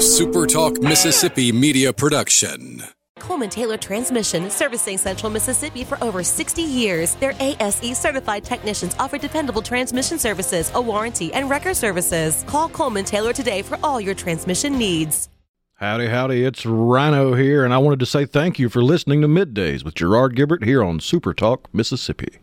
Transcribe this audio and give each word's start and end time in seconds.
A 0.00 0.02
SuperTalk 0.02 0.82
Mississippi 0.82 1.52
media 1.52 1.92
production. 1.92 2.82
Coleman 3.18 3.50
Taylor 3.50 3.76
Transmission, 3.76 4.48
servicing 4.48 4.96
Central 4.96 5.30
Mississippi 5.30 5.84
for 5.84 6.02
over 6.02 6.22
60 6.22 6.62
years. 6.62 7.16
Their 7.16 7.34
ASE 7.38 7.98
certified 7.98 8.42
technicians 8.42 8.96
offer 8.98 9.18
dependable 9.18 9.60
transmission 9.60 10.18
services, 10.18 10.72
a 10.74 10.80
warranty, 10.80 11.34
and 11.34 11.50
record 11.50 11.76
services. 11.76 12.46
Call 12.46 12.70
Coleman 12.70 13.04
Taylor 13.04 13.34
today 13.34 13.60
for 13.60 13.78
all 13.82 14.00
your 14.00 14.14
transmission 14.14 14.78
needs. 14.78 15.28
Howdy, 15.74 16.06
howdy, 16.06 16.46
it's 16.46 16.64
Rhino 16.64 17.34
here, 17.34 17.62
and 17.62 17.74
I 17.74 17.76
wanted 17.76 18.00
to 18.00 18.06
say 18.06 18.24
thank 18.24 18.58
you 18.58 18.70
for 18.70 18.82
listening 18.82 19.20
to 19.20 19.28
Middays 19.28 19.84
with 19.84 19.96
Gerard 19.96 20.34
Gibert 20.34 20.64
here 20.64 20.82
on 20.82 21.00
Super 21.00 21.34
Talk, 21.34 21.68
Mississippi. 21.74 22.38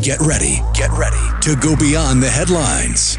Get 0.00 0.20
ready, 0.20 0.62
get 0.72 0.92
ready 0.92 1.40
to 1.40 1.56
go 1.60 1.74
beyond 1.74 2.22
the 2.22 2.30
headlines 2.30 3.18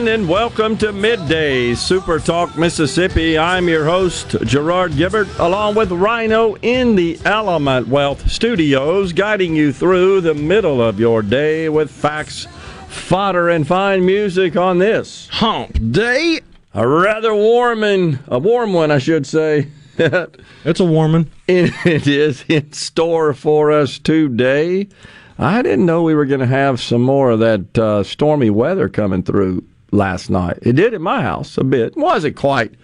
Everyone, 0.00 0.20
and 0.20 0.30
welcome 0.30 0.78
to 0.78 0.92
Midday 0.92 1.74
Super 1.74 2.18
Talk 2.18 2.56
Mississippi. 2.56 3.36
I'm 3.36 3.68
your 3.68 3.84
host, 3.84 4.30
Gerard 4.46 4.92
Gibert, 4.92 5.28
along 5.38 5.74
with 5.74 5.92
Rhino 5.92 6.54
in 6.62 6.96
the 6.96 7.18
Element 7.26 7.86
Wealth 7.86 8.30
Studios, 8.30 9.12
guiding 9.12 9.54
you 9.54 9.74
through 9.74 10.22
the 10.22 10.32
middle 10.32 10.80
of 10.80 10.98
your 10.98 11.20
day 11.20 11.68
with 11.68 11.90
facts, 11.90 12.46
fodder, 12.88 13.50
and 13.50 13.66
fine 13.68 14.06
music 14.06 14.56
on 14.56 14.78
this 14.78 15.28
Hump 15.32 15.92
Day. 15.92 16.40
a 16.72 16.88
rather 16.88 17.34
warm 17.34 17.84
and 17.84 18.20
a 18.28 18.38
warm 18.38 18.72
one, 18.72 18.90
I 18.90 18.98
should 18.98 19.26
say. 19.26 19.68
It's 20.64 20.80
a 20.80 20.84
warmin'. 20.84 21.30
it 21.46 22.06
is 22.06 22.42
in 22.48 22.72
store 22.72 23.34
for 23.34 23.70
us 23.70 23.98
today. 23.98 24.88
I 25.38 25.60
didn't 25.62 25.86
know 25.86 26.02
we 26.02 26.14
were 26.14 26.26
going 26.26 26.40
to 26.40 26.46
have 26.46 26.80
some 26.80 27.02
more 27.02 27.30
of 27.30 27.40
that 27.40 27.78
uh, 27.78 28.02
stormy 28.02 28.50
weather 28.50 28.88
coming 28.88 29.22
through 29.22 29.64
last 29.92 30.30
night. 30.30 30.58
It 30.62 30.74
did 30.76 30.94
at 30.94 31.00
my 31.00 31.22
house 31.22 31.56
a 31.58 31.64
bit. 31.64 31.96
Wasn't 31.96 32.36
quite 32.36 32.74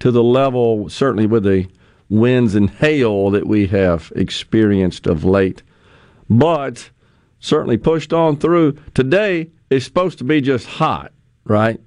to 0.00 0.10
the 0.10 0.22
level, 0.22 0.88
certainly 0.88 1.26
with 1.26 1.44
the 1.44 1.66
winds 2.08 2.54
and 2.54 2.70
hail 2.70 3.30
that 3.30 3.46
we 3.46 3.66
have 3.68 4.12
experienced 4.16 5.06
of 5.06 5.24
late, 5.24 5.62
but 6.28 6.90
certainly 7.40 7.76
pushed 7.76 8.12
on 8.12 8.36
through. 8.36 8.76
Today 8.94 9.50
is 9.70 9.84
supposed 9.84 10.18
to 10.18 10.24
be 10.24 10.40
just 10.40 10.66
hot, 10.66 11.12
right? 11.44 11.80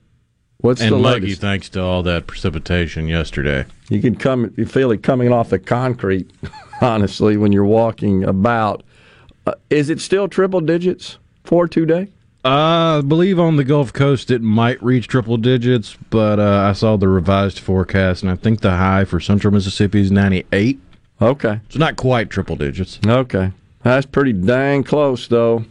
What's 0.58 0.82
And 0.82 0.92
the 0.92 0.98
latest? 0.98 1.40
thanks 1.40 1.70
to 1.70 1.82
all 1.82 2.04
that 2.04 2.28
precipitation 2.28 3.08
yesterday. 3.08 3.66
You 3.90 4.02
can 4.02 4.16
come, 4.16 4.54
you 4.58 4.66
feel 4.66 4.92
it 4.92 5.04
coming 5.04 5.32
off 5.32 5.50
the 5.52 5.60
concrete, 5.60 6.30
honestly, 6.82 7.38
when 7.38 7.52
you're 7.54 7.64
walking 7.66 8.26
about. 8.26 8.84
Uh, 9.48 9.54
is 9.70 9.90
it 9.90 10.02
still 10.02 10.28
triple 10.28 10.60
digits 10.60 11.18
for 11.46 11.66
today? 11.68 12.10
Uh, 12.46 13.00
I 13.00 13.02
believe 13.02 13.38
on 13.38 13.58
the 13.58 13.66
Gulf 13.66 13.92
Coast 13.92 14.32
it 14.32 14.42
might 14.42 14.82
reach 14.82 15.08
triple 15.08 15.36
digits, 15.36 15.98
but 16.10 16.40
uh, 16.40 16.70
I 16.70 16.74
saw 16.74 16.96
the 16.96 17.10
revised 17.10 17.60
forecast, 17.60 18.24
and 18.24 18.32
I 18.32 18.36
think 18.36 18.62
the 18.62 18.72
high 18.72 19.04
for 19.04 19.20
central 19.20 19.54
Mississippi 19.54 20.00
is 20.00 20.12
98. 20.12 20.80
Okay. 21.22 21.60
It's 21.66 21.76
not 21.76 21.98
quite 21.98 22.30
triple 22.30 22.56
digits. 22.56 22.98
Okay. 23.06 23.52
That's 23.84 24.06
pretty 24.06 24.34
dang 24.34 24.84
close, 24.84 25.28
though. 25.28 25.66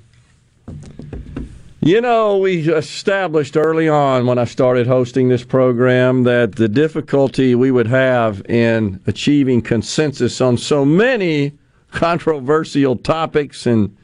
You 1.81 2.03
know, 2.03 2.37
we 2.37 2.69
established 2.69 3.57
early 3.57 3.89
on 3.89 4.27
when 4.27 4.37
I 4.37 4.45
started 4.45 4.87
hosting 4.87 5.29
this 5.29 5.45
program 5.45 6.25
that 6.25 6.57
the 6.57 6.69
difficulty 6.69 7.55
we 7.55 7.71
would 7.71 7.87
have 7.87 8.45
in 8.47 9.01
achieving 9.07 9.63
consensus 9.63 10.41
on 10.43 10.59
so 10.59 10.85
many 10.85 11.53
controversial 11.93 12.97
topics 12.97 13.65
and 13.65 13.97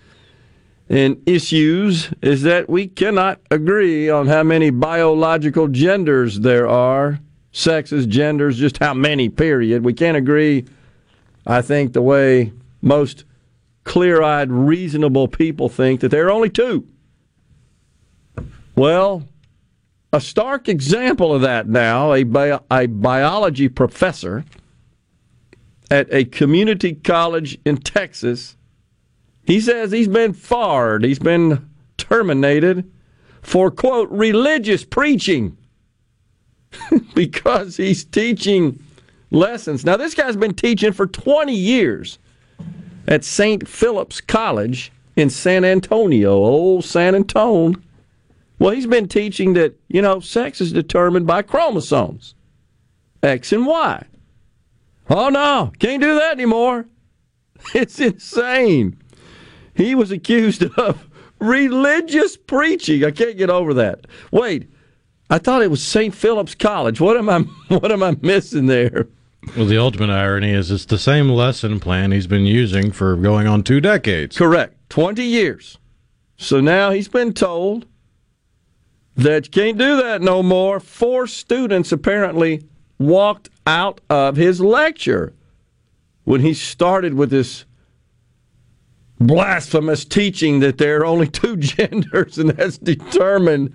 and 0.89 1.23
issues 1.27 2.13
is 2.21 2.43
that 2.43 2.69
we 2.69 2.87
cannot 2.87 3.41
agree 3.51 4.11
on 4.11 4.27
how 4.27 4.43
many 4.43 4.71
biological 4.71 5.69
genders 5.69 6.41
there 6.41 6.69
are, 6.69 7.21
sexes, 7.53 8.07
genders, 8.07 8.59
just 8.59 8.79
how 8.79 8.93
many, 8.93 9.29
period. 9.29 9.85
We 9.85 9.95
can't 9.95 10.17
agree, 10.17 10.67
I 11.47 11.63
think, 11.63 11.93
the 11.93 12.03
way 12.03 12.53
most 12.83 13.25
clear 13.85 14.23
eyed, 14.23 14.51
reasonable 14.51 15.29
people 15.29 15.69
think 15.69 16.01
that 16.01 16.11
there 16.11 16.27
are 16.27 16.33
only 16.33 16.51
two. 16.51 16.87
Well, 18.77 19.29
a 20.13 20.21
stark 20.21 20.69
example 20.69 21.35
of 21.35 21.43
that 21.43 21.69
now, 21.69 22.13
a, 22.13 22.61
a 22.71 22.87
biology 22.87 23.69
professor 23.69 24.45
at 25.91 26.13
a 26.13 26.25
community 26.25 26.95
college 26.95 27.59
in 27.65 27.77
Texas, 27.77 28.57
he 29.47 29.61
says 29.61 29.93
he's 29.93 30.09
been 30.09 30.33
fired, 30.33 31.05
he's 31.05 31.19
been 31.19 31.69
terminated 31.97 32.91
for, 33.43 33.71
quote, 33.71 34.11
religious 34.11 34.85
preaching 34.85 35.57
because 37.15 37.77
he's 37.77 38.05
teaching 38.05 38.83
lessons. 39.31 39.85
Now, 39.85 39.97
this 39.97 40.15
guy's 40.15 40.37
been 40.37 40.55
teaching 40.55 40.93
for 40.93 41.07
20 41.07 41.55
years 41.55 42.19
at 43.07 43.25
St. 43.25 43.69
Philip's 43.69 44.21
College 44.21 44.91
in 45.17 45.31
San 45.31 45.65
Antonio, 45.65 46.33
old 46.33 46.85
San 46.85 47.15
Antone. 47.15 47.83
Well, 48.59 48.73
he's 48.73 48.87
been 48.87 49.09
teaching 49.09 49.53
that, 49.55 49.75
you 49.89 50.01
know, 50.01 50.21
sex 50.21 50.61
is 50.61 50.73
determined 50.73 51.27
by 51.27 51.43
chromosomes, 51.43 52.35
X 53.23 53.53
and 53.53 53.67
Y. 53.67 54.07
Oh, 55.11 55.29
no, 55.29 55.73
can't 55.79 56.03
do 56.03 56.15
that 56.15 56.33
anymore. 56.33 56.87
It's 57.75 57.99
insane. 57.99 58.99
He 59.75 59.95
was 59.95 60.11
accused 60.11 60.63
of 60.79 61.09
religious 61.39 62.37
preaching. 62.37 63.05
I 63.05 63.11
can't 63.11 63.37
get 63.37 63.51
over 63.51 63.75
that. 63.75 64.07
Wait, 64.31 64.71
I 65.31 65.39
thought 65.39 65.63
it 65.63 65.71
was 65.71 65.83
St. 65.83 66.15
Philip's 66.15 66.55
College. 66.55 67.01
What 67.01 67.17
am 67.17 67.29
I 67.29 67.41
what 67.69 67.91
am 67.93 68.03
I 68.03 68.17
missing 68.23 68.67
there? 68.67 69.09
Well, 69.57 69.67
the 69.67 69.79
ultimate 69.79 70.11
irony 70.11 70.53
is 70.53 70.71
it's 70.71 70.87
the 70.87 70.99
same 70.99 71.29
lesson 71.29 71.79
plan 71.79 72.13
he's 72.13 72.27
been 72.27 72.47
using 72.47 72.91
for 72.91 73.15
going 73.17 73.47
on 73.47 73.63
two 73.63 73.81
decades. 73.81 74.39
Correct. 74.39 74.75
20 74.89 75.23
years. 75.23 75.79
So 76.37 76.61
now 76.61 76.91
he's 76.91 77.09
been 77.09 77.35
told 77.35 77.87
that 79.17 79.47
you 79.47 79.51
can't 79.51 79.79
do 79.79 79.97
that 79.99 80.23
no 80.23 80.43
more. 80.43 80.81
Four 80.81 81.27
students 81.27 81.93
apparently 81.93 82.67
walked 82.99 83.51
out 83.67 84.01
of 84.09 84.37
his 84.37 84.61
lecture 84.61 85.35
when 86.25 86.41
he 86.41 86.55
started 86.55 87.15
with 87.15 87.31
this 87.31 87.65
blasphemous 89.21 90.05
teaching 90.05 90.61
that 90.61 90.79
there 90.79 91.01
are 91.01 91.07
only 91.07 91.29
two 91.29 91.57
genders 91.59 92.39
and 92.39 92.51
that's 92.51 92.79
determined 92.79 93.75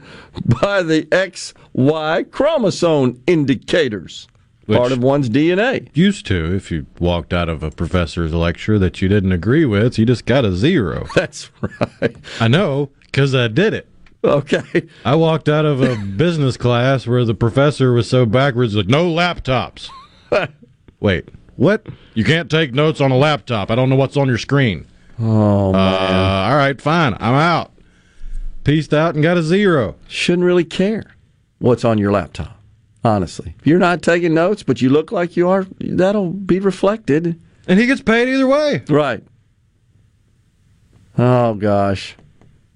by 0.62 0.84
the 0.84 1.04
XY 1.06 2.30
chromosome 2.32 3.22
indicators, 3.28 4.28
part 4.68 4.92
of 4.92 5.02
one's 5.02 5.30
DNA. 5.30 5.90
Used 5.94 6.26
to, 6.28 6.54
if 6.56 6.72
you 6.72 6.86
walked 7.00 7.34
out 7.34 7.50
of 7.50 7.64
a 7.64 7.72
professor's 7.72 8.34
lecture 8.34 8.78
that 8.80 9.02
you 9.02 9.08
didn't 9.08 9.32
agree 9.32 9.66
with, 9.66 9.98
you 9.98 10.06
just 10.06 10.26
got 10.26 10.46
a 10.46 10.56
zero. 10.56 11.08
That's 11.16 11.50
right. 11.62 12.16
I 12.40 12.48
know, 12.48 12.92
because 13.06 13.34
I 13.34 13.48
did 13.48 13.74
it. 13.74 13.88
Okay. 14.22 14.88
I 15.06 15.16
walked 15.16 15.48
out 15.48 15.66
of 15.66 15.82
a 15.82 15.96
business 16.18 16.58
class 16.58 17.08
where 17.08 17.24
the 17.24 17.34
professor 17.34 17.94
was 17.94 18.10
so 18.10 18.26
backwards, 18.26 18.76
like, 18.76 18.88
no 18.88 19.06
laptops. 19.06 19.90
Wait, 21.00 21.30
what? 21.56 21.88
You 22.14 22.26
can't 22.26 22.52
take 22.52 22.74
notes 22.74 23.00
on 23.00 23.12
a 23.12 23.18
laptop. 23.18 23.72
I 23.72 23.76
don't 23.76 23.90
know 23.90 23.96
what's 23.96 24.18
on 24.18 24.28
your 24.28 24.38
screen. 24.38 24.86
Oh, 25.20 25.74
Uh, 25.74 25.78
all 26.50 26.56
right, 26.58 26.80
fine. 26.82 27.14
I'm 27.20 27.34
out. 27.36 27.72
Pieced 28.64 28.94
out 28.94 29.16
and 29.16 29.24
got 29.24 29.38
a 29.38 29.44
zero. 29.44 29.96
shouldn't 30.08 30.46
really 30.46 30.64
care 30.66 31.04
what's 31.60 31.84
on 31.84 31.98
your 31.98 32.12
laptop. 32.12 32.58
Honestly, 33.04 33.56
if 33.60 33.66
you're 33.66 33.80
not 33.80 34.02
taking 34.02 34.34
notes, 34.34 34.62
but 34.62 34.82
you 34.82 34.90
look 34.90 35.12
like 35.12 35.38
you 35.38 35.48
are, 35.48 35.66
that'll 35.80 36.32
be 36.32 36.60
reflected. 36.60 37.40
And 37.68 37.80
he 37.80 37.86
gets 37.86 38.02
paid 38.02 38.28
either 38.28 38.46
way. 38.48 38.84
Right. 38.90 39.24
Oh 41.18 41.54
gosh. 41.54 42.16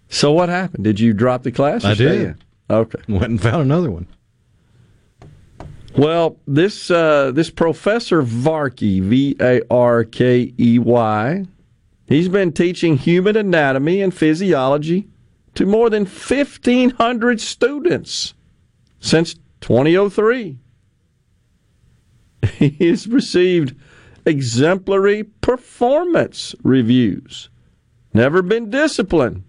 So 0.10 0.32
what 0.32 0.48
happened? 0.50 0.84
Did 0.86 1.00
you 1.00 1.14
drop 1.14 1.44
the 1.44 1.52
class? 1.52 1.84
I 1.84 1.94
did. 1.94 2.22
in? 2.22 2.38
Okay. 2.70 3.00
Went 3.10 3.26
and 3.26 3.42
found 3.42 3.64
another 3.64 3.92
one. 3.92 4.08
Well, 5.98 6.38
this 6.48 6.90
uh, 6.90 7.32
this 7.32 7.50
professor 7.50 8.22
Varkey, 8.24 9.02
V 9.02 9.36
A 9.42 9.62
R 9.70 10.04
K 10.06 10.54
E 10.58 10.80
Y, 10.80 11.46
He's 12.14 12.30
been 12.30 12.52
teaching 12.52 12.98
human 12.98 13.36
anatomy 13.36 14.00
and 14.00 14.14
physiology 14.14 15.08
to 15.56 15.66
more 15.66 15.90
than 15.90 16.04
1,500 16.04 17.42
students 17.42 18.36
since 19.00 19.34
2003. 19.62 20.60
He 22.60 22.88
has 22.88 23.08
received 23.08 23.76
exemplary 24.28 25.24
performance 25.24 26.54
reviews, 26.62 27.50
never 28.14 28.44
been 28.44 28.70
disciplined. 28.70 29.44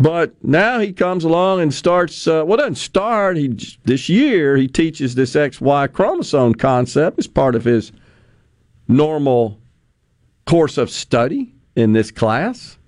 But 0.00 0.34
now 0.42 0.80
he 0.80 0.92
comes 0.92 1.22
along 1.22 1.60
and 1.60 1.72
starts. 1.72 2.26
Uh, 2.26 2.42
well, 2.44 2.56
doesn't 2.56 2.74
start. 2.74 3.36
He 3.36 3.56
this 3.84 4.08
year 4.08 4.56
he 4.56 4.66
teaches 4.66 5.14
this 5.14 5.34
XY 5.34 5.92
chromosome 5.92 6.56
concept 6.56 7.20
as 7.20 7.28
part 7.28 7.54
of 7.54 7.62
his 7.62 7.92
normal 8.88 9.60
course 10.46 10.78
of 10.78 10.90
study 10.90 11.54
in 11.76 11.92
this 11.92 12.10
class. 12.10 12.78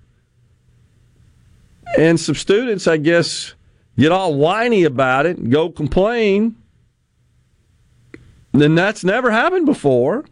And 1.97 2.19
some 2.19 2.35
students, 2.35 2.87
I 2.87 2.97
guess, 2.97 3.53
get 3.97 4.11
all 4.11 4.35
whiny 4.35 4.83
about 4.83 5.25
it 5.25 5.37
and 5.37 5.51
go 5.51 5.69
complain. 5.69 6.55
Then 8.51 8.75
that's 8.75 9.03
never 9.03 9.31
happened 9.31 9.65
before. 9.65 10.25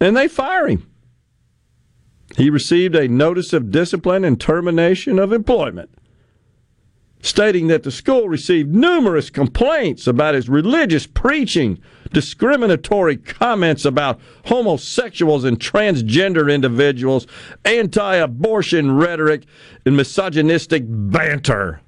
And 0.00 0.16
they 0.16 0.28
fire 0.28 0.66
him. 0.66 0.90
He 2.36 2.48
received 2.48 2.94
a 2.94 3.08
notice 3.08 3.52
of 3.52 3.70
discipline 3.70 4.24
and 4.24 4.40
termination 4.40 5.18
of 5.18 5.32
employment, 5.32 5.90
stating 7.22 7.66
that 7.66 7.82
the 7.82 7.90
school 7.90 8.28
received 8.28 8.72
numerous 8.72 9.30
complaints 9.30 10.06
about 10.06 10.34
his 10.34 10.48
religious 10.48 11.06
preaching, 11.06 11.78
discriminatory 12.12 13.16
comments 13.16 13.84
about 13.84 14.20
homosexuals 14.46 15.44
and 15.44 15.58
transgender 15.58 16.52
individuals, 16.52 17.26
anti 17.64 18.16
abortion 18.16 18.92
rhetoric, 18.92 19.44
and 19.84 19.96
misogynistic 19.96 20.84
banter. 20.86 21.80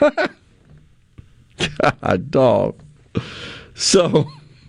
God, 0.00 0.30
dog. 2.30 2.80
So, 3.74 4.26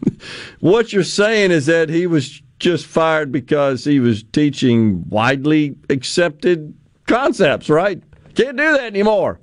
what 0.60 0.94
you're 0.94 1.04
saying 1.04 1.52
is 1.52 1.66
that 1.66 1.90
he 1.90 2.08
was 2.08 2.42
just 2.60 2.86
fired 2.86 3.32
because 3.32 3.84
he 3.84 4.00
was 4.00 4.24
teaching 4.24 5.08
widely 5.10 5.76
accepted 5.90 6.74
concepts, 7.08 7.70
right? 7.70 8.02
Can't 8.36 8.58
do 8.58 8.72
that 8.72 8.82
anymore. 8.82 9.40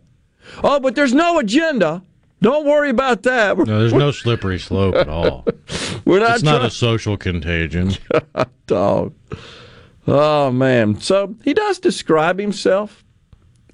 Oh, 0.63 0.81
but 0.81 0.95
there's 0.95 1.15
no 1.15 1.39
agenda. 1.39 2.03
Don't 2.43 2.67
worry 2.67 2.91
about 2.91 3.23
that. 3.23 3.57
no, 3.57 3.65
there's 3.65 3.95
no 3.95 4.11
slippery 4.11 4.59
slope 4.59 4.97
at 4.97 5.09
all. 5.09 5.47
We're 6.05 6.19
not. 6.19 6.35
It's 6.35 6.43
not 6.43 6.65
a 6.65 6.71
social 6.71 7.17
contagion. 7.17 7.93
Dog. 8.67 9.15
Oh 10.09 10.51
man. 10.51 11.01
So 11.01 11.37
he 11.45 11.55
does 11.55 11.79
describe 11.79 12.41
himself 12.41 13.05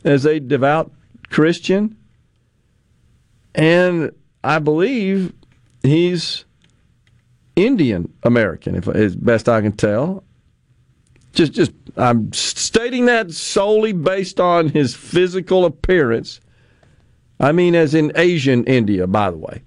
as 0.04 0.26
a 0.26 0.38
devout 0.38 0.92
Christian, 1.30 1.96
and 3.54 4.12
I 4.44 4.58
believe 4.58 5.32
he's 5.82 6.44
Indian 7.56 8.12
American, 8.22 8.74
if 8.74 8.86
as 8.86 9.16
best 9.16 9.48
I 9.48 9.62
can 9.62 9.72
tell. 9.72 10.24
Just, 11.32 11.52
just 11.52 11.72
I'm 11.96 12.32
stating 12.32 13.06
that 13.06 13.30
solely 13.32 13.92
based 13.92 14.40
on 14.40 14.68
his 14.68 14.94
physical 14.94 15.64
appearance. 15.64 16.40
I 17.40 17.52
mean, 17.52 17.74
as 17.74 17.94
in 17.94 18.12
Asian 18.16 18.64
India, 18.64 19.06
by 19.06 19.30
the 19.30 19.36
way. 19.36 19.62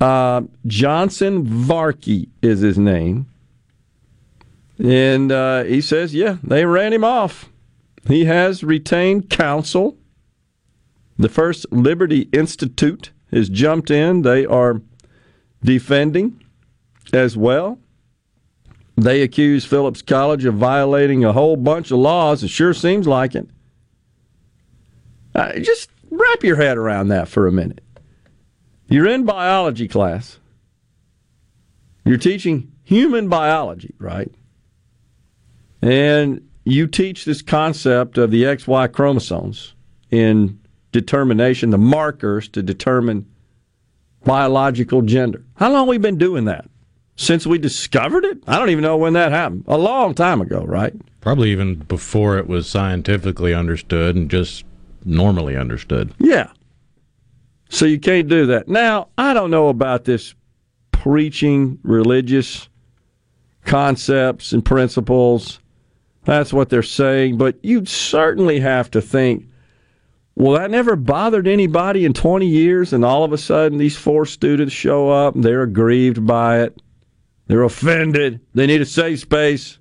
Uh, 0.00 0.42
Johnson 0.66 1.46
Varkey 1.46 2.28
is 2.42 2.60
his 2.60 2.78
name. 2.78 3.26
And 4.78 5.30
uh, 5.30 5.64
he 5.64 5.80
says, 5.80 6.14
yeah, 6.14 6.36
they 6.42 6.66
ran 6.66 6.92
him 6.92 7.04
off. 7.04 7.48
He 8.08 8.24
has 8.26 8.62
retained 8.62 9.30
counsel. 9.30 9.96
The 11.16 11.28
First 11.28 11.64
Liberty 11.72 12.28
Institute 12.32 13.12
has 13.30 13.48
jumped 13.48 13.90
in. 13.90 14.22
They 14.22 14.44
are 14.44 14.82
defending 15.62 16.42
as 17.12 17.36
well. 17.36 17.78
They 18.96 19.22
accuse 19.22 19.64
Philip's 19.64 20.02
College 20.02 20.44
of 20.44 20.54
violating 20.54 21.24
a 21.24 21.32
whole 21.32 21.56
bunch 21.56 21.90
of 21.90 21.98
laws. 21.98 22.42
It 22.42 22.48
sure 22.48 22.74
seems 22.74 23.06
like 23.06 23.34
it. 23.34 23.48
Uh, 25.34 25.58
just 25.58 25.90
wrap 26.10 26.42
your 26.42 26.56
head 26.56 26.76
around 26.76 27.08
that 27.08 27.28
for 27.28 27.46
a 27.46 27.52
minute. 27.52 27.82
You're 28.88 29.08
in 29.08 29.24
biology 29.24 29.88
class. 29.88 30.38
You're 32.04 32.18
teaching 32.18 32.70
human 32.82 33.28
biology, 33.28 33.94
right? 33.98 34.30
And 35.82 36.48
you 36.64 36.86
teach 36.86 37.24
this 37.24 37.42
concept 37.42 38.18
of 38.18 38.30
the 38.30 38.44
XY 38.44 38.92
chromosomes 38.92 39.74
in 40.10 40.60
determination, 40.92 41.70
the 41.70 41.78
markers 41.78 42.48
to 42.48 42.62
determine 42.62 43.26
biological 44.22 45.02
gender. 45.02 45.44
How 45.56 45.72
long 45.72 45.88
we 45.88 45.98
been 45.98 46.18
doing 46.18 46.44
that? 46.44 46.66
Since 47.16 47.46
we 47.46 47.58
discovered 47.58 48.24
it? 48.24 48.38
I 48.46 48.58
don't 48.58 48.70
even 48.70 48.82
know 48.82 48.96
when 48.96 49.12
that 49.12 49.32
happened. 49.32 49.64
A 49.66 49.78
long 49.78 50.14
time 50.14 50.40
ago, 50.40 50.64
right? 50.64 50.94
Probably 51.20 51.50
even 51.50 51.76
before 51.76 52.38
it 52.38 52.48
was 52.48 52.68
scientifically 52.68 53.54
understood 53.54 54.16
and 54.16 54.30
just 54.30 54.64
normally 55.04 55.56
understood. 55.56 56.12
Yeah. 56.18 56.50
So 57.68 57.86
you 57.86 57.98
can't 57.98 58.28
do 58.28 58.46
that. 58.46 58.68
Now, 58.68 59.08
I 59.18 59.34
don't 59.34 59.50
know 59.50 59.68
about 59.68 60.04
this 60.04 60.34
preaching 60.92 61.78
religious 61.82 62.68
concepts 63.64 64.52
and 64.52 64.64
principles. 64.64 65.60
That's 66.24 66.52
what 66.52 66.68
they're 66.70 66.82
saying. 66.82 67.38
But 67.38 67.56
you'd 67.62 67.88
certainly 67.88 68.60
have 68.60 68.90
to 68.92 69.00
think 69.00 69.46
well, 70.36 70.58
that 70.58 70.70
never 70.70 70.96
bothered 70.96 71.46
anybody 71.46 72.04
in 72.04 72.12
20 72.12 72.46
years, 72.46 72.92
and 72.92 73.04
all 73.04 73.22
of 73.22 73.32
a 73.32 73.38
sudden 73.38 73.78
these 73.78 73.96
four 73.96 74.26
students 74.26 74.74
show 74.74 75.08
up 75.08 75.34
they're 75.36 75.62
aggrieved 75.62 76.26
by 76.26 76.62
it. 76.62 76.82
They're 77.46 77.62
offended. 77.62 78.40
They 78.54 78.66
need 78.66 78.80
a 78.80 78.86
safe 78.86 79.20
space 79.20 79.78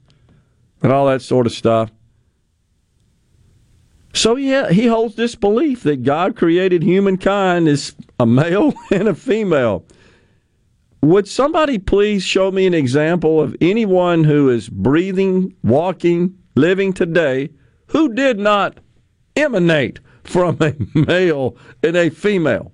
and 0.84 0.92
all 0.92 1.08
that 1.08 1.22
sort 1.22 1.48
of 1.48 1.54
stuff. 1.54 1.90
So 4.14 4.36
yeah, 4.36 4.70
he 4.70 4.88
holds 4.88 5.16
this 5.16 5.36
belief 5.36 5.84
that 5.84 6.04
God 6.04 6.36
created 6.36 6.84
humankind 6.84 7.68
as 7.68 7.96
a 8.20 8.26
male 8.26 8.74
and 8.92 9.08
a 9.08 9.16
female. 9.16 9.86
Would 11.02 11.28
somebody 11.28 11.80
please 11.80 12.24
show 12.24 12.52
me 12.52 12.66
an 12.66 12.74
example 12.74 13.42
of 13.42 13.56
anyone 13.60 14.24
who 14.24 14.50
is 14.50 14.70
breathing, 14.70 15.54
walking, 15.64 16.38
living 16.56 16.94
today 16.94 17.50
who 17.88 18.14
did 18.14 18.40
not 18.40 18.80
emanate 19.36 20.00
from 20.24 20.58
a 20.62 20.74
male 20.94 21.58
and 21.82 21.96
a 21.96 22.10
female. 22.10 22.72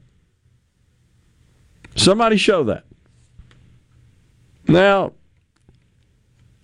Somebody 1.95 2.37
show 2.37 2.63
that. 2.65 2.85
Now, 4.67 5.13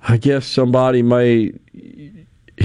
I 0.08 0.18
guess 0.18 0.46
somebody 0.46 1.02
may 1.02 1.54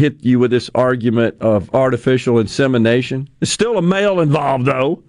hit 0.00 0.24
you 0.24 0.38
with 0.38 0.50
this 0.50 0.70
argument 0.74 1.36
of 1.40 1.72
artificial 1.74 2.38
insemination. 2.38 3.28
It's 3.40 3.52
still 3.52 3.76
a 3.76 3.82
male 3.82 4.18
involved, 4.18 4.64
though. 4.64 5.02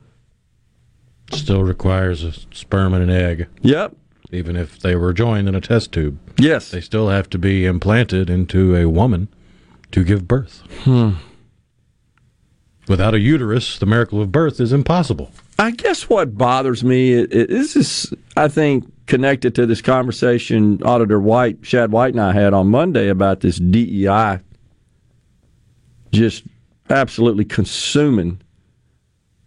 Still 1.32 1.64
requires 1.64 2.24
a 2.26 2.34
sperm 2.54 2.94
and 2.94 3.04
an 3.04 3.10
egg. 3.10 3.48
Yep. 3.62 3.96
Even 4.32 4.58
if 4.58 4.80
they 4.80 4.96
were 4.96 5.14
joined 5.14 5.48
in 5.48 5.56
a 5.56 5.62
test 5.62 5.94
tube. 5.94 6.20
Yes. 6.38 6.72
They 6.72 6.82
still 6.82 7.08
have 7.08 7.30
to 7.30 7.38
be 7.38 7.66
implanted 7.66 8.30
into 8.30 8.76
a 8.76 8.90
woman 8.90 9.30
to 9.92 10.04
give 10.04 10.28
birth. 10.28 10.62
Hmm. 10.84 11.12
Without 12.88 13.14
a 13.14 13.20
uterus, 13.20 13.80
the 13.80 13.86
miracle 13.86 14.22
of 14.22 14.32
birth 14.32 14.60
is 14.60 14.74
impossible. 14.74 15.32
I 15.58 15.72
guess 15.72 16.10
what 16.10 16.38
bothers 16.38 16.84
me 16.84 17.14
is 17.14 17.76
this 17.76 18.14
I 18.36 18.50
think, 18.50 18.92
connected 19.06 19.56
to 19.56 19.66
this 19.66 19.82
conversation 19.82 20.82
Auditor 20.84 21.20
White, 21.20 21.60
Shad 21.62 21.92
White, 21.92 22.14
and 22.14 22.22
I 22.22 22.34
had 22.34 22.54
on 22.54 22.68
Monday 22.68 23.08
about 23.08 23.40
this 23.40 23.58
DEI 23.58 24.40
just 26.12 26.44
absolutely 26.90 27.46
consuming 27.46 28.42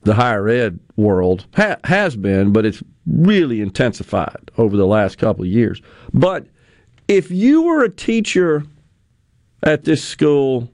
the 0.02 0.14
higher 0.14 0.48
ed 0.48 0.78
world. 0.96 1.46
Ha- 1.56 1.76
has 1.84 2.16
been, 2.16 2.52
but 2.52 2.64
it's 2.64 2.82
really 3.06 3.60
intensified 3.60 4.50
over 4.58 4.76
the 4.76 4.86
last 4.86 5.18
couple 5.18 5.44
of 5.44 5.50
years. 5.50 5.80
But 6.12 6.46
if 7.08 7.30
you 7.30 7.62
were 7.62 7.84
a 7.84 7.90
teacher 7.90 8.64
at 9.62 9.84
this 9.84 10.02
school 10.02 10.70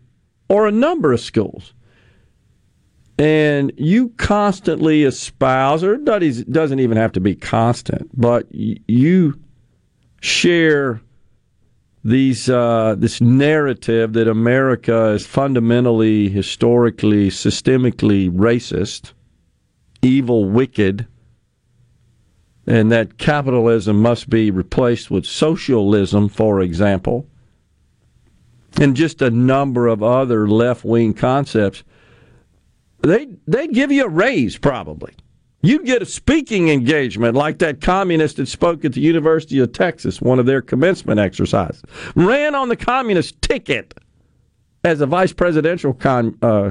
or 0.49 0.67
a 0.67 0.73
number 0.73 1.13
of 1.13 1.21
schools, 1.21 1.73
and 3.19 3.73
you 3.77 4.09
constantly 4.17 5.05
espouse, 5.05 5.85
or 5.85 5.97
doesn't 5.99 6.81
even 6.81 6.97
have 6.97 7.13
to 7.13 7.21
be 7.21 7.35
constant, 7.35 8.09
but 8.19 8.47
you 8.51 9.39
share 10.23 11.03
these 12.03 12.49
uh, 12.49 12.95
this 12.97 13.21
narrative 13.21 14.15
that 14.15 14.29
America 14.29 15.09
is 15.09 15.27
fundamentally, 15.27 16.29
historically, 16.29 17.29
systemically 17.29 18.31
racist, 18.31 19.13
evil, 20.01 20.49
wicked, 20.49 21.07
and 22.67 22.91
that 22.91 23.19
capitalism 23.19 24.01
must 24.01 24.31
be 24.31 24.51
replaced 24.51 25.11
with 25.11 25.27
socialism, 25.27 26.29
for 26.29 26.61
example, 26.61 27.27
and 28.79 28.97
just 28.97 29.21
a 29.21 29.31
number 29.31 29.87
of 29.87 30.03
other 30.03 30.49
left 30.49 30.85
wing 30.85 31.13
concepts, 31.13 31.83
they 33.03 33.29
they'd 33.47 33.75
give 33.75 33.93
you 33.93 34.05
a 34.05 34.09
raise 34.09 34.57
probably. 34.57 35.13
You'd 35.63 35.85
get 35.85 36.01
a 36.01 36.07
speaking 36.07 36.71
engagement 36.71 37.37
like 37.37 37.59
that 37.59 37.83
communist 37.83 38.37
that 38.37 38.47
spoke 38.47 38.85
at 38.85 38.95
the 38.95 39.01
University 39.01 39.59
of 39.59 39.73
Texas, 39.73 40.21
one 40.21 40.39
of 40.39 40.47
their 40.47 40.63
commencement 40.63 41.21
exercises. 41.21 41.83
Ran 42.15 42.55
on 42.55 42.71
the 42.71 42.77
communist 42.77 43.41
ticket 43.43 43.93
as 44.83 45.03
a 45.03 45.07
vice 45.07 45.35
presidential 45.35 45.93
con, 45.93 46.37
uh, 46.41 46.71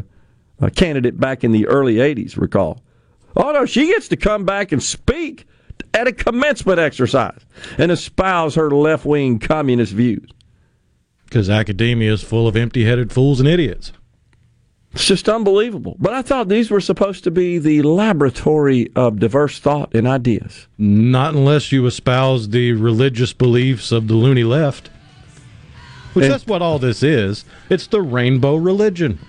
uh, 0.60 0.69
candidate 0.75 1.19
back 1.19 1.43
in 1.43 1.51
the 1.51 1.67
early 1.67 1.96
80s, 1.96 2.36
recall. 2.36 2.81
Oh, 3.36 3.51
no, 3.51 3.65
she 3.65 3.88
gets 3.88 4.08
to 4.08 4.17
come 4.17 4.43
back 4.43 4.72
and 4.72 4.81
speak 4.81 5.46
at 5.93 6.08
a 6.08 6.12
commencement 6.12 6.79
exercise 6.79 7.39
and 7.77 7.91
espouse 7.91 8.55
her 8.55 8.72
left 8.72 9.05
wing 9.05 9.38
communist 9.38 9.93
views. 9.93 10.29
Because 11.25 11.48
academia 11.48 12.12
is 12.12 12.24
full 12.24 12.48
of 12.48 12.55
empty 12.55 12.86
headed 12.86 13.12
fools 13.13 13.39
and 13.39 13.48
idiots. 13.48 13.91
It's 14.93 15.05
just 15.05 15.29
unbelievable. 15.29 15.96
But 16.00 16.13
I 16.13 16.22
thought 16.22 16.50
these 16.50 16.72
were 16.72 16.81
supposed 16.81 17.24
to 17.25 17.31
be 17.31 17.60
the 17.60 17.84
laboratory 17.84 18.91
of 18.96 19.19
diverse 19.19 19.60
thought 19.60 19.93
and 19.93 20.08
ideas. 20.08 20.67
Not 20.77 21.36
unless 21.36 21.72
you 21.72 21.86
espouse 21.86 22.50
the 22.50 22.74
religious 22.74 23.31
beliefs 23.34 23.91
of 23.91 24.08
the 24.08 24.15
loony 24.15 24.43
left. 24.43 24.89
Which 26.13 26.24
And- 26.25 26.34
that's 26.34 26.48
what 26.48 26.63
all 26.63 26.79
this 26.79 27.03
is. 27.03 27.46
It's 27.69 27.86
the 27.86 28.01
rainbow 28.01 28.55
religion. 28.55 29.19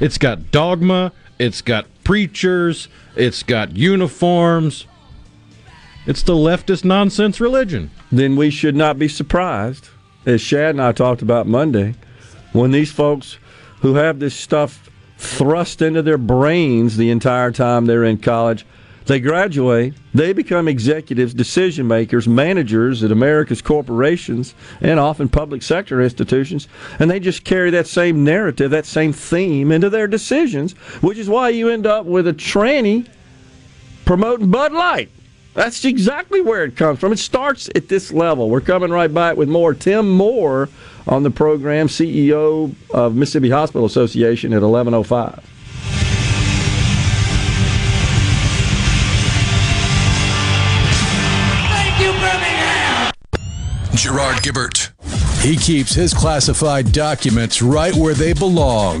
It's 0.00 0.18
got 0.18 0.50
dogma, 0.50 1.12
it's 1.38 1.62
got 1.62 1.86
preachers, 2.04 2.88
it's 3.16 3.42
got 3.42 3.76
uniforms. 3.76 4.86
It's 6.04 6.22
the 6.22 6.34
leftist 6.34 6.84
nonsense 6.84 7.40
religion. 7.40 7.90
Then 8.10 8.36
we 8.36 8.50
should 8.50 8.76
not 8.76 8.98
be 8.98 9.08
surprised, 9.08 9.88
as 10.26 10.40
Shad 10.40 10.70
and 10.70 10.82
I 10.82 10.92
talked 10.92 11.22
about 11.22 11.46
Monday, 11.46 11.94
when 12.52 12.72
these 12.72 12.90
folks 12.90 13.38
who 13.82 13.94
have 13.94 14.18
this 14.18 14.34
stuff 14.34 14.88
thrust 15.18 15.82
into 15.82 16.02
their 16.02 16.18
brains 16.18 16.96
the 16.96 17.10
entire 17.10 17.50
time 17.50 17.86
they're 17.86 18.04
in 18.04 18.16
college, 18.16 18.64
they 19.06 19.18
graduate, 19.18 19.94
they 20.14 20.32
become 20.32 20.68
executives, 20.68 21.34
decision 21.34 21.88
makers, 21.88 22.28
managers 22.28 23.02
at 23.02 23.10
America's 23.10 23.60
corporations 23.60 24.54
and 24.80 25.00
often 25.00 25.28
public 25.28 25.62
sector 25.62 26.00
institutions, 26.00 26.68
and 27.00 27.10
they 27.10 27.18
just 27.18 27.42
carry 27.42 27.70
that 27.70 27.88
same 27.88 28.22
narrative, 28.22 28.70
that 28.70 28.86
same 28.86 29.12
theme 29.12 29.72
into 29.72 29.90
their 29.90 30.06
decisions, 30.06 30.72
which 31.02 31.18
is 31.18 31.28
why 31.28 31.48
you 31.48 31.68
end 31.68 31.84
up 31.84 32.06
with 32.06 32.28
a 32.28 32.32
tranny 32.32 33.08
promoting 34.04 34.50
Bud 34.50 34.72
Light. 34.72 35.10
That's 35.54 35.84
exactly 35.84 36.40
where 36.40 36.64
it 36.64 36.76
comes 36.76 36.98
from. 36.98 37.12
It 37.12 37.18
starts 37.18 37.68
at 37.74 37.88
this 37.88 38.10
level. 38.10 38.48
We're 38.48 38.62
coming 38.62 38.90
right 38.90 39.12
back 39.12 39.36
with 39.36 39.48
more. 39.48 39.74
Tim 39.74 40.08
Moore 40.08 40.68
on 41.06 41.22
the 41.22 41.30
program, 41.30 41.88
CEO 41.88 42.74
of 42.90 43.14
Mississippi 43.14 43.50
Hospital 43.50 43.84
Association 43.84 44.52
at 44.52 44.62
1105. 44.62 45.48
Gerard 53.94 54.42
Gibert. 54.42 54.90
He 55.42 55.56
keeps 55.56 55.94
his 55.94 56.14
classified 56.14 56.92
documents 56.92 57.62
right 57.62 57.94
where 57.94 58.14
they 58.14 58.32
belong. 58.32 58.96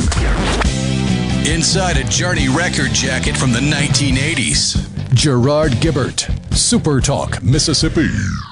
Inside 1.46 1.96
a 1.96 2.04
Journey 2.04 2.48
record 2.48 2.92
jacket 2.92 3.36
from 3.36 3.52
the 3.52 3.58
1980s. 3.58 5.14
Gerard 5.14 5.72
Gibert. 5.80 6.41
Super 6.56 7.00
Talk, 7.00 7.42
Mississippi. 7.42 8.51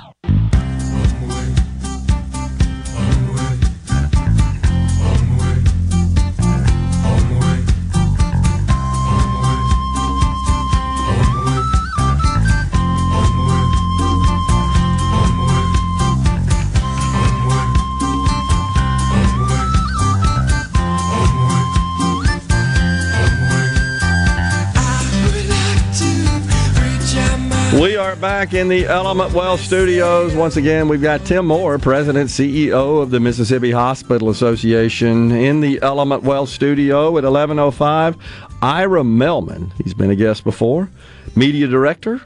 Back 28.21 28.53
in 28.53 28.69
the 28.69 28.85
Element 28.85 29.33
Wealth 29.33 29.61
studios. 29.63 30.35
Once 30.35 30.57
again, 30.59 30.89
we've 30.89 31.01
got 31.01 31.25
Tim 31.25 31.47
Moore, 31.47 31.79
President, 31.79 32.29
CEO 32.29 33.01
of 33.01 33.11
the 33.11 33.19
Mississippi 33.19 33.71
Hospital 33.71 34.29
Association, 34.29 35.31
in 35.33 35.63
the 35.63 35.81
Element 35.81 36.23
Wealth 36.23 36.51
studio 36.51 37.17
at 37.17 37.25
1105. 37.25 38.19
Ira 38.61 39.03
Melman, 39.03 39.73
he's 39.83 39.95
been 39.95 40.11
a 40.11 40.17
guest 40.17 40.45
before, 40.45 40.91
Media 41.35 41.67
Director, 41.67 42.21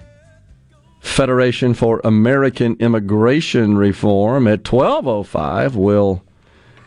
Federation 0.99 1.75
for 1.75 2.01
American 2.03 2.75
Immigration 2.81 3.77
Reform 3.77 4.49
at 4.49 4.69
1205 4.69 5.77
will 5.77 6.25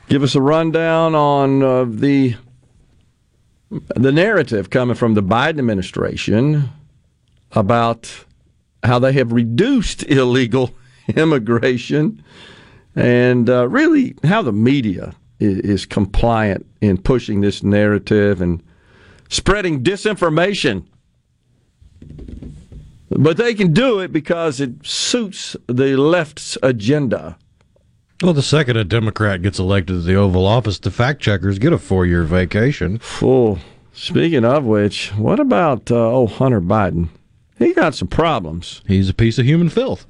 give 0.10 0.22
us 0.22 0.36
a 0.36 0.42
rundown 0.42 1.16
on 1.16 1.64
uh, 1.64 1.86
the 1.88 2.36
the 3.70 4.12
narrative 4.12 4.70
coming 4.70 4.96
from 4.96 5.14
the 5.14 5.24
Biden 5.24 5.60
administration 5.60 6.70
about 7.54 8.26
how 8.84 9.00
they 9.00 9.14
have 9.14 9.32
reduced 9.32 10.04
illegal 10.08 10.72
immigration 11.16 12.24
and 12.96 13.50
uh, 13.50 13.68
really 13.70 14.16
how 14.24 14.42
the 14.42 14.52
media 14.52 15.14
is, 15.40 15.60
is 15.60 15.86
compliant 15.86 16.66
in 16.82 16.98
pushing 16.98 17.42
this 17.42 17.64
narrative 17.64 18.42
and 18.42 18.62
spreading 19.30 19.84
disinformation. 19.84 20.86
But 23.10 23.38
they 23.38 23.54
can 23.54 23.72
do 23.72 24.00
it 24.00 24.12
because 24.12 24.60
it 24.60 24.86
suits 24.86 25.56
the 25.68 25.96
left's 25.96 26.58
agenda. 26.62 27.38
Well, 28.22 28.34
the 28.34 28.42
second 28.42 28.78
a 28.78 28.84
Democrat 28.84 29.44
gets 29.44 29.60
elected 29.60 29.96
to 29.98 30.02
the 30.02 30.16
Oval 30.16 30.48
Office, 30.48 30.80
the 30.80 30.90
fact 30.90 31.22
checkers 31.22 31.60
get 31.60 31.72
a 31.72 31.78
four 31.78 32.06
year 32.06 32.24
vacation. 32.24 33.00
Oh, 33.22 33.60
speaking 33.94 34.44
of 34.44 34.66
which, 34.66 35.10
what 35.10 35.40
about 35.40 35.92
uh, 35.92 35.96
oh 35.96 36.26
Hunter 36.26 36.62
Biden? 36.62 37.10
He 37.58 37.74
got 37.74 37.96
some 37.96 38.08
problems. 38.08 38.82
He's 38.88 39.10
a 39.10 39.14
piece 39.14 39.40
of 39.40 39.46
human 39.46 39.70
filth. 39.70 40.06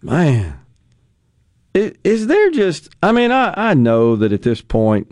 Man, 0.00 0.60
is, 1.72 1.94
is 2.04 2.26
there 2.26 2.50
just? 2.50 2.90
I 3.02 3.12
mean, 3.12 3.32
I 3.32 3.52
I 3.70 3.74
know 3.74 4.16
that 4.16 4.32
at 4.32 4.42
this 4.42 4.60
point, 4.60 5.10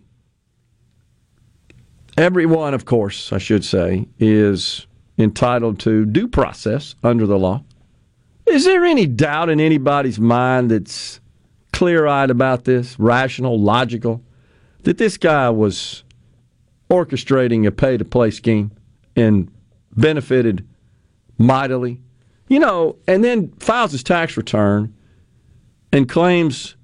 everyone, 2.17 2.75
of 2.75 2.85
course, 2.85 3.33
I 3.33 3.39
should 3.39 3.65
say, 3.65 4.07
is 4.19 4.87
entitled 5.19 5.79
to 5.81 6.05
due 6.05 6.29
process 6.29 6.95
under 7.03 7.27
the 7.27 7.39
law. 7.39 7.65
Is 8.47 8.65
there 8.65 8.85
any 8.85 9.07
doubt 9.07 9.49
in 9.49 9.61
anybody's 9.61 10.19
mind 10.19 10.71
that's 10.71 11.21
clear-eyed 11.73 12.31
about 12.31 12.65
this, 12.65 12.99
rational, 12.99 13.59
logical, 13.59 14.23
that 14.83 14.99
this 14.99 15.17
guy 15.17 15.49
was 15.49 16.05
orchestrating 16.91 17.67
a 17.67 17.71
pay-to-play 17.71 18.31
scheme 18.31 18.73
and 19.17 19.51
benefited 19.97 20.67
mightily? 21.39 22.01
You 22.49 22.59
know, 22.59 22.97
and 23.07 23.25
then 23.25 23.53
files 23.59 23.93
his 23.93 24.03
tax 24.03 24.37
return 24.37 24.95
and 25.93 26.09
claims 26.09 26.77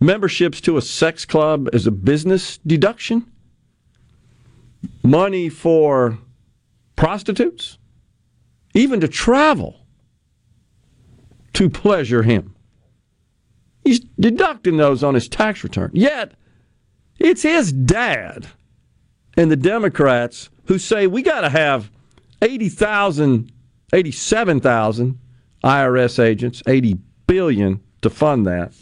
memberships 0.00 0.60
to 0.62 0.76
a 0.76 0.82
sex 0.82 1.24
club 1.24 1.68
as 1.72 1.86
a 1.86 1.90
business 1.90 2.58
deduction, 2.58 3.30
money 5.02 5.48
for 5.48 6.18
prostitutes, 6.96 7.78
even 8.74 9.00
to 9.00 9.08
travel 9.08 9.86
to 11.54 11.68
pleasure 11.68 12.22
him. 12.22 12.54
He's 13.84 14.00
deducting 14.20 14.76
those 14.76 15.02
on 15.02 15.14
his 15.14 15.28
tax 15.28 15.64
return. 15.64 15.90
Yet, 15.94 16.32
it's 17.18 17.42
his 17.42 17.72
dad 17.72 18.46
and 19.36 19.50
the 19.50 19.56
Democrats 19.56 20.50
who 20.66 20.78
say 20.78 21.06
we 21.06 21.22
got 21.22 21.40
to 21.40 21.48
have 21.48 21.90
80,000, 22.42 23.52
87,000 23.92 25.18
IRS 25.64 26.22
agents, 26.22 26.62
80 26.66 26.98
billion 27.26 27.80
to 28.02 28.10
fund 28.10 28.46
that. 28.46 28.72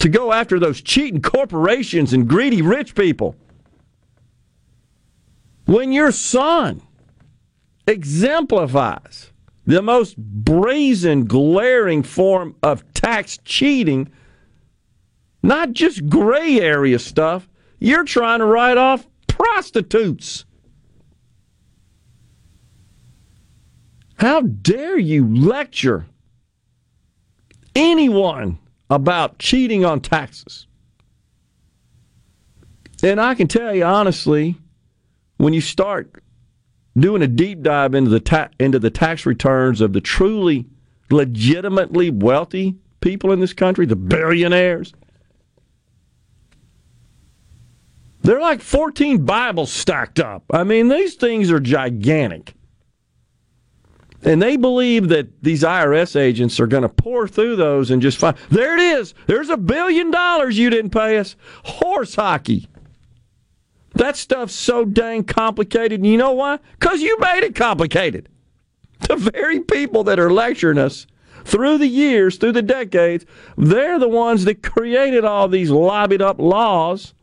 To 0.00 0.08
go 0.08 0.32
after 0.32 0.58
those 0.58 0.80
cheating 0.80 1.20
corporations 1.20 2.12
and 2.12 2.28
greedy 2.28 2.62
rich 2.62 2.94
people. 2.94 3.36
When 5.66 5.92
your 5.92 6.10
son 6.10 6.82
exemplifies 7.86 9.30
the 9.66 9.82
most 9.82 10.16
brazen, 10.16 11.26
glaring 11.26 12.02
form 12.02 12.56
of 12.62 12.90
tax 12.94 13.38
cheating, 13.44 14.10
not 15.42 15.72
just 15.72 16.08
gray 16.08 16.60
area 16.60 16.98
stuff, 16.98 17.48
you're 17.78 18.04
trying 18.04 18.40
to 18.40 18.46
write 18.46 18.78
off 18.78 19.06
prostitutes. 19.26 20.44
How 24.20 24.42
dare 24.42 24.98
you 24.98 25.34
lecture 25.34 26.04
anyone 27.74 28.58
about 28.90 29.38
cheating 29.38 29.82
on 29.82 30.02
taxes? 30.02 30.66
And 33.02 33.18
I 33.18 33.34
can 33.34 33.48
tell 33.48 33.74
you 33.74 33.82
honestly, 33.82 34.56
when 35.38 35.54
you 35.54 35.62
start 35.62 36.22
doing 36.98 37.22
a 37.22 37.26
deep 37.26 37.62
dive 37.62 37.94
into 37.94 38.10
the 38.10 38.20
ta- 38.20 38.50
into 38.58 38.78
the 38.78 38.90
tax 38.90 39.24
returns 39.24 39.80
of 39.80 39.94
the 39.94 40.02
truly 40.02 40.66
legitimately 41.10 42.10
wealthy 42.10 42.76
people 43.00 43.32
in 43.32 43.40
this 43.40 43.54
country, 43.54 43.86
the 43.86 43.96
billionaires, 43.96 44.92
they're 48.20 48.38
like 48.38 48.60
14 48.60 49.24
Bibles 49.24 49.72
stacked 49.72 50.20
up. 50.20 50.44
I 50.50 50.62
mean, 50.62 50.88
these 50.88 51.14
things 51.14 51.50
are 51.50 51.58
gigantic. 51.58 52.52
And 54.22 54.42
they 54.42 54.56
believe 54.56 55.08
that 55.08 55.42
these 55.42 55.62
IRS 55.62 56.14
agents 56.14 56.60
are 56.60 56.66
going 56.66 56.82
to 56.82 56.88
pour 56.88 57.26
through 57.26 57.56
those 57.56 57.90
and 57.90 58.02
just 58.02 58.18
find 58.18 58.36
there 58.50 58.74
it 58.74 58.80
is. 58.80 59.14
There's 59.26 59.48
a 59.48 59.56
billion 59.56 60.10
dollars 60.10 60.58
you 60.58 60.68
didn't 60.68 60.90
pay 60.90 61.18
us. 61.18 61.36
Horse 61.64 62.14
hockey. 62.14 62.68
That 63.94 64.16
stuff's 64.16 64.54
so 64.54 64.84
dang 64.84 65.24
complicated. 65.24 66.00
And 66.00 66.06
you 66.06 66.18
know 66.18 66.32
why? 66.32 66.58
Because 66.78 67.00
you 67.00 67.18
made 67.18 67.44
it 67.44 67.54
complicated. 67.54 68.28
The 69.08 69.16
very 69.16 69.60
people 69.60 70.04
that 70.04 70.18
are 70.18 70.30
lecturing 70.30 70.78
us 70.78 71.06
through 71.44 71.78
the 71.78 71.86
years, 71.86 72.36
through 72.36 72.52
the 72.52 72.62
decades, 72.62 73.24
they're 73.56 73.98
the 73.98 74.08
ones 74.08 74.44
that 74.44 74.62
created 74.62 75.24
all 75.24 75.48
these 75.48 75.70
lobbied 75.70 76.20
up 76.20 76.38
laws. 76.38 77.14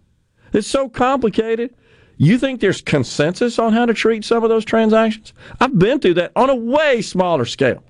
It's 0.52 0.68
so 0.68 0.90
complicated. 0.90 1.76
You 2.18 2.40
think 2.40 2.60
there's 2.60 2.82
consensus 2.82 3.60
on 3.60 3.74
how 3.74 3.86
to 3.86 3.94
treat 3.94 4.26
some 4.26 4.44
of 4.44 4.50
those 4.50 4.66
transactions? 4.66 5.34
I've 5.60 5.78
been 5.78 6.00
through 6.00 6.16
that 6.16 6.32
on 6.36 6.50
a 6.50 6.56
way 6.56 7.02
smaller 7.02 7.46
scale. 7.46 7.84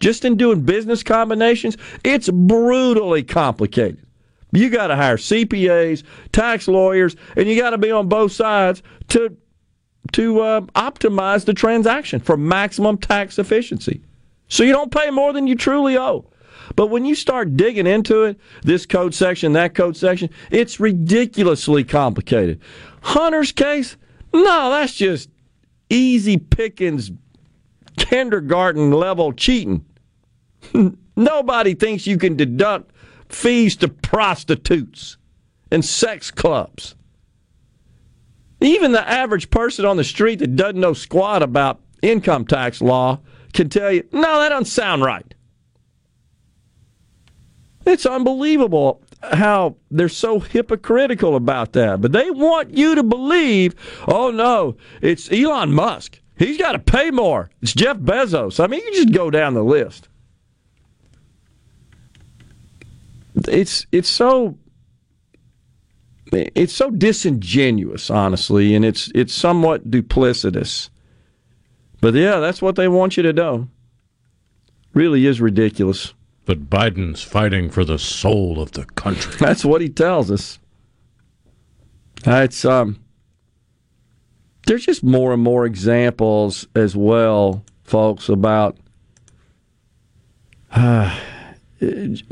Just 0.00 0.24
in 0.24 0.36
doing 0.36 0.62
business 0.62 1.02
combinations, 1.02 1.76
it's 2.04 2.28
brutally 2.28 3.22
complicated. 3.22 4.04
You 4.52 4.68
got 4.70 4.88
to 4.88 4.96
hire 4.96 5.16
CPAs, 5.16 6.02
tax 6.32 6.68
lawyers, 6.68 7.16
and 7.36 7.48
you 7.48 7.56
got 7.56 7.70
to 7.70 7.78
be 7.78 7.90
on 7.90 8.08
both 8.08 8.32
sides 8.32 8.82
to 9.08 9.36
to 10.12 10.40
uh, 10.40 10.60
optimize 10.74 11.44
the 11.44 11.54
transaction 11.54 12.20
for 12.20 12.36
maximum 12.36 12.96
tax 12.96 13.38
efficiency. 13.38 14.00
So 14.48 14.64
you 14.64 14.72
don't 14.72 14.90
pay 14.90 15.10
more 15.10 15.32
than 15.32 15.46
you 15.46 15.54
truly 15.54 15.96
owe. 15.96 16.24
But 16.74 16.86
when 16.86 17.04
you 17.04 17.14
start 17.14 17.56
digging 17.56 17.86
into 17.86 18.24
it, 18.24 18.40
this 18.62 18.86
code 18.86 19.14
section, 19.14 19.52
that 19.52 19.74
code 19.74 19.96
section, 19.96 20.30
it's 20.50 20.80
ridiculously 20.80 21.84
complicated. 21.84 22.60
Hunter's 23.02 23.52
case, 23.52 23.96
no, 24.32 24.70
that's 24.70 24.94
just 24.94 25.30
easy 25.88 26.36
pickings, 26.36 27.10
kindergarten 27.96 28.92
level 28.92 29.32
cheating. 29.32 29.84
Nobody 31.16 31.74
thinks 31.74 32.06
you 32.06 32.18
can 32.18 32.36
deduct 32.36 32.92
fees 33.28 33.76
to 33.76 33.88
prostitutes 33.88 35.16
and 35.70 35.84
sex 35.84 36.30
clubs. 36.30 36.94
Even 38.60 38.92
the 38.92 39.08
average 39.08 39.50
person 39.50 39.84
on 39.84 39.96
the 39.96 40.04
street 40.04 40.40
that 40.40 40.56
doesn't 40.56 40.80
know 40.80 40.92
squat 40.92 41.42
about 41.42 41.80
income 42.02 42.44
tax 42.44 42.82
law 42.82 43.18
can 43.52 43.68
tell 43.68 43.90
you, 43.90 44.06
no, 44.12 44.40
that 44.40 44.50
doesn't 44.50 44.66
sound 44.66 45.02
right. 45.02 45.34
It's 47.86 48.06
unbelievable 48.06 49.02
how 49.22 49.76
they're 49.90 50.08
so 50.08 50.40
hypocritical 50.40 51.36
about 51.36 51.72
that. 51.74 52.00
But 52.00 52.12
they 52.12 52.30
want 52.30 52.76
you 52.76 52.94
to 52.94 53.02
believe, 53.02 53.74
oh 54.08 54.30
no, 54.30 54.76
it's 55.00 55.30
Elon 55.30 55.72
Musk. 55.72 56.20
He's 56.36 56.56
got 56.56 56.72
to 56.72 56.78
pay 56.78 57.10
more. 57.10 57.50
It's 57.60 57.74
Jeff 57.74 57.98
Bezos. 57.98 58.62
I 58.62 58.66
mean, 58.66 58.80
you 58.84 58.92
just 58.94 59.12
go 59.12 59.30
down 59.30 59.54
the 59.54 59.62
list. 59.62 60.08
It's 63.34 63.86
it's 63.92 64.08
so 64.08 64.58
it's 66.32 66.72
so 66.72 66.90
disingenuous, 66.90 68.10
honestly, 68.10 68.74
and 68.74 68.84
it's 68.84 69.10
it's 69.14 69.34
somewhat 69.34 69.90
duplicitous. 69.90 70.90
But 72.00 72.14
yeah, 72.14 72.40
that's 72.40 72.62
what 72.62 72.76
they 72.76 72.88
want 72.88 73.16
you 73.16 73.22
to 73.22 73.32
do. 73.32 73.68
Really 74.94 75.26
is 75.26 75.40
ridiculous. 75.40 76.14
But 76.46 76.68
Biden's 76.68 77.22
fighting 77.22 77.70
for 77.70 77.84
the 77.84 77.98
soul 77.98 78.60
of 78.60 78.72
the 78.72 78.84
country. 78.84 79.34
That's 79.38 79.64
what 79.64 79.80
he 79.80 79.88
tells 79.88 80.30
us. 80.30 80.58
It's 82.26 82.64
um 82.64 83.00
there's 84.66 84.84
just 84.84 85.02
more 85.02 85.32
and 85.32 85.42
more 85.42 85.66
examples 85.66 86.66
as 86.74 86.94
well, 86.94 87.64
folks, 87.82 88.28
about 88.28 88.76
uh, 90.70 91.18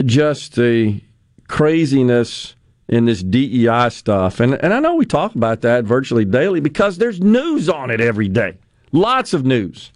just 0.05 0.55
the 0.55 1.01
craziness 1.49 2.55
in 2.89 3.07
this 3.07 3.23
DEI 3.23 3.89
stuff. 3.91 4.41
And, 4.41 4.55
and 4.63 4.73
I 4.73 4.81
know 4.81 4.95
we 4.95 5.05
talk 5.07 5.35
about 5.35 5.63
that 5.63 5.85
virtually 5.85 6.25
daily 6.25 6.61
because 6.61 6.99
there's 6.99 7.21
news 7.21 7.69
on 7.69 7.91
it 7.91 8.01
every 8.01 8.29
day. 8.29 8.57
Lots 8.93 9.35
of 9.35 9.45
news 9.45 9.93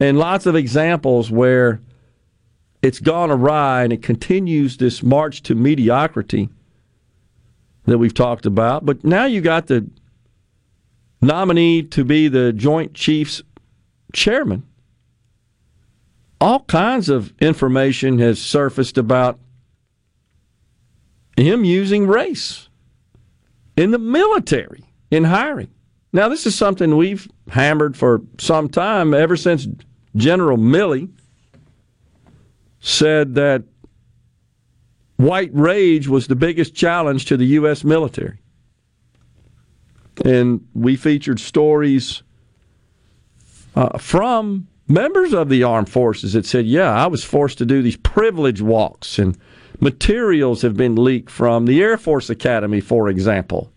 and 0.00 0.18
lots 0.18 0.46
of 0.46 0.54
examples 0.54 1.30
where 1.30 1.80
it's 2.86 3.00
gone 3.00 3.32
awry 3.32 3.82
and 3.82 3.92
it 3.92 4.02
continues 4.02 4.76
this 4.76 5.02
march 5.02 5.42
to 5.42 5.56
mediocrity 5.56 6.48
that 7.84 7.98
we've 7.98 8.14
talked 8.14 8.46
about. 8.46 8.86
But 8.86 9.04
now 9.04 9.24
you 9.24 9.40
got 9.40 9.66
the 9.66 9.88
nominee 11.20 11.82
to 11.82 12.04
be 12.04 12.28
the 12.28 12.52
Joint 12.52 12.94
Chiefs 12.94 13.42
chairman. 14.12 14.64
All 16.40 16.60
kinds 16.60 17.08
of 17.08 17.32
information 17.40 18.20
has 18.20 18.40
surfaced 18.40 18.98
about 18.98 19.40
him 21.36 21.64
using 21.64 22.06
race 22.06 22.68
in 23.76 23.90
the 23.90 23.98
military 23.98 24.84
in 25.10 25.24
hiring. 25.24 25.70
Now, 26.12 26.28
this 26.28 26.46
is 26.46 26.54
something 26.54 26.96
we've 26.96 27.28
hammered 27.48 27.96
for 27.96 28.22
some 28.38 28.68
time, 28.68 29.12
ever 29.12 29.36
since 29.36 29.66
General 30.14 30.56
Milley 30.56 31.10
said 32.86 33.34
that 33.34 33.64
white 35.16 35.50
rage 35.52 36.06
was 36.06 36.28
the 36.28 36.36
biggest 36.36 36.72
challenge 36.72 37.24
to 37.24 37.36
the 37.36 37.46
U.S. 37.46 37.82
military. 37.82 38.38
And 40.24 40.66
we 40.72 40.94
featured 40.94 41.40
stories 41.40 42.22
uh, 43.74 43.98
from 43.98 44.68
members 44.86 45.34
of 45.34 45.48
the 45.48 45.64
armed 45.64 45.90
forces 45.90 46.34
that 46.34 46.46
said, 46.46 46.64
Yeah, 46.64 46.92
I 46.92 47.08
was 47.08 47.24
forced 47.24 47.58
to 47.58 47.66
do 47.66 47.82
these 47.82 47.96
privilege 47.96 48.62
walks 48.62 49.18
and 49.18 49.36
materials 49.80 50.62
have 50.62 50.76
been 50.76 50.94
leaked 50.94 51.28
from 51.28 51.66
the 51.66 51.82
Air 51.82 51.98
Force 51.98 52.30
Academy, 52.30 52.80
for 52.80 53.08
example, 53.08 53.72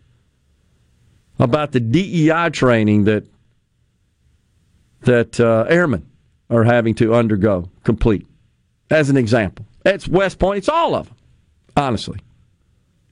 about 1.39 1.71
the 1.71 1.79
DEI 1.79 2.51
training 2.51 3.05
that 3.05 3.25
that 5.01 5.39
uh, 5.39 5.65
airmen 5.67 6.05
are 6.49 6.63
having 6.63 6.93
to 6.93 7.15
undergo 7.15 7.69
complete. 7.83 8.28
As 8.89 9.09
an 9.09 9.17
example, 9.17 9.65
it's 9.85 10.07
West 10.07 10.39
Point. 10.39 10.59
It's 10.59 10.69
all 10.69 10.95
of 10.95 11.07
them, 11.07 11.15
honestly. 11.75 12.19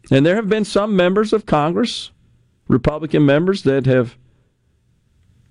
And 0.10 0.26
there 0.26 0.36
have 0.36 0.50
been 0.50 0.66
some 0.66 0.96
members 0.96 1.34
of 1.34 1.46
Congress, 1.46 2.12
Republican 2.68 3.26
members, 3.26 3.64
that 3.64 3.86
have 3.86 4.18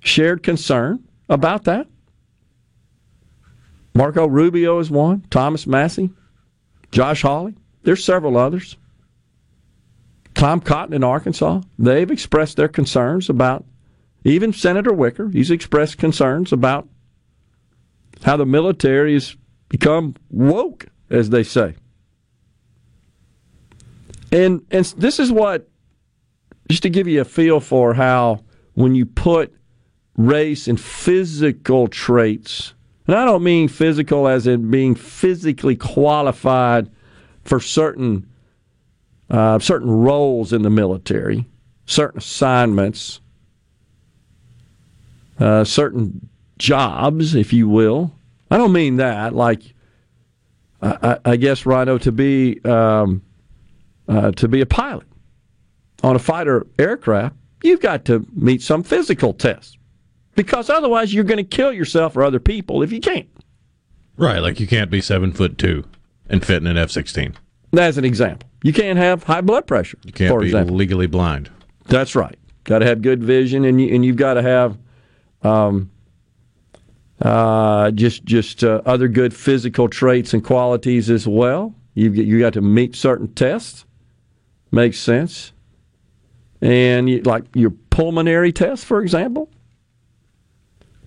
shared 0.00 0.42
concern 0.42 1.04
about 1.28 1.64
that. 1.64 1.86
Marco 3.94 4.26
Rubio 4.26 4.78
is 4.78 4.90
one. 4.90 5.24
Thomas 5.30 5.66
Massie. 5.66 6.10
Josh 6.90 7.22
Hawley. 7.22 7.54
There's 7.82 8.04
several 8.04 8.36
others. 8.36 8.76
Tom 10.34 10.60
Cotton 10.60 10.94
in 10.94 11.02
Arkansas. 11.02 11.62
They've 11.78 12.10
expressed 12.10 12.56
their 12.56 12.68
concerns 12.68 13.30
about, 13.30 13.64
even 14.24 14.52
Senator 14.52 14.92
Wicker, 14.92 15.30
he's 15.30 15.50
expressed 15.50 15.98
concerns 15.98 16.52
about 16.52 16.88
how 18.22 18.36
the 18.36 18.44
military 18.44 19.14
has 19.14 19.36
become 19.68 20.14
woke, 20.30 20.86
as 21.10 21.30
they 21.30 21.42
say. 21.42 21.74
And, 24.32 24.64
and 24.70 24.84
this 24.98 25.18
is 25.18 25.30
what, 25.30 25.68
just 26.68 26.82
to 26.82 26.90
give 26.90 27.06
you 27.06 27.20
a 27.20 27.24
feel 27.24 27.60
for 27.60 27.94
how 27.94 28.44
when 28.74 28.94
you 28.94 29.06
put 29.06 29.54
race 30.16 30.66
and 30.66 30.80
physical 30.80 31.88
traits 31.88 32.74
and 33.06 33.14
I 33.14 33.24
don't 33.24 33.44
mean 33.44 33.68
physical 33.68 34.26
as 34.26 34.46
in 34.46 34.70
being 34.70 34.94
physically 34.94 35.76
qualified 35.76 36.90
for 37.44 37.60
certain 37.60 38.28
uh, 39.28 39.58
certain 39.58 39.90
roles 39.90 40.52
in 40.52 40.62
the 40.62 40.70
military, 40.70 41.46
certain 41.84 42.18
assignments, 42.18 43.20
uh, 45.40 45.64
certain 45.64 46.28
jobs, 46.58 47.34
if 47.34 47.52
you 47.52 47.68
will. 47.68 48.12
I 48.50 48.56
don't 48.56 48.72
mean 48.72 48.96
that. 48.96 49.34
Like, 49.34 49.74
I, 50.82 51.18
I 51.24 51.36
guess 51.36 51.66
Rhino 51.66 51.98
to 51.98 52.12
be 52.12 52.60
um, 52.64 53.22
uh, 54.08 54.30
to 54.32 54.48
be 54.48 54.60
a 54.60 54.66
pilot 54.66 55.06
on 56.02 56.14
a 56.14 56.18
fighter 56.18 56.66
aircraft, 56.78 57.34
you've 57.62 57.80
got 57.80 58.04
to 58.06 58.26
meet 58.34 58.62
some 58.62 58.82
physical 58.82 59.32
tests 59.32 59.76
because 60.34 60.70
otherwise 60.70 61.12
you're 61.12 61.24
going 61.24 61.38
to 61.38 61.44
kill 61.44 61.72
yourself 61.72 62.16
or 62.16 62.22
other 62.22 62.38
people 62.38 62.82
if 62.82 62.92
you 62.92 63.00
can't. 63.00 63.28
Right, 64.16 64.38
like 64.38 64.60
you 64.60 64.66
can't 64.66 64.90
be 64.90 65.00
seven 65.00 65.32
foot 65.32 65.58
two 65.58 65.84
and 66.28 66.44
fit 66.44 66.58
in 66.58 66.66
an 66.66 66.76
F 66.76 66.90
sixteen. 66.90 67.34
As 67.76 67.98
an 67.98 68.04
example, 68.04 68.48
you 68.62 68.72
can't 68.72 68.98
have 68.98 69.24
high 69.24 69.40
blood 69.40 69.66
pressure. 69.66 69.98
You 70.04 70.12
can't 70.12 70.38
be 70.40 70.46
example. 70.46 70.76
legally 70.76 71.06
blind. 71.06 71.50
That's 71.86 72.14
right. 72.14 72.38
Got 72.64 72.78
to 72.80 72.86
have 72.86 73.02
good 73.02 73.22
vision, 73.22 73.64
and 73.64 73.80
you, 73.80 73.94
and 73.94 74.04
you've 74.04 74.16
got 74.16 74.34
to 74.34 74.42
have 74.42 74.78
um, 75.42 75.90
uh, 77.22 77.90
just 77.92 78.24
just 78.24 78.62
uh, 78.62 78.82
other 78.84 79.08
good 79.08 79.34
physical 79.34 79.88
traits 79.88 80.34
and 80.34 80.44
qualities 80.44 81.10
as 81.10 81.26
well. 81.26 81.74
You 81.94 82.10
you 82.10 82.38
got 82.38 82.52
to 82.54 82.60
meet 82.60 82.94
certain 82.94 83.32
tests. 83.34 83.84
Makes 84.70 84.98
sense. 84.98 85.52
And 86.60 87.08
you, 87.08 87.22
like 87.22 87.44
your 87.54 87.70
pulmonary 87.90 88.52
test, 88.52 88.84
for 88.84 89.00
example. 89.00 89.48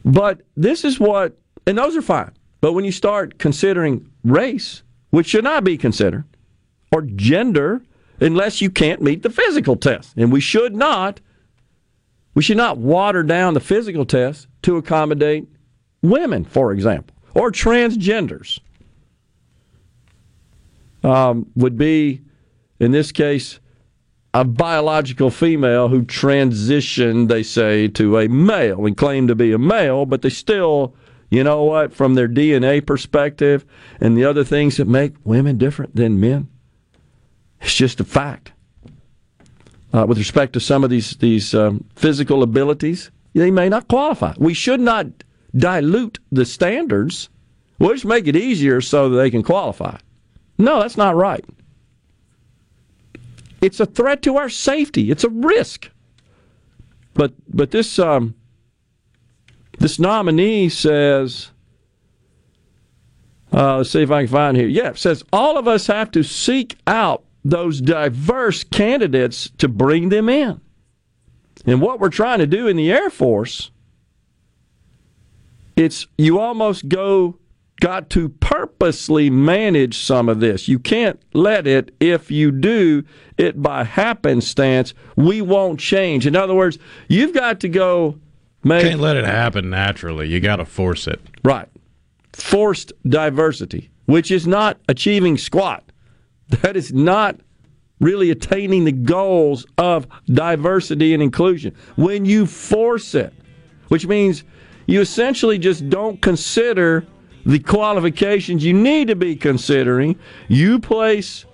But 0.05 0.41
this 0.55 0.83
is 0.85 0.99
what, 0.99 1.37
and 1.67 1.77
those 1.77 1.95
are 1.95 2.01
fine. 2.01 2.31
But 2.61 2.73
when 2.73 2.85
you 2.85 2.91
start 2.91 3.37
considering 3.37 4.09
race, 4.23 4.81
which 5.09 5.27
should 5.27 5.43
not 5.43 5.63
be 5.63 5.77
considered, 5.77 6.23
or 6.91 7.01
gender, 7.01 7.81
unless 8.19 8.61
you 8.61 8.69
can't 8.69 9.01
meet 9.01 9.23
the 9.23 9.29
physical 9.29 9.75
test, 9.75 10.15
and 10.17 10.31
we 10.31 10.39
should 10.39 10.75
not, 10.75 11.19
we 12.33 12.41
should 12.41 12.57
not 12.57 12.77
water 12.77 13.23
down 13.23 13.53
the 13.53 13.59
physical 13.59 14.05
test 14.05 14.47
to 14.63 14.77
accommodate 14.77 15.47
women, 16.01 16.45
for 16.45 16.71
example, 16.71 17.15
or 17.33 17.51
transgenders. 17.51 18.59
Um, 21.01 21.49
would 21.55 21.77
be, 21.77 22.21
in 22.79 22.91
this 22.91 23.13
case, 23.13 23.59
a 24.33 24.43
biological 24.43 25.31
female 25.31 25.87
who 25.87 26.03
transitioned, 26.03 27.29
they 27.29 27.41
say, 27.41 27.87
to 27.87 28.19
a 28.19 28.27
male 28.27 28.85
and 28.85 28.95
claim 28.97 29.27
to 29.27 29.35
be 29.35 29.51
a 29.53 29.57
male, 29.57 30.05
but 30.05 30.21
they 30.21 30.29
still, 30.29 30.93
you 31.29 31.43
know 31.43 31.63
what, 31.63 31.93
from 31.93 32.15
their 32.15 32.27
DNA 32.27 32.85
perspective 32.85 33.65
and 33.99 34.17
the 34.17 34.25
other 34.25 34.43
things 34.43 34.77
that 34.77 34.87
make 34.87 35.13
women 35.23 35.57
different 35.57 35.95
than 35.95 36.19
men, 36.19 36.47
it's 37.61 37.73
just 37.73 37.99
a 37.99 38.05
fact. 38.05 38.51
Uh, 39.91 40.05
with 40.07 40.19
respect 40.19 40.53
to 40.53 40.59
some 40.59 40.83
of 40.83 40.91
these 40.91 41.15
these 41.17 41.55
um, 41.55 41.83
physical 41.95 42.43
abilities, 42.43 43.09
they 43.33 43.49
may 43.49 43.67
not 43.67 43.87
qualify. 43.87 44.33
We 44.37 44.53
should 44.53 44.79
not 44.79 45.07
dilute 45.55 46.19
the 46.31 46.45
standards. 46.45 47.29
We'll 47.79 47.93
just 47.93 48.05
make 48.05 48.27
it 48.27 48.35
easier 48.35 48.81
so 48.81 49.09
that 49.09 49.17
they 49.17 49.31
can 49.31 49.43
qualify. 49.43 49.97
No, 50.57 50.81
that's 50.81 50.97
not 50.97 51.15
right. 51.15 51.45
It's 53.61 53.79
a 53.79 53.85
threat 53.85 54.21
to 54.23 54.37
our 54.37 54.49
safety. 54.49 55.11
It's 55.11 55.23
a 55.23 55.29
risk. 55.29 55.89
But 57.13 57.33
but 57.47 57.71
this 57.71 57.99
um, 57.99 58.35
this 59.79 59.99
nominee 59.99 60.69
says, 60.69 61.51
uh, 63.51 63.77
let's 63.77 63.89
see 63.89 64.01
if 64.01 64.11
I 64.11 64.23
can 64.23 64.31
find 64.31 64.57
here. 64.57 64.67
Yeah, 64.67 64.93
says 64.93 65.23
all 65.33 65.57
of 65.57 65.67
us 65.67 65.87
have 65.87 66.11
to 66.11 66.23
seek 66.23 66.77
out 66.87 67.23
those 67.43 67.81
diverse 67.81 68.63
candidates 68.63 69.49
to 69.57 69.67
bring 69.67 70.09
them 70.09 70.29
in. 70.29 70.61
And 71.65 71.81
what 71.81 71.99
we're 71.99 72.09
trying 72.09 72.39
to 72.39 72.47
do 72.47 72.67
in 72.67 72.77
the 72.77 72.91
Air 72.91 73.09
Force, 73.09 73.71
it's 75.79 76.07
you 76.17 76.39
almost 76.39 76.89
go 76.89 77.37
got 77.79 78.09
to 78.09 78.27
purposely 78.27 79.29
manage 79.29 79.97
some 79.97 80.27
of 80.27 80.41
this. 80.41 80.67
You 80.67 80.77
can't 80.77 81.19
let 81.33 81.65
it, 81.65 81.95
if 82.01 82.29
you 82.29 82.51
do 82.51 83.05
it 83.37 83.61
by 83.61 83.85
happenstance, 83.85 84.93
we 85.15 85.41
won't 85.41 85.79
change. 85.79 86.27
In 86.27 86.35
other 86.35 86.53
words, 86.53 86.77
you've 87.07 87.33
got 87.33 87.61
to 87.61 87.69
go 87.69 88.19
make. 88.63 88.83
Can't 88.83 88.99
let 88.99 89.15
it 89.15 89.23
happen 89.23 89.69
naturally. 89.69 90.27
You 90.27 90.41
got 90.41 90.57
to 90.57 90.65
force 90.65 91.07
it. 91.07 91.21
Right. 91.43 91.69
Forced 92.33 92.91
diversity, 93.07 93.89
which 94.05 94.31
is 94.31 94.45
not 94.45 94.77
achieving 94.87 95.37
squat. 95.37 95.83
That 96.63 96.75
is 96.75 96.91
not 96.91 97.39
really 97.99 98.31
attaining 98.31 98.85
the 98.85 98.91
goals 98.91 99.67
of 99.77 100.07
diversity 100.25 101.13
and 101.13 101.21
inclusion. 101.21 101.75
When 101.95 102.25
you 102.25 102.47
force 102.47 103.13
it, 103.13 103.31
which 103.89 104.07
means 104.07 104.43
you 104.89 105.01
essentially 105.01 105.59
just 105.59 105.87
don't 105.87 106.19
consider 106.19 107.05
the 107.45 107.59
qualifications 107.59 108.65
you 108.65 108.73
need 108.73 109.07
to 109.07 109.15
be 109.15 109.35
considering. 109.35 110.17
You 110.47 110.79
place 110.79 111.45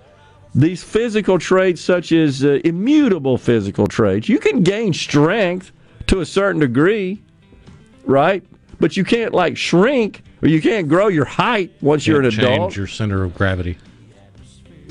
these 0.54 0.82
physical 0.82 1.38
traits, 1.38 1.82
such 1.82 2.12
as 2.12 2.42
uh, 2.42 2.60
immutable 2.64 3.36
physical 3.36 3.86
traits. 3.86 4.26
You 4.26 4.38
can 4.38 4.62
gain 4.62 4.94
strength 4.94 5.70
to 6.06 6.20
a 6.20 6.26
certain 6.26 6.62
degree, 6.62 7.22
right? 8.06 8.42
But 8.80 8.96
you 8.96 9.04
can't 9.04 9.34
like 9.34 9.58
shrink 9.58 10.22
or 10.40 10.48
you 10.48 10.62
can't 10.62 10.88
grow 10.88 11.08
your 11.08 11.26
height 11.26 11.74
once 11.82 12.06
you 12.06 12.16
are 12.16 12.20
an 12.20 12.30
change 12.30 12.38
adult. 12.38 12.58
Change 12.70 12.76
your 12.78 12.86
center 12.86 13.22
of 13.22 13.34
gravity. 13.34 13.76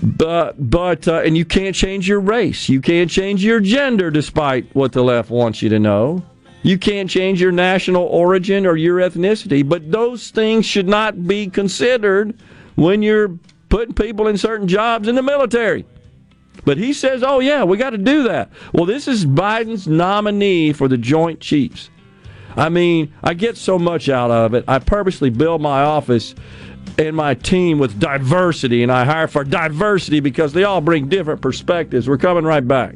But 0.03 0.69
but 0.69 1.08
uh, 1.08 1.21
and 1.25 1.36
you 1.36 1.45
can't 1.45 1.75
change 1.75 2.08
your 2.08 2.19
race. 2.19 2.69
You 2.69 2.79
can't 2.79 3.10
change 3.10 3.43
your 3.43 3.60
gender, 3.60 4.12
despite 4.12 4.75
what 4.75 4.91
the 4.91 5.03
left 5.03 5.31
wants 5.31 5.63
you 5.63 5.69
to 5.69 5.79
know. 5.79 6.23
You 6.65 6.80
can't 6.80 7.08
change 7.08 7.39
your 7.39 7.51
national 7.51 8.06
origin 8.06 8.65
or 8.65 8.75
your 8.75 8.97
ethnicity, 8.97 9.69
but 9.69 9.91
those 9.91 10.32
things 10.32 10.65
should 10.65 10.88
not 10.88 11.28
be 11.28 11.47
considered 11.47 12.39
when 12.73 13.04
you're 13.04 13.38
putting 13.69 13.93
people 13.93 14.28
in 14.28 14.36
certain 14.36 14.67
jobs 14.67 15.08
in 15.08 15.13
the 15.13 15.21
military. 15.21 15.86
But 16.65 16.80
he 16.80 16.91
says, 16.91 17.21
oh, 17.21 17.38
yeah, 17.38 17.63
we 17.63 17.78
got 17.78 17.91
to 17.91 17.99
do 17.99 18.23
that. 18.23 18.49
Well, 18.73 18.86
this 18.86 19.08
is 19.08 19.28
Biden's 19.28 19.88
nominee 19.88 20.73
for 20.73 20.88
the 20.88 20.97
Joint 20.97 21.39
Chiefs. 21.39 21.91
I 22.58 22.69
mean, 22.69 23.13
I 23.23 23.36
get 23.36 23.58
so 23.58 23.78
much 23.78 24.10
out 24.10 24.32
of 24.32 24.56
it. 24.56 24.65
I 24.67 24.80
purposely 24.80 25.30
build 25.30 25.62
my 25.62 25.84
office 25.84 26.34
and 26.97 27.15
my 27.15 27.36
team 27.36 27.78
with 27.78 27.99
diversity, 27.99 28.82
and 28.82 28.91
I 28.91 29.06
hire 29.06 29.28
for 29.28 29.43
diversity 29.43 30.19
because 30.19 30.51
they 30.54 30.63
all 30.63 30.82
bring 30.82 31.10
different 31.10 31.41
perspectives. 31.41 32.10
We're 32.10 32.17
coming 32.17 32.43
right 32.43 32.67
back. 32.67 32.95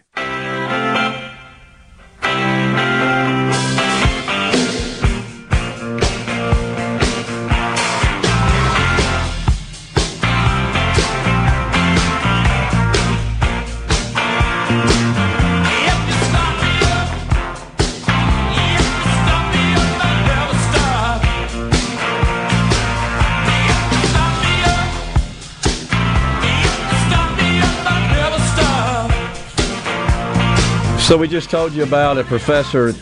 So 31.11 31.17
we 31.17 31.27
just 31.27 31.49
told 31.49 31.73
you 31.73 31.83
about 31.83 32.17
a 32.17 32.23
professor 32.23 32.93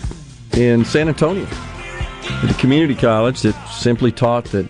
in 0.54 0.84
San 0.84 1.10
Antonio 1.10 1.46
at 1.46 2.50
a 2.50 2.56
community 2.56 2.96
college 2.96 3.44
that 3.44 3.54
simply 3.68 4.12
taught 4.12 4.46
that 4.46 4.68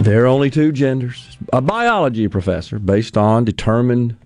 there 0.00 0.24
are 0.24 0.26
only 0.26 0.50
two 0.50 0.70
genders. 0.70 1.38
A 1.54 1.62
biology 1.62 2.28
professor 2.28 2.78
based 2.78 3.16
on 3.16 3.46
determined 3.46 4.18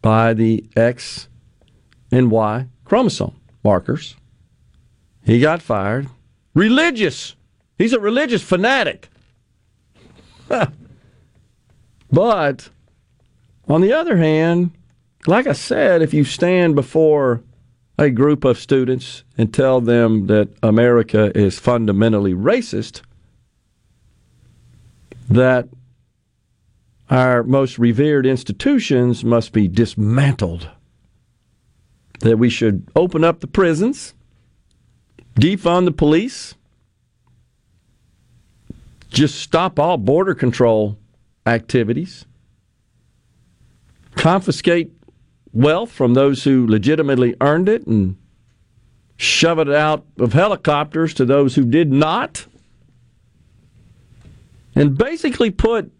by 0.00 0.32
the 0.32 0.64
X 0.76 1.26
and 2.12 2.30
Y 2.30 2.68
chromosome 2.84 3.34
markers. 3.64 4.14
He 5.24 5.40
got 5.40 5.60
fired. 5.60 6.06
Religious. 6.54 7.34
He's 7.76 7.92
a 7.92 7.98
religious 7.98 8.44
fanatic. 8.44 9.08
but 12.12 12.68
on 13.68 13.80
the 13.80 13.92
other 13.92 14.18
hand, 14.18 14.70
like 15.26 15.46
I 15.46 15.52
said, 15.52 16.02
if 16.02 16.14
you 16.14 16.24
stand 16.24 16.74
before 16.74 17.42
a 17.98 18.10
group 18.10 18.44
of 18.44 18.58
students 18.58 19.24
and 19.36 19.52
tell 19.52 19.80
them 19.80 20.28
that 20.28 20.48
America 20.62 21.36
is 21.36 21.58
fundamentally 21.58 22.32
racist, 22.32 23.02
that 25.28 25.68
our 27.10 27.42
most 27.42 27.78
revered 27.78 28.26
institutions 28.26 29.24
must 29.24 29.52
be 29.52 29.66
dismantled, 29.66 30.68
that 32.20 32.38
we 32.38 32.48
should 32.48 32.86
open 32.94 33.24
up 33.24 33.40
the 33.40 33.46
prisons, 33.46 34.14
defund 35.34 35.86
the 35.86 35.92
police, 35.92 36.54
just 39.10 39.36
stop 39.36 39.78
all 39.78 39.96
border 39.96 40.34
control 40.34 40.96
activities, 41.46 42.26
confiscate 44.14 44.92
wealth 45.52 45.90
from 45.90 46.14
those 46.14 46.44
who 46.44 46.66
legitimately 46.66 47.34
earned 47.40 47.68
it 47.68 47.86
and 47.86 48.16
shove 49.16 49.58
it 49.58 49.68
out 49.68 50.06
of 50.18 50.32
helicopters 50.32 51.12
to 51.14 51.24
those 51.24 51.54
who 51.54 51.64
did 51.64 51.92
not. 51.92 52.46
And 54.74 54.96
basically 54.96 55.50
put 55.50 55.90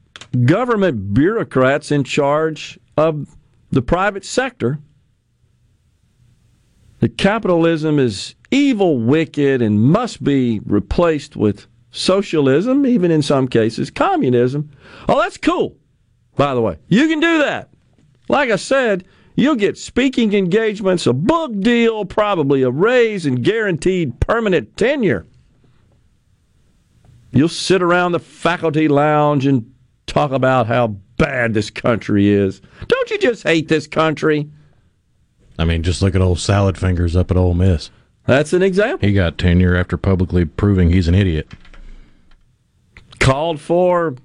government 0.45 1.15
bureaucrats 1.15 1.91
in 1.91 2.05
charge 2.05 2.79
of 2.97 3.37
the 3.71 3.83
private 3.83 4.25
sector. 4.25 4.79
That 7.01 7.17
capitalism 7.17 7.99
is 7.99 8.35
evil, 8.51 8.99
wicked, 8.99 9.63
and 9.63 9.81
must 9.81 10.23
be 10.23 10.61
replaced 10.65 11.37
with 11.37 11.67
socialism, 11.91 12.85
even 12.87 13.11
in 13.11 13.23
some 13.23 13.49
cases, 13.49 13.91
communism. 13.91 14.71
Oh, 15.09 15.21
that's 15.21 15.39
cool, 15.39 15.77
by 16.37 16.55
the 16.55 16.61
way. 16.61 16.79
You 16.89 17.09
can 17.09 17.21
do 17.21 17.39
that. 17.39 17.71
Like 18.29 18.51
I 18.51 18.57
said, 18.57 19.07
you'll 19.39 19.55
get 19.55 19.79
speaking 19.79 20.35
engagements, 20.35 21.07
a 21.07 21.13
book 21.13 21.59
deal, 21.61 22.05
probably 22.05 22.63
a 22.63 22.71
raise, 22.71 23.25
and 23.25 23.43
guaranteed 23.43 24.19
permanent 24.21 24.77
tenure. 24.77 25.27
You'll 27.31 27.49
sit 27.49 27.83
around 27.83 28.13
the 28.13 28.19
faculty 28.19 28.89
lounge 28.89 29.47
and 29.47 29.73
talk 30.07 30.33
about 30.33 30.67
how 30.67 30.89
bad 31.19 31.55
this 31.55 31.71
country 31.71 32.29
is. 32.29 32.61
Don't 32.87 33.11
you 33.11 33.19
just 33.19 33.45
hate 33.45 33.69
this 33.69 33.87
country? 33.87 34.51
I 35.59 35.65
mean, 35.65 35.83
just 35.83 36.03
look 36.03 36.15
at 36.15 36.21
old 36.21 36.41
Salad 36.41 36.77
Fingers 36.77 37.15
up 37.15 37.31
at 37.31 37.37
Ole 37.37 37.55
Miss. 37.55 37.91
That's 38.27 38.53
an 38.53 38.63
example. 38.63 39.07
He 39.07 39.15
got 39.15 39.39
tenure 39.39 39.77
after 39.77 39.97
publicly 39.97 40.45
proving 40.47 40.91
he's 40.91 41.09
an 41.09 41.15
idiot. 41.15 41.53
Called 43.21 43.61
for 43.61 44.17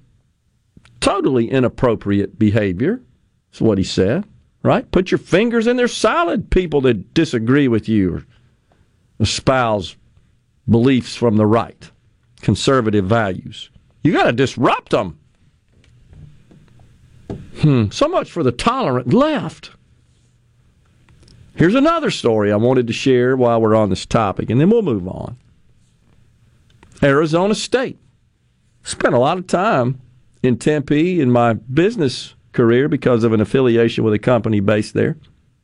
totally 1.00 1.50
inappropriate 1.50 2.38
behavior. 2.38 3.00
That's 3.50 3.60
what 3.60 3.78
he 3.78 3.84
said, 3.84 4.24
right? 4.64 4.90
Put 4.90 5.12
your 5.12 5.18
fingers 5.18 5.68
in 5.68 5.76
their 5.76 5.86
Solid 5.86 6.50
people 6.50 6.80
that 6.80 7.14
disagree 7.14 7.68
with 7.68 7.88
you 7.88 8.14
or 8.14 8.26
espouse 9.20 9.94
beliefs 10.68 11.14
from 11.14 11.36
the 11.36 11.46
right, 11.46 11.90
conservative 12.40 13.04
values. 13.04 13.70
You 14.02 14.12
got 14.12 14.24
to 14.24 14.32
disrupt 14.32 14.90
them. 14.90 15.18
Hmm, 17.58 17.90
so 17.90 18.08
much 18.08 18.32
for 18.32 18.42
the 18.42 18.52
tolerant 18.52 19.12
left. 19.12 19.70
Here's 21.56 21.74
another 21.74 22.10
story 22.10 22.50
I 22.50 22.56
wanted 22.56 22.88
to 22.88 22.92
share 22.92 23.36
while 23.36 23.60
we're 23.60 23.76
on 23.76 23.90
this 23.90 24.06
topic, 24.06 24.50
and 24.50 24.60
then 24.60 24.70
we'll 24.70 24.82
move 24.82 25.06
on. 25.06 25.36
Arizona 27.02 27.54
State. 27.54 27.98
Spent 28.82 29.14
a 29.14 29.18
lot 29.18 29.38
of 29.38 29.46
time 29.46 30.00
in 30.42 30.58
Tempe 30.58 31.20
in 31.20 31.30
my 31.30 31.52
business 31.52 32.33
career 32.54 32.88
because 32.88 33.24
of 33.24 33.32
an 33.32 33.40
affiliation 33.40 34.04
with 34.04 34.14
a 34.14 34.18
company 34.18 34.60
based 34.60 34.94
there. 34.94 35.16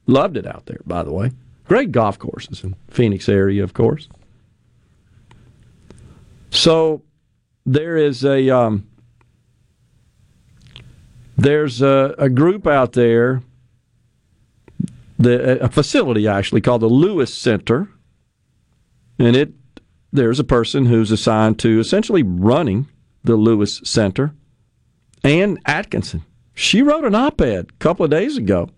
Loved 0.07 0.37
it 0.37 0.47
out 0.47 0.67
there, 0.67 0.81
by 0.87 1.03
the 1.03 1.13
way. 1.13 1.31
Great 1.65 1.93
golf 1.93 2.19
courses 2.19 2.65
in 2.65 2.75
Phoenix 2.89 3.29
area, 3.29 3.63
of 3.63 3.75
course. 3.75 4.09
So 6.51 7.03
there 7.65 7.97
is 7.97 8.25
a 8.25 8.51
um, 8.51 8.89
there's 11.37 11.81
a, 11.81 12.15
a 12.19 12.29
group 12.29 12.67
out 12.67 12.93
there, 12.93 13.43
the, 15.19 15.63
a 15.63 15.69
facility 15.69 16.27
actually 16.27 16.61
called 16.61 16.83
the 16.83 16.89
Lewis 16.89 17.33
Center, 17.33 17.89
and 19.19 19.37
it 19.37 19.53
there's 20.13 20.41
a 20.41 20.45
person 20.45 20.87
who's 20.87 21.13
assigned 21.13 21.59
to 21.61 21.79
essentially 21.79 22.25
running 22.25 22.89
the 23.23 23.37
Lewis 23.37 23.81
Center. 23.85 24.35
Ann 25.23 25.59
Atkinson. 25.67 26.25
She 26.61 26.83
wrote 26.83 27.07
an 27.07 27.15
op 27.15 27.41
ed 27.41 27.69
a 27.71 27.79
couple 27.79 28.05
of 28.05 28.11
days 28.11 28.37
ago 28.37 28.69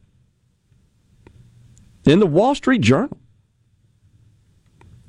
in 2.05 2.21
the 2.21 2.29
Wall 2.29 2.55
Street 2.55 2.81
Journal. 2.81 3.18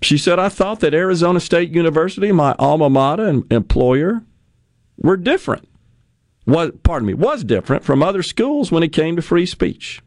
She 0.02 0.18
said, 0.18 0.40
I 0.40 0.50
thought 0.50 0.80
that 0.80 0.96
Arizona 0.96 1.40
State 1.40 1.70
University, 1.70 2.32
my 2.32 2.56
alma 2.58 2.90
mater 2.90 3.28
and 3.28 3.54
employer, 3.54 4.24
were 4.98 5.18
different. 5.18 5.70
Was, 6.48 6.72
pardon 6.82 7.06
me, 7.06 7.14
was 7.14 7.44
different 7.44 7.84
from 7.84 8.02
other 8.02 8.24
schools 8.24 8.72
when 8.72 8.82
it 8.82 8.92
came 8.92 9.18
to 9.18 9.22
free 9.22 9.46
speech. 9.46 10.02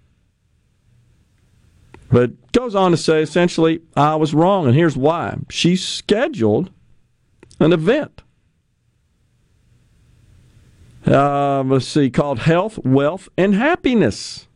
But 2.11 2.51
goes 2.51 2.75
on 2.75 2.91
to 2.91 2.97
say 2.97 3.23
essentially, 3.23 3.83
I 3.97 4.17
was 4.17 4.35
wrong, 4.35 4.67
and 4.67 4.75
here's 4.75 4.97
why. 4.97 5.39
She 5.51 5.77
scheduled 5.77 6.71
an 7.61 7.73
event. 7.73 8.23
Uh, 11.07 11.63
let's 11.63 11.87
see, 11.87 12.11
called 12.11 12.41
Health, 12.41 12.79
Wealth, 12.85 13.29
and 13.39 13.55
Happiness. 13.55 14.49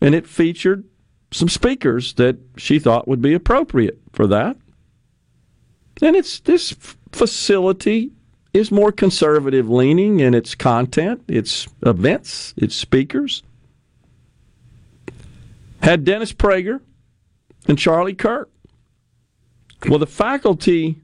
And 0.00 0.14
it 0.14 0.26
featured 0.26 0.84
some 1.30 1.48
speakers 1.48 2.14
that 2.14 2.38
she 2.56 2.78
thought 2.78 3.06
would 3.06 3.20
be 3.20 3.34
appropriate 3.34 4.00
for 4.12 4.26
that. 4.26 4.56
And 6.00 6.16
it's 6.16 6.40
this 6.40 6.74
facility 7.12 8.12
is 8.54 8.72
more 8.72 8.90
conservative 8.90 9.68
leaning 9.68 10.20
in 10.20 10.34
its 10.34 10.54
content, 10.54 11.22
its 11.28 11.68
events, 11.84 12.54
its 12.56 12.74
speakers. 12.74 13.42
Had 15.82 16.04
Dennis 16.04 16.32
Prager 16.32 16.80
and 17.68 17.78
Charlie 17.78 18.14
Kirk. 18.14 18.50
Well, 19.88 19.98
the 19.98 20.06
faculty 20.06 21.00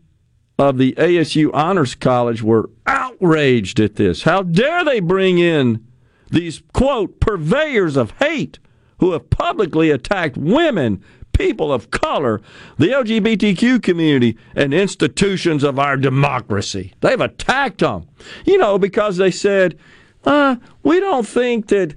of 0.58 0.78
the 0.78 0.92
ASU 0.94 1.50
Honors 1.52 1.94
College 1.94 2.42
were 2.42 2.70
outraged 2.86 3.78
at 3.80 3.96
this. 3.96 4.22
How 4.22 4.42
dare 4.42 4.84
they 4.84 5.00
bring 5.00 5.38
in 5.38 5.86
these, 6.30 6.62
quote, 6.72 7.20
purveyors 7.20 7.96
of 7.96 8.12
hate 8.12 8.58
who 8.98 9.12
have 9.12 9.28
publicly 9.30 9.90
attacked 9.90 10.36
women, 10.36 11.02
people 11.32 11.72
of 11.72 11.90
color, 11.90 12.40
the 12.78 12.88
LGBTQ 12.88 13.82
community, 13.82 14.38
and 14.54 14.72
institutions 14.72 15.62
of 15.62 15.78
our 15.78 15.96
democracy. 15.96 16.94
They've 17.00 17.20
attacked 17.20 17.78
them. 17.78 18.08
You 18.46 18.56
know, 18.58 18.78
because 18.78 19.18
they 19.18 19.30
said, 19.30 19.78
uh, 20.24 20.56
we 20.82 21.00
don't 21.00 21.26
think 21.26 21.68
that 21.68 21.94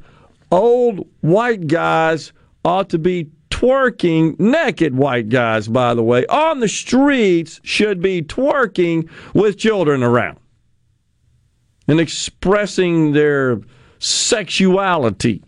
old 0.52 1.08
white 1.22 1.68
guys 1.68 2.34
ought 2.66 2.90
to 2.90 3.00
be 3.00 3.30
twerking, 3.60 4.40
naked 4.40 4.96
white 4.96 5.28
guys, 5.28 5.68
by 5.68 5.94
the 5.94 6.04
way, 6.04 6.26
on 6.28 6.62
the 6.62 6.68
streets 6.68 7.60
should 7.62 8.02
be 8.02 8.22
twerking 8.22 9.10
with 9.34 9.58
children 9.58 10.02
around 10.02 10.40
and 11.86 12.00
expressing 12.00 13.12
their 13.12 13.60
sexuality. 14.00 15.44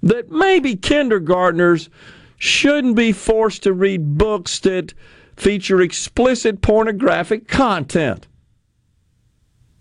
That 0.00 0.30
maybe 0.30 0.76
kindergartners 0.76 1.90
shouldn't 2.36 2.94
be 2.94 3.10
forced 3.10 3.64
to 3.64 3.72
read 3.72 4.16
books 4.16 4.60
that 4.60 4.94
feature 5.36 5.80
explicit 5.80 6.62
pornographic 6.62 7.48
content. 7.48 8.28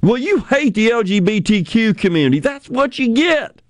Well, 0.01 0.17
you 0.17 0.39
hate 0.39 0.73
the 0.73 0.89
LGBTQ 0.89 1.99
community. 1.99 2.39
That's 2.39 2.67
what 2.67 2.97
you 2.97 3.13
get. 3.13 3.61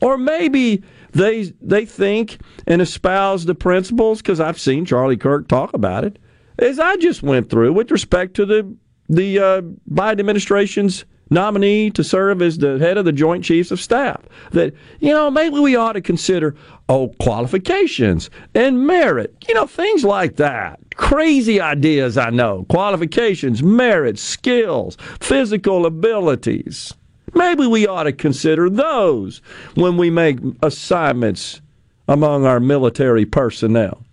Or 0.00 0.16
maybe 0.16 0.84
they 1.12 1.52
they 1.60 1.86
think 1.86 2.38
and 2.66 2.82
espouse 2.82 3.44
the 3.44 3.54
principles 3.54 4.20
because 4.20 4.40
I've 4.40 4.58
seen 4.58 4.84
Charlie 4.84 5.16
Kirk 5.16 5.48
talk 5.48 5.72
about 5.74 6.04
it. 6.04 6.18
As 6.58 6.78
I 6.78 6.96
just 6.96 7.22
went 7.22 7.48
through 7.48 7.72
with 7.72 7.90
respect 7.90 8.34
to 8.34 8.46
the 8.46 8.74
the 9.08 9.38
uh, 9.38 9.62
Biden 9.90 10.20
administration's 10.20 11.04
nominee 11.32 11.90
to 11.90 12.04
serve 12.04 12.42
as 12.42 12.58
the 12.58 12.78
head 12.78 12.98
of 12.98 13.04
the 13.04 13.12
Joint 13.12 13.42
Chiefs 13.42 13.70
of 13.70 13.80
Staff. 13.80 14.20
That, 14.52 14.74
you 15.00 15.10
know, 15.10 15.30
maybe 15.30 15.58
we 15.58 15.74
ought 15.74 15.94
to 15.94 16.00
consider, 16.00 16.54
oh, 16.88 17.08
qualifications 17.20 18.30
and 18.54 18.86
merit, 18.86 19.34
you 19.48 19.54
know, 19.54 19.66
things 19.66 20.04
like 20.04 20.36
that. 20.36 20.78
Crazy 20.94 21.60
ideas, 21.60 22.18
I 22.18 22.30
know. 22.30 22.66
Qualifications, 22.68 23.62
merit, 23.62 24.18
skills, 24.18 24.96
physical 25.20 25.86
abilities. 25.86 26.94
Maybe 27.34 27.66
we 27.66 27.86
ought 27.86 28.04
to 28.04 28.12
consider 28.12 28.68
those 28.68 29.40
when 29.74 29.96
we 29.96 30.10
make 30.10 30.38
assignments 30.62 31.60
among 32.08 32.44
our 32.44 32.60
military 32.60 33.24
personnel. 33.24 34.04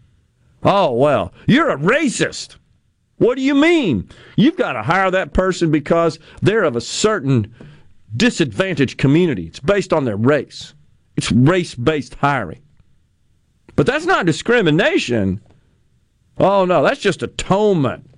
Oh, 0.64 0.94
well, 0.94 1.34
you're 1.48 1.70
a 1.70 1.78
racist. 1.78 2.56
What 3.18 3.36
do 3.36 3.42
you 3.42 3.56
mean? 3.56 4.10
You've 4.38 4.58
got 4.58 4.74
to 4.74 4.84
hire 4.84 5.12
that 5.12 5.34
person 5.34 5.72
because 5.72 6.20
they're 6.42 6.64
of 6.64 6.76
a 6.76 6.82
certain 6.82 7.54
disadvantaged 8.16 8.98
community. 8.98 9.48
It's 9.48 9.60
based 9.60 9.94
on 9.94 10.06
their 10.06 10.18
race. 10.18 10.74
It's 11.18 11.32
race 11.32 11.76
based 11.76 12.16
hiring. 12.16 12.62
But 13.76 13.86
that's 13.86 14.06
not 14.06 14.26
discrimination. 14.26 15.42
Oh, 16.38 16.66
no, 16.66 16.84
that's 16.84 17.02
just 17.02 17.24
atonement. 17.24 18.10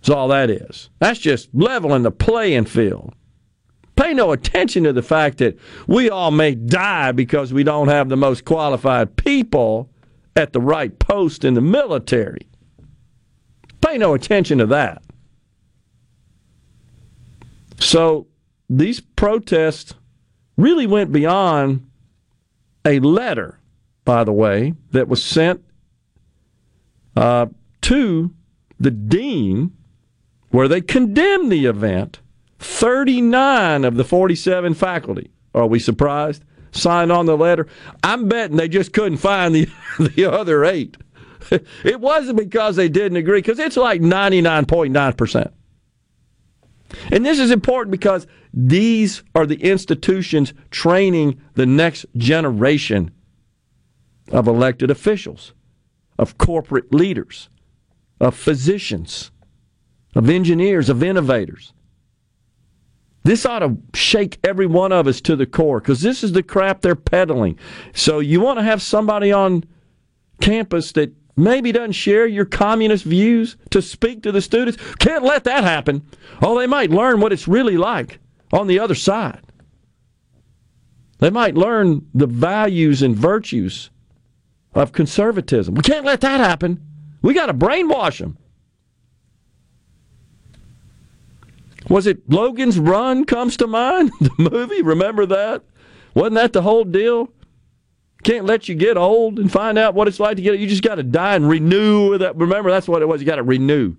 That's 0.00 0.10
all 0.10 0.28
that 0.28 0.50
is. 0.50 0.90
That's 0.98 1.18
just 1.18 1.48
leveling 1.52 2.02
the 2.02 2.10
playing 2.10 2.64
field. 2.64 3.14
Pay 3.96 4.14
no 4.14 4.32
attention 4.32 4.84
to 4.84 4.92
the 4.92 5.02
fact 5.02 5.38
that 5.38 5.58
we 5.86 6.08
all 6.08 6.30
may 6.30 6.54
die 6.54 7.12
because 7.12 7.52
we 7.52 7.62
don't 7.62 7.88
have 7.88 8.08
the 8.08 8.16
most 8.16 8.44
qualified 8.44 9.16
people 9.16 9.90
at 10.34 10.52
the 10.52 10.60
right 10.60 10.98
post 10.98 11.44
in 11.44 11.54
the 11.54 11.60
military. 11.60 12.48
Pay 13.80 13.98
no 13.98 14.14
attention 14.14 14.58
to 14.58 14.66
that. 14.66 15.02
So 17.78 18.28
these 18.70 19.00
protests 19.00 19.94
really 20.56 20.86
went 20.86 21.12
beyond 21.12 21.86
a 22.84 22.98
letter, 23.00 23.58
by 24.04 24.24
the 24.24 24.32
way, 24.32 24.74
that 24.92 25.08
was 25.08 25.22
sent 25.22 25.62
uh, 27.16 27.46
to 27.82 28.34
the 28.80 28.90
dean 28.90 29.76
where 30.50 30.68
they 30.68 30.80
condemned 30.80 31.52
the 31.52 31.66
event. 31.66 32.20
39 32.62 33.84
of 33.84 33.96
the 33.96 34.04
47 34.04 34.74
faculty, 34.74 35.30
are 35.54 35.66
we 35.66 35.78
surprised? 35.78 36.44
Signed 36.70 37.12
on 37.12 37.26
the 37.26 37.36
letter. 37.36 37.66
I'm 38.02 38.28
betting 38.28 38.56
they 38.56 38.68
just 38.68 38.92
couldn't 38.92 39.18
find 39.18 39.54
the, 39.54 39.68
the 39.98 40.30
other 40.30 40.64
eight. 40.64 40.96
it 41.84 42.00
wasn't 42.00 42.38
because 42.38 42.76
they 42.76 42.88
didn't 42.88 43.16
agree, 43.16 43.40
because 43.40 43.58
it's 43.58 43.76
like 43.76 44.00
99.9%. 44.00 45.52
And 47.10 47.26
this 47.26 47.38
is 47.38 47.50
important 47.50 47.90
because 47.90 48.26
these 48.54 49.22
are 49.34 49.46
the 49.46 49.62
institutions 49.62 50.52
training 50.70 51.40
the 51.54 51.66
next 51.66 52.06
generation 52.16 53.10
of 54.30 54.46
elected 54.46 54.90
officials, 54.90 55.52
of 56.18 56.38
corporate 56.38 56.94
leaders, 56.94 57.48
of 58.20 58.36
physicians, 58.36 59.30
of 60.14 60.30
engineers, 60.30 60.88
of 60.88 61.02
innovators. 61.02 61.72
This 63.24 63.46
ought 63.46 63.60
to 63.60 63.76
shake 63.94 64.38
every 64.42 64.66
one 64.66 64.92
of 64.92 65.06
us 65.06 65.20
to 65.22 65.36
the 65.36 65.46
core 65.46 65.80
because 65.80 66.00
this 66.00 66.24
is 66.24 66.32
the 66.32 66.42
crap 66.42 66.80
they're 66.80 66.96
peddling. 66.96 67.58
So 67.94 68.18
you 68.18 68.40
want 68.40 68.58
to 68.58 68.64
have 68.64 68.82
somebody 68.82 69.30
on 69.30 69.64
campus 70.40 70.92
that 70.92 71.12
maybe 71.36 71.72
doesn't 71.72 71.92
share 71.92 72.26
your 72.26 72.44
communist 72.44 73.04
views 73.04 73.56
to 73.70 73.80
speak 73.80 74.22
to 74.22 74.32
the 74.32 74.40
students. 74.40 74.82
Can't 74.96 75.24
let 75.24 75.44
that 75.44 75.62
happen. 75.62 76.02
Oh, 76.42 76.58
they 76.58 76.66
might 76.66 76.90
learn 76.90 77.20
what 77.20 77.32
it's 77.32 77.46
really 77.46 77.76
like 77.76 78.18
on 78.52 78.66
the 78.66 78.80
other 78.80 78.94
side. 78.94 79.40
They 81.20 81.30
might 81.30 81.54
learn 81.54 82.08
the 82.12 82.26
values 82.26 83.02
and 83.02 83.14
virtues 83.14 83.90
of 84.74 84.90
conservatism. 84.90 85.74
We 85.76 85.82
can't 85.82 86.04
let 86.04 86.20
that 86.22 86.40
happen. 86.40 86.84
We 87.22 87.34
got 87.34 87.46
to 87.46 87.54
brainwash 87.54 88.18
them. 88.18 88.36
Was 91.92 92.06
it 92.06 92.22
Logan's 92.26 92.78
Run 92.78 93.26
comes 93.26 93.58
to 93.58 93.66
mind? 93.66 94.12
The 94.20 94.30
movie, 94.38 94.80
remember 94.80 95.26
that? 95.26 95.62
Wasn't 96.14 96.36
that 96.36 96.54
the 96.54 96.62
whole 96.62 96.84
deal? 96.84 97.28
Can't 98.22 98.46
let 98.46 98.66
you 98.66 98.74
get 98.74 98.96
old 98.96 99.38
and 99.38 99.52
find 99.52 99.76
out 99.76 99.92
what 99.92 100.08
it's 100.08 100.18
like 100.18 100.36
to 100.36 100.42
get. 100.42 100.52
Old. 100.52 100.60
You 100.60 100.68
just 100.68 100.82
got 100.82 100.94
to 100.94 101.02
die 101.02 101.34
and 101.34 101.46
renew 101.46 102.16
that. 102.16 102.34
Remember, 102.36 102.70
that's 102.70 102.88
what 102.88 103.02
it 103.02 103.08
was. 103.08 103.20
You 103.20 103.26
got 103.26 103.36
to 103.36 103.42
renew. 103.42 103.96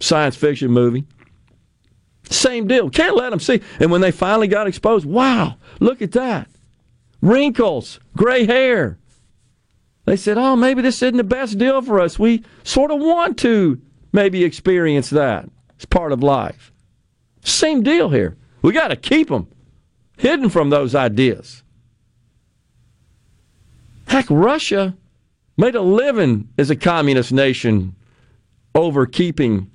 Science 0.00 0.34
fiction 0.34 0.72
movie. 0.72 1.04
Same 2.30 2.66
deal. 2.66 2.90
Can't 2.90 3.14
let 3.14 3.30
them 3.30 3.38
see. 3.38 3.60
And 3.78 3.92
when 3.92 4.00
they 4.00 4.10
finally 4.10 4.48
got 4.48 4.66
exposed, 4.66 5.06
wow, 5.06 5.58
look 5.78 6.02
at 6.02 6.10
that. 6.12 6.48
Wrinkles, 7.22 8.00
gray 8.16 8.44
hair. 8.44 8.98
They 10.04 10.16
said, 10.16 10.36
oh, 10.36 10.56
maybe 10.56 10.82
this 10.82 11.00
isn't 11.00 11.16
the 11.16 11.22
best 11.22 11.58
deal 11.58 11.80
for 11.80 12.00
us. 12.00 12.18
We 12.18 12.42
sort 12.64 12.90
of 12.90 12.98
want 12.98 13.38
to 13.38 13.80
maybe 14.12 14.42
experience 14.42 15.10
that. 15.10 15.48
It's 15.76 15.84
part 15.84 16.12
of 16.12 16.22
life. 16.22 16.72
Same 17.42 17.82
deal 17.82 18.10
here. 18.10 18.36
We 18.62 18.72
got 18.72 18.88
to 18.88 18.96
keep 18.96 19.28
them 19.28 19.48
hidden 20.16 20.48
from 20.50 20.70
those 20.70 20.94
ideas. 20.94 21.62
Heck, 24.08 24.26
Russia 24.30 24.96
made 25.56 25.74
a 25.74 25.80
living 25.80 26.48
as 26.58 26.70
a 26.70 26.76
communist 26.76 27.32
nation 27.32 27.94
over 28.74 29.06
keeping 29.06 29.70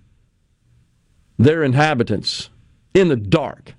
their 1.37 1.63
inhabitants 1.63 2.49
in 2.93 3.07
the 3.07 3.15
dark 3.15 3.73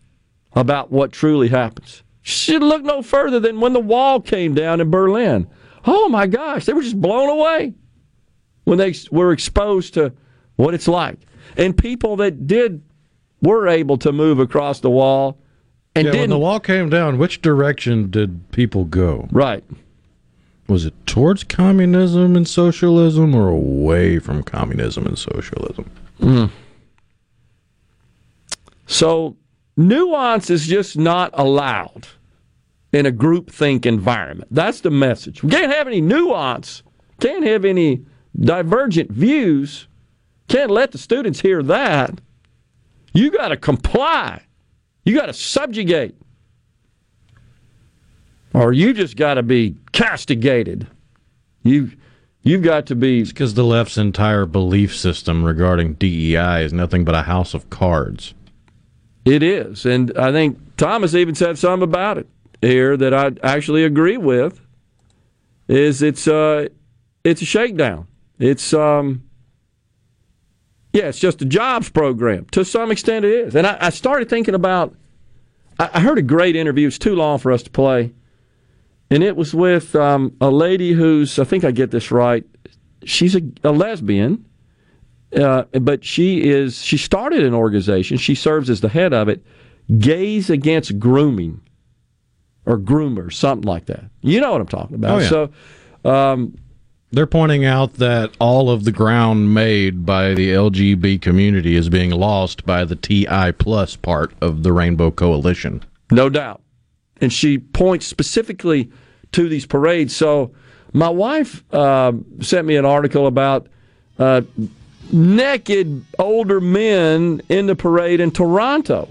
about 0.54 0.90
what 0.90 1.12
truly 1.12 1.48
happens. 1.48 2.02
Should 2.22 2.62
look 2.62 2.82
no 2.82 3.02
further 3.02 3.40
than 3.40 3.60
when 3.60 3.72
the 3.72 3.80
wall 3.80 4.20
came 4.20 4.54
down 4.54 4.80
in 4.80 4.90
Berlin. 4.90 5.48
Oh 5.84 6.08
my 6.08 6.26
gosh, 6.26 6.64
they 6.64 6.72
were 6.72 6.82
just 6.82 7.00
blown 7.00 7.28
away 7.28 7.74
when 8.64 8.78
they 8.78 8.94
were 9.10 9.32
exposed 9.32 9.94
to 9.94 10.12
what 10.56 10.74
it's 10.74 10.88
like. 10.88 11.18
And 11.56 11.76
people 11.76 12.16
that 12.16 12.46
did 12.46 12.82
were 13.40 13.68
able 13.68 13.98
to 13.98 14.12
move 14.12 14.38
across 14.38 14.80
the 14.80 14.90
wall 14.90 15.38
and 15.94 16.06
yeah, 16.06 16.12
didn't. 16.12 16.22
when 16.22 16.30
the 16.30 16.38
wall 16.38 16.60
came 16.60 16.88
down, 16.88 17.18
which 17.18 17.42
direction 17.42 18.10
did 18.10 18.50
people 18.52 18.84
go? 18.84 19.28
Right. 19.30 19.64
Was 20.68 20.86
it 20.86 20.94
towards 21.06 21.44
communism 21.44 22.34
and 22.34 22.48
socialism 22.48 23.34
or 23.34 23.48
away 23.48 24.18
from 24.18 24.42
communism 24.42 25.06
and 25.06 25.18
socialism? 25.18 25.90
Mm. 26.20 26.50
So 28.86 29.36
nuance 29.76 30.48
is 30.48 30.66
just 30.66 30.96
not 30.96 31.30
allowed 31.34 32.06
in 32.92 33.06
a 33.06 33.12
groupthink 33.12 33.84
environment. 33.84 34.48
That's 34.50 34.80
the 34.80 34.90
message. 34.90 35.42
We 35.42 35.50
can't 35.50 35.72
have 35.72 35.86
any 35.86 36.00
nuance, 36.00 36.82
can't 37.20 37.44
have 37.44 37.64
any 37.64 38.04
divergent 38.38 39.10
views, 39.10 39.88
can't 40.48 40.70
let 40.70 40.92
the 40.92 40.98
students 40.98 41.40
hear 41.40 41.62
that. 41.62 42.20
You 43.14 43.30
got 43.30 43.48
to 43.48 43.56
comply. 43.56 44.42
You 45.04 45.14
got 45.14 45.26
to 45.26 45.32
subjugate. 45.32 46.14
Or 48.54 48.72
you 48.72 48.92
just 48.92 49.16
got 49.16 49.34
to 49.34 49.42
be 49.42 49.76
castigated. 49.92 50.86
You 51.62 51.92
you've 52.42 52.62
got 52.62 52.86
to 52.86 52.94
be 52.94 53.24
because 53.24 53.54
the 53.54 53.64
left's 53.64 53.96
entire 53.96 54.46
belief 54.46 54.94
system 54.94 55.44
regarding 55.44 55.94
DEI 55.94 56.64
is 56.64 56.72
nothing 56.72 57.04
but 57.04 57.14
a 57.14 57.22
house 57.22 57.54
of 57.54 57.70
cards. 57.70 58.34
It 59.24 59.42
is, 59.42 59.86
and 59.86 60.16
I 60.18 60.32
think 60.32 60.58
Thomas 60.76 61.14
even 61.14 61.34
said 61.34 61.56
something 61.56 61.84
about 61.84 62.18
it 62.18 62.28
here 62.60 62.96
that 62.96 63.14
I 63.14 63.32
actually 63.42 63.84
agree 63.84 64.16
with. 64.16 64.60
Is 65.68 66.02
it's 66.02 66.26
uh 66.28 66.68
it's 67.24 67.40
a 67.40 67.46
shakedown. 67.46 68.06
It's 68.38 68.74
um 68.74 69.22
yeah, 70.92 71.04
it's 71.04 71.18
just 71.18 71.40
a 71.40 71.44
jobs 71.44 71.88
program. 71.88 72.46
To 72.52 72.64
some 72.64 72.90
extent, 72.90 73.24
it 73.24 73.32
is. 73.32 73.56
And 73.56 73.66
I, 73.66 73.78
I 73.80 73.90
started 73.90 74.28
thinking 74.28 74.54
about. 74.54 74.94
I, 75.78 75.90
I, 75.94 76.00
heard 76.00 76.18
a 76.18 76.22
great 76.22 76.54
interview. 76.54 76.86
It's 76.86 76.98
too 76.98 77.14
long 77.14 77.38
for 77.38 77.50
us 77.50 77.62
to 77.62 77.70
play, 77.70 78.12
and 79.10 79.22
it 79.22 79.36
was 79.36 79.54
with 79.54 79.94
um, 79.96 80.36
a 80.40 80.50
lady 80.50 80.92
who's. 80.92 81.38
I 81.38 81.44
think 81.44 81.64
I 81.64 81.70
get 81.70 81.90
this 81.90 82.10
right. 82.10 82.44
She's 83.04 83.34
a, 83.34 83.42
a 83.64 83.72
lesbian, 83.72 84.44
uh, 85.34 85.62
but 85.80 86.04
she 86.04 86.48
is. 86.48 86.82
She 86.82 86.98
started 86.98 87.42
an 87.42 87.54
organization. 87.54 88.18
She 88.18 88.34
serves 88.34 88.68
as 88.68 88.82
the 88.82 88.90
head 88.90 89.14
of 89.14 89.28
it. 89.28 89.44
Gays 89.98 90.50
Against 90.50 90.98
Grooming, 90.98 91.60
or 92.66 92.78
Groomers, 92.78 93.32
something 93.32 93.66
like 93.66 93.86
that. 93.86 94.04
You 94.20 94.40
know 94.40 94.52
what 94.52 94.60
I'm 94.60 94.68
talking 94.68 94.96
about. 94.96 95.18
Oh, 95.18 95.22
yeah. 95.22 95.28
So. 95.28 95.50
Um, 96.04 96.56
they're 97.12 97.26
pointing 97.26 97.64
out 97.64 97.94
that 97.94 98.34
all 98.40 98.70
of 98.70 98.84
the 98.84 98.92
ground 98.92 99.52
made 99.52 100.06
by 100.06 100.32
the 100.32 100.50
LGB 100.50 101.20
community 101.20 101.76
is 101.76 101.90
being 101.90 102.10
lost 102.10 102.64
by 102.64 102.84
the 102.84 102.96
TI 102.96 103.52
plus 103.52 103.96
part 103.96 104.32
of 104.40 104.62
the 104.62 104.72
Rainbow 104.72 105.10
Coalition. 105.10 105.84
No 106.10 106.30
doubt. 106.30 106.62
And 107.20 107.32
she 107.32 107.58
points 107.58 108.06
specifically 108.06 108.90
to 109.32 109.48
these 109.48 109.66
parades. 109.66 110.16
So 110.16 110.52
my 110.94 111.10
wife 111.10 111.62
uh, 111.72 112.12
sent 112.40 112.66
me 112.66 112.76
an 112.76 112.86
article 112.86 113.26
about 113.26 113.68
uh, 114.18 114.42
naked 115.12 116.04
older 116.18 116.60
men 116.60 117.42
in 117.50 117.66
the 117.66 117.76
parade 117.76 118.20
in 118.20 118.30
Toronto 118.30 119.08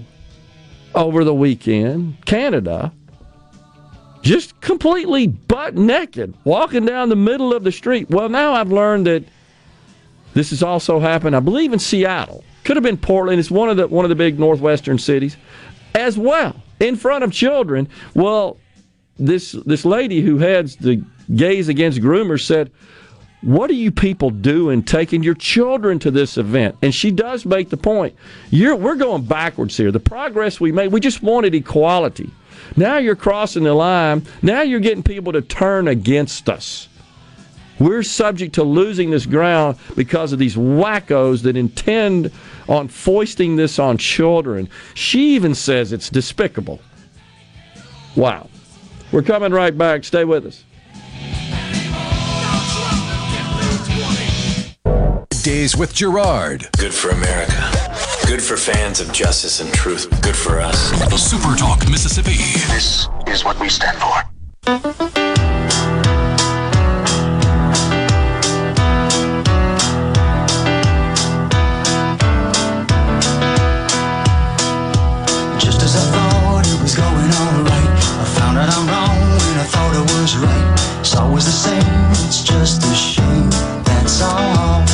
over 0.95 1.23
the 1.23 1.33
weekend, 1.33 2.25
Canada 2.25 2.91
just 4.21 4.59
completely 4.61 5.27
butt 5.27 5.75
naked, 5.75 6.33
walking 6.43 6.85
down 6.85 7.09
the 7.09 7.15
middle 7.15 7.53
of 7.53 7.63
the 7.63 7.71
street. 7.71 8.09
Well, 8.09 8.29
now 8.29 8.53
I've 8.53 8.71
learned 8.71 9.07
that 9.07 9.23
this 10.33 10.51
has 10.51 10.63
also 10.63 10.99
happened, 10.99 11.35
I 11.35 11.39
believe, 11.39 11.73
in 11.73 11.79
Seattle. 11.79 12.43
Could 12.63 12.77
have 12.77 12.83
been 12.83 12.97
Portland. 12.97 13.39
It's 13.39 13.51
one 13.51 13.69
of 13.69 13.77
the 13.77 13.87
one 13.87 14.05
of 14.05 14.09
the 14.09 14.15
big 14.15 14.39
northwestern 14.39 14.97
cities, 14.99 15.35
as 15.95 16.17
well, 16.17 16.55
in 16.79 16.95
front 16.95 17.23
of 17.23 17.31
children. 17.31 17.89
Well, 18.13 18.57
this 19.17 19.53
this 19.65 19.83
lady 19.83 20.21
who 20.21 20.37
heads 20.37 20.75
the 20.75 21.03
Gays 21.35 21.67
Against 21.69 21.99
Groomers 21.99 22.45
said, 22.45 22.71
"What 23.41 23.69
are 23.71 23.73
you 23.73 23.91
people 23.91 24.29
doing, 24.29 24.83
taking 24.83 25.23
your 25.23 25.33
children 25.33 25.97
to 25.99 26.11
this 26.11 26.37
event?" 26.37 26.75
And 26.81 26.93
she 26.93 27.09
does 27.09 27.45
make 27.45 27.69
the 27.69 27.77
point: 27.77 28.15
we're 28.51 28.95
going 28.95 29.23
backwards 29.23 29.75
here. 29.75 29.91
The 29.91 29.99
progress 29.99 30.59
we 30.59 30.71
made, 30.71 30.91
we 30.91 30.99
just 30.99 31.23
wanted 31.23 31.55
equality. 31.55 32.29
Now 32.75 32.97
you're 32.97 33.15
crossing 33.15 33.63
the 33.63 33.73
line. 33.73 34.25
Now 34.41 34.61
you're 34.61 34.79
getting 34.79 35.03
people 35.03 35.33
to 35.33 35.41
turn 35.41 35.87
against 35.87 36.49
us. 36.49 36.87
We're 37.79 38.03
subject 38.03 38.53
to 38.55 38.63
losing 38.63 39.09
this 39.09 39.25
ground 39.25 39.77
because 39.95 40.33
of 40.33 40.39
these 40.39 40.55
wackos 40.55 41.41
that 41.43 41.57
intend 41.57 42.31
on 42.69 42.87
foisting 42.87 43.55
this 43.55 43.79
on 43.79 43.97
children. 43.97 44.69
She 44.93 45.35
even 45.35 45.55
says 45.55 45.91
it's 45.91 46.09
despicable. 46.09 46.79
Wow. 48.15 48.49
We're 49.11 49.23
coming 49.23 49.51
right 49.51 49.75
back. 49.75 50.03
Stay 50.03 50.25
with 50.25 50.45
us. 50.45 50.63
Days 55.43 55.75
with 55.75 55.93
Gerard. 55.95 56.69
Good 56.77 56.93
for 56.93 57.09
America. 57.09 58.10
Good 58.31 58.41
for 58.41 58.55
fans 58.55 59.01
of 59.01 59.11
justice 59.11 59.59
and 59.59 59.73
truth. 59.73 60.07
Good 60.21 60.37
for 60.37 60.61
us. 60.61 60.91
Super 61.21 61.53
Talk 61.57 61.79
Mississippi. 61.89 62.37
This 62.71 63.09
is 63.27 63.43
what 63.43 63.59
we 63.59 63.67
stand 63.67 63.97
for. 63.97 64.23
Just 75.59 75.81
as 75.81 75.97
I 75.97 76.05
thought 76.13 76.63
it 76.65 76.81
was 76.81 76.95
going 76.95 77.31
alright, 77.35 77.99
I 78.15 78.25
found 78.39 78.57
out 78.57 78.69
I'm 78.71 78.87
wrong 78.87 79.19
when 79.43 79.57
I 79.59 79.67
thought 79.67 79.93
I 79.93 80.03
was 80.21 80.37
right. 80.37 80.99
It's 81.01 81.17
always 81.17 81.43
the 81.43 81.51
same, 81.51 81.83
it's 82.11 82.43
just 82.43 82.81
a 82.81 82.95
shame. 82.95 83.49
That's 83.83 84.21
all. 84.21 84.85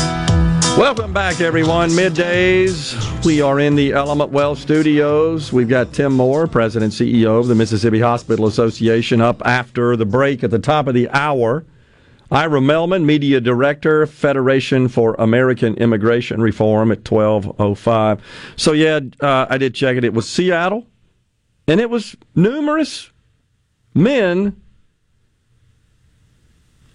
Welcome 0.76 1.14
back, 1.14 1.40
everyone. 1.40 1.92
Middays. 1.92 3.07
We 3.28 3.42
are 3.42 3.60
in 3.60 3.76
the 3.76 3.92
Element 3.92 4.32
Wealth 4.32 4.58
studios. 4.58 5.52
We've 5.52 5.68
got 5.68 5.92
Tim 5.92 6.14
Moore, 6.14 6.48
President 6.48 6.94
CEO 6.94 7.38
of 7.42 7.48
the 7.48 7.56
Mississippi 7.56 8.00
Hospital 8.00 8.48
Association, 8.48 9.20
up 9.20 9.46
after 9.46 9.98
the 9.98 10.06
break 10.06 10.46
at 10.46 10.50
the 10.50 10.60
top 10.60 10.88
of 10.88 10.94
the 10.94 11.10
hour. 11.10 11.66
Ira 12.32 12.62
Mehlman, 12.62 13.04
Media 13.04 13.42
Director, 13.42 14.08
Federation 14.08 14.88
for 14.88 15.14
American 15.16 15.76
Immigration 15.76 16.40
Reform 16.40 16.90
at 16.90 17.00
1205. 17.00 18.22
So, 18.56 18.72
yeah, 18.72 19.02
uh, 19.20 19.48
I 19.50 19.58
did 19.58 19.76
check 19.76 19.98
it. 19.98 20.06
It 20.06 20.14
was 20.14 20.30
Seattle, 20.30 20.88
and 21.68 21.82
it 21.82 21.90
was 21.90 22.16
numerous 22.34 23.12
men 23.94 24.56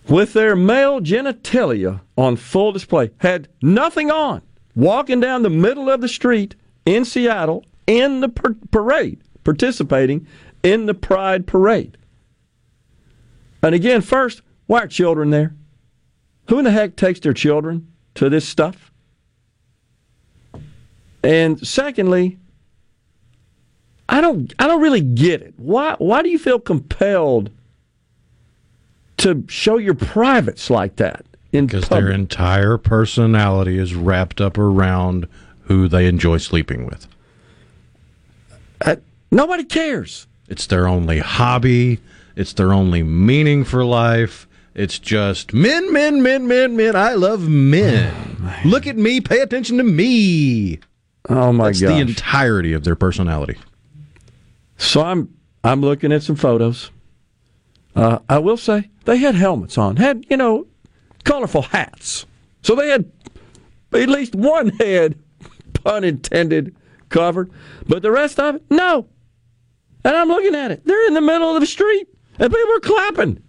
with 0.09 0.33
their 0.33 0.57
male 0.57 1.03
genitalia 1.03 2.01
on 2.16 2.37
full 2.37 2.72
display, 2.72 3.11
had 3.18 3.49
nothing 3.61 4.11
on, 4.11 4.41
walking 4.75 5.20
down 5.20 5.43
the 5.43 5.51
middle 5.51 5.91
of 5.91 6.01
the 6.01 6.09
street 6.09 6.55
in 6.85 7.05
Seattle 7.05 7.64
in 7.87 8.20
the 8.20 8.29
par- 8.29 8.57
parade, 8.70 9.20
participating 9.45 10.27
in 10.62 10.87
the 10.87 10.95
Pride 10.95 11.47
Parade. 11.47 11.97
And 13.62 13.75
again, 13.75 14.01
first, 14.01 14.43
why 14.66 14.83
are 14.83 14.87
children 14.87 15.31
there? 15.31 15.55
Who 16.49 16.59
in 16.59 16.64
the 16.64 16.70
heck 16.70 16.97
takes 16.97 17.20
their 17.20 17.33
children 17.33 17.93
to 18.14 18.29
this 18.29 18.49
stuff? 18.49 18.93
And 21.23 21.64
secondly, 21.64 22.39
I 24.09 24.20
don't 24.20 24.53
I 24.59 24.66
don't 24.66 24.83
really 24.83 25.01
get 25.01 25.41
it. 25.41 25.55
Why 25.57 25.95
why 25.99 26.23
do 26.23 26.29
you 26.29 26.39
feel 26.39 26.59
compelled 26.59 27.51
to 29.18 29.45
show 29.47 29.79
your 29.79 29.95
privates 29.95 30.68
like 30.68 30.97
that 30.97 31.25
Because 31.53 31.88
their 31.88 32.11
entire 32.11 32.78
personality 32.78 33.78
is 33.78 33.94
wrapped 33.94 34.40
up 34.40 34.57
around 34.57 35.28
who 35.64 35.86
they 35.86 36.07
enjoy 36.07 36.38
sleeping 36.38 36.86
with. 36.86 37.07
Uh, 38.80 38.96
nobody 39.30 39.64
cares. 39.64 40.26
It's 40.48 40.66
their 40.66 40.88
only 40.88 41.18
hobby. 41.18 42.00
It's 42.36 42.55
their 42.55 42.72
only 42.72 43.03
meaning 43.03 43.64
for 43.64 43.84
life. 43.84 44.48
It's 44.74 44.98
just 44.98 45.53
men, 45.53 45.92
men, 45.92 46.22
men, 46.22 46.48
men, 46.48 46.76
men. 46.76 46.96
I 46.96 47.12
love 47.12 47.46
men. 47.48 48.50
Look 48.64 48.86
at 48.86 48.96
me. 48.96 49.20
Pay 49.20 49.40
attention 49.40 49.76
to 49.76 49.84
me. 49.84 50.80
Oh 51.28 51.53
my 51.53 51.66
That's 51.66 51.82
gosh. 51.82 51.90
the 51.90 52.00
entirety 52.00 52.72
of 52.72 52.84
their 52.84 52.96
personality. 52.96 53.59
So 54.78 55.03
I'm 55.03 55.34
I'm 55.62 55.80
looking 55.80 56.12
at 56.12 56.22
some 56.22 56.36
photos. 56.36 56.90
Uh, 57.94 58.18
I 58.28 58.38
will 58.38 58.57
say 58.57 58.90
they 59.05 59.18
had 59.18 59.34
helmets 59.34 59.76
on, 59.78 59.96
had 59.96 60.24
you 60.28 60.36
know, 60.36 60.66
colorful 61.25 61.62
hats. 61.62 62.27
So 62.62 62.75
they 62.75 62.89
had 62.89 63.11
at 63.93 64.09
least 64.09 64.35
one 64.35 64.68
head, 64.81 65.18
pun 65.75 66.05
intended, 66.05 66.75
covered, 67.09 67.51
but 67.89 68.03
the 68.03 68.11
rest 68.11 68.39
of 68.41 68.57
it, 68.57 68.62
no. 68.70 69.07
And 70.05 70.16
I'm 70.16 70.29
looking 70.29 70.55
at 70.55 70.70
it. 70.70 70.85
They're 70.85 71.07
in 71.07 71.14
the 71.14 71.20
middle 71.20 71.55
of 71.55 71.61
the 71.61 71.66
street, 71.66 72.09
and 72.39 72.53
people 72.53 72.75
are 72.77 72.81
clapping. 72.81 73.43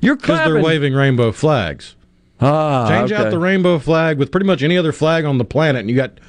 You're 0.00 0.16
clapping. 0.16 0.44
Because 0.52 0.52
they're 0.54 0.62
waving 0.62 0.94
rainbow 0.94 1.32
flags. 1.32 1.96
Ah, 2.40 2.88
Change 2.88 3.10
out 3.10 3.30
the 3.30 3.38
rainbow 3.38 3.80
flag 3.80 4.16
with 4.18 4.30
pretty 4.30 4.46
much 4.46 4.62
any 4.62 4.78
other 4.78 4.92
flag 4.92 5.24
on 5.24 5.38
the 5.38 5.44
planet, 5.44 5.80
and 5.80 5.90
you 5.90 5.96
got 5.96 6.20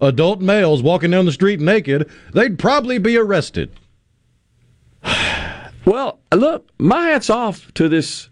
adult 0.00 0.40
males 0.40 0.82
walking 0.82 1.12
down 1.12 1.26
the 1.26 1.32
street 1.32 1.60
naked. 1.60 2.10
They'd 2.34 2.58
probably 2.58 2.98
be 2.98 3.16
arrested. 3.16 3.70
Well, 5.84 6.20
look, 6.34 6.68
my 6.78 7.04
hat's 7.06 7.30
off 7.30 7.72
to 7.72 7.88
this 7.88 8.27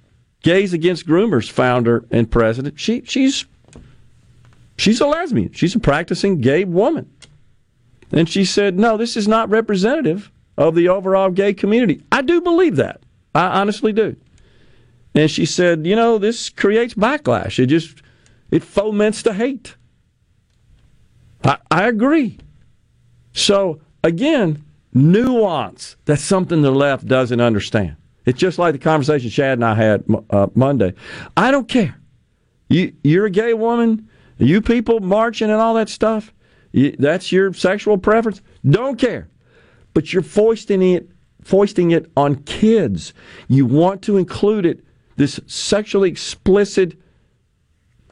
Gays 0.47 0.73
Against 0.73 1.09
Groomers 1.09 1.51
founder 1.51 2.05
and 2.13 2.31
president. 2.31 2.79
She 2.79 3.03
she's 3.05 3.47
she's 4.79 5.01
a 5.01 5.07
lesbian. 5.09 5.53
She's 5.53 5.75
a 5.75 5.81
practicing 5.81 6.41
gay 6.41 6.63
woman. 6.63 7.11
And 8.13 8.29
she 8.29 8.45
said, 8.45 8.79
"No, 8.79 8.97
this 8.97 9.17
is 9.17 9.27
not 9.27 9.51
representative 9.51 10.31
of 10.57 10.77
the 10.77 10.89
overall 10.89 11.31
gay 11.31 11.53
community." 11.53 12.01
I 12.13 12.23
do 12.23 12.41
believe 12.41 12.77
that. 12.77 13.01
I 13.35 13.61
honestly 13.61 13.93
do. 13.93 14.15
And 15.17 15.29
she 15.29 15.47
said, 15.47 15.85
"You 15.85 15.97
know, 15.97 16.17
this 16.17 16.49
creates 16.49 16.95
backlash. 16.95 17.59
It 17.59 17.67
just 17.67 18.01
it 18.53 18.63
foments 18.63 19.23
the 19.23 19.35
hate." 19.35 19.75
I, 21.43 21.59
I 21.73 21.89
agree. 21.89 22.39
So 23.33 23.81
again, 24.05 24.65
nuance. 24.95 25.97
That's 26.05 26.23
something 26.23 26.63
the 26.63 26.71
left 26.71 27.09
doesn't 27.09 27.41
understand. 27.41 27.97
It's 28.27 28.39
just 28.39 28.59
like 28.59 28.73
the 28.73 28.79
conversation 28.79 29.31
Chad 29.31 29.59
and 29.59 29.65
I 29.65 29.75
had 29.75 30.05
uh, 30.31 30.49
Monday. 30.55 30.95
I 31.37 31.51
don't 31.51 31.69
care. 31.69 31.97
You, 32.69 32.93
you're 33.03 33.27
a 33.27 33.31
gay 33.31 33.55
woman. 33.55 34.09
You 34.39 34.61
people 34.61 35.01
marching 35.01 35.51
and 35.51 35.61
all 35.61 35.75
that 35.75 35.89
stuff. 35.89 36.35
You, 36.73 36.95
that's 36.99 37.33
your 37.33 37.53
sexual 37.55 37.97
preference. 37.97 38.43
Don't 38.69 38.99
care. 38.99 39.29
But 39.95 40.13
you're 40.13 40.23
foisting 40.23 40.83
it, 40.83 41.09
foisting 41.43 41.93
it 41.93 42.11
on 42.17 42.43
kids. 42.43 43.15
You 43.49 43.65
want 43.65 44.03
to 44.03 44.17
include 44.19 44.67
it, 44.67 44.85
this 45.17 45.41
sexually 45.47 46.11
explicit 46.11 46.99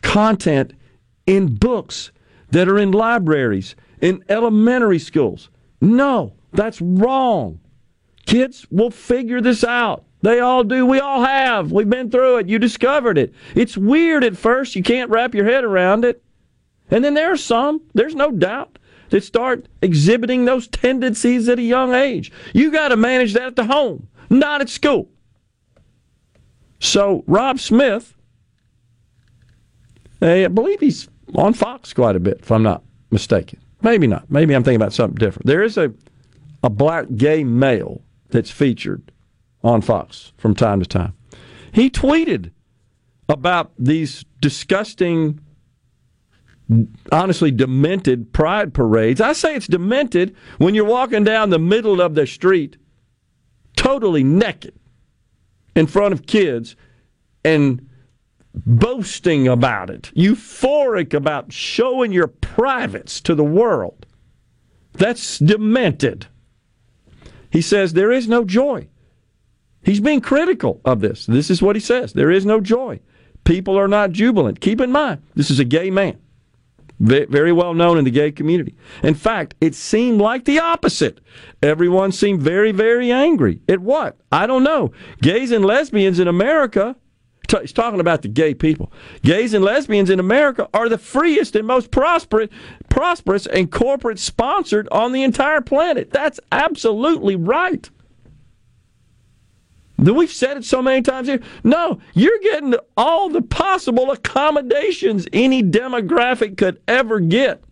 content, 0.02 0.72
in 1.26 1.56
books 1.56 2.12
that 2.50 2.68
are 2.68 2.78
in 2.78 2.92
libraries, 2.92 3.74
in 4.00 4.22
elementary 4.28 4.98
schools. 4.98 5.50
No, 5.80 6.34
that's 6.52 6.80
wrong. 6.80 7.60
Kids 8.27 8.66
will 8.70 8.91
figure 8.91 9.41
this 9.41 9.64
out. 9.64 10.05
They 10.22 10.41
all 10.41 10.64
do. 10.64 10.87
We 10.87 11.01
all 11.01 11.22
have. 11.22 11.70
We've 11.70 11.89
been 11.89 12.11
through 12.11 12.39
it. 12.39 12.49
You 12.49 12.59
discovered 12.59 13.18
it. 13.18 13.35
It's 13.55 13.77
weird 13.77 14.25
at 14.25 14.37
first. 14.37 14.75
You 14.75 14.83
can't 14.83 15.11
wrap 15.11 15.35
your 15.35 15.45
head 15.45 15.64
around 15.64 16.05
it. 16.05 16.22
And 16.91 17.05
then 17.05 17.14
there 17.14 17.33
are 17.33 17.37
some, 17.37 17.83
there's 17.93 18.14
no 18.14 18.31
doubt, 18.31 18.79
that 19.11 19.22
start 19.22 19.68
exhibiting 19.83 20.45
those 20.45 20.66
tendencies 20.68 21.49
at 21.49 21.59
a 21.59 21.62
young 21.62 21.95
age. 21.95 22.33
You 22.55 22.72
got 22.72 22.89
to 22.89 22.97
manage 22.97 23.35
that 23.35 23.43
at 23.49 23.57
the 23.57 23.66
home, 23.66 24.09
not 24.31 24.61
at 24.61 24.68
school. 24.68 25.09
So, 26.81 27.22
Rob 27.27 27.61
Smith, 27.61 28.14
eh, 30.20 30.45
I 30.45 30.49
believe 30.49 30.81
he's 30.81 31.09
on 31.35 31.53
Fox 31.53 31.93
quite 31.93 32.16
a 32.16 32.20
bit, 32.20 32.41
if 32.41 32.51
I'm 32.51 32.62
not 32.62 32.83
mistaken. 33.11 33.61
Maybe 33.83 34.07
not. 34.07 34.31
Maybe 34.31 34.55
I'm 34.55 34.64
thinking 34.64 34.81
about 34.81 34.93
something 34.93 35.16
different. 35.16 35.47
There 35.47 35.62
is 35.62 35.77
a, 35.77 35.93
a 36.62 36.70
black 36.70 37.07
gay 37.16 37.45
male 37.45 38.03
that's 38.35 38.51
featured 38.51 39.12
on 39.62 39.80
Fox 39.80 40.32
from 40.37 40.57
time 40.57 40.80
to 40.80 40.87
time. 40.87 41.14
He 41.70 41.89
tweeted 41.89 42.51
about 43.28 43.70
these 43.78 44.24
disgusting, 44.41 45.39
honestly 47.12 47.53
demented 47.53 48.32
pride 48.32 48.74
parades. 48.74 49.20
I 49.20 49.35
say 49.35 49.55
it's 49.55 49.68
demented 49.68 50.35
when 50.59 50.74
you're 50.74 50.85
walking 50.85 51.22
down 51.22 51.51
the 51.51 51.61
middle 51.61 52.01
of 52.01 52.16
the 52.16 52.26
street, 52.26 52.76
totally 53.76 54.24
naked, 54.24 54.74
in 55.76 55.87
front 55.87 56.12
of 56.12 56.26
kids, 56.26 56.74
and 57.45 57.89
boasting 58.53 59.47
about 59.47 59.91
it, 59.91 60.11
euphoric 60.16 61.14
about 61.14 61.53
showing 61.53 62.11
your 62.11 62.28
privates 62.28 63.20
to 63.20 63.37
the 63.37 63.45
world. 63.45 64.07
That's 64.95 65.39
demented. 65.39 66.26
He 67.55 67.62
says 67.62 67.92
there 67.92 68.11
is 68.11 68.26
no 68.26 68.44
joy. 68.44 68.88
He's 69.84 70.00
being 70.00 70.20
critical 70.20 70.80
of 70.84 70.98
this. 71.00 71.24
This 71.24 71.50
is 71.50 71.62
what 71.62 71.76
he 71.76 71.80
says. 71.80 72.12
There 72.12 72.32
is 72.32 72.44
no 72.44 72.61
joy. 72.61 72.98
People 73.44 73.78
are 73.78 73.86
not 73.86 74.11
jubilant. 74.11 74.61
Keep 74.61 74.80
in 74.80 74.90
mind, 74.90 75.22
this 75.36 75.52
is 75.52 75.61
a 75.61 75.64
gay 75.64 75.88
man, 75.88 76.18
very 76.98 77.52
well 77.52 77.72
known 77.72 77.96
in 77.96 78.05
the 78.05 78.11
gay 78.11 78.32
community. 78.32 78.74
In 79.05 79.14
fact, 79.14 79.55
it 79.61 79.76
seemed 79.76 80.20
like 80.20 80.46
the 80.46 80.59
opposite. 80.59 81.20
Everyone 81.62 82.11
seemed 82.11 82.42
very, 82.42 82.72
very 82.72 83.12
angry. 83.12 83.61
At 83.68 83.78
what? 83.78 84.16
I 84.32 84.48
don't 84.48 84.64
know. 84.64 84.90
Gays 85.22 85.52
and 85.52 85.64
lesbians 85.64 86.18
in 86.18 86.26
America, 86.26 86.96
t- 87.47 87.61
he's 87.61 87.72
talking 87.72 88.01
about 88.01 88.22
the 88.22 88.28
gay 88.28 88.55
people. 88.55 88.92
Gays 89.22 89.55
and 89.55 89.64
lesbians 89.64 90.11
in 90.11 90.20
America 90.20 90.68
are 90.74 90.88
the 90.88 90.99
freest 90.99 91.57
and 91.57 91.66
most 91.66 91.90
prosperous, 91.90 92.51
prosperous 92.88 93.47
and 93.47 93.70
corporate 93.70 94.18
sponsored 94.18 94.88
on 94.90 95.12
the 95.12 95.22
entire 95.22 95.61
planet. 95.61 96.11
That's 96.11 96.40
absolutely 96.53 97.36
right. 97.36 97.88
We've 99.97 100.30
said 100.30 100.57
it 100.57 100.64
so 100.64 100.82
many 100.82 101.03
times 101.03 101.28
here. 101.28 101.40
No, 101.62 102.01
you're 102.14 102.40
getting 102.40 102.74
all 102.97 103.28
the 103.28 103.42
possible 103.42 104.11
accommodations 104.11 105.26
any 105.32 105.62
demographic 105.62 106.57
could 106.57 106.80
ever 106.88 107.20
get. 107.20 107.62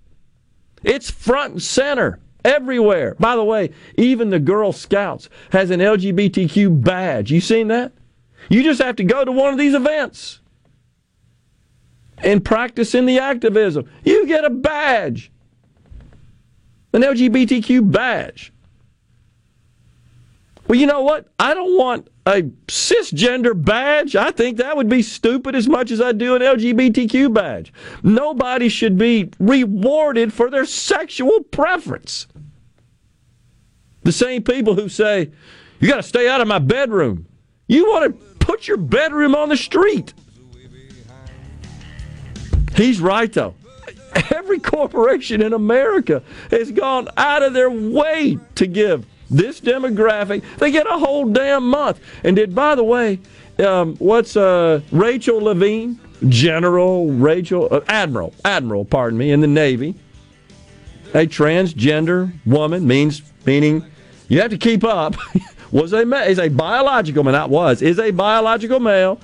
It's 0.84 1.10
front 1.10 1.52
and 1.52 1.62
center 1.62 2.20
everywhere. 2.44 3.16
By 3.18 3.36
the 3.36 3.44
way, 3.44 3.70
even 3.96 4.30
the 4.30 4.38
Girl 4.38 4.72
Scouts 4.72 5.28
has 5.50 5.70
an 5.70 5.80
LGBTQ 5.80 6.82
badge. 6.82 7.30
You 7.30 7.40
seen 7.40 7.68
that? 7.68 7.92
You 8.48 8.62
just 8.62 8.80
have 8.82 8.96
to 8.96 9.04
go 9.04 9.24
to 9.24 9.32
one 9.32 9.52
of 9.52 9.58
these 9.58 9.74
events 9.74 10.40
and 12.18 12.44
practice 12.44 12.94
in 12.94 13.06
the 13.06 13.18
activism. 13.18 13.88
You 14.04 14.26
get 14.26 14.44
a 14.44 14.50
badge, 14.50 15.30
an 16.92 17.02
LGBTQ 17.02 17.90
badge. 17.90 18.52
Well, 20.68 20.78
you 20.78 20.86
know 20.86 21.02
what? 21.02 21.28
I 21.38 21.54
don't 21.54 21.76
want 21.76 22.08
a 22.24 22.42
cisgender 22.68 23.52
badge. 23.60 24.14
I 24.14 24.30
think 24.30 24.58
that 24.58 24.76
would 24.76 24.88
be 24.88 25.02
stupid 25.02 25.54
as 25.54 25.68
much 25.68 25.90
as 25.90 26.00
I 26.00 26.12
do 26.12 26.36
an 26.36 26.42
LGBTQ 26.42 27.34
badge. 27.34 27.72
Nobody 28.02 28.68
should 28.68 28.96
be 28.96 29.30
rewarded 29.38 30.32
for 30.32 30.50
their 30.50 30.64
sexual 30.64 31.42
preference. 31.42 32.26
The 34.04 34.12
same 34.12 34.42
people 34.42 34.74
who 34.74 34.88
say, 34.88 35.32
you 35.80 35.88
got 35.88 35.96
to 35.96 36.02
stay 36.02 36.28
out 36.28 36.40
of 36.40 36.48
my 36.48 36.58
bedroom. 36.58 37.26
You 37.66 37.86
want 37.90 38.18
to 38.18 38.31
put 38.42 38.68
your 38.68 38.76
bedroom 38.76 39.34
on 39.34 39.48
the 39.48 39.56
street. 39.56 40.12
He's 42.74 43.00
right, 43.00 43.32
though. 43.32 43.54
Every 44.30 44.58
corporation 44.58 45.40
in 45.40 45.52
America 45.52 46.22
has 46.50 46.70
gone 46.70 47.08
out 47.16 47.42
of 47.42 47.54
their 47.54 47.70
way 47.70 48.38
to 48.56 48.66
give 48.66 49.06
this 49.30 49.60
demographic. 49.60 50.42
They 50.58 50.70
get 50.70 50.86
a 50.86 50.98
whole 50.98 51.26
damn 51.26 51.68
month. 51.68 52.00
And 52.24 52.36
did, 52.36 52.54
by 52.54 52.74
the 52.74 52.84
way, 52.84 53.20
um, 53.58 53.96
what's 53.96 54.36
uh, 54.36 54.80
Rachel 54.90 55.38
Levine, 55.38 55.98
General 56.28 57.10
Rachel, 57.10 57.68
uh, 57.70 57.80
Admiral, 57.88 58.34
Admiral, 58.44 58.84
pardon 58.84 59.18
me, 59.18 59.32
in 59.32 59.40
the 59.40 59.46
Navy, 59.46 59.94
a 61.14 61.26
transgender 61.26 62.32
woman 62.46 62.86
means 62.86 63.22
meaning 63.44 63.84
you 64.28 64.40
have 64.40 64.50
to 64.50 64.58
keep 64.58 64.84
up. 64.84 65.14
was 65.72 65.92
a 65.92 66.00
is 66.28 66.38
a 66.38 66.48
biological 66.48 67.24
man, 67.24 67.32
not 67.32 67.50
was 67.50 67.82
is 67.82 67.98
a 67.98 68.10
biological 68.10 68.78
male, 68.78 69.18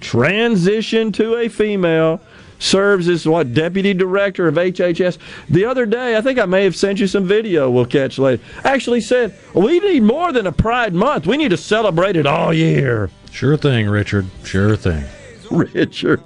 transitioned 0.00 1.14
to 1.14 1.36
a 1.36 1.48
female 1.48 2.20
serves 2.58 3.08
as 3.08 3.26
what 3.26 3.54
deputy 3.54 3.94
director 3.94 4.48
of 4.48 4.54
HHS. 4.54 5.18
The 5.48 5.64
other 5.64 5.86
day, 5.86 6.16
I 6.16 6.20
think 6.20 6.38
I 6.38 6.46
may 6.46 6.64
have 6.64 6.76
sent 6.76 6.98
you 7.00 7.06
some 7.06 7.24
video. 7.24 7.70
We'll 7.70 7.86
catch 7.86 8.18
later. 8.18 8.42
Actually 8.64 9.00
said 9.00 9.36
we 9.54 9.80
need 9.80 10.02
more 10.02 10.32
than 10.32 10.46
a 10.46 10.52
Pride 10.52 10.94
Month. 10.94 11.26
We 11.26 11.36
need 11.36 11.50
to 11.50 11.56
celebrate 11.56 12.16
it 12.16 12.26
all 12.26 12.52
year. 12.52 13.10
Sure 13.30 13.56
thing, 13.56 13.88
Richard. 13.88 14.26
Sure 14.44 14.76
thing. 14.76 15.04
Richard. 15.50 16.22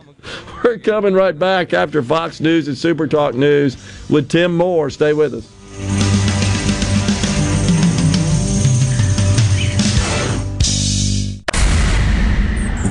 We're 0.62 0.78
coming 0.78 1.14
right 1.14 1.36
back 1.36 1.72
after 1.74 2.02
Fox 2.02 2.40
News 2.40 2.68
and 2.68 2.78
Super 2.78 3.08
Talk 3.08 3.34
News 3.34 3.76
with 4.08 4.28
Tim 4.28 4.56
Moore. 4.56 4.88
Stay 4.88 5.12
with 5.12 5.34
us. 5.34 6.21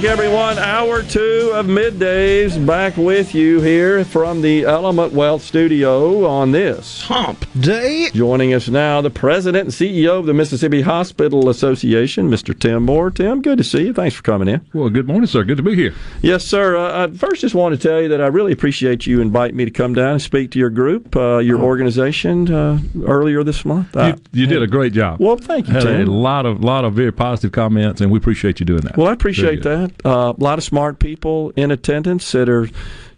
Back, 0.00 0.10
everyone. 0.10 0.58
Hour 0.58 1.02
two 1.02 1.50
of 1.54 1.66
middays 1.66 2.64
back 2.64 2.96
with 2.96 3.34
you 3.34 3.60
here 3.60 4.04
from 4.04 4.42
the 4.42 4.64
Element 4.64 5.12
Wealth 5.12 5.42
Studio 5.42 6.24
on 6.24 6.52
this 6.52 7.02
Hump 7.02 7.44
Day. 7.60 8.08
Joining 8.12 8.54
us 8.54 8.68
now, 8.68 9.00
the 9.00 9.10
president 9.10 9.64
and 9.64 9.72
CEO 9.72 10.18
of 10.18 10.26
the 10.26 10.34
Mississippi 10.34 10.82
Hospital 10.82 11.48
Association, 11.48 12.30
Mr. 12.30 12.58
Tim 12.58 12.84
Moore. 12.84 13.10
Tim, 13.10 13.42
good 13.42 13.58
to 13.58 13.64
see 13.64 13.86
you. 13.86 13.92
Thanks 13.92 14.14
for 14.14 14.22
coming 14.22 14.46
in. 14.48 14.60
Well, 14.72 14.88
good 14.88 15.08
morning, 15.08 15.26
sir. 15.26 15.42
Good 15.42 15.56
to 15.56 15.62
be 15.62 15.74
here. 15.74 15.94
Yes, 16.22 16.44
sir. 16.44 16.76
Uh, 16.76 17.06
I 17.06 17.10
first 17.10 17.40
just 17.40 17.54
want 17.54 17.74
to 17.74 17.88
tell 17.88 18.00
you 18.00 18.08
that 18.08 18.20
I 18.20 18.26
really 18.28 18.52
appreciate 18.52 19.06
you 19.06 19.20
inviting 19.20 19.56
me 19.56 19.64
to 19.64 19.70
come 19.70 19.94
down 19.94 20.12
and 20.12 20.22
speak 20.22 20.52
to 20.52 20.58
your 20.58 20.70
group, 20.70 21.16
uh, 21.16 21.38
your 21.38 21.60
organization, 21.60 22.52
uh, 22.52 22.78
earlier 23.04 23.42
this 23.42 23.64
month. 23.64 23.96
You, 23.96 24.14
you 24.32 24.46
did 24.46 24.62
a 24.62 24.66
great 24.68 24.92
job. 24.92 25.18
Well, 25.18 25.36
thank 25.36 25.66
you, 25.66 25.74
Had 25.74 25.86
a 25.86 26.06
lot 26.06 26.46
of 26.46 26.62
lot 26.62 26.84
of 26.84 26.94
very 26.94 27.12
positive 27.12 27.52
comments, 27.52 28.00
and 28.00 28.10
we 28.10 28.18
appreciate 28.18 28.60
you 28.60 28.66
doing 28.66 28.82
that. 28.82 28.96
Well, 28.96 29.08
I 29.08 29.12
appreciate 29.12 29.62
good. 29.62 29.87
Uh, 30.04 30.34
a 30.36 30.42
lot 30.42 30.58
of 30.58 30.64
smart 30.64 30.98
people 30.98 31.50
in 31.56 31.70
attendance 31.70 32.32
that 32.32 32.48
are 32.48 32.68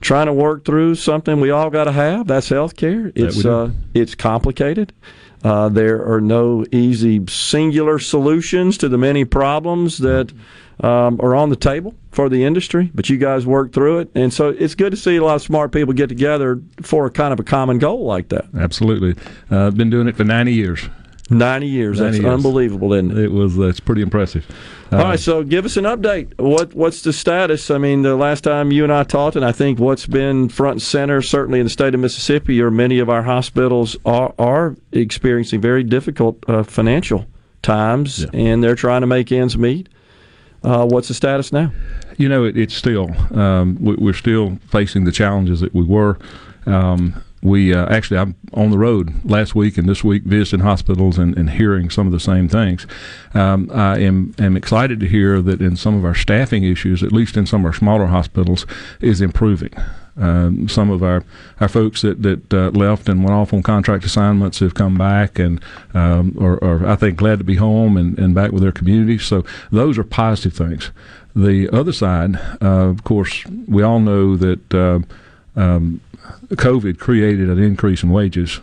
trying 0.00 0.26
to 0.26 0.32
work 0.32 0.64
through 0.64 0.94
something 0.94 1.40
we 1.40 1.50
all 1.50 1.70
got 1.70 1.84
to 1.84 1.92
have. 1.92 2.26
That's 2.26 2.48
healthcare. 2.48 3.12
It's 3.14 3.44
uh, 3.44 3.70
it's 3.94 4.14
complicated. 4.14 4.92
Uh, 5.42 5.68
there 5.70 6.04
are 6.06 6.20
no 6.20 6.64
easy 6.70 7.24
singular 7.28 7.98
solutions 7.98 8.76
to 8.78 8.88
the 8.88 8.98
many 8.98 9.24
problems 9.24 9.98
that 9.98 10.32
um, 10.80 11.18
are 11.20 11.34
on 11.34 11.48
the 11.48 11.56
table 11.56 11.94
for 12.10 12.28
the 12.28 12.44
industry. 12.44 12.90
But 12.94 13.08
you 13.08 13.16
guys 13.16 13.46
work 13.46 13.72
through 13.72 14.00
it, 14.00 14.10
and 14.14 14.32
so 14.32 14.50
it's 14.50 14.74
good 14.74 14.90
to 14.90 14.96
see 14.96 15.16
a 15.16 15.24
lot 15.24 15.36
of 15.36 15.42
smart 15.42 15.72
people 15.72 15.94
get 15.94 16.08
together 16.08 16.60
for 16.82 17.06
a 17.06 17.10
kind 17.10 17.32
of 17.32 17.40
a 17.40 17.44
common 17.44 17.78
goal 17.78 18.04
like 18.04 18.28
that. 18.28 18.46
Absolutely. 18.58 19.14
Uh, 19.50 19.66
I've 19.66 19.76
been 19.76 19.90
doing 19.90 20.08
it 20.08 20.16
for 20.16 20.24
90 20.24 20.52
years. 20.52 20.88
Ninety 21.30 21.68
years. 21.68 22.00
90 22.00 22.10
That's 22.18 22.22
years. 22.24 22.34
unbelievable, 22.34 22.92
isn't 22.92 23.12
it? 23.12 23.18
It 23.18 23.30
was 23.32 23.56
uh, 23.58 23.62
it's 23.68 23.78
pretty 23.80 24.02
impressive. 24.02 24.44
Uh, 24.92 24.96
All 24.96 25.04
right, 25.04 25.20
so 25.20 25.44
give 25.44 25.64
us 25.64 25.76
an 25.76 25.84
update. 25.84 26.36
What 26.40 26.74
what's 26.74 27.02
the 27.02 27.12
status? 27.12 27.70
I 27.70 27.78
mean, 27.78 28.02
the 28.02 28.16
last 28.16 28.42
time 28.42 28.72
you 28.72 28.82
and 28.82 28.92
I 28.92 29.04
talked, 29.04 29.36
and 29.36 29.44
I 29.44 29.52
think 29.52 29.78
what's 29.78 30.06
been 30.06 30.48
front 30.48 30.72
and 30.74 30.82
center, 30.82 31.22
certainly 31.22 31.60
in 31.60 31.66
the 31.66 31.70
state 31.70 31.94
of 31.94 32.00
Mississippi, 32.00 32.60
or 32.60 32.70
many 32.72 32.98
of 32.98 33.08
our 33.08 33.22
hospitals 33.22 33.96
are 34.04 34.34
are 34.40 34.74
experiencing 34.90 35.60
very 35.60 35.84
difficult 35.84 36.42
uh, 36.48 36.64
financial 36.64 37.26
times, 37.62 38.22
Yeah. 38.22 38.28
and 38.32 38.64
they're 38.64 38.74
trying 38.74 39.02
to 39.02 39.06
make 39.06 39.30
ends 39.30 39.56
meet. 39.56 39.88
Uh, 40.64 40.84
what's 40.86 41.08
the 41.08 41.14
status 41.14 41.52
now? 41.52 41.70
you 42.16 42.28
know, 42.28 42.44
it, 42.44 42.54
it's 42.58 42.74
still 42.74 43.08
um, 43.38 43.78
we, 43.80 43.94
we're 43.94 44.12
still 44.12 44.58
facing 44.68 45.04
the 45.04 45.12
challenges 45.12 45.60
that 45.60 45.72
we 45.74 45.82
were. 45.84 46.18
Um, 46.66 47.22
we 47.42 47.74
uh, 47.74 47.86
actually, 47.86 48.18
I'm 48.18 48.34
on 48.52 48.70
the 48.70 48.78
road 48.78 49.12
last 49.24 49.54
week 49.54 49.78
and 49.78 49.88
this 49.88 50.04
week 50.04 50.24
visiting 50.24 50.60
hospitals 50.60 51.16
and, 51.16 51.36
and 51.38 51.50
hearing 51.50 51.88
some 51.88 52.06
of 52.06 52.12
the 52.12 52.20
same 52.20 52.48
things. 52.48 52.86
Um, 53.32 53.70
I 53.72 53.98
am 53.98 54.34
am 54.38 54.56
excited 54.56 55.00
to 55.00 55.06
hear 55.06 55.40
that 55.40 55.62
in 55.62 55.76
some 55.76 55.96
of 55.96 56.04
our 56.04 56.14
staffing 56.14 56.64
issues, 56.64 57.02
at 57.02 57.12
least 57.12 57.36
in 57.36 57.46
some 57.46 57.62
of 57.62 57.66
our 57.66 57.72
smaller 57.72 58.06
hospitals, 58.06 58.66
is 59.00 59.20
improving. 59.20 59.72
Um, 60.16 60.68
some 60.68 60.90
of 60.90 61.02
our, 61.02 61.24
our 61.60 61.68
folks 61.68 62.02
that 62.02 62.22
that 62.22 62.52
uh, 62.52 62.70
left 62.70 63.08
and 63.08 63.20
went 63.20 63.32
off 63.32 63.54
on 63.54 63.62
contract 63.62 64.04
assignments 64.04 64.58
have 64.58 64.74
come 64.74 64.98
back 64.98 65.38
and 65.38 65.62
um, 65.94 66.36
are, 66.38 66.62
are 66.62 66.86
I 66.86 66.96
think 66.96 67.16
glad 67.16 67.38
to 67.38 67.44
be 67.44 67.56
home 67.56 67.96
and, 67.96 68.18
and 68.18 68.34
back 68.34 68.52
with 68.52 68.62
their 68.62 68.72
communities. 68.72 69.24
So 69.24 69.46
those 69.70 69.96
are 69.96 70.04
positive 70.04 70.52
things. 70.52 70.90
The 71.34 71.70
other 71.72 71.92
side, 71.92 72.36
uh, 72.60 72.88
of 72.90 73.04
course, 73.04 73.46
we 73.66 73.82
all 73.82 74.00
know 74.00 74.36
that 74.36 74.74
uh, 74.74 74.98
um, 75.58 76.00
COVID 76.50 76.98
created 76.98 77.48
an 77.50 77.58
increase 77.62 78.02
in 78.02 78.10
wages. 78.10 78.60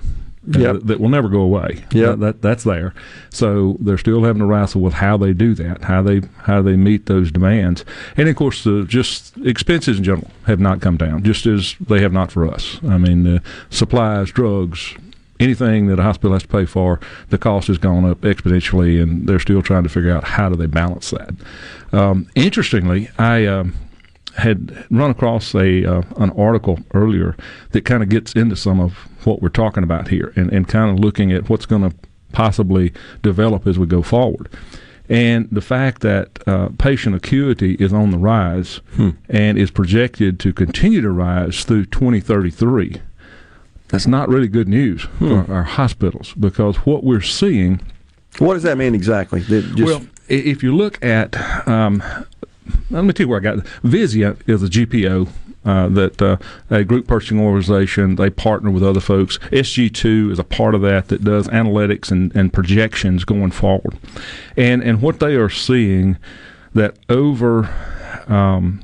uh, 0.55 0.59
Yep. 0.59 0.75
that 0.83 0.99
will 1.01 1.09
never 1.09 1.27
go 1.27 1.41
away. 1.41 1.83
Yep. 1.91 1.91
That, 1.91 2.19
that 2.21 2.41
that's 2.41 2.63
there. 2.63 2.93
So 3.29 3.75
they're 3.81 3.97
still 3.97 4.23
having 4.23 4.39
to 4.39 4.45
wrestle 4.45 4.79
with 4.79 4.93
how 4.93 5.17
they 5.17 5.33
do 5.33 5.53
that, 5.55 5.83
how 5.83 6.01
they 6.01 6.21
how 6.43 6.61
they 6.61 6.77
meet 6.77 7.07
those 7.07 7.31
demands, 7.33 7.83
and 8.15 8.29
of 8.29 8.35
course, 8.37 8.63
the 8.63 8.85
just 8.87 9.35
expenses 9.43 9.97
in 9.97 10.05
general 10.05 10.31
have 10.45 10.61
not 10.61 10.79
come 10.79 10.95
down, 10.95 11.23
just 11.23 11.45
as 11.45 11.75
they 11.81 11.99
have 11.99 12.13
not 12.13 12.31
for 12.31 12.47
us. 12.47 12.79
I 12.87 12.97
mean, 12.97 13.27
uh, 13.27 13.39
supplies, 13.69 14.31
drugs, 14.31 14.95
anything 15.37 15.87
that 15.87 15.99
a 15.99 16.03
hospital 16.03 16.31
has 16.31 16.43
to 16.43 16.47
pay 16.47 16.63
for, 16.65 17.01
the 17.29 17.37
cost 17.37 17.67
has 17.67 17.77
gone 17.77 18.05
up 18.09 18.21
exponentially, 18.21 19.03
and 19.03 19.27
they're 19.27 19.39
still 19.39 19.61
trying 19.61 19.83
to 19.83 19.89
figure 19.89 20.15
out 20.15 20.23
how 20.23 20.47
do 20.47 20.55
they 20.55 20.67
balance 20.67 21.09
that. 21.11 21.31
Um, 21.91 22.27
interestingly, 22.35 23.09
I. 23.19 23.45
Um, 23.47 23.73
had 24.37 24.85
run 24.91 25.09
across 25.11 25.53
a 25.55 25.83
uh, 25.85 26.01
an 26.17 26.29
article 26.31 26.79
earlier 26.93 27.35
that 27.71 27.85
kind 27.85 28.03
of 28.03 28.09
gets 28.09 28.33
into 28.33 28.55
some 28.55 28.79
of 28.79 28.93
what 29.25 29.41
we're 29.41 29.49
talking 29.49 29.83
about 29.83 30.07
here 30.09 30.31
and, 30.35 30.51
and 30.53 30.67
kind 30.67 30.91
of 30.91 31.03
looking 31.03 31.31
at 31.31 31.49
what's 31.49 31.65
going 31.65 31.89
to 31.89 31.95
possibly 32.31 32.93
develop 33.23 33.65
as 33.67 33.77
we 33.79 33.85
go 33.85 34.01
forward. 34.01 34.49
And 35.09 35.47
the 35.51 35.61
fact 35.61 36.01
that 36.01 36.45
uh, 36.47 36.69
patient 36.77 37.15
acuity 37.15 37.75
is 37.75 37.93
on 37.93 38.11
the 38.11 38.17
rise 38.17 38.81
and 39.29 39.57
is 39.57 39.71
projected 39.71 40.37
to 40.41 40.51
continue 40.53 40.99
to 41.01 41.09
rise 41.09 41.63
through 41.63 41.85
2033, 41.85 43.01
that's 43.87 44.05
not 44.05 44.27
really 44.27 44.49
good 44.49 44.67
news 44.67 45.03
for 45.17 45.49
our 45.49 45.63
hospitals 45.63 46.33
because 46.33 46.75
what 46.85 47.05
we're 47.05 47.21
seeing 47.21 47.79
What 48.39 48.55
does 48.55 48.63
that 48.63 48.77
mean 48.77 48.93
exactly? 48.93 49.39
That 49.41 49.61
just- 49.75 49.87
well, 49.87 50.05
if 50.27 50.61
you 50.61 50.75
look 50.75 51.03
at, 51.03 51.37
um, 51.69 52.03
let 52.89 53.03
me 53.03 53.13
tell 53.13 53.25
you 53.25 53.29
where 53.29 53.39
I 53.39 53.43
got. 53.43 53.57
Vizient 53.83 54.47
is 54.47 54.63
a 54.63 54.67
GPO. 54.67 55.29
Uh, 55.65 55.89
that 55.89 56.21
uh, 56.21 56.37
a 56.69 56.85
group 56.85 57.07
purchasing 57.07 57.41
organization 57.41 58.15
they 58.15 58.29
partner 58.29 58.71
with 58.71 58.81
other 58.81 59.01
folks. 59.01 59.37
SG2 59.51 60.31
is 60.31 60.39
a 60.39 60.43
part 60.45 60.73
of 60.73 60.81
that 60.81 61.09
that 61.09 61.25
does 61.25 61.49
analytics 61.49 62.09
and, 62.09 62.33
and 62.33 62.53
projections 62.53 63.25
going 63.25 63.51
forward, 63.51 63.97
and 64.55 64.81
and 64.81 65.01
what 65.01 65.19
they 65.19 65.35
are 65.35 65.49
seeing 65.49 66.17
that 66.73 66.97
over 67.09 67.69
um, 68.27 68.81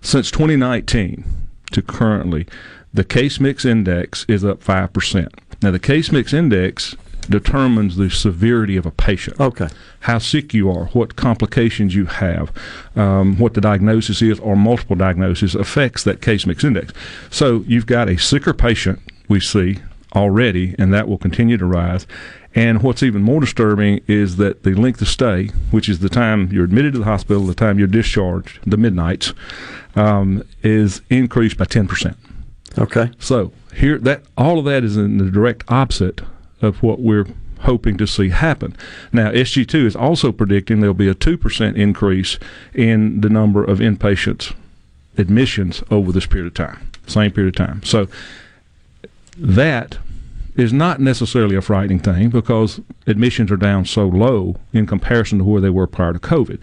since 0.00 0.30
2019 0.32 1.24
to 1.70 1.82
currently, 1.82 2.46
the 2.92 3.04
case 3.04 3.40
mix 3.40 3.64
index 3.64 4.24
is 4.28 4.44
up 4.44 4.62
5%. 4.62 5.28
Now, 5.62 5.70
the 5.70 5.78
case 5.78 6.12
mix 6.12 6.32
index 6.32 6.96
determines 7.26 7.96
the 7.96 8.10
severity 8.10 8.76
of 8.76 8.86
a 8.86 8.90
patient. 8.90 9.40
Okay. 9.40 9.68
How 10.00 10.18
sick 10.18 10.52
you 10.54 10.70
are, 10.70 10.86
what 10.86 11.16
complications 11.16 11.94
you 11.94 12.06
have, 12.06 12.52
um, 12.96 13.38
what 13.38 13.54
the 13.54 13.60
diagnosis 13.60 14.22
is, 14.22 14.38
or 14.40 14.56
multiple 14.56 14.96
diagnoses 14.96 15.54
affects 15.54 16.04
that 16.04 16.20
case 16.20 16.46
mix 16.46 16.64
index. 16.64 16.92
So 17.30 17.64
you've 17.66 17.86
got 17.86 18.08
a 18.08 18.18
sicker 18.18 18.52
patient 18.52 19.00
we 19.28 19.40
see 19.40 19.78
already, 20.14 20.74
and 20.78 20.92
that 20.92 21.08
will 21.08 21.18
continue 21.18 21.56
to 21.56 21.66
rise. 21.66 22.06
And 22.54 22.82
what's 22.82 23.02
even 23.02 23.22
more 23.22 23.40
disturbing 23.40 24.00
is 24.06 24.36
that 24.36 24.62
the 24.62 24.74
length 24.74 25.02
of 25.02 25.08
stay, 25.08 25.48
which 25.70 25.88
is 25.88 25.98
the 25.98 26.08
time 26.08 26.50
you're 26.52 26.64
admitted 26.64 26.92
to 26.92 27.00
the 27.00 27.04
hospital, 27.04 27.44
the 27.44 27.54
time 27.54 27.78
you're 27.78 27.88
discharged, 27.88 28.60
the 28.64 28.76
midnights, 28.76 29.32
um, 29.96 30.44
is 30.62 31.00
increased 31.10 31.58
by 31.58 31.64
10%. 31.64 32.14
Okay. 32.78 33.10
So 33.18 33.52
here, 33.74 33.98
that 33.98 34.22
all 34.36 34.58
of 34.58 34.64
that 34.66 34.84
is 34.84 34.96
in 34.96 35.18
the 35.18 35.30
direct 35.30 35.64
opposite 35.68 36.20
of 36.62 36.82
what 36.82 37.00
we're 37.00 37.26
hoping 37.60 37.96
to 37.96 38.06
see 38.06 38.28
happen. 38.28 38.76
Now, 39.12 39.30
SG2 39.30 39.86
is 39.86 39.96
also 39.96 40.32
predicting 40.32 40.80
there'll 40.80 40.94
be 40.94 41.08
a 41.08 41.14
2% 41.14 41.76
increase 41.76 42.38
in 42.74 43.20
the 43.20 43.28
number 43.28 43.64
of 43.64 43.78
inpatients 43.78 44.54
admissions 45.16 45.82
over 45.90 46.12
this 46.12 46.26
period 46.26 46.46
of 46.48 46.54
time, 46.54 46.90
same 47.06 47.30
period 47.30 47.58
of 47.58 47.66
time. 47.66 47.82
So 47.84 48.08
that 49.36 49.98
is 50.56 50.72
not 50.72 51.00
necessarily 51.00 51.56
a 51.56 51.62
frightening 51.62 51.98
thing 51.98 52.30
because 52.30 52.80
admissions 53.06 53.50
are 53.50 53.56
down 53.56 53.84
so 53.84 54.06
low 54.06 54.56
in 54.72 54.86
comparison 54.86 55.38
to 55.38 55.44
where 55.44 55.60
they 55.60 55.70
were 55.70 55.86
prior 55.86 56.12
to 56.12 56.18
COVID. 56.18 56.62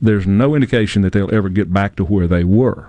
There's 0.00 0.26
no 0.26 0.54
indication 0.54 1.02
that 1.02 1.12
they'll 1.12 1.34
ever 1.34 1.48
get 1.48 1.72
back 1.72 1.96
to 1.96 2.04
where 2.04 2.26
they 2.26 2.44
were. 2.44 2.88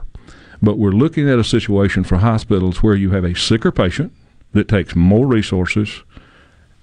But 0.62 0.78
we're 0.78 0.92
looking 0.92 1.30
at 1.30 1.40
a 1.40 1.44
situation 1.44 2.04
for 2.04 2.18
hospitals 2.18 2.82
where 2.82 2.96
you 2.96 3.12
have 3.12 3.26
a 3.26 3.36
sicker 3.36 3.72
patient 3.72 4.14
that 4.54 4.68
takes 4.68 4.96
more 4.96 5.28
resources, 5.28 6.04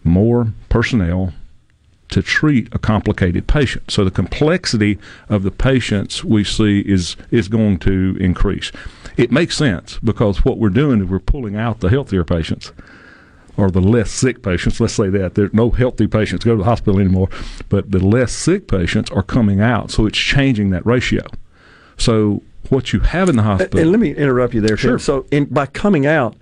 more 0.05 0.53
personnel 0.69 1.33
to 2.11 2.23
treat 2.23 2.69
a 2.73 2.79
complicated 2.79 3.47
patient. 3.47 3.91
So 3.91 4.05
the 4.05 4.11
complexity 4.11 4.99
of 5.29 5.43
the 5.43 5.51
patients 5.51 6.25
we 6.25 6.43
see 6.45 6.81
is 6.81 7.17
is 7.31 7.49
going 7.49 7.79
to 7.81 8.17
increase. 8.19 8.73
It 9.17 9.31
makes 9.31 9.57
sense 9.57 9.99
because 9.99 10.45
what 10.45 10.59
we're 10.59 10.71
doing 10.71 11.03
is 11.03 11.09
we're 11.09 11.19
pulling 11.19 11.57
out 11.57 11.81
the 11.81 11.91
healthier 11.91 12.25
patients 12.25 12.73
or 13.57 13.71
the 13.71 13.81
less 13.81 14.11
sick 14.11 14.43
patients. 14.43 14.81
Let's 14.81 14.95
say 14.95 15.11
that 15.11 15.35
there's 15.35 15.53
no 15.53 15.71
healthy 15.71 16.07
patients 16.07 16.45
go 16.45 16.53
to 16.53 16.59
the 16.59 16.65
hospital 16.65 17.01
anymore, 17.01 17.29
but 17.69 17.91
the 17.91 17.99
less 17.99 18.33
sick 18.33 18.69
patients 18.69 19.11
are 19.11 19.23
coming 19.23 19.61
out. 19.61 19.91
So 19.91 20.07
it's 20.07 20.19
changing 20.19 20.71
that 20.71 20.87
ratio. 20.87 21.27
So 21.99 22.43
what 22.71 22.93
you 22.93 23.01
have 23.01 23.29
in 23.29 23.37
the 23.37 23.43
hospital. 23.43 23.81
And 23.81 23.91
let 23.91 24.01
me 24.01 24.15
interrupt 24.15 24.55
you 24.55 24.61
there. 24.61 24.77
Tim. 24.77 24.91
Sure. 24.91 24.99
So, 24.99 25.27
in, 25.31 25.47
by 25.47 25.67
coming 25.67 26.07
out, 26.07 26.37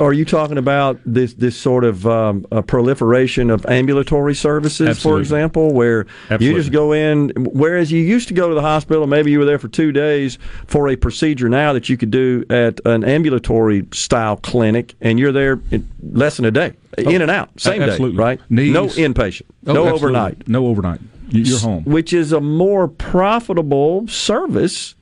are 0.00 0.12
you 0.12 0.24
talking 0.24 0.56
about 0.58 0.98
this 1.04 1.34
this 1.34 1.56
sort 1.56 1.84
of 1.84 2.06
um, 2.06 2.46
a 2.50 2.62
proliferation 2.62 3.50
of 3.50 3.66
ambulatory 3.66 4.34
services, 4.34 5.00
for 5.02 5.18
example, 5.20 5.72
where 5.74 6.06
you 6.40 6.54
just 6.54 6.72
go 6.72 6.92
in, 6.92 7.30
whereas 7.36 7.92
you 7.92 8.00
used 8.00 8.28
to 8.28 8.34
go 8.34 8.48
to 8.48 8.54
the 8.54 8.62
hospital, 8.62 9.06
maybe 9.06 9.30
you 9.30 9.38
were 9.38 9.44
there 9.44 9.58
for 9.58 9.68
two 9.68 9.92
days 9.92 10.38
for 10.66 10.88
a 10.88 10.96
procedure 10.96 11.48
now 11.50 11.72
that 11.74 11.88
you 11.88 11.96
could 11.96 12.10
do 12.10 12.44
at 12.48 12.80
an 12.86 13.04
ambulatory 13.04 13.86
style 13.92 14.36
clinic, 14.36 14.94
and 15.02 15.18
you're 15.18 15.32
there 15.32 15.60
in 15.70 15.86
less 16.02 16.36
than 16.36 16.46
a 16.46 16.50
day, 16.50 16.72
in 16.96 17.20
and 17.20 17.30
out, 17.30 17.50
same 17.60 17.80
day, 17.80 17.98
Oh, 18.00 18.12
right? 18.12 18.40
Knees- 18.48 18.72
no 18.72 18.86
inpatient, 18.86 19.42
Oh, 19.66 19.72
no 19.74 19.86
absolutely. 19.86 19.92
overnight. 19.92 20.48
No 20.48 20.66
overnight. 20.68 21.00
You- 21.28 21.42
You're 21.42 21.58
home. 21.58 21.84
which 21.84 22.12
is 22.14 22.32
a 22.32 22.40
more 22.40 22.88
profitable 22.88 24.06
service, 24.08 24.94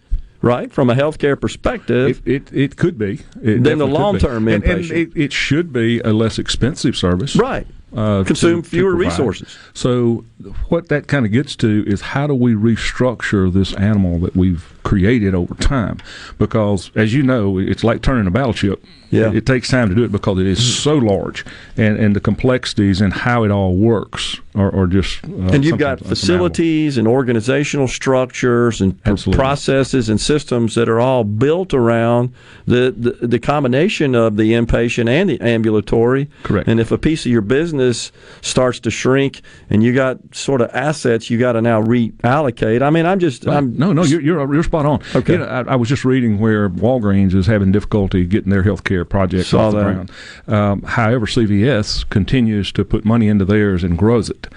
right, 0.44 0.72
from 0.72 0.90
a 0.90 0.94
healthcare 0.94 1.40
perspective. 1.40 2.22
It, 2.26 2.32
it, 2.50 2.52
it 2.52 2.76
could 2.76 2.98
be. 2.98 3.20
It 3.42 3.62
Than 3.64 3.78
the 3.78 3.86
could 3.86 3.86
be. 3.86 3.92
long-term 3.92 4.48
And- 4.48 4.64
and 4.64 4.84
it, 4.90 5.10
it 5.16 5.32
should 5.32 5.72
be 5.72 6.00
a 6.00 6.12
less 6.12 6.38
expensive 6.38 6.96
service. 6.96 7.34
Right. 7.36 7.66
uh, 7.96 8.24
Consume 8.24 8.62
to- 8.62 8.68
to 8.70 8.76
fewer 8.76 8.90
provide. 8.96 9.10
resources. 9.12 9.56
So, 9.72 10.24
what 10.68 10.88
that 10.88 11.06
kind 11.06 11.24
of 11.26 11.32
gets 11.32 11.54
to 11.56 11.84
is 11.86 12.00
how 12.00 12.26
do 12.26 12.34
we 12.34 12.52
restructure 12.54 13.52
this 13.52 13.72
animal 13.74 14.18
that 14.20 14.34
we've 14.36 14.72
created 14.82 15.34
over 15.34 15.54
time? 15.54 15.98
Because, 16.38 16.90
as 16.94 17.14
you 17.14 17.22
know, 17.22 17.58
it's 17.58 17.84
like 17.84 18.02
turning 18.02 18.26
a 18.26 18.30
battleship. 18.30 18.82
Yeah. 19.14 19.28
It, 19.28 19.36
it 19.36 19.46
takes 19.46 19.68
time 19.68 19.88
to 19.88 19.94
do 19.94 20.04
it 20.04 20.12
because 20.12 20.38
it 20.38 20.46
is 20.46 20.82
so 20.82 20.96
large, 20.96 21.44
and, 21.76 21.98
and 21.98 22.14
the 22.16 22.20
complexities 22.20 23.00
and 23.00 23.12
how 23.12 23.44
it 23.44 23.50
all 23.50 23.74
works 23.76 24.40
are, 24.54 24.74
are 24.74 24.86
just. 24.86 25.24
Uh, 25.24 25.52
and 25.52 25.64
you've 25.64 25.78
got 25.78 26.00
facilities 26.00 26.98
and 26.98 27.08
organizational 27.08 27.88
structures 27.88 28.80
and 28.80 28.98
Absolutely. 29.04 29.38
processes 29.38 30.08
and 30.08 30.20
systems 30.20 30.74
that 30.74 30.88
are 30.88 31.00
all 31.00 31.24
built 31.24 31.74
around 31.74 32.32
the, 32.66 32.94
the, 32.96 33.26
the 33.26 33.38
combination 33.38 34.14
of 34.14 34.36
the 34.36 34.52
inpatient 34.52 35.08
and 35.08 35.30
the 35.30 35.40
ambulatory. 35.40 36.30
Correct. 36.42 36.68
And 36.68 36.80
if 36.80 36.90
a 36.92 36.98
piece 36.98 37.26
of 37.26 37.32
your 37.32 37.42
business 37.42 38.12
starts 38.40 38.80
to 38.80 38.90
shrink 38.90 39.42
and 39.70 39.82
you 39.82 39.94
got 39.94 40.18
sort 40.34 40.60
of 40.60 40.70
assets 40.74 41.30
you 41.30 41.38
got 41.38 41.52
to 41.52 41.62
now 41.62 41.82
reallocate, 41.82 42.82
I 42.82 42.90
mean, 42.90 43.06
I'm 43.06 43.18
just, 43.18 43.44
Well, 43.44 43.58
I'm 43.58 43.76
no, 43.76 43.92
no, 43.92 44.04
you're, 44.04 44.20
you're 44.20 44.54
you're 44.54 44.62
spot 44.62 44.86
on. 44.86 45.02
Okay. 45.14 45.34
You 45.34 45.38
know, 45.40 45.46
I, 45.46 45.72
I 45.72 45.76
was 45.76 45.88
just 45.88 46.04
reading 46.04 46.38
where 46.38 46.68
Walgreens 46.68 47.34
is 47.34 47.46
having 47.46 47.72
difficulty 47.72 48.24
getting 48.24 48.50
their 48.50 48.62
healthcare 49.04 49.08
project 49.08 49.46
Saw 49.48 49.66
off 49.68 49.72
the 49.72 49.78
that. 49.78 49.84
ground. 49.94 50.10
Um, 50.48 50.82
however, 50.82 51.26
CVS 51.26 52.08
continues 52.10 52.72
to 52.72 52.84
put 52.84 53.04
money 53.04 53.28
into 53.28 53.44
theirs 53.44 53.84
and 53.84 53.96
grows 53.98 54.30
it. 54.30 54.48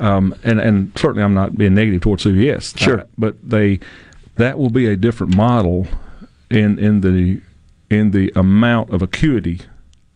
Um, 0.00 0.34
and 0.42 0.60
and 0.60 0.92
certainly, 0.96 1.22
I'm 1.22 1.34
not 1.34 1.56
being 1.56 1.74
negative 1.74 2.02
towards 2.02 2.24
CVS. 2.24 2.76
Sure. 2.78 3.00
uh, 3.00 3.04
but 3.16 3.36
they 3.48 3.80
that 4.36 4.58
will 4.58 4.70
be 4.70 4.86
a 4.86 4.96
different 4.96 5.36
model 5.36 5.86
in 6.50 6.78
in 6.78 7.00
the 7.00 7.40
in 7.90 8.10
the 8.10 8.32
amount 8.34 8.90
of 8.90 9.02
acuity 9.02 9.60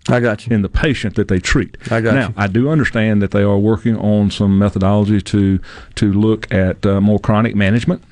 I 0.08 0.20
got 0.20 0.46
you. 0.46 0.54
in 0.54 0.62
the 0.62 0.68
patient 0.68 1.14
that 1.16 1.28
they 1.28 1.38
treat. 1.38 1.76
I 1.90 2.00
got 2.00 2.14
now, 2.14 2.28
you. 2.28 2.34
I 2.36 2.46
do 2.48 2.70
understand 2.70 3.22
that 3.22 3.30
they 3.30 3.42
are 3.42 3.58
working 3.58 3.96
on 3.96 4.30
some 4.30 4.58
methodology 4.58 5.20
to 5.20 5.60
to 5.96 6.12
look 6.12 6.52
at 6.52 6.84
uh, 6.84 7.00
more 7.00 7.18
chronic 7.18 7.54
management. 7.54 8.02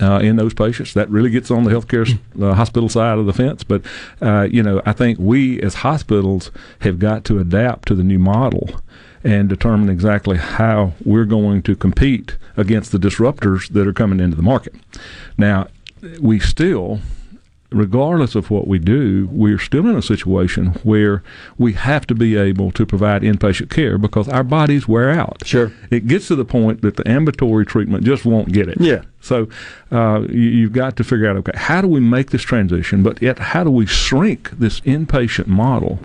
Uh, 0.00 0.18
in 0.18 0.36
those 0.36 0.54
patients, 0.54 0.94
that 0.94 1.10
really 1.10 1.28
gets 1.28 1.50
on 1.50 1.64
the 1.64 1.70
healthcare 1.70 2.18
uh, 2.40 2.54
hospital 2.54 2.88
side 2.88 3.18
of 3.18 3.26
the 3.26 3.34
fence. 3.34 3.62
But 3.62 3.82
uh, 4.22 4.48
you 4.50 4.62
know, 4.62 4.80
I 4.86 4.92
think 4.92 5.18
we 5.18 5.60
as 5.60 5.74
hospitals 5.74 6.50
have 6.80 6.98
got 6.98 7.24
to 7.26 7.38
adapt 7.38 7.86
to 7.88 7.94
the 7.94 8.04
new 8.04 8.18
model 8.18 8.80
and 9.22 9.48
determine 9.48 9.90
exactly 9.90 10.38
how 10.38 10.92
we're 11.04 11.26
going 11.26 11.62
to 11.62 11.76
compete 11.76 12.36
against 12.56 12.92
the 12.92 12.98
disruptors 12.98 13.68
that 13.68 13.86
are 13.86 13.92
coming 13.92 14.20
into 14.20 14.36
the 14.36 14.42
market. 14.42 14.74
Now, 15.36 15.66
we 16.20 16.38
still 16.38 17.00
regardless 17.70 18.34
of 18.34 18.50
what 18.50 18.66
we 18.66 18.78
do, 18.78 19.28
we're 19.30 19.58
still 19.58 19.86
in 19.88 19.96
a 19.96 20.02
situation 20.02 20.68
where 20.82 21.22
we 21.58 21.72
have 21.74 22.06
to 22.08 22.14
be 22.14 22.36
able 22.36 22.70
to 22.72 22.84
provide 22.84 23.22
inpatient 23.22 23.70
care 23.70 23.98
because 23.98 24.28
our 24.28 24.42
bodies 24.42 24.88
wear 24.88 25.10
out. 25.10 25.42
Sure. 25.46 25.72
It 25.90 26.06
gets 26.06 26.28
to 26.28 26.36
the 26.36 26.44
point 26.44 26.82
that 26.82 26.96
the 26.96 27.08
ambulatory 27.08 27.64
treatment 27.64 28.04
just 28.04 28.24
won't 28.24 28.52
get 28.52 28.68
it. 28.68 28.80
Yeah. 28.80 29.02
So 29.20 29.48
uh, 29.92 30.22
you, 30.28 30.40
you've 30.40 30.72
got 30.72 30.96
to 30.96 31.04
figure 31.04 31.28
out 31.28 31.36
okay, 31.36 31.52
how 31.56 31.80
do 31.80 31.88
we 31.88 32.00
make 32.00 32.30
this 32.30 32.42
transition, 32.42 33.02
but 33.02 33.20
yet 33.22 33.38
how 33.38 33.64
do 33.64 33.70
we 33.70 33.86
shrink 33.86 34.50
this 34.50 34.80
inpatient 34.80 35.46
model 35.46 35.98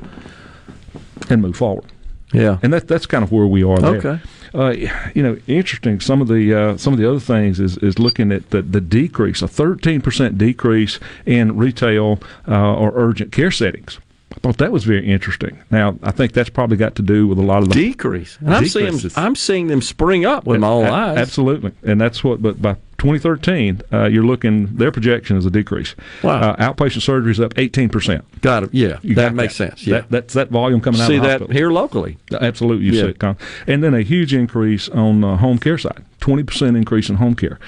and 1.30 1.42
move 1.42 1.58
forward? 1.58 1.86
Yeah. 2.34 2.58
and 2.62 2.74
that 2.74 2.88
that's 2.88 3.06
kind 3.06 3.24
of 3.24 3.32
where 3.32 3.48
we 3.48 3.64
are 3.64 3.80
there. 3.80 3.96
Okay. 3.96 4.20
Uh, 4.56 4.70
you 5.14 5.22
know, 5.22 5.38
interesting. 5.48 6.00
Some 6.00 6.22
of 6.22 6.28
the 6.28 6.54
uh, 6.54 6.78
some 6.78 6.94
of 6.94 7.00
the 7.00 7.10
other 7.10 7.20
things 7.20 7.60
is, 7.60 7.78
is 7.80 8.00
looking 8.00 8.32
at 8.32 8.50
the, 8.52 8.62
the 8.62 8.80
decrease, 8.82 9.42
a 9.42 9.48
thirteen 9.48 10.02
percent 10.02 10.38
decrease 10.38 11.00
in 11.26 11.58
retail 11.58 12.20
uh, 12.48 12.74
or 12.76 12.92
urgent 12.96 13.32
care 13.34 13.52
settings. 13.52 14.00
I 14.32 14.40
thought 14.40 14.58
that 14.58 14.72
was 14.72 14.84
very 14.84 15.08
interesting. 15.10 15.62
Now, 15.72 15.98
I 16.04 16.12
think 16.12 16.34
that's 16.34 16.50
probably 16.50 16.78
got 16.78 16.96
to 16.96 17.02
do 17.02 17.28
with 17.28 17.38
a 17.38 17.42
lot 17.42 17.64
of 17.64 17.70
the 17.70 17.76
decrease. 17.76 18.38
And 18.42 18.54
I'm 18.54 18.66
seeing 18.66 18.86
Decreases. 18.88 19.18
I'm 19.18 19.36
seeing 19.36 19.68
them 19.68 19.82
spring 19.82 20.26
up 20.26 20.46
with 20.46 20.60
my 20.60 20.68
own 20.68 20.86
A- 20.86 20.92
eyes. 20.92 21.18
Absolutely, 21.18 21.72
and 21.84 22.00
that's 22.02 22.24
what. 22.24 22.42
But 22.42 22.62
by 22.62 22.76
2013, 22.98 23.82
uh, 23.92 24.06
you're 24.06 24.24
looking. 24.26 24.68
Their 24.76 24.92
projection 24.92 25.38
is 25.38 25.46
a 25.46 25.50
decrease. 25.52 25.96
Wow. 26.24 26.40
Uh, 26.52 26.74
outpatient 26.74 27.02
surgery 27.02 27.32
is 27.32 27.40
up 27.40 27.54
18 27.58 27.90
percent. 27.90 28.24
Got 28.42 28.64
it. 28.64 28.70
Yeah, 28.74 29.00
that 29.16 29.34
makes 29.34 29.56
sense. 29.56 29.86
Yeah, 29.86 30.02
That, 30.02 30.10
that's 30.12 30.34
that 30.34 30.50
volume 30.50 30.82
coming 30.82 31.02
out. 31.02 31.08
see 31.08 31.18
of 31.18 31.24
the 31.24 31.28
that 31.46 31.52
here 31.52 31.72
locally. 31.72 32.18
Absolutely, 32.32 32.86
you 32.86 32.94
Yeah. 32.94 33.02
see 33.04 33.08
it, 33.10 33.20
Con. 33.20 33.38
And 33.68 33.84
then 33.84 33.94
a 33.94 34.02
huge 34.02 34.34
increase 34.34 34.88
on 34.90 35.22
the 35.22 35.38
home 35.38 35.58
care 35.58 35.78
side, 35.78 36.04
20% 36.22 36.76
increase 36.78 37.10
in 37.10 37.16
home 37.18 37.36
care. 37.36 37.60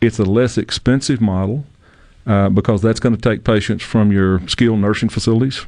It's 0.00 0.18
a 0.18 0.24
less 0.24 0.56
expensive 0.56 1.20
model 1.20 1.64
uh, 2.26 2.48
because 2.50 2.82
that's 2.82 3.00
going 3.00 3.16
to 3.16 3.20
take 3.20 3.42
patients 3.44 3.82
from 3.82 4.12
your 4.12 4.40
skilled 4.46 4.78
nursing 4.78 5.08
facilities 5.08 5.66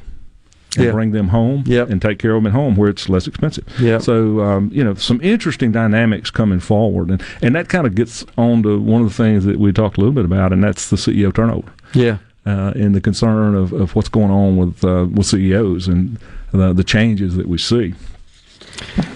and 0.77 0.85
Yeah. 0.85 0.91
bring 0.91 1.11
them 1.11 1.27
home 1.29 1.63
Yep. 1.65 1.89
and 1.89 2.01
take 2.01 2.17
care 2.19 2.31
of 2.35 2.43
them 2.43 2.47
at 2.47 2.53
home 2.53 2.75
where 2.75 2.89
it's 2.89 3.09
less 3.09 3.27
expensive. 3.27 3.65
Yep. 3.79 4.01
So, 4.01 4.39
um, 4.41 4.69
you 4.73 4.83
know, 4.83 4.93
some 4.95 5.19
interesting 5.21 5.71
dynamics 5.71 6.29
coming 6.31 6.59
forward. 6.59 7.09
And, 7.09 7.21
and 7.41 7.55
that 7.55 7.67
kind 7.69 7.85
of 7.85 7.93
gets 7.95 8.25
on 8.37 8.63
to 8.63 8.79
one 8.79 9.01
of 9.01 9.07
the 9.09 9.13
things 9.13 9.43
that 9.45 9.59
we 9.59 9.71
talked 9.73 9.97
a 9.97 9.99
little 9.99 10.13
bit 10.13 10.25
about, 10.25 10.53
and 10.53 10.63
that's 10.63 10.89
the 10.89 10.97
CEO 10.97 11.31
turnover 11.33 11.67
Yeah. 11.93 12.17
uh, 12.45 12.71
and 12.75 12.95
the 12.95 13.01
concern 13.01 13.53
of, 13.55 13.73
of 13.73 13.95
what's 13.95 14.09
going 14.09 14.31
on 14.31 14.55
with 14.57 14.83
uh, 14.85 15.07
with 15.11 15.25
CEOs 15.27 15.87
and 15.87 16.17
the, 16.53 16.73
the 16.73 16.83
changes 16.83 17.35
that 17.35 17.47
we 17.47 17.57
see. 17.57 17.93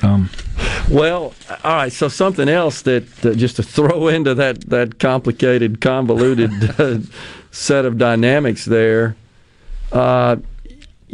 Um, 0.03 0.29
Well, 0.89 1.33
all 1.63 1.75
right. 1.75 1.91
So 1.91 2.07
something 2.09 2.47
else 2.49 2.81
that 2.83 3.25
uh, 3.25 3.33
just 3.33 3.55
to 3.55 3.63
throw 3.63 4.07
into 4.15 4.35
that 4.35 4.69
that 4.69 4.99
complicated, 4.99 5.79
convoluted 5.81 6.51
uh, 6.79 6.97
set 7.51 7.85
of 7.85 7.97
dynamics 7.97 8.65
there. 8.65 9.15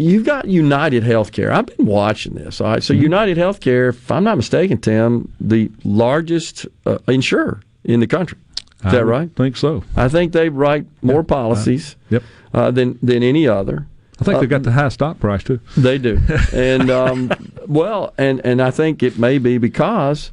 Uh, 0.01 0.09
you've 0.09 0.25
got 0.25 0.45
United 0.47 1.03
Healthcare. 1.03 1.51
I've 1.51 1.65
been 1.65 1.85
watching 1.85 2.33
this. 2.35 2.61
All 2.61 2.67
right. 2.67 2.83
So 2.83 2.93
United 2.93 3.37
Healthcare, 3.37 3.89
if 3.89 4.11
I'm 4.11 4.23
not 4.23 4.37
mistaken, 4.37 4.77
Tim, 4.79 5.31
the 5.39 5.71
largest 5.83 6.65
uh, 6.85 6.97
insurer 7.07 7.61
in 7.83 7.99
the 7.99 8.07
country. 8.07 8.37
Is 8.79 8.85
I 8.85 8.91
that 8.91 9.05
right? 9.05 9.29
think 9.35 9.57
so. 9.57 9.83
I 9.95 10.07
think 10.09 10.33
they 10.33 10.49
write 10.49 10.85
more 11.01 11.23
policies 11.23 11.95
Yep. 12.09 12.23
uh, 12.53 12.71
than 12.71 12.97
than 13.03 13.21
any 13.23 13.47
other. 13.47 13.87
I 14.19 14.23
think 14.23 14.39
they've 14.39 14.49
got 14.49 14.63
the 14.63 14.71
high 14.71 14.89
stock 14.89 15.19
price 15.19 15.43
too. 15.43 15.59
They 15.77 15.97
do, 15.97 16.19
and 16.53 16.89
um, 16.91 17.31
well, 17.67 18.13
and 18.17 18.39
and 18.43 18.61
I 18.61 18.69
think 18.71 19.01
it 19.03 19.17
may 19.19 19.37
be 19.39 19.57
because 19.59 20.31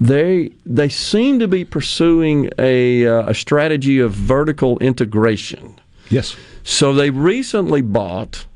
they 0.00 0.50
they 0.66 0.88
seem 0.88 1.38
to 1.40 1.48
be 1.48 1.64
pursuing 1.64 2.50
a 2.58 3.06
uh, 3.06 3.30
a 3.30 3.34
strategy 3.34 3.98
of 4.00 4.12
vertical 4.12 4.78
integration. 4.80 5.78
Yes. 6.10 6.36
So 6.64 6.92
they 6.92 7.10
recently 7.10 7.82
bought 7.82 8.46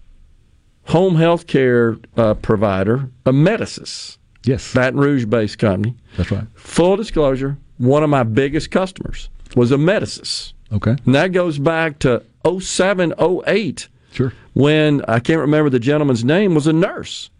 home 0.88 1.16
health 1.16 1.46
care 1.46 1.96
uh, 2.16 2.34
provider 2.34 3.08
Amedisys, 3.24 4.16
Yes. 4.44 4.72
Baton 4.74 4.98
Rouge-based 5.00 5.58
company. 5.58 5.94
That's 6.16 6.30
right. 6.30 6.44
Full 6.54 6.96
disclosure: 6.96 7.56
one 7.78 8.02
of 8.02 8.10
my 8.10 8.22
biggest 8.22 8.70
customers 8.70 9.28
was 9.56 9.70
Amedisys, 9.70 10.52
Okay. 10.72 10.96
and 11.06 11.14
that 11.14 11.32
goes 11.32 11.58
back 11.58 11.98
to 12.00 12.22
07, 12.60 13.14
08 13.18 13.88
Sure. 14.12 14.32
when 14.54 15.02
I 15.06 15.20
can't 15.20 15.40
remember 15.40 15.70
the 15.70 15.78
gentleman's 15.80 16.24
name 16.24 16.54
was 16.54 16.66
a 16.66 16.72
nurse 16.72 17.30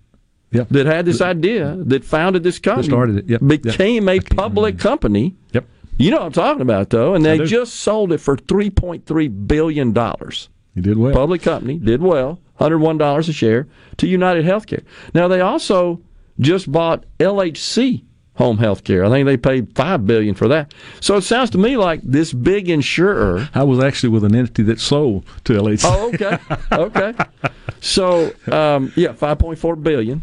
Yep. 0.53 0.69
that 0.71 0.87
had 0.87 1.05
this 1.07 1.21
idea 1.21 1.77
that 1.87 2.05
founded 2.05 2.43
this 2.43 2.59
company 2.59 2.89
started 2.89 3.17
it, 3.19 3.27
yep, 3.29 3.41
became 3.47 4.09
yep. 4.09 4.25
A 4.31 4.35
public 4.35 4.79
company 4.79 5.35
Yep. 5.53 5.65
you 5.99 6.11
know 6.11 6.19
what 6.19 6.27
I'm 6.27 6.33
talking 6.33 6.63
about 6.63 6.89
though 6.91 7.15
and 7.15 7.25
they 7.25 7.39
just 7.45 7.75
sold 7.77 8.13
it 8.13 8.19
for 8.19 8.37
3.3 8.37 9.29
billion 9.47 9.93
dollars 9.93 10.49
You 10.75 10.81
did 10.83 10.97
well. 10.99 11.13
public 11.13 11.43
company 11.43 11.79
did 11.79 12.01
well 12.03 12.39
$101 12.59 13.29
a 13.29 13.33
share 13.33 13.67
to 13.97 14.07
United 14.07 14.45
Healthcare 14.45 14.85
now 15.15 15.29
they 15.29 15.41
also 15.41 16.01
just 16.41 16.71
bought 16.71 17.05
LHC 17.19 18.05
home 18.35 18.59
Healthcare. 18.59 19.05
I 19.05 19.11
think 19.11 19.27
they 19.27 19.37
paid 19.37 19.75
5 19.75 20.07
billion 20.07 20.35
for 20.35 20.49
that 20.49 20.73
so 21.01 21.17
it 21.17 21.23
sounds 21.23 21.51
to 21.51 21.59
me 21.59 21.77
like 21.77 22.01
this 22.03 22.33
big 22.33 22.69
insurer 22.69 23.49
I 23.55 23.65
was 23.65 23.83
actually 23.83 24.11
with 24.11 24.25
an 24.25 24.35
entity 24.35 24.63
that 24.65 24.81
sold 24.81 25.25
to 25.45 25.55
LHC. 25.55 25.85
Oh, 25.85 26.09
okay, 26.15 26.39
okay. 26.73 27.15
So, 27.81 28.33
um, 28.51 28.93
yeah, 28.97 29.13
five 29.13 29.39
point 29.39 29.59
four 29.59 29.77
billion. 29.77 30.23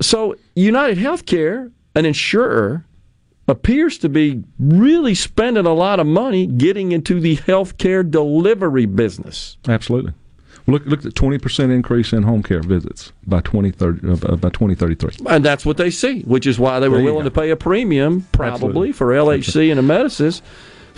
So, 0.00 0.34
United 0.54 0.98
Healthcare, 0.98 1.70
an 1.94 2.06
insurer, 2.06 2.84
appears 3.48 3.98
to 3.98 4.08
be 4.08 4.42
really 4.58 5.14
spending 5.14 5.66
a 5.66 5.74
lot 5.74 6.00
of 6.00 6.06
money 6.06 6.46
getting 6.46 6.92
into 6.92 7.20
the 7.20 7.36
healthcare 7.36 8.08
delivery 8.08 8.86
business. 8.86 9.58
Absolutely. 9.68 10.12
Look, 10.66 10.84
look 10.86 11.04
at 11.04 11.14
twenty 11.14 11.38
percent 11.38 11.72
increase 11.72 12.12
in 12.12 12.22
home 12.22 12.42
care 12.42 12.60
visits 12.62 13.12
by 13.26 13.40
twenty 13.40 13.70
thirty 13.70 14.08
uh, 14.08 14.36
by 14.36 14.50
twenty 14.50 14.74
thirty 14.74 14.94
three. 14.94 15.14
And 15.26 15.44
that's 15.44 15.64
what 15.66 15.76
they 15.76 15.90
see, 15.90 16.22
which 16.22 16.46
is 16.46 16.58
why 16.58 16.80
they 16.80 16.88
were 16.88 17.02
willing 17.02 17.20
go. 17.24 17.28
to 17.28 17.30
pay 17.30 17.50
a 17.50 17.56
premium, 17.56 18.26
probably, 18.32 18.90
Absolutely. 18.90 18.92
for 18.92 19.06
LHC 19.08 19.70
and 19.72 19.80
Amedisys. 19.80 20.42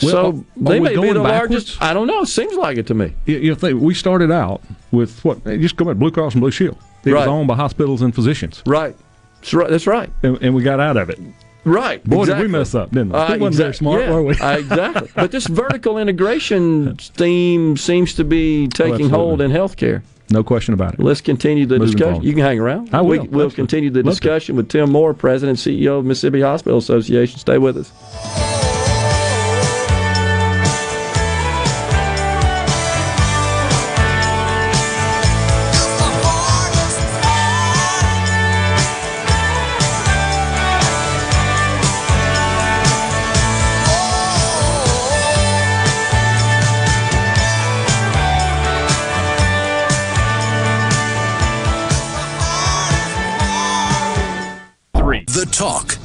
Well, 0.03 0.11
so 0.11 0.45
they 0.57 0.81
may 0.81 0.91
be 0.97 1.13
the 1.13 1.21
backwards? 1.23 1.79
largest. 1.79 1.83
I 1.83 1.93
don't 1.95 2.07
know. 2.07 2.23
It 2.23 2.27
Seems 2.27 2.55
like 2.57 2.79
it 2.79 2.87
to 2.89 2.95
me. 2.95 3.15
You, 3.27 3.39
you 3.39 3.55
think, 3.55 3.81
we 3.81 3.95
started 3.95 4.33
out 4.33 4.63
with 4.91 5.23
what? 5.25 5.45
Just 5.45 5.77
go 5.77 5.85
back, 5.85 5.97
Blue 5.97 6.11
Cross 6.11 6.33
and 6.35 6.41
Blue 6.41 6.51
Shield. 6.51 6.79
It 7.05 7.13
Right. 7.13 7.21
was 7.21 7.29
owned 7.29 7.47
by 7.49 7.57
hospitals 7.57 8.01
and 8.03 8.15
physicians, 8.15 8.63
Right. 8.67 8.97
That's 9.41 9.55
right. 9.55 9.71
That's 9.71 9.87
right. 9.87 10.11
and, 10.23 10.39
and 10.41 10.55
we 10.55 10.63
got 10.63 10.81
out 10.81 10.97
of 10.97 11.11
it. 11.11 11.19
Right. 11.65 12.03
Boy, 12.05 12.23
exactly. 12.23 12.43
did 12.45 12.53
we 12.53 12.59
mess 12.59 12.75
up, 12.75 12.91
didn't 12.91 13.11
we? 13.11 13.19
Uh, 13.19 13.33
we 13.35 13.39
wasn't 13.39 13.57
very 13.57 13.75
smart, 13.75 14.01
yeah, 14.03 14.11
were 14.11 14.23
we? 14.23 14.35
uh, 14.39 14.59
exactly. 14.59 15.11
But 15.15 15.31
this 15.31 15.47
vertical 15.47 15.97
integration 15.99 16.97
theme 17.17 17.77
seems 17.77 18.15
to 18.15 18.25
be 18.25 18.67
taking 18.69 19.09
hold 19.11 19.41
in 19.41 19.51
healthcare. 19.53 20.03
no 20.31 20.43
question 20.43 20.75
about 20.75 20.95
it. 20.95 21.01
Let's 21.01 21.21
continue 21.21 21.67
the 21.67 21.79
Moving 21.79 21.93
discussion. 21.93 22.13
forward. 22.15 22.27
You 22.27 22.33
can 22.33 22.43
hang 22.43 22.59
around. 22.59 22.91
I 22.93 23.01
will. 23.01 23.11
We, 23.11 23.19
will 23.19 23.25
Absolutely. 23.27 23.55
continue 23.57 23.91
the 23.91 24.03
Love 24.03 24.15
to. 24.15 24.21
discussion 24.21 24.57
with 24.57 24.69
Tim 24.71 24.91
Moore, 24.91 25.15
President 25.15 25.65
and 25.65 25.77
CEO 25.79 25.99
of 26.01 26.05
Mississippi 26.05 26.41
Hospital 26.41 26.79
Association. 26.79 27.39
Stay 27.39 27.59
with 27.59 27.77
us. 27.77 28.52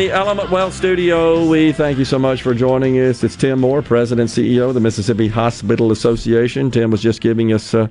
The 0.00 0.10
Element 0.10 0.48
Wealth 0.48 0.72
studio. 0.72 1.46
We 1.46 1.72
thank 1.72 1.98
you 1.98 2.06
so 2.06 2.18
much 2.18 2.40
for 2.40 2.54
joining 2.54 2.94
us. 2.94 3.22
It's 3.22 3.36
Tim 3.36 3.60
Moore, 3.60 3.82
President 3.82 4.34
and 4.34 4.46
CEO 4.46 4.68
of 4.68 4.72
the 4.72 4.80
Mississippi 4.80 5.28
Hospital 5.28 5.92
Association. 5.92 6.70
Tim 6.70 6.90
was 6.90 7.02
just 7.02 7.20
giving 7.20 7.52
us 7.52 7.74
uh, 7.74 7.86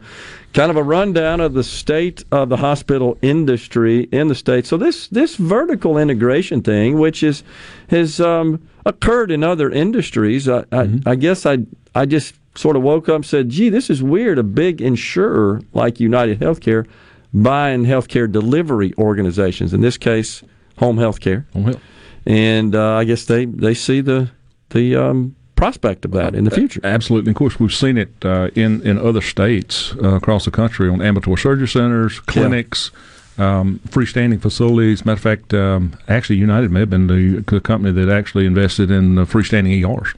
kind 0.56 0.72
of 0.72 0.76
a 0.78 0.82
rundown 0.82 1.40
of 1.40 1.54
the 1.54 1.64
state 1.64 2.24
of 2.32 2.50
the 2.50 2.58
hospital 2.58 3.16
industry 3.22 4.06
in 4.12 4.28
the 4.28 4.34
state. 4.34 4.66
So 4.66 4.76
this 4.76 5.08
this 5.10 5.36
vertical 5.36 6.00
integration 6.00 6.64
thing, 6.64 6.98
which 6.98 7.22
is 7.22 7.44
has 7.92 8.20
um, 8.20 8.68
occurred 8.88 9.30
in 9.30 9.44
other 9.44 9.70
industries, 9.70 10.50
I, 10.50 10.66
I, 10.72 10.90
I 11.06 11.14
guess 11.14 11.46
I 11.46 11.60
I 11.94 12.08
just 12.08 12.34
sort 12.56 12.76
of 12.76 12.82
woke 12.82 13.08
up 13.08 13.18
and 13.18 13.26
said, 13.28 13.50
"Gee, 13.50 13.70
this 13.70 13.88
is 13.88 14.02
weird." 14.02 14.40
A 14.40 14.44
big 14.44 14.82
insurer 14.82 15.62
like 15.74 16.00
United 16.00 16.40
Healthcare 16.40 16.88
buying 17.36 17.84
healthcare 17.86 18.32
delivery 18.32 18.96
organizations. 18.98 19.76
In 19.76 19.82
this 19.82 20.00
case, 20.00 20.42
home 20.78 20.98
health 20.98 21.20
care. 21.20 21.46
Home 21.54 21.66
health. 21.66 21.82
And 22.26 22.76
uh, 22.76 22.96
I 22.96 23.04
guess 23.06 23.26
they, 23.26 23.46
they 23.46 23.74
see 23.74 24.02
the 24.02 24.32
the 24.70 24.96
um, 24.96 25.36
prospect 25.56 26.06
of 26.06 26.12
that 26.12 26.36
in 26.36 26.44
the 26.44 26.52
future. 26.52 26.80
Absolutely. 26.84 27.32
Of 27.32 27.38
course, 27.38 27.60
we've 27.60 27.74
seen 27.74 27.98
it 27.98 28.14
uh, 28.24 28.50
in 28.56 28.82
in 28.86 28.98
other 28.98 29.22
states 29.22 29.94
uh, 30.04 30.16
across 30.16 30.46
the 30.46 30.52
country 30.52 30.90
on 30.90 31.02
ambulatory 31.02 31.38
surgery 31.38 31.68
centers, 31.68 32.20
clinics, 32.22 32.92
um, 33.38 33.80
freestanding 33.88 34.42
facilities. 34.42 35.06
Matter 35.06 35.18
of 35.18 35.22
fact, 35.22 35.54
um, 35.54 35.98
actually, 36.08 36.38
United 36.38 36.72
may 36.72 36.82
have 36.82 36.90
been 36.90 37.08
the, 37.08 37.44
the 37.48 37.60
company 37.60 37.92
that 37.92 38.10
actually 38.10 38.46
invested 38.46 38.92
in 38.92 39.18
uh, 39.18 39.26
freestanding 39.26 39.84
ERs. 39.84 40.14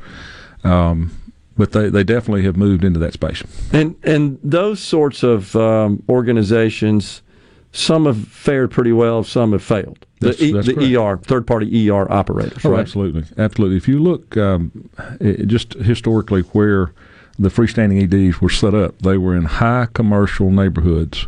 Um, 0.63 1.11
but 1.57 1.73
they, 1.73 1.89
they 1.89 2.03
definitely 2.03 2.43
have 2.43 2.57
moved 2.57 2.83
into 2.83 2.99
that 2.99 3.13
space. 3.13 3.43
And 3.71 3.95
and 4.03 4.39
those 4.43 4.79
sorts 4.79 5.21
of 5.23 5.55
um, 5.55 6.03
organizations, 6.09 7.21
some 7.71 8.05
have 8.05 8.27
fared 8.27 8.71
pretty 8.71 8.91
well, 8.91 9.23
some 9.23 9.51
have 9.51 9.63
failed. 9.63 10.05
That's- 10.21 10.39
the 10.39 10.51
that's 10.53 10.67
the 10.67 10.73
correct. 10.75 10.95
ER, 10.95 11.17
third 11.27 11.45
party 11.47 11.89
ER 11.89 12.11
operators, 12.11 12.63
Oh, 12.65 12.71
right? 12.71 12.79
absolutely, 12.79 13.25
absolutely. 13.37 13.77
If 13.77 13.87
you 13.87 13.99
look 13.99 14.37
um, 14.37 14.89
it, 15.19 15.47
just 15.47 15.73
historically 15.73 16.41
where 16.53 16.91
the 17.39 17.49
freestanding 17.49 18.01
EDs 18.03 18.39
were 18.41 18.49
set 18.49 18.73
up, 18.73 18.97
they 18.99 19.17
were 19.17 19.35
in 19.35 19.45
high 19.45 19.87
commercial 19.93 20.51
neighborhoods. 20.51 21.27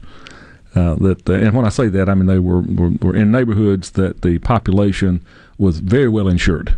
Uh, 0.75 0.95
that 0.95 1.29
and 1.29 1.53
when 1.55 1.65
I 1.65 1.69
say 1.69 1.87
that, 1.89 2.09
I 2.09 2.13
mean 2.15 2.25
they 2.27 2.39
were, 2.39 2.61
were 2.61 2.91
were 3.01 3.15
in 3.15 3.31
neighborhoods 3.31 3.91
that 3.91 4.21
the 4.23 4.39
population 4.39 5.23
was 5.59 5.79
very 5.79 6.09
well 6.09 6.27
insured. 6.27 6.75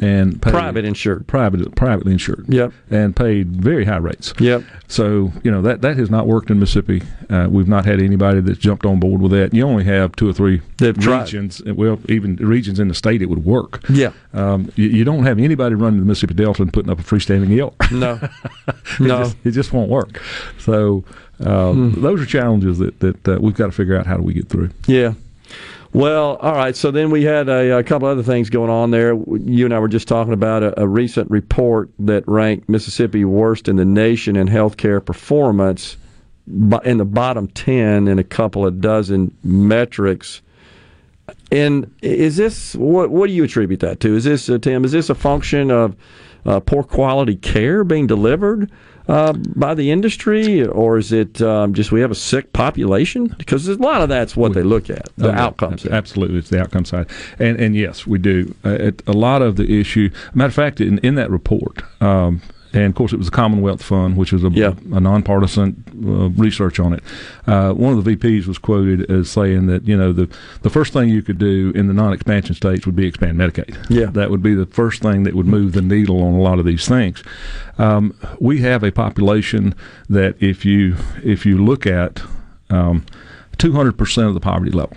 And 0.00 0.40
paid, 0.40 0.50
Private 0.52 0.84
insured. 0.84 1.26
private, 1.26 1.74
privately 1.74 2.12
insured. 2.12 2.46
Yep. 2.48 2.72
and 2.90 3.14
paid 3.14 3.48
very 3.48 3.84
high 3.84 3.98
rates. 3.98 4.32
Yep. 4.38 4.62
So 4.88 5.32
you 5.44 5.50
know 5.50 5.62
that 5.62 5.82
that 5.82 5.96
has 5.96 6.10
not 6.10 6.26
worked 6.26 6.50
in 6.50 6.58
Mississippi. 6.58 7.02
Uh, 7.28 7.48
we've 7.50 7.68
not 7.68 7.84
had 7.84 8.00
anybody 8.00 8.40
that's 8.40 8.58
jumped 8.58 8.84
on 8.86 8.98
board 8.98 9.20
with 9.20 9.32
that. 9.32 9.54
You 9.54 9.64
only 9.66 9.84
have 9.84 10.16
two 10.16 10.28
or 10.28 10.32
three 10.32 10.62
They've 10.78 10.96
tried. 10.98 11.22
regions. 11.24 11.62
Well, 11.64 11.98
even 12.08 12.36
regions 12.36 12.80
in 12.80 12.88
the 12.88 12.94
state, 12.94 13.22
it 13.22 13.26
would 13.26 13.44
work. 13.44 13.80
Yeah. 13.88 14.12
Um, 14.32 14.72
you, 14.74 14.88
you 14.88 15.04
don't 15.04 15.24
have 15.24 15.38
anybody 15.38 15.74
running 15.74 16.00
the 16.00 16.06
Mississippi 16.06 16.34
Delta 16.34 16.62
and 16.62 16.72
putting 16.72 16.90
up 16.90 16.98
a 16.98 17.02
freestanding 17.02 17.54
yelp. 17.54 17.76
No. 17.92 18.18
it, 18.22 19.00
no. 19.00 19.18
just, 19.24 19.36
it 19.44 19.50
just 19.50 19.72
won't 19.72 19.90
work. 19.90 20.22
So 20.58 21.04
um, 21.40 21.94
those 22.00 22.20
are 22.20 22.26
challenges 22.26 22.78
that 22.78 22.98
that 23.00 23.28
uh, 23.28 23.38
we've 23.40 23.54
got 23.54 23.66
to 23.66 23.72
figure 23.72 23.96
out 23.96 24.06
how 24.06 24.16
do 24.16 24.22
we 24.22 24.32
get 24.34 24.48
through. 24.48 24.70
Yeah. 24.86 25.14
Well, 25.92 26.36
all 26.36 26.54
right. 26.54 26.76
So 26.76 26.92
then 26.92 27.10
we 27.10 27.24
had 27.24 27.48
a, 27.48 27.78
a 27.78 27.82
couple 27.82 28.06
other 28.06 28.22
things 28.22 28.48
going 28.48 28.70
on 28.70 28.92
there. 28.92 29.14
You 29.14 29.64
and 29.64 29.74
I 29.74 29.80
were 29.80 29.88
just 29.88 30.06
talking 30.06 30.32
about 30.32 30.62
a, 30.62 30.80
a 30.82 30.86
recent 30.86 31.28
report 31.30 31.90
that 31.98 32.22
ranked 32.28 32.68
Mississippi 32.68 33.24
worst 33.24 33.66
in 33.66 33.76
the 33.76 33.84
nation 33.84 34.36
in 34.36 34.46
healthcare 34.46 35.04
performance, 35.04 35.96
in 36.46 36.98
the 36.98 37.04
bottom 37.04 37.48
ten 37.48 38.06
in 38.06 38.18
a 38.20 38.24
couple 38.24 38.64
of 38.64 38.80
dozen 38.80 39.36
metrics. 39.42 40.42
And 41.50 41.92
is 42.02 42.36
this 42.36 42.76
what? 42.76 43.10
What 43.10 43.26
do 43.26 43.32
you 43.32 43.44
attribute 43.44 43.80
that 43.80 43.98
to? 44.00 44.14
Is 44.14 44.24
this 44.24 44.48
uh, 44.48 44.58
Tim? 44.58 44.84
Is 44.84 44.92
this 44.92 45.10
a 45.10 45.14
function 45.14 45.70
of 45.70 45.96
uh, 46.44 46.60
poor 46.60 46.82
quality 46.82 47.36
care 47.36 47.84
being 47.84 48.06
delivered 48.06 48.70
uh, 49.08 49.32
by 49.56 49.74
the 49.74 49.90
industry, 49.90 50.64
or 50.64 50.98
is 50.98 51.12
it 51.12 51.40
um, 51.42 51.74
just 51.74 51.90
we 51.92 52.00
have 52.00 52.10
a 52.10 52.14
sick 52.14 52.52
population? 52.52 53.26
Because 53.38 53.66
a 53.68 53.74
lot 53.76 54.02
of 54.02 54.08
that's 54.08 54.36
what 54.36 54.54
they 54.54 54.62
look 54.62 54.88
at, 54.90 55.08
the 55.16 55.28
Oh, 55.28 55.30
yeah, 55.32 55.42
outcomes. 55.44 55.86
Absolutely, 55.86 56.38
it's 56.38 56.50
the 56.50 56.60
outcome 56.60 56.84
side, 56.84 57.06
and 57.38 57.58
and 57.60 57.74
yes, 57.74 58.06
we 58.06 58.18
do. 58.18 58.54
Uh, 58.64 58.70
it, 58.70 59.02
a 59.06 59.12
lot 59.12 59.42
of 59.42 59.56
the 59.56 59.80
issue. 59.80 60.10
Matter 60.34 60.48
of 60.48 60.54
fact, 60.54 60.80
in, 60.80 60.98
in 60.98 61.14
that 61.16 61.30
report, 61.30 61.82
um, 62.02 62.40
and 62.72 62.84
of 62.84 62.94
course, 62.94 63.12
it 63.12 63.16
was 63.16 63.26
the 63.26 63.32
Commonwealth 63.36 63.82
Fund, 63.82 64.16
which 64.16 64.32
was 64.32 64.44
a, 64.44 64.48
Yeah. 64.50 64.74
a 64.92 65.00
nonpartisan 65.00 65.82
uh, 66.06 66.28
research 66.40 66.78
on 66.78 66.92
it. 66.92 67.02
Uh, 67.46 67.72
one 67.72 67.96
of 67.96 68.04
the 68.04 68.16
VPs 68.16 68.46
was 68.46 68.58
quoted 68.58 69.10
as 69.10 69.30
saying 69.30 69.66
that 69.66 69.86
you 69.88 69.96
know 69.96 70.12
the 70.12 70.28
the 70.62 70.70
first 70.70 70.92
thing 70.92 71.08
you 71.08 71.22
could 71.22 71.38
do 71.38 71.72
in 71.74 71.88
the 71.88 71.94
non-expansion 71.94 72.54
states 72.54 72.86
would 72.86 72.96
be 72.96 73.06
expand 73.06 73.36
Medicaid. 73.38 73.76
Yeah. 73.90 74.06
that 74.06 74.30
would 74.30 74.42
be 74.42 74.54
the 74.54 74.66
first 74.66 75.02
thing 75.02 75.24
that 75.24 75.34
would 75.34 75.46
move 75.46 75.72
the 75.72 75.82
needle 75.82 76.22
on 76.22 76.34
a 76.34 76.40
lot 76.40 76.58
of 76.58 76.64
these 76.64 76.86
things. 76.86 77.22
Um, 77.78 78.14
we 78.38 78.58
have 78.60 78.82
a 78.84 78.92
population 78.92 79.74
that 80.08 80.36
if 80.40 80.64
you 80.64 80.96
if 81.24 81.44
you 81.46 81.64
look 81.64 81.86
at 81.86 82.22
um, 82.70 83.04
200% 83.58 84.26
of 84.28 84.34
the 84.34 84.40
poverty 84.40 84.70
level. 84.70 84.96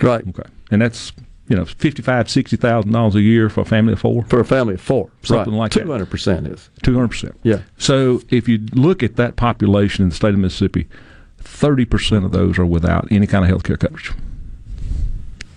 Right. 0.00 0.26
Okay. 0.26 0.48
And 0.70 0.80
that's, 0.82 1.12
you 1.52 1.58
know, 1.58 1.66
fifty-five, 1.66 2.30
sixty 2.30 2.56
thousand 2.56 2.92
dollars 2.92 3.14
a 3.14 3.20
year 3.20 3.50
for 3.50 3.60
a 3.60 3.66
family 3.66 3.92
of 3.92 4.00
four. 4.00 4.24
For 4.24 4.40
a 4.40 4.44
family 4.44 4.72
of 4.72 4.80
four. 4.80 5.10
Something 5.22 5.52
like 5.52 5.72
that. 5.72 5.80
Two 5.80 5.90
hundred 5.90 6.08
percent 6.08 6.46
is. 6.46 6.70
Two 6.82 6.94
hundred 6.94 7.08
percent. 7.08 7.38
Yeah. 7.42 7.60
So 7.76 8.22
if 8.30 8.48
you 8.48 8.56
look 8.72 9.02
at 9.02 9.16
that 9.16 9.36
population 9.36 10.02
in 10.02 10.08
the 10.08 10.14
state 10.14 10.32
of 10.32 10.38
Mississippi, 10.38 10.88
thirty 11.36 11.84
percent 11.84 12.24
of 12.24 12.32
those 12.32 12.58
are 12.58 12.64
without 12.64 13.06
any 13.12 13.26
kind 13.26 13.44
of 13.44 13.50
health 13.50 13.64
care 13.64 13.76
coverage. 13.76 14.12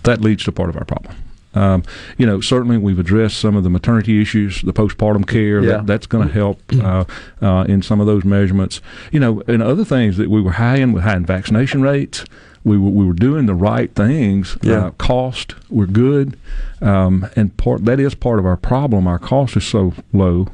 That 0.02 0.20
leads 0.20 0.44
to 0.44 0.52
part 0.52 0.68
of 0.68 0.76
our 0.76 0.84
problem. 0.84 1.16
Um, 1.54 1.82
you 2.18 2.26
know, 2.26 2.42
certainly 2.42 2.76
we've 2.76 2.98
addressed 2.98 3.38
some 3.38 3.56
of 3.56 3.64
the 3.64 3.70
maternity 3.70 4.20
issues, 4.20 4.60
the 4.60 4.74
postpartum 4.74 5.26
care. 5.26 5.62
Yeah. 5.62 5.78
That, 5.78 5.86
that's 5.86 6.06
going 6.06 6.28
to 6.28 6.34
help 6.34 6.60
uh, 6.74 7.06
uh, 7.40 7.64
in 7.66 7.80
some 7.80 8.02
of 8.02 8.06
those 8.06 8.22
measurements. 8.22 8.82
You 9.10 9.20
know, 9.20 9.42
and 9.48 9.62
other 9.62 9.86
things 9.86 10.18
that 10.18 10.28
we 10.28 10.42
were 10.42 10.52
high 10.52 10.76
in 10.76 10.92
with 10.92 11.04
high 11.04 11.16
in 11.16 11.24
vaccination 11.24 11.80
rates. 11.80 12.26
We 12.66 12.76
were, 12.76 12.90
we 12.90 13.06
were 13.06 13.12
doing 13.14 13.46
the 13.46 13.54
right 13.54 13.94
things. 13.94 14.58
Yeah. 14.60 14.86
Uh, 14.86 14.90
cost, 14.90 15.54
we're 15.70 15.86
good, 15.86 16.36
um, 16.80 17.28
and 17.36 17.56
part 17.56 17.84
that 17.84 18.00
is 18.00 18.16
part 18.16 18.40
of 18.40 18.44
our 18.44 18.56
problem. 18.56 19.06
Our 19.06 19.20
cost 19.20 19.56
is 19.56 19.64
so 19.64 19.94
low, 20.12 20.48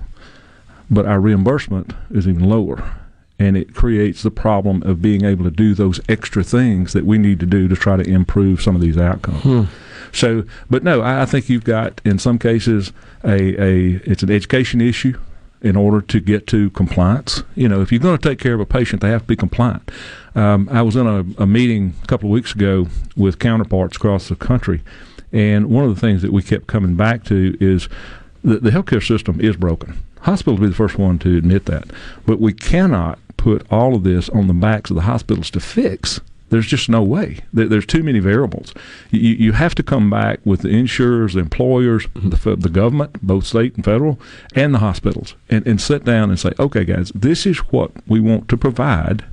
but 0.91 1.07
our 1.07 1.19
reimbursement 1.21 1.95
is 2.11 2.29
even 2.29 2.49
lower. 2.49 2.97
And 3.39 3.57
it 3.57 3.75
creates 3.75 4.23
the 4.23 4.31
problem 4.31 4.83
of 4.83 5.01
being 5.01 5.25
able 5.25 5.45
to 5.45 5.51
do 5.51 5.75
those 5.75 6.01
extra 6.09 6.45
things 6.45 6.93
that 6.93 7.05
we 7.07 7.17
need 7.19 7.41
to 7.41 7.47
do 7.47 7.67
to 7.67 7.75
try 7.75 7.97
to 7.97 8.09
improve 8.09 8.61
some 8.61 8.77
of 8.77 8.83
these 8.83 8.99
outcomes. 8.99 9.43
So, 10.13 10.45
but 10.69 10.85
no, 10.85 11.01
I, 11.01 11.23
I 11.23 11.25
think 11.25 11.49
you've 11.49 11.65
got 11.65 12.01
in 12.05 12.19
some 12.19 12.39
cases 12.39 12.93
a, 13.25 13.39
a 13.61 14.01
it's 14.05 14.23
an 14.23 14.31
education 14.31 14.81
issue 14.83 15.19
in 15.63 15.77
order 15.77 16.03
to 16.03 16.21
get 16.21 16.47
to 16.49 16.69
compliance. 16.71 17.43
You 17.55 17.69
know, 17.69 17.81
if 17.81 17.91
you're 17.91 18.01
going 18.01 18.19
to 18.19 18.29
take 18.29 18.39
care 18.39 18.53
of 18.55 18.61
a 18.61 18.67
patient, 18.67 19.01
they 19.01 19.11
have 19.11 19.23
to 19.23 19.29
be 19.29 19.37
compliant. 19.37 19.91
Um, 20.35 20.69
I 20.71 20.83
was 20.83 20.97
in 20.97 21.07
a, 21.07 21.43
a 21.43 21.47
meeting 21.47 21.95
a 22.03 22.07
couple 22.07 22.29
of 22.29 22.33
weeks 22.33 22.55
ago 22.55 22.87
with 23.17 23.39
counterparts 23.39 23.97
across 23.97 24.29
the 24.29 24.37
country, 24.37 24.83
and 25.33 25.71
one 25.71 25.85
of 25.85 25.95
the 25.95 26.01
things 26.01 26.23
that 26.23 26.33
we 26.33 26.43
kept 26.43 26.67
coming 26.67 26.95
back 26.95 27.25
to 27.25 27.57
is 27.61 27.89
the, 28.43 28.59
the 28.59 28.71
healthcare 28.71 29.07
system 29.07 29.41
is 29.41 29.57
broken. 29.57 29.99
Hospitals 30.21 30.61
will 30.61 30.67
be 30.67 30.71
the 30.71 30.77
first 30.77 30.99
one 30.99 31.19
to 31.21 31.37
admit 31.37 31.67
that, 31.67 31.85
but 32.25 32.41
we 32.41 32.53
cannot 32.53 33.19
put 33.37 33.67
all 33.71 33.95
of 33.95 34.05
this 34.05 34.29
on 34.31 34.47
the 34.47 34.55
backs 34.55 34.91
of 34.91 34.97
the 34.97 35.03
hospitals 35.03 35.51
to 35.51 35.61
fix. 35.61 36.21
There's 36.49 36.67
just 36.67 36.89
no 36.91 37.03
way. 37.03 37.39
There's 37.53 37.87
too 37.87 38.03
many 38.03 38.19
variables. 38.19 38.75
You, 39.11 39.21
you 39.21 39.53
have 39.53 39.75
to 39.77 39.83
come 39.83 40.11
back 40.11 40.39
with 40.45 40.61
the 40.61 40.69
insurers, 40.69 41.33
the 41.33 41.41
employers, 41.41 42.07
the, 42.15 42.57
the 42.57 42.69
government, 42.69 43.23
both 43.23 43.47
state 43.47 43.75
and 43.75 43.85
federal, 43.85 44.21
and 44.55 44.75
the 44.75 44.79
hospitals, 44.79 45.35
and, 45.49 45.67
and 45.67 45.81
sit 45.81 46.05
down 46.05 46.29
and 46.29 46.39
say, 46.39 46.53
okay, 46.59 46.85
guys, 46.85 47.11
this 47.15 47.47
is 47.47 47.59
what 47.73 47.91
we 48.07 48.21
want 48.21 48.49
to 48.49 48.59
provide. 48.59 49.25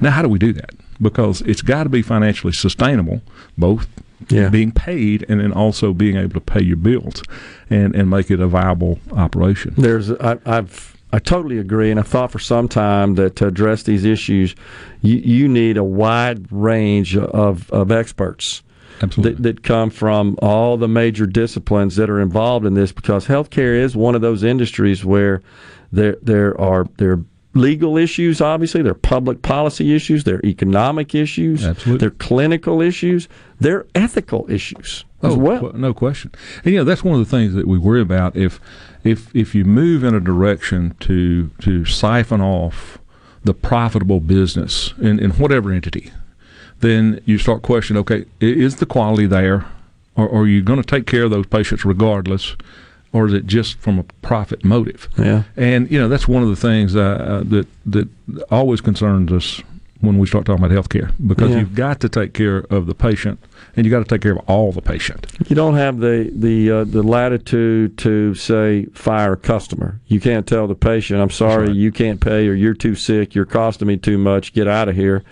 Now, 0.00 0.10
how 0.10 0.22
do 0.22 0.28
we 0.28 0.38
do 0.38 0.52
that? 0.54 0.70
Because 1.00 1.40
it's 1.42 1.62
got 1.62 1.84
to 1.84 1.88
be 1.88 2.02
financially 2.02 2.52
sustainable, 2.52 3.22
both 3.56 3.86
Yeah. 4.28 4.48
being 4.48 4.72
paid 4.72 5.24
and 5.28 5.40
then 5.40 5.52
also 5.52 5.92
being 5.92 6.16
able 6.16 6.34
to 6.34 6.40
pay 6.40 6.62
your 6.62 6.76
bills 6.76 7.22
and, 7.70 7.94
and 7.94 8.10
make 8.10 8.30
it 8.30 8.40
a 8.40 8.46
viable 8.48 8.98
operation. 9.12 9.74
There's, 9.76 10.10
I, 10.10 10.38
I've, 10.44 10.96
I 11.12 11.18
totally 11.20 11.58
agree, 11.58 11.90
and 11.90 11.98
I 11.98 12.02
thought 12.02 12.30
for 12.32 12.38
some 12.40 12.68
time 12.68 13.14
that 13.14 13.36
to 13.36 13.46
address 13.46 13.84
these 13.84 14.04
issues, 14.04 14.54
you, 15.02 15.16
you 15.16 15.48
need 15.48 15.76
a 15.76 15.84
wide 15.84 16.50
range 16.52 17.16
of, 17.16 17.70
of 17.70 17.90
experts 17.92 18.62
Absolutely. 19.00 19.34
that, 19.34 19.42
that 19.42 19.62
come 19.62 19.90
from 19.90 20.36
all 20.42 20.76
the 20.76 20.88
major 20.88 21.24
disciplines 21.24 21.94
that 21.96 22.10
are 22.10 22.20
involved 22.20 22.66
in 22.66 22.74
this, 22.74 22.90
because 22.92 23.26
healthcare 23.26 23.74
is 23.80 23.96
one 23.96 24.14
of 24.16 24.20
those 24.20 24.42
industries 24.42 25.04
where 25.04 25.40
there 25.92 26.16
there 26.20 26.60
are 26.60 26.84
there 26.98 27.12
are 27.12 27.24
legal 27.58 27.96
issues, 27.96 28.40
obviously, 28.40 28.82
there 28.82 28.92
are 28.92 28.94
public 28.94 29.42
policy 29.42 29.94
issues, 29.94 30.24
there 30.24 30.36
are 30.36 30.46
economic 30.46 31.14
issues, 31.14 31.64
Absolutely. 31.64 31.98
there 31.98 32.08
are 32.08 32.18
clinical 32.18 32.80
issues, 32.80 33.28
there 33.60 33.78
are 33.78 33.86
ethical 33.94 34.50
issues 34.50 35.04
as 35.22 35.34
oh, 35.34 35.38
well. 35.38 35.60
qu- 35.60 35.78
no 35.78 35.92
question. 35.92 36.30
And 36.64 36.72
you 36.72 36.78
know 36.78 36.84
that's 36.84 37.04
one 37.04 37.18
of 37.18 37.26
the 37.26 37.36
things 37.36 37.54
that 37.54 37.66
we 37.66 37.78
worry 37.78 38.00
about. 38.00 38.36
If 38.36 38.60
if 39.04 39.34
if 39.34 39.54
you 39.54 39.64
move 39.64 40.04
in 40.04 40.14
a 40.14 40.20
direction 40.20 40.94
to 41.00 41.50
to 41.60 41.84
siphon 41.84 42.40
off 42.40 42.98
the 43.44 43.54
profitable 43.54 44.20
business 44.20 44.92
in, 44.98 45.18
in 45.18 45.30
whatever 45.32 45.72
entity, 45.72 46.12
then 46.80 47.20
you 47.24 47.38
start 47.38 47.62
questioning. 47.62 48.00
Okay, 48.00 48.24
is 48.40 48.76
the 48.76 48.86
quality 48.86 49.26
there, 49.26 49.66
or, 50.16 50.28
or 50.28 50.42
are 50.42 50.46
you 50.46 50.62
going 50.62 50.80
to 50.80 50.86
take 50.86 51.06
care 51.06 51.24
of 51.24 51.30
those 51.30 51.46
patients 51.46 51.84
regardless? 51.84 52.56
Or 53.12 53.26
is 53.26 53.32
it 53.32 53.46
just 53.46 53.78
from 53.78 53.98
a 53.98 54.02
profit 54.22 54.64
motive? 54.64 55.08
Yeah. 55.16 55.44
And 55.56 55.90
you 55.90 55.98
know 55.98 56.08
that's 56.08 56.28
one 56.28 56.42
of 56.42 56.48
the 56.50 56.56
things 56.56 56.94
uh, 56.94 57.42
that 57.46 57.66
that 57.86 58.08
always 58.50 58.80
concerns 58.82 59.32
us 59.32 59.62
when 60.00 60.18
we 60.18 60.26
start 60.28 60.44
talking 60.44 60.64
about 60.64 60.76
healthcare 60.76 61.10
because 61.26 61.50
Yeah. 61.50 61.58
you've 61.58 61.74
got 61.74 61.98
to 62.00 62.08
take 62.08 62.32
care 62.32 62.58
of 62.70 62.86
the 62.86 62.94
patient 62.94 63.40
and 63.74 63.84
you 63.84 63.90
got 63.90 63.98
to 63.98 64.04
take 64.04 64.20
care 64.20 64.32
of 64.32 64.38
all 64.46 64.70
the 64.72 64.82
patient. 64.82 65.26
You 65.48 65.56
don't 65.56 65.74
have 65.74 65.98
the 66.00 66.30
the 66.36 66.70
uh, 66.70 66.84
the 66.84 67.02
latitude 67.02 67.96
to 67.98 68.34
say 68.34 68.84
fire 68.92 69.32
a 69.32 69.36
customer. 69.36 69.98
You 70.06 70.20
can't 70.20 70.46
tell 70.46 70.66
the 70.66 70.74
patient, 70.74 71.20
"I'm 71.20 71.30
sorry, 71.30 71.68
right. 71.68 71.74
you 71.76 71.90
can't 71.90 72.20
pay, 72.20 72.46
or 72.46 72.52
you're 72.54 72.74
too 72.74 72.94
sick, 72.94 73.34
you're 73.34 73.46
costing 73.46 73.88
me 73.88 73.96
too 73.96 74.18
much. 74.18 74.52
Get 74.52 74.68
out 74.68 74.88
of 74.88 74.94
here," 74.96 75.24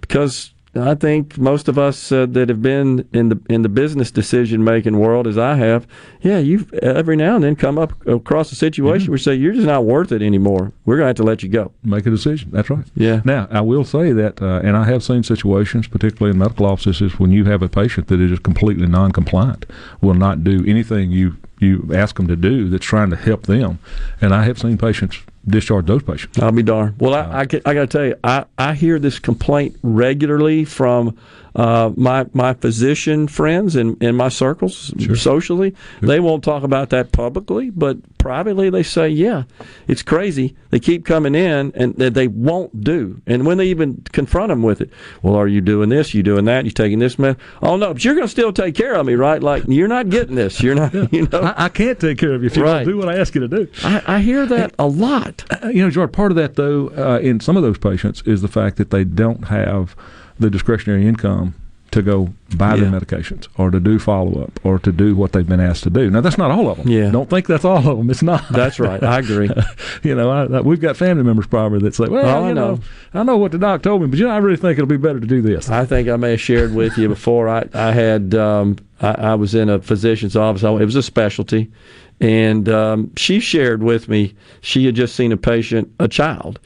because 0.00 0.52
I 0.74 0.94
think 0.94 1.36
most 1.36 1.66
of 1.66 1.78
us 1.78 2.12
uh, 2.12 2.26
that 2.26 2.48
have 2.48 2.62
been 2.62 3.08
in 3.12 3.28
the 3.28 3.40
in 3.48 3.62
the 3.62 3.68
business 3.68 4.12
decision 4.12 4.62
making 4.62 4.98
world, 4.98 5.26
as 5.26 5.36
I 5.36 5.56
have, 5.56 5.86
yeah, 6.20 6.38
you've 6.38 6.72
every 6.74 7.16
now 7.16 7.34
and 7.34 7.42
then 7.42 7.56
come 7.56 7.76
up 7.76 8.06
across 8.06 8.52
a 8.52 8.54
situation 8.54 9.08
where 9.08 9.18
you 9.18 9.22
say 9.22 9.34
you're 9.34 9.52
just 9.52 9.66
not 9.66 9.84
worth 9.84 10.12
it 10.12 10.22
anymore. 10.22 10.72
We're 10.84 10.96
gonna 10.96 11.08
have 11.08 11.16
to 11.16 11.24
let 11.24 11.42
you 11.42 11.48
go. 11.48 11.72
Make 11.82 12.06
a 12.06 12.10
decision. 12.10 12.50
That's 12.52 12.70
right. 12.70 12.84
Yeah. 12.94 13.20
Now, 13.24 13.48
I 13.50 13.62
will 13.62 13.84
say 13.84 14.12
that, 14.12 14.40
uh, 14.40 14.60
and 14.62 14.76
I 14.76 14.84
have 14.84 15.02
seen 15.02 15.24
situations, 15.24 15.88
particularly 15.88 16.34
in 16.34 16.38
medical 16.38 16.66
offices, 16.66 17.18
when 17.18 17.32
you 17.32 17.46
have 17.46 17.62
a 17.62 17.68
patient 17.68 18.06
that 18.06 18.20
is 18.20 18.30
just 18.30 18.44
completely 18.44 18.86
non-compliant, 18.86 19.66
will 20.00 20.14
not 20.14 20.44
do 20.44 20.64
anything 20.66 21.10
you 21.10 21.36
you 21.58 21.90
ask 21.92 22.16
them 22.16 22.26
to 22.26 22.36
do 22.36 22.68
that's 22.68 22.86
trying 22.86 23.10
to 23.10 23.16
help 23.16 23.42
them, 23.42 23.80
and 24.20 24.32
I 24.32 24.44
have 24.44 24.58
seen 24.58 24.78
patients 24.78 25.18
discharge 25.46 25.86
those 25.86 26.02
patients. 26.02 26.38
I'll 26.38 26.52
be 26.52 26.62
darned. 26.62 26.98
Well, 27.00 27.14
I, 27.14 27.20
uh, 27.20 27.38
I, 27.38 27.40
I 27.40 27.74
got 27.74 27.80
to 27.80 27.86
tell 27.86 28.04
you, 28.06 28.16
I, 28.22 28.44
I 28.58 28.74
hear 28.74 28.98
this 28.98 29.18
complaint 29.18 29.76
regularly 29.82 30.64
from 30.64 31.16
uh, 31.54 31.90
my 31.96 32.26
my 32.32 32.54
physician 32.54 33.28
friends 33.28 33.76
in, 33.76 33.96
in 34.00 34.14
my 34.16 34.28
circles 34.28 34.92
socially, 35.20 35.74
they 36.00 36.20
won't 36.20 36.44
talk 36.44 36.62
about 36.62 36.90
that 36.90 37.12
publicly, 37.12 37.70
but 37.70 37.96
privately 38.18 38.70
they 38.70 38.82
say, 38.82 39.08
yeah, 39.08 39.44
it's 39.88 40.02
crazy. 40.02 40.54
They 40.70 40.78
keep 40.78 41.04
coming 41.04 41.34
in 41.34 41.72
and 41.74 41.94
they 41.96 42.28
won't 42.28 42.84
do. 42.84 43.20
And 43.26 43.46
when 43.46 43.58
they 43.58 43.66
even 43.66 44.02
confront 44.12 44.50
them 44.50 44.62
with 44.62 44.80
it, 44.80 44.90
well, 45.22 45.34
are 45.36 45.48
you 45.48 45.60
doing 45.60 45.88
this? 45.88 46.14
You 46.14 46.22
doing 46.22 46.44
that? 46.44 46.64
You 46.64 46.70
taking 46.70 46.98
this 46.98 47.18
med? 47.18 47.36
Oh 47.62 47.76
no, 47.76 47.92
but 47.94 48.04
you're 48.04 48.14
going 48.14 48.26
to 48.26 48.30
still 48.30 48.52
take 48.52 48.74
care 48.74 48.94
of 48.94 49.06
me, 49.06 49.14
right? 49.14 49.42
Like 49.42 49.64
you're 49.66 49.88
not 49.88 50.08
getting 50.10 50.34
this. 50.36 50.62
You're 50.62 50.74
not. 50.74 50.94
You 51.12 51.26
know. 51.26 51.40
I, 51.40 51.64
I 51.64 51.68
can't 51.68 51.98
take 51.98 52.18
care 52.18 52.32
of 52.34 52.42
you 52.42 52.46
if 52.46 52.56
you 52.56 52.62
Right. 52.62 52.84
don't 52.84 52.92
do 52.92 52.96
what 52.98 53.08
I 53.08 53.18
ask 53.18 53.34
you 53.34 53.40
to 53.40 53.48
do. 53.48 53.68
I, 53.82 54.02
I 54.06 54.18
hear 54.20 54.46
that 54.46 54.74
a 54.78 54.86
lot. 54.86 55.44
Uh, 55.62 55.68
you 55.68 55.82
know, 55.82 55.90
George, 55.90 56.12
part 56.12 56.30
of 56.30 56.36
that, 56.36 56.54
though, 56.54 56.88
uh, 56.90 57.18
in 57.20 57.40
some 57.40 57.56
of 57.56 57.62
those 57.62 57.78
patients 57.78 58.22
is 58.26 58.42
the 58.42 58.48
fact 58.48 58.76
that 58.76 58.90
they 58.90 59.02
don't 59.02 59.48
have 59.48 59.96
the 60.40 60.50
discretionary 60.50 61.06
income 61.06 61.54
to 61.92 62.02
go 62.02 62.32
buy 62.56 62.76
Yeah. 62.76 62.84
their 62.88 63.00
medications 63.00 63.48
or 63.58 63.72
to 63.72 63.80
do 63.80 63.98
follow 63.98 64.44
up 64.44 64.60
or 64.62 64.78
to 64.78 64.92
do 64.92 65.16
what 65.16 65.32
they've 65.32 65.46
been 65.48 65.58
asked 65.58 65.82
to 65.82 65.90
do. 65.90 66.08
Now, 66.08 66.20
that's 66.20 66.38
not 66.38 66.52
all 66.52 66.68
of 66.70 66.78
them. 66.78 66.88
Yeah. 66.88 67.10
Don't 67.10 67.28
think 67.28 67.48
that's 67.48 67.64
all 67.64 67.78
of 67.78 67.98
them. 67.98 68.08
It's 68.10 68.22
not. 68.22 68.48
That's 68.48 68.78
right. 68.78 69.02
I 69.02 69.18
agree. 69.18 69.50
you 70.04 70.14
know, 70.14 70.30
I, 70.30 70.44
I, 70.44 70.60
we've 70.60 70.80
got 70.80 70.96
family 70.96 71.24
members 71.24 71.48
probably 71.48 71.80
that 71.80 71.96
say, 71.96 72.06
well, 72.06 72.24
Oh, 72.24 72.44
I 72.44 72.48
you 72.50 72.54
know. 72.54 72.74
know. 72.76 72.80
I 73.12 73.24
know 73.24 73.36
what 73.38 73.50
the 73.50 73.58
doc 73.58 73.82
told 73.82 74.02
me, 74.02 74.06
but, 74.06 74.20
you 74.20 74.24
know, 74.24 74.30
I 74.30 74.36
really 74.38 74.56
think 74.56 74.78
it'll 74.78 74.86
be 74.86 74.98
better 74.98 75.18
to 75.18 75.26
do 75.26 75.42
this. 75.42 75.68
I 75.68 75.84
think 75.84 76.08
I 76.08 76.14
may 76.14 76.30
have 76.30 76.40
shared 76.40 76.72
with 76.76 76.96
you 76.96 77.08
before. 77.08 77.48
I 77.48 77.68
I 77.74 77.90
had 77.90 78.36
um, 78.36 78.76
I, 79.02 79.10
I 79.10 79.34
was 79.34 79.56
in 79.56 79.68
a 79.68 79.80
physician's 79.80 80.36
office. 80.36 80.62
It 80.62 80.70
was 80.84 80.94
a 80.94 81.02
specialty, 81.02 81.72
and 82.20 82.68
um, 82.68 83.10
she 83.16 83.40
shared 83.40 83.82
with 83.82 84.08
me 84.08 84.34
she 84.60 84.86
had 84.86 84.94
just 84.94 85.16
seen 85.16 85.32
a 85.32 85.36
patient, 85.36 85.90
a 85.98 86.06
child, 86.06 86.60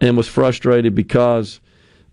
and 0.00 0.16
was 0.16 0.26
frustrated 0.26 0.94
because. 0.94 1.60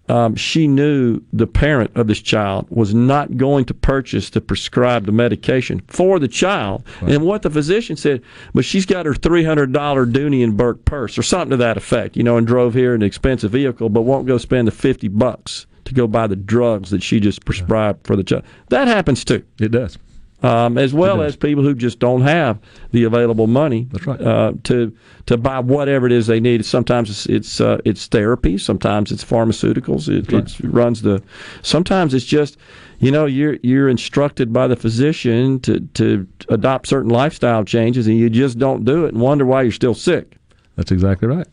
Um, 0.09 0.35
she 0.35 0.67
knew 0.67 1.21
the 1.33 1.47
parent 1.47 1.91
of 1.95 2.07
this 2.07 2.21
child 2.21 2.67
was 2.69 2.93
not 2.93 3.35
going 3.37 3.65
to 3.65 3.73
purchase 3.73 4.29
the 4.29 4.39
prescribed 4.41 5.11
medication 5.11 5.81
for 5.87 6.17
the 6.19 6.27
child. 6.27 6.83
And 7.01 7.25
what 7.25 7.41
the 7.41 7.49
physician 7.49 7.97
said, 7.97 8.21
but 8.53 8.63
she's 8.63 8.85
got 8.85 9.05
her 9.05 9.13
$300 9.13 9.73
Dooney 9.73 10.43
and 10.43 10.55
Bourke 10.55 10.85
purse 10.85 11.17
or 11.17 11.23
something 11.23 11.51
to 11.51 11.57
that 11.57 11.77
effect, 11.77 12.15
you 12.15 12.23
know, 12.23 12.37
and 12.37 12.47
drove 12.47 12.73
here 12.73 12.95
in 12.95 13.01
an 13.01 13.07
expensive 13.07 13.51
vehicle, 13.51 13.89
but 13.89 14.03
won't 14.03 14.27
go 14.27 14.37
spend 14.37 14.67
the 14.67 14.71
50 14.71 15.09
bucks 15.09 15.65
to 15.85 15.93
go 15.93 16.07
buy 16.07 16.27
the 16.27 16.35
drugs 16.35 16.89
that 16.89 17.01
she 17.03 17.19
just 17.19 17.45
prescribed 17.45 18.05
for 18.05 18.15
the 18.15 18.23
child. 18.23 18.43
That 18.69 18.87
happens 18.87 19.23
too 19.23 19.43
It 19.59 19.71
does. 19.71 19.97
Um, 20.43 20.77
as 20.77 20.93
well 20.93 21.21
as 21.21 21.35
people 21.35 21.63
who 21.63 21.73
just 21.73 21.99
don't 21.99 22.21
have 22.21 22.59
the 22.91 23.03
available 23.05 23.47
money 23.47 23.87
right. 24.05 24.21
uh, 24.21 24.53
to 24.63 24.95
to 25.25 25.37
buy 25.37 25.59
whatever 25.59 26.05
it 26.05 26.11
is 26.11 26.27
they 26.27 26.39
need. 26.39 26.63
Sometimes 26.63 27.09
it's 27.09 27.25
it's, 27.25 27.61
uh, 27.61 27.79
it's 27.85 28.05
therapy. 28.07 28.57
Sometimes 28.57 29.11
it's 29.11 29.23
pharmaceuticals. 29.23 30.07
It, 30.07 30.31
it 30.31 30.59
runs 30.63 31.01
the. 31.01 31.23
Sometimes 31.63 32.13
it's 32.13 32.25
just, 32.25 32.57
you 32.99 33.11
know, 33.11 33.25
you're 33.25 33.57
you're 33.63 33.89
instructed 33.89 34.53
by 34.53 34.67
the 34.67 34.75
physician 34.75 35.59
to 35.61 35.79
to 35.95 36.27
adopt 36.49 36.87
certain 36.87 37.09
lifestyle 37.09 37.63
changes, 37.63 38.07
and 38.07 38.17
you 38.17 38.29
just 38.29 38.59
don't 38.59 38.85
do 38.85 39.05
it, 39.05 39.13
and 39.13 39.21
wonder 39.21 39.45
why 39.45 39.63
you're 39.63 39.71
still 39.71 39.95
sick. 39.95 40.37
That's 40.75 40.91
exactly 40.91 41.27
right. 41.27 41.47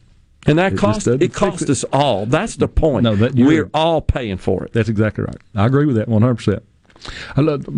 And 0.46 0.58
that 0.58 0.74
It 0.74 0.80
doesn't 0.80 1.22
it 1.22 1.32
costs 1.32 1.70
us 1.70 1.84
all. 1.90 2.26
That's 2.26 2.56
the 2.56 2.68
point. 2.68 3.04
No, 3.04 3.16
that 3.16 3.34
we're 3.34 3.70
all 3.72 4.02
paying 4.02 4.36
for 4.36 4.64
it. 4.64 4.74
That's 4.74 4.90
exactly 4.90 5.24
right. 5.24 5.38
I 5.54 5.64
agree 5.64 5.86
with 5.86 5.96
that 5.96 6.08
100%. 6.08 6.48
I 6.48 6.52
love, 6.52 6.62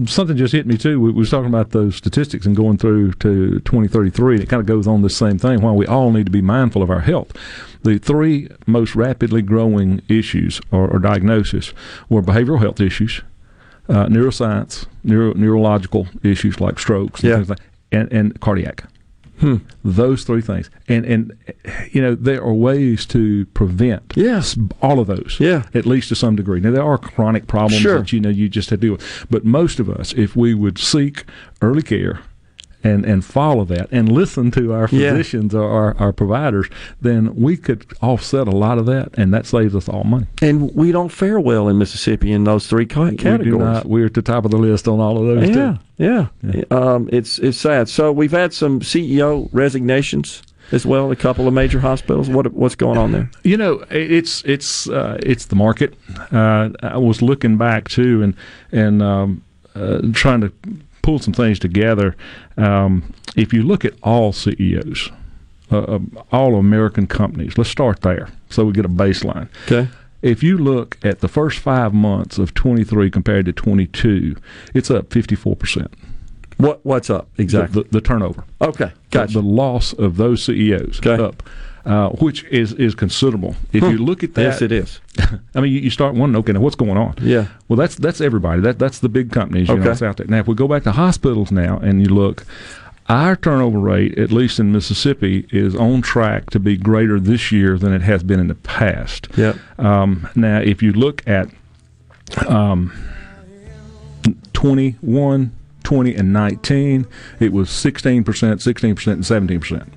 something 0.07 0.37
just 0.37 0.53
hit 0.53 0.67
me 0.67 0.77
too. 0.77 1.01
We, 1.01 1.13
was 1.13 1.31
talking 1.31 1.49
about 1.49 1.71
those 1.71 1.97
statistics 1.97 2.47
and 2.47 2.55
going 2.57 2.79
through 2.79 3.13
to 3.15 3.61
2033, 3.61 4.35
and 4.35 4.43
it 4.43 4.49
kind 4.49 4.61
of 4.61 4.67
goes 4.67 4.87
on 4.87 5.03
the 5.03 5.11
same 5.11 5.39
thing. 5.39 5.61
Why 5.63 5.73
we 5.73 5.87
all 5.87 6.13
need 6.13 6.27
to 6.27 6.33
be 6.33 6.43
mindful 6.43 6.83
of 6.83 6.91
our 6.91 7.01
health. 7.01 7.33
The 7.83 7.99
three 7.99 8.49
most 8.67 8.95
rapidly 8.95 9.43
growing 9.43 10.03
issues 10.09 10.61
or, 10.71 10.89
or 10.89 10.99
diagnosis 10.99 11.73
were 12.09 12.23
behavioral 12.23 12.61
health 12.61 12.81
issues, 12.81 13.21
uh, 13.89 14.07
neuroscience, 14.07 14.87
neuro, 15.05 15.33
neurological 15.35 16.09
issues 16.23 16.61
like 16.61 16.79
strokes, 16.79 17.21
and 17.23 17.31
Yeah. 17.31 17.37
things 17.37 17.51
like, 17.51 17.61
and, 17.93 18.13
and 18.13 18.41
cardiac. 18.41 18.85
Hmm. 19.41 19.57
Those 19.85 20.25
three 20.25 20.41
things, 20.41 20.71
and 20.89 21.05
and 21.05 21.33
you 21.91 22.01
know 22.01 22.15
there 22.15 22.43
are 22.43 22.55
ways 22.55 23.05
to 23.07 23.45
prevent 23.47 24.15
yes 24.17 24.57
all 24.81 24.99
of 24.99 25.07
those 25.09 25.37
Yeah. 25.39 25.65
at 25.75 25.85
least 25.87 26.09
to 26.09 26.15
some 26.15 26.37
degree. 26.37 26.61
Now 26.61 26.71
there 26.71 26.83
are 26.83 26.97
chronic 26.99 27.47
problems 27.47 27.83
Sure. 27.83 27.99
that 27.99 28.13
you 28.13 28.21
know 28.21 28.31
you 28.31 28.49
just 28.49 28.71
have 28.71 28.81
to 28.81 28.87
deal 28.87 28.93
with, 28.93 29.27
but 29.31 29.45
most 29.45 29.79
of 29.79 29.91
us, 29.91 30.13
if 30.15 30.37
we 30.37 30.55
would 30.55 30.79
seek 30.79 31.25
early 31.61 31.83
care 31.83 32.21
and 32.87 33.05
and 33.05 33.25
follow 33.25 33.65
that 33.65 33.89
and 33.93 34.11
listen 34.11 34.51
to 34.53 34.73
our 34.73 34.89
Yeah. 34.91 35.11
physicians 35.11 35.55
or 35.55 35.65
our, 35.71 35.97
our 35.99 36.13
providers, 36.13 36.67
then 37.01 37.35
we 37.35 37.57
could 37.57 37.85
offset 38.01 38.47
a 38.49 38.57
lot 38.57 38.79
of 38.79 38.87
that, 38.87 39.09
and 39.19 39.33
that 39.35 39.47
saves 39.47 39.75
us 39.75 39.89
all 39.89 40.05
money. 40.05 40.27
And 40.43 40.75
we 40.75 40.93
don't 40.93 41.11
fare 41.13 41.41
well 41.41 41.69
in 41.69 41.79
Mississippi 41.79 42.33
in 42.33 42.45
those 42.45 42.67
three 42.67 42.87
ca- 42.87 43.13
categories. 43.13 43.45
We 43.45 43.51
do 43.51 43.59
not. 43.59 43.87
We're 43.87 44.07
at 44.07 44.15
the 44.15 44.23
top 44.23 44.45
of 44.45 44.51
the 44.51 44.59
list 44.59 44.87
on 44.89 45.01
all 45.01 45.17
of 45.19 45.27
those. 45.27 45.49
Yeah, 45.49 45.77
too. 46.03 46.29
yeah. 46.53 46.65
Um, 46.71 47.09
it's 47.13 47.39
it's 47.39 47.59
sad. 47.59 47.89
So 47.89 48.13
we've 48.13 48.33
had 48.33 48.53
some 48.53 48.81
CEO 48.81 49.49
resignations 49.53 50.43
as 50.73 50.85
well. 50.85 51.11
A 51.13 51.17
couple 51.17 51.47
of 51.47 51.55
major 51.55 51.81
hospitals. 51.81 52.29
What 52.29 52.53
what's 52.53 52.75
going 52.77 52.99
on 52.99 53.13
there? 53.13 53.31
You 53.45 53.57
know, 53.57 53.85
it's 53.91 54.43
it's 54.45 54.89
uh, 54.89 55.17
it's 55.23 55.47
the 55.47 55.57
market. 55.57 55.95
Uh, 56.33 56.71
I 56.83 56.99
was 56.99 57.23
looking 57.23 57.57
back 57.57 57.89
too, 57.89 58.23
and 58.23 58.35
and 58.73 59.03
um, 59.03 59.43
uh, 59.75 60.01
trying 60.13 60.41
to 60.41 60.53
pull 61.07 61.19
some 61.21 61.33
things 61.33 61.59
together. 61.61 62.17
Um, 62.57 63.15
if 63.37 63.53
you 63.53 63.63
look 63.63 63.85
at 63.85 63.95
all 64.03 64.33
CEOs, 64.33 65.11
uh, 65.71 65.79
uh, 65.79 65.99
all 66.33 66.57
American 66.57 67.07
companies, 67.07 67.57
let's 67.57 67.71
start 67.71 68.01
there, 68.01 68.29
so 68.51 68.65
we 68.65 68.73
get 68.73 68.85
a 68.85 68.89
baseline. 68.89 69.49
Okay. 69.67 69.89
If 70.23 70.43
you 70.43 70.59
look 70.59 70.99
at 71.05 71.21
the 71.21 71.29
first 71.29 71.59
five 71.61 71.95
months 71.95 72.39
of 72.39 72.55
23 72.55 73.11
compared 73.11 73.47
to 73.47 73.53
22, 73.53 74.35
it's 74.75 74.91
up 74.91 75.13
54 75.13 75.55
percent. 75.55 75.95
What 76.57 76.85
what's 76.85 77.09
up 77.11 77.29
exactly? 77.39 77.83
The, 77.85 77.89
the 77.91 78.01
turnover. 78.01 78.43
okay, 78.61 78.91
gotcha. 79.13 79.35
The, 79.35 79.43
the 79.43 79.47
loss 79.47 79.93
of 79.93 80.17
those 80.17 80.43
CEOs 80.43 80.99
Okay. 81.07 81.23
up, 81.23 81.43
uh, 81.87 82.11
which 82.11 82.43
is 82.45 82.73
is 82.73 82.95
considerable. 82.95 83.55
If 83.73 83.83
you 83.85 83.99
look 83.99 84.25
at 84.25 84.35
that, 84.35 84.43
yes, 84.43 84.63
it 84.63 84.73
is. 84.73 85.01
I 85.55 85.61
mean, 85.61 85.73
you, 85.73 85.79
you 85.79 85.91
start 85.91 86.15
wondering, 86.15 86.41
okay, 86.41 86.53
now 86.53 86.61
what's 86.61 86.75
going 86.75 86.97
on? 86.97 87.15
Yeah. 87.21 87.47
Well, 87.69 87.77
that's 87.77 87.95
that's 87.95 88.21
everybody. 88.21 88.61
That 88.61 88.79
that's 88.79 88.99
the 88.99 89.09
big 89.09 89.31
companies. 89.31 89.69
You 89.69 89.77
know, 89.77 89.85
that's 89.85 90.03
out 90.03 90.17
there. 90.17 90.27
Now, 90.27 90.39
if 90.41 90.49
we 90.49 90.57
go 90.57 90.67
back 90.67 90.83
to 90.83 90.93
hospitals 90.93 91.53
now 91.53 91.79
and 91.79 92.03
you 92.03 92.09
look, 92.09 92.45
our 93.09 93.37
turnover 93.37 93.79
rate, 93.79 94.19
at 94.19 94.33
least 94.33 94.59
in 94.59 94.73
Mississippi, 94.73 95.47
is 95.51 95.77
on 95.77 96.03
track 96.03 96.51
to 96.51 96.59
be 96.59 96.77
greater 96.77 97.21
this 97.21 97.53
year 97.53 97.79
than 97.79 97.93
it 97.93 98.03
has 98.03 98.25
been 98.25 98.41
in 98.41 98.49
the 98.49 98.57
past. 98.57 99.29
Yep. 99.37 99.57
Um, 99.79 100.29
now, 100.35 100.59
if 100.59 100.83
you 100.83 100.93
look 100.93 101.27
at 101.29 101.49
um, 102.49 102.93
21, 104.55 105.57
20, 105.85 106.15
and 106.17 106.33
19, 106.33 107.07
it 107.39 107.53
was 107.53 107.69
16%, 107.69 108.25
16%, 108.25 109.13
and 109.13 109.23
17%. 109.23 109.89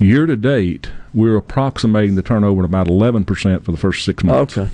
Year 0.00 0.24
to 0.24 0.34
date, 0.34 0.88
we're 1.14 1.36
approximating 1.36 2.14
the 2.14 2.22
turnover 2.22 2.62
at 2.62 2.64
about 2.64 2.86
11% 2.86 3.64
for 3.64 3.72
the 3.72 3.78
first 3.78 4.04
six 4.04 4.22
months. 4.24 4.56
Okay. 4.56 4.70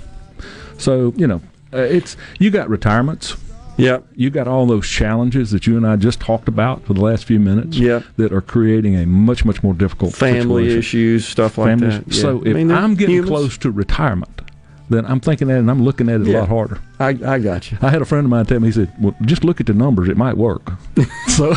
So, 0.77 1.13
you 1.15 1.27
know, 1.27 1.41
uh, 1.73 1.77
it's 1.77 2.15
you 2.39 2.49
got 2.51 2.69
retirements. 2.69 3.35
Yeah. 3.77 3.99
You 4.15 4.29
got 4.31 4.47
all 4.47 4.65
those 4.65 4.87
challenges 4.87 5.51
that 5.51 5.67
you 5.67 5.77
and 5.77 5.85
I 5.85 5.97
just 5.97 6.19
talked 6.19 6.47
about 6.47 6.83
for 6.85 6.93
the 6.93 7.01
last 7.01 7.25
few 7.25 7.39
minutes 7.39 7.77
Yep. 7.77 8.03
that 8.17 8.33
are 8.33 8.41
creating 8.41 8.95
a 8.95 9.05
much, 9.05 9.45
much 9.45 9.61
more 9.61 9.73
difficult 9.75 10.13
Family 10.15 10.63
situation. 10.63 10.79
issues, 10.79 11.27
stuff 11.27 11.57
like 11.59 11.67
Families. 11.79 11.99
that. 11.99 12.07
Yeah. 12.15 12.21
So 12.21 12.43
I 12.43 12.49
if 12.49 12.55
mean, 12.55 12.71
I'm 12.71 12.95
getting 12.95 13.15
humans. 13.15 13.29
close 13.29 13.57
to 13.59 13.69
retirement, 13.71 14.41
then 14.89 15.05
I'm 15.05 15.19
thinking 15.19 15.49
at 15.49 15.57
it 15.57 15.59
and 15.59 15.71
I'm 15.71 15.83
looking 15.83 16.09
at 16.09 16.21
it 16.21 16.27
Yeah. 16.27 16.37
a 16.37 16.41
lot 16.41 16.49
harder. 16.49 16.79
I 16.99 17.09
I 17.09 17.39
got 17.39 17.71
you. 17.71 17.77
I 17.81 17.89
had 17.89 18.01
a 18.01 18.05
friend 18.05 18.25
of 18.25 18.29
mine 18.31 18.45
tell 18.45 18.59
me, 18.59 18.67
he 18.67 18.71
said, 18.71 18.91
Well, 18.99 19.15
just 19.21 19.43
look 19.43 19.59
at 19.59 19.67
the 19.67 19.73
numbers, 19.73 20.09
it 20.09 20.17
might 20.17 20.37
work. 20.37 20.71
so, 21.27 21.53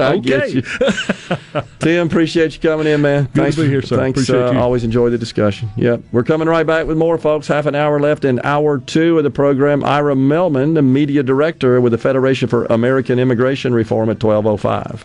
I 0.00 0.18
get 0.18 0.52
you. 0.52 0.62
Tim, 1.78 2.06
appreciate 2.06 2.54
you 2.54 2.60
coming 2.60 2.86
in, 2.86 3.00
man. 3.02 3.26
to 3.26 3.32
Thanks 3.32 3.56
be 3.56 3.68
here, 3.68 3.82
sir. 3.82 3.96
Thanks. 3.96 4.20
Appreciate 4.22 4.48
uh, 4.48 4.52
you. 4.52 4.58
Always 4.58 4.84
enjoy 4.84 5.10
the 5.10 5.18
discussion. 5.18 5.70
Yep. 5.76 6.02
We're 6.12 6.24
coming 6.24 6.48
right 6.48 6.66
back 6.66 6.86
with 6.86 6.96
more, 6.98 7.18
folks. 7.18 7.46
Half 7.48 7.66
an 7.66 7.74
hour 7.74 7.98
left 8.00 8.24
in 8.24 8.40
hour 8.44 8.78
two 8.78 9.18
of 9.18 9.24
the 9.24 9.30
program. 9.30 9.84
Ira 9.84 10.14
Mehlman, 10.14 10.74
the 10.74 10.82
media 10.82 11.22
director 11.22 11.80
with 11.80 11.92
the 11.92 11.98
Federation 11.98 12.48
for 12.48 12.64
American 12.66 13.18
Immigration 13.18 13.72
Reform 13.74 14.10
at 14.10 14.22
1205. 14.22 15.04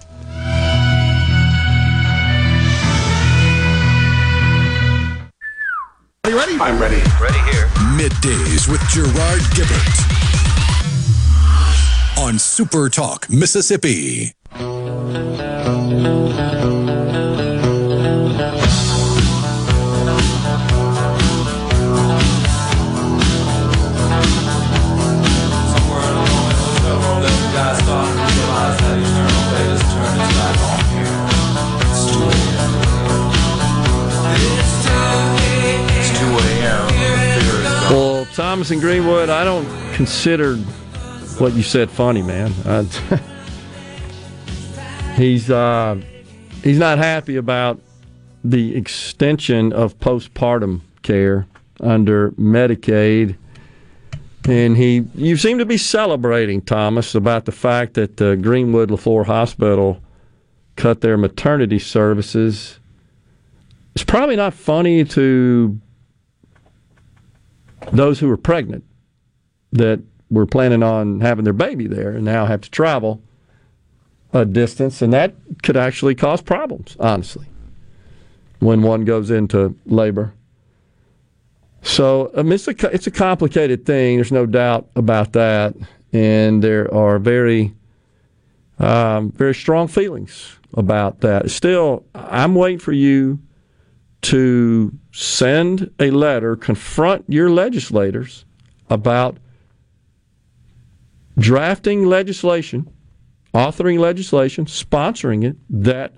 I'm 6.62 6.80
ready. 6.80 7.02
Ready 7.20 7.40
here. 7.52 7.68
Middays 7.98 8.68
with 8.70 8.82
Gerard 8.90 9.42
Gibert 9.56 10.24
on 12.18 12.38
Super 12.40 12.90
Talk, 12.90 13.30
Mississippi. 13.30 14.34
Thomas 38.54 38.70
and 38.70 38.82
Greenwood, 38.82 39.30
I 39.32 39.44
don't 39.44 39.68
consider 39.96 40.58
what 41.40 41.54
you 41.54 41.64
said 41.64 41.90
funny, 41.90 42.22
man. 42.22 42.54
I, 42.66 42.84
he's 45.16 45.50
uh, 45.50 46.00
he's 46.62 46.78
not 46.78 47.00
happy 47.00 47.38
about 47.38 47.82
the 48.44 48.76
extension 48.76 49.74
of 49.74 49.98
postpartum 49.98 50.82
care 51.02 51.48
under 51.80 52.30
Medicaid. 52.34 53.38
And 54.48 54.78
he, 54.78 55.04
you 55.16 55.36
seem 55.36 55.58
to 55.58 55.66
be 55.66 55.78
celebrating, 55.78 56.62
Thomas, 56.62 57.16
about 57.16 57.46
the 57.46 57.52
fact 57.52 57.96
that 57.96 58.22
uh, 58.22 58.36
Greenwood 58.36 58.92
Leflore 58.92 59.26
Hospital 59.26 60.00
cut 60.76 61.02
their 61.02 61.18
maternity 61.18 61.80
services. 61.80 62.78
It's 63.96 64.04
probably 64.04 64.36
not 64.36 64.54
funny 64.54 65.06
to 65.06 65.82
those 67.92 68.20
who 68.20 68.28
were 68.28 68.38
pregnant 68.38 68.84
that 69.72 70.02
were 70.30 70.46
planning 70.46 70.84
on 70.84 71.22
having 71.22 71.44
their 71.44 71.54
baby 71.54 71.88
there 71.88 72.12
and 72.12 72.26
now 72.26 72.46
have 72.46 72.62
to 72.62 72.72
travel 72.72 73.22
a 74.34 74.46
distance, 74.46 75.02
and 75.02 75.14
that 75.14 75.36
could 75.62 75.78
actually 75.78 76.16
cause 76.16 76.42
problems, 76.42 76.98
honestly, 77.00 77.46
when 78.60 78.82
one 78.82 79.06
goes 79.06 79.30
into 79.30 79.76
labor. 79.86 80.34
So 81.84 82.32
um, 82.34 82.52
it's, 82.52 82.68
a, 82.68 82.76
it's 82.94 83.08
a 83.08 83.12
complicated 83.12 83.86
thing. 83.86 84.18
There's 84.18 84.32
no 84.32 84.46
doubt 84.46 84.90
about 84.96 85.34
that, 85.34 85.76
and 86.12 86.64
there 86.64 86.92
are 86.94 87.20
very, 87.20 87.76
um, 88.80 89.32
very 89.32 89.54
strong 89.54 89.88
feelings 89.88 90.58
about 90.74 91.20
that. 91.20 91.52
Still, 91.52 92.04
I'm 92.16 92.56
waiting 92.56 92.80
for 92.80 92.94
you 92.94 93.40
to 94.24 94.92
send 95.12 95.92
a 96.00 96.10
letter, 96.10 96.56
confront 96.56 97.26
your 97.28 97.50
legislators 97.50 98.46
about 98.90 99.38
drafting 101.38 102.06
legislation, 102.06 102.90
authoring 103.54 104.00
legislation, 104.00 104.66
sponsoring 104.66 105.44
it 105.44 105.58
that 105.70 106.14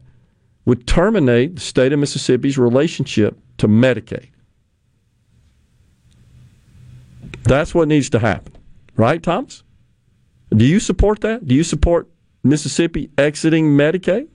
would 0.65 0.87
terminate 0.87 1.55
the 1.55 1.61
state 1.61 1.93
of 1.93 1.99
Mississippi's 1.99 2.57
relationship 2.57 3.37
to 3.57 3.67
Medicaid. 3.67 4.29
That's 7.43 7.75
what 7.75 7.87
needs 7.87 8.09
to 8.11 8.19
happen. 8.19 8.53
Right, 8.95 9.21
Thomas? 9.21 9.63
Do 10.49 10.65
you 10.65 10.79
support 10.79 11.21
that? 11.21 11.47
Do 11.47 11.53
you 11.53 11.63
support 11.63 12.07
Mississippi 12.43 13.09
exiting 13.17 13.75
Medicaid? 13.77 14.27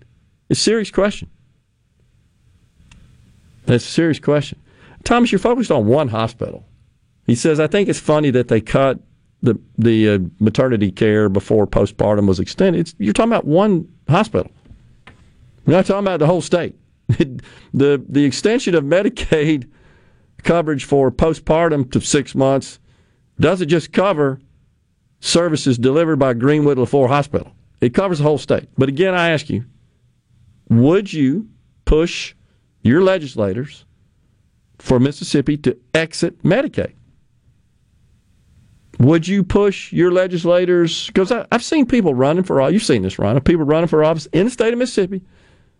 It's 0.48 0.60
a 0.60 0.62
serious 0.62 0.90
question. 0.90 1.30
That's 3.70 3.84
a 3.84 3.88
serious 3.88 4.18
question. 4.18 4.60
Thomas, 5.04 5.30
you're 5.30 5.38
focused 5.38 5.70
on 5.70 5.86
one 5.86 6.08
hospital. 6.08 6.66
He 7.28 7.36
says, 7.36 7.60
I 7.60 7.68
think 7.68 7.88
it's 7.88 8.00
funny 8.00 8.30
that 8.30 8.48
they 8.48 8.60
cut 8.60 8.98
the 9.42 9.60
the 9.78 10.08
uh, 10.08 10.18
maternity 10.40 10.90
care 10.90 11.28
before 11.28 11.68
postpartum 11.68 12.26
was 12.26 12.40
extended. 12.40 12.80
It's, 12.80 12.94
you're 12.98 13.12
talking 13.12 13.30
about 13.30 13.44
one 13.46 13.88
hospital. 14.08 14.50
We're 15.64 15.74
not 15.74 15.86
talking 15.86 16.04
about 16.04 16.18
the 16.18 16.26
whole 16.26 16.40
state. 16.40 16.74
the 17.08 18.04
the 18.08 18.24
extension 18.24 18.74
of 18.74 18.82
Medicaid 18.82 19.70
coverage 20.42 20.84
for 20.84 21.12
postpartum 21.12 21.92
to 21.92 22.00
six 22.00 22.34
months 22.34 22.80
doesn't 23.38 23.68
just 23.68 23.92
cover 23.92 24.40
services 25.20 25.78
delivered 25.78 26.18
by 26.18 26.34
Greenwood 26.34 26.76
Leflore 26.76 27.08
Hospital. 27.08 27.52
It 27.80 27.94
covers 27.94 28.18
the 28.18 28.24
whole 28.24 28.38
state. 28.38 28.68
But 28.76 28.88
again, 28.88 29.14
I 29.14 29.28
ask 29.28 29.48
you, 29.48 29.64
would 30.68 31.12
you 31.12 31.48
push 31.84 32.34
your 32.82 33.02
legislators 33.02 33.84
for 34.78 34.98
Mississippi 34.98 35.56
to 35.58 35.76
exit 35.94 36.42
Medicaid? 36.42 36.94
Would 38.98 39.26
you 39.26 39.42
push 39.42 39.92
your 39.92 40.12
legislators? 40.12 41.06
Because 41.06 41.32
I've 41.32 41.64
seen 41.64 41.86
people 41.86 42.14
running 42.14 42.44
for 42.44 42.60
office. 42.60 42.74
You've 42.74 42.82
seen 42.82 43.02
this, 43.02 43.18
Ron. 43.18 43.40
People 43.40 43.64
running 43.64 43.88
for 43.88 44.04
office 44.04 44.26
in 44.26 44.44
the 44.44 44.50
state 44.50 44.74
of 44.74 44.78
Mississippi 44.78 45.22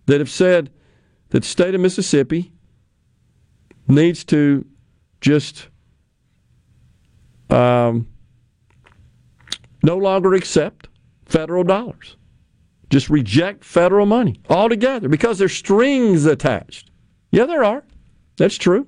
that 0.06 0.20
have 0.20 0.30
said 0.30 0.70
that 1.28 1.40
the 1.40 1.46
state 1.46 1.74
of 1.74 1.80
Mississippi 1.82 2.50
needs 3.86 4.24
to 4.24 4.64
just 5.20 5.68
um, 7.50 8.08
no 9.82 9.96
longer 9.96 10.34
accept 10.34 10.88
federal 11.26 11.64
dollars. 11.64 12.16
Just 12.88 13.08
reject 13.08 13.64
federal 13.64 14.06
money 14.06 14.40
altogether 14.48 15.08
because 15.08 15.38
there's 15.38 15.52
strings 15.52 16.26
attached. 16.26 16.89
Yeah, 17.30 17.46
there 17.46 17.64
are. 17.64 17.84
That's 18.36 18.56
true. 18.56 18.86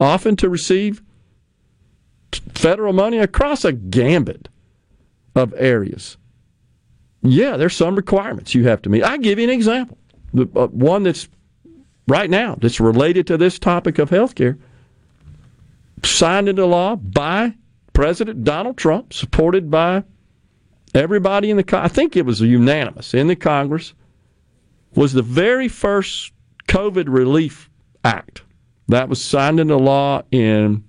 Often 0.00 0.36
to 0.36 0.48
receive 0.48 1.02
federal 2.54 2.92
money 2.92 3.18
across 3.18 3.64
a 3.64 3.72
gambit 3.72 4.48
of 5.34 5.54
areas. 5.56 6.16
Yeah, 7.22 7.56
there's 7.56 7.76
some 7.76 7.96
requirements 7.96 8.54
you 8.54 8.68
have 8.68 8.82
to 8.82 8.90
meet. 8.90 9.02
I 9.02 9.16
give 9.16 9.38
you 9.38 9.44
an 9.44 9.50
example. 9.50 9.98
The, 10.32 10.48
uh, 10.54 10.68
one 10.68 11.02
that's 11.02 11.28
right 12.06 12.30
now 12.30 12.56
that's 12.60 12.80
related 12.80 13.26
to 13.28 13.36
this 13.36 13.58
topic 13.58 13.98
of 13.98 14.10
health 14.10 14.34
care, 14.34 14.58
signed 16.04 16.48
into 16.48 16.64
law 16.64 16.96
by 16.96 17.54
President 17.92 18.44
Donald 18.44 18.76
Trump, 18.76 19.12
supported 19.12 19.70
by 19.70 20.04
everybody 20.94 21.50
in 21.50 21.56
the 21.56 21.64
I 21.76 21.88
think 21.88 22.16
it 22.16 22.24
was 22.24 22.40
unanimous 22.40 23.14
in 23.14 23.26
the 23.26 23.36
Congress, 23.36 23.94
was 24.94 25.12
the 25.12 25.22
very 25.22 25.68
first 25.68 26.32
COVID 26.68 27.06
relief 27.08 27.68
act 28.04 28.42
that 28.88 29.08
was 29.08 29.22
signed 29.22 29.60
into 29.60 29.76
law 29.76 30.22
in 30.30 30.84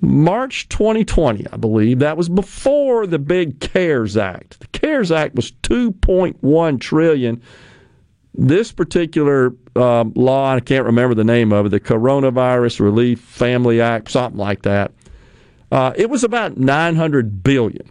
March 0.00 0.68
2020, 0.68 1.46
I 1.52 1.56
believe. 1.56 2.00
That 2.00 2.16
was 2.16 2.28
before 2.28 3.06
the 3.06 3.20
big 3.20 3.60
CARES 3.60 4.16
Act. 4.16 4.58
The 4.60 4.66
CARES 4.68 5.12
Act 5.12 5.36
was 5.36 5.52
2.1 5.52 6.80
trillion. 6.80 7.40
This 8.34 8.72
particular 8.72 9.54
um, 9.76 10.12
law, 10.16 10.54
I 10.54 10.60
can't 10.60 10.86
remember 10.86 11.14
the 11.14 11.22
name 11.22 11.52
of 11.52 11.66
it, 11.66 11.68
the 11.68 11.80
Coronavirus 11.80 12.80
Relief 12.80 13.20
Family 13.20 13.80
Act, 13.80 14.10
something 14.10 14.38
like 14.38 14.62
that. 14.62 14.90
Uh, 15.70 15.92
it 15.96 16.10
was 16.10 16.24
about 16.24 16.56
900 16.56 17.44
billion, 17.44 17.88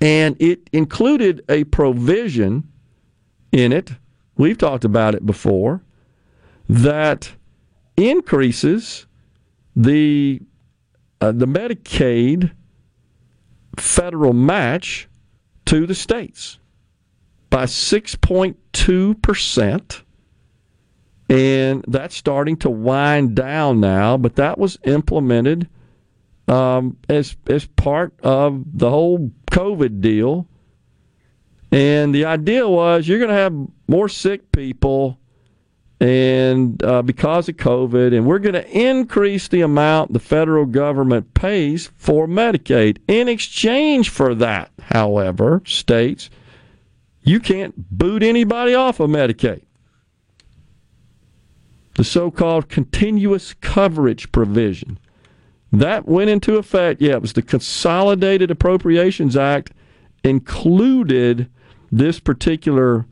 and 0.00 0.36
it 0.40 0.68
included 0.72 1.44
a 1.48 1.64
provision 1.64 2.68
in 3.52 3.72
it. 3.72 3.92
We've 4.36 4.58
talked 4.58 4.84
about 4.84 5.14
it 5.14 5.24
before 5.24 5.82
that 6.68 7.32
increases 7.96 9.06
the 9.76 10.40
uh, 11.20 11.30
the 11.32 11.46
Medicaid 11.46 12.52
federal 13.76 14.32
match 14.32 15.08
to 15.66 15.86
the 15.86 15.94
states 15.94 16.58
by 17.50 17.64
6.2%. 17.64 20.00
And 21.28 21.84
that's 21.88 22.16
starting 22.16 22.56
to 22.58 22.68
wind 22.68 23.36
down 23.36 23.80
now, 23.80 24.18
but 24.18 24.36
that 24.36 24.58
was 24.58 24.78
implemented 24.84 25.68
um, 26.48 26.98
as, 27.08 27.36
as 27.46 27.64
part 27.64 28.12
of 28.22 28.62
the 28.74 28.90
whole 28.90 29.30
COVID 29.50 30.00
deal. 30.00 30.46
And 31.72 32.14
the 32.14 32.26
idea 32.26 32.68
was 32.68 33.08
you're 33.08 33.18
going 33.18 33.30
to 33.30 33.36
have 33.36 33.56
more 33.86 34.08
sick 34.08 34.50
people 34.52 35.18
and 36.00 36.82
uh, 36.82 37.02
because 37.02 37.48
of 37.48 37.56
COVID, 37.56 38.14
and 38.14 38.26
we're 38.26 38.38
going 38.38 38.54
to 38.54 38.68
increase 38.68 39.48
the 39.48 39.60
amount 39.60 40.12
the 40.12 40.18
federal 40.18 40.66
government 40.66 41.34
pays 41.34 41.90
for 41.96 42.26
Medicaid. 42.26 42.98
In 43.08 43.28
exchange 43.28 44.10
for 44.10 44.34
that, 44.34 44.70
however, 44.82 45.62
states, 45.64 46.30
you 47.22 47.40
can't 47.40 47.74
boot 47.96 48.22
anybody 48.22 48.74
off 48.74 49.00
of 49.00 49.08
Medicaid. 49.08 49.62
The 51.94 52.04
so 52.04 52.30
called 52.30 52.68
continuous 52.68 53.54
coverage 53.54 54.30
provision. 54.32 54.98
That 55.72 56.06
went 56.06 56.28
into 56.28 56.56
effect. 56.56 57.00
Yeah, 57.00 57.14
it 57.14 57.22
was 57.22 57.32
the 57.32 57.42
Consolidated 57.42 58.50
Appropriations 58.50 59.36
Act 59.36 59.72
included 60.22 61.48
this 61.90 62.20
particular 62.20 63.06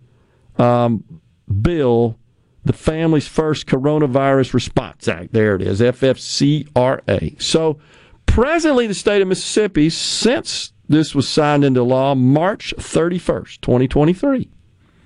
um, 0.58 1.20
bill 1.60 2.18
the 2.64 2.72
Families 2.72 3.26
First 3.26 3.66
Coronavirus 3.66 4.54
Response 4.54 5.08
Act. 5.08 5.32
There 5.32 5.56
it 5.56 5.62
is, 5.62 5.80
FFCRA. 5.80 7.40
So, 7.42 7.78
presently, 8.26 8.86
the 8.86 8.94
state 8.94 9.20
of 9.20 9.28
Mississippi, 9.28 9.90
since 9.90 10.72
this 10.88 11.14
was 11.14 11.28
signed 11.28 11.64
into 11.64 11.82
law 11.82 12.14
March 12.14 12.72
31st, 12.78 13.60
2023, 13.60 14.48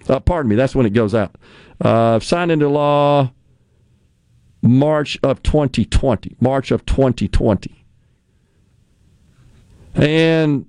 uh, 0.08 0.20
pardon 0.20 0.50
me, 0.50 0.56
that's 0.56 0.74
when 0.74 0.86
it 0.86 0.90
goes 0.90 1.14
out, 1.14 1.36
uh, 1.80 2.20
signed 2.20 2.52
into 2.52 2.68
law 2.68 3.32
March 4.62 5.18
of 5.22 5.42
2020, 5.42 6.36
March 6.40 6.70
of 6.70 6.84
2020. 6.84 7.84
And 9.94 10.66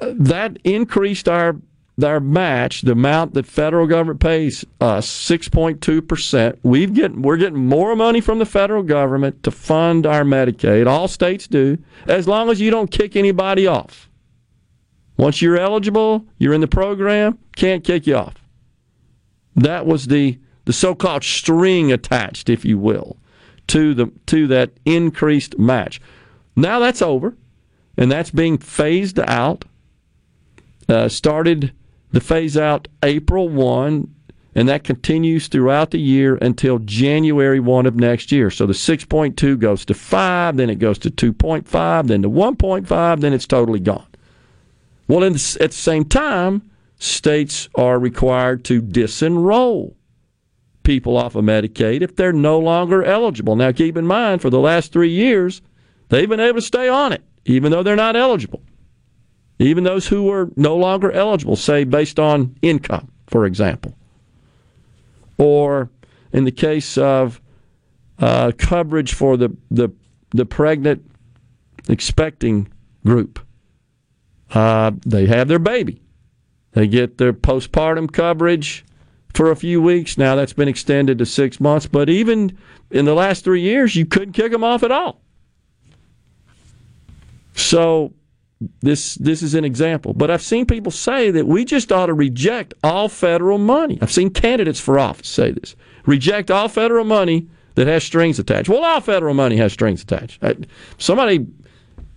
uh, 0.00 0.12
that 0.16 0.56
increased 0.64 1.28
our 1.28 1.56
our 2.02 2.18
match, 2.18 2.82
the 2.82 2.92
amount 2.92 3.34
that 3.34 3.46
federal 3.46 3.86
government 3.86 4.18
pays 4.18 4.64
us, 4.80 5.08
six 5.08 5.48
point 5.48 5.80
two 5.80 6.02
percent. 6.02 6.58
We've 6.64 6.92
get 6.92 7.14
we're 7.14 7.36
getting 7.36 7.66
more 7.66 7.94
money 7.94 8.20
from 8.20 8.40
the 8.40 8.46
federal 8.46 8.82
government 8.82 9.44
to 9.44 9.52
fund 9.52 10.04
our 10.04 10.24
Medicaid. 10.24 10.88
All 10.88 11.06
states 11.06 11.46
do, 11.46 11.78
as 12.06 12.26
long 12.26 12.50
as 12.50 12.60
you 12.60 12.70
don't 12.70 12.90
kick 12.90 13.14
anybody 13.14 13.68
off. 13.68 14.08
Once 15.16 15.40
you're 15.40 15.56
eligible, 15.56 16.26
you're 16.38 16.54
in 16.54 16.60
the 16.60 16.66
program, 16.66 17.38
can't 17.54 17.84
kick 17.84 18.08
you 18.08 18.16
off. 18.16 18.34
That 19.54 19.86
was 19.86 20.06
the 20.06 20.40
the 20.64 20.72
so-called 20.72 21.22
string 21.22 21.92
attached, 21.92 22.48
if 22.48 22.64
you 22.64 22.76
will, 22.76 23.18
to 23.68 23.94
the 23.94 24.10
to 24.26 24.48
that 24.48 24.72
increased 24.84 25.58
match. 25.60 26.00
Now 26.56 26.80
that's 26.80 27.02
over, 27.02 27.36
and 27.96 28.10
that's 28.10 28.32
being 28.32 28.58
phased 28.58 29.20
out. 29.20 29.64
Uh, 30.86 31.08
started 31.08 31.72
the 32.14 32.20
phase 32.20 32.56
out 32.56 32.86
April 33.02 33.48
1, 33.48 34.14
and 34.54 34.68
that 34.68 34.84
continues 34.84 35.48
throughout 35.48 35.90
the 35.90 35.98
year 35.98 36.36
until 36.36 36.78
January 36.78 37.58
1 37.58 37.86
of 37.86 37.96
next 37.96 38.30
year. 38.30 38.52
So 38.52 38.66
the 38.66 38.72
6.2 38.72 39.58
goes 39.58 39.84
to 39.86 39.94
5, 39.94 40.56
then 40.56 40.70
it 40.70 40.78
goes 40.78 40.96
to 41.00 41.10
2.5, 41.10 42.06
then 42.06 42.22
to 42.22 42.30
1.5, 42.30 43.20
then 43.20 43.32
it's 43.32 43.48
totally 43.48 43.80
gone. 43.80 44.06
Well, 45.08 45.20
the, 45.20 45.58
at 45.60 45.72
the 45.72 45.76
same 45.76 46.04
time, 46.04 46.70
states 47.00 47.68
are 47.74 47.98
required 47.98 48.64
to 48.66 48.80
disenroll 48.80 49.94
people 50.84 51.16
off 51.16 51.34
of 51.34 51.44
Medicaid 51.44 52.00
if 52.02 52.14
they're 52.14 52.32
no 52.32 52.60
longer 52.60 53.02
eligible. 53.02 53.56
Now, 53.56 53.72
keep 53.72 53.96
in 53.96 54.06
mind, 54.06 54.40
for 54.40 54.50
the 54.50 54.60
last 54.60 54.92
three 54.92 55.10
years, 55.10 55.62
they've 56.10 56.28
been 56.28 56.38
able 56.38 56.60
to 56.60 56.62
stay 56.62 56.88
on 56.88 57.12
it, 57.12 57.24
even 57.44 57.72
though 57.72 57.82
they're 57.82 57.96
not 57.96 58.14
eligible 58.14 58.62
even 59.64 59.84
those 59.84 60.06
who 60.06 60.30
are 60.30 60.50
no 60.56 60.76
longer 60.76 61.10
eligible, 61.12 61.56
say 61.56 61.84
based 61.84 62.18
on 62.18 62.56
income, 62.62 63.10
for 63.26 63.46
example. 63.46 63.96
Or 65.38 65.90
in 66.32 66.44
the 66.44 66.52
case 66.52 66.98
of 66.98 67.40
uh, 68.18 68.52
coverage 68.58 69.14
for 69.14 69.36
the, 69.36 69.56
the, 69.70 69.90
the 70.30 70.46
pregnant 70.46 71.08
expecting 71.88 72.68
group, 73.04 73.40
uh, 74.52 74.92
they 75.04 75.26
have 75.26 75.48
their 75.48 75.58
baby. 75.58 76.00
They 76.72 76.86
get 76.86 77.18
their 77.18 77.32
postpartum 77.32 78.12
coverage 78.12 78.84
for 79.32 79.50
a 79.50 79.56
few 79.56 79.80
weeks. 79.80 80.18
Now 80.18 80.36
that's 80.36 80.52
been 80.52 80.68
extended 80.68 81.18
to 81.18 81.26
six 81.26 81.60
months, 81.60 81.86
but 81.86 82.08
even 82.08 82.56
in 82.90 83.04
the 83.04 83.14
last 83.14 83.44
three 83.44 83.60
years, 83.60 83.96
you 83.96 84.06
couldn't 84.06 84.32
kick 84.32 84.52
them 84.52 84.64
off 84.64 84.82
at 84.82 84.90
all. 84.90 85.20
So 87.54 88.12
this 88.80 89.16
this 89.16 89.42
is 89.42 89.54
an 89.54 89.64
example. 89.64 90.12
But 90.12 90.30
I've 90.30 90.42
seen 90.42 90.66
people 90.66 90.92
say 90.92 91.30
that 91.30 91.46
we 91.46 91.64
just 91.64 91.92
ought 91.92 92.06
to 92.06 92.14
reject 92.14 92.74
all 92.82 93.08
federal 93.08 93.58
money. 93.58 93.98
I've 94.00 94.12
seen 94.12 94.30
candidates 94.30 94.80
for 94.80 94.98
office 94.98 95.28
say 95.28 95.52
this: 95.52 95.76
reject 96.06 96.50
all 96.50 96.68
federal 96.68 97.04
money 97.04 97.48
that 97.74 97.86
has 97.86 98.04
strings 98.04 98.38
attached. 98.38 98.68
Well, 98.68 98.84
all 98.84 99.00
federal 99.00 99.34
money 99.34 99.56
has 99.56 99.72
strings 99.72 100.02
attached. 100.02 100.42
Somebody 100.98 101.46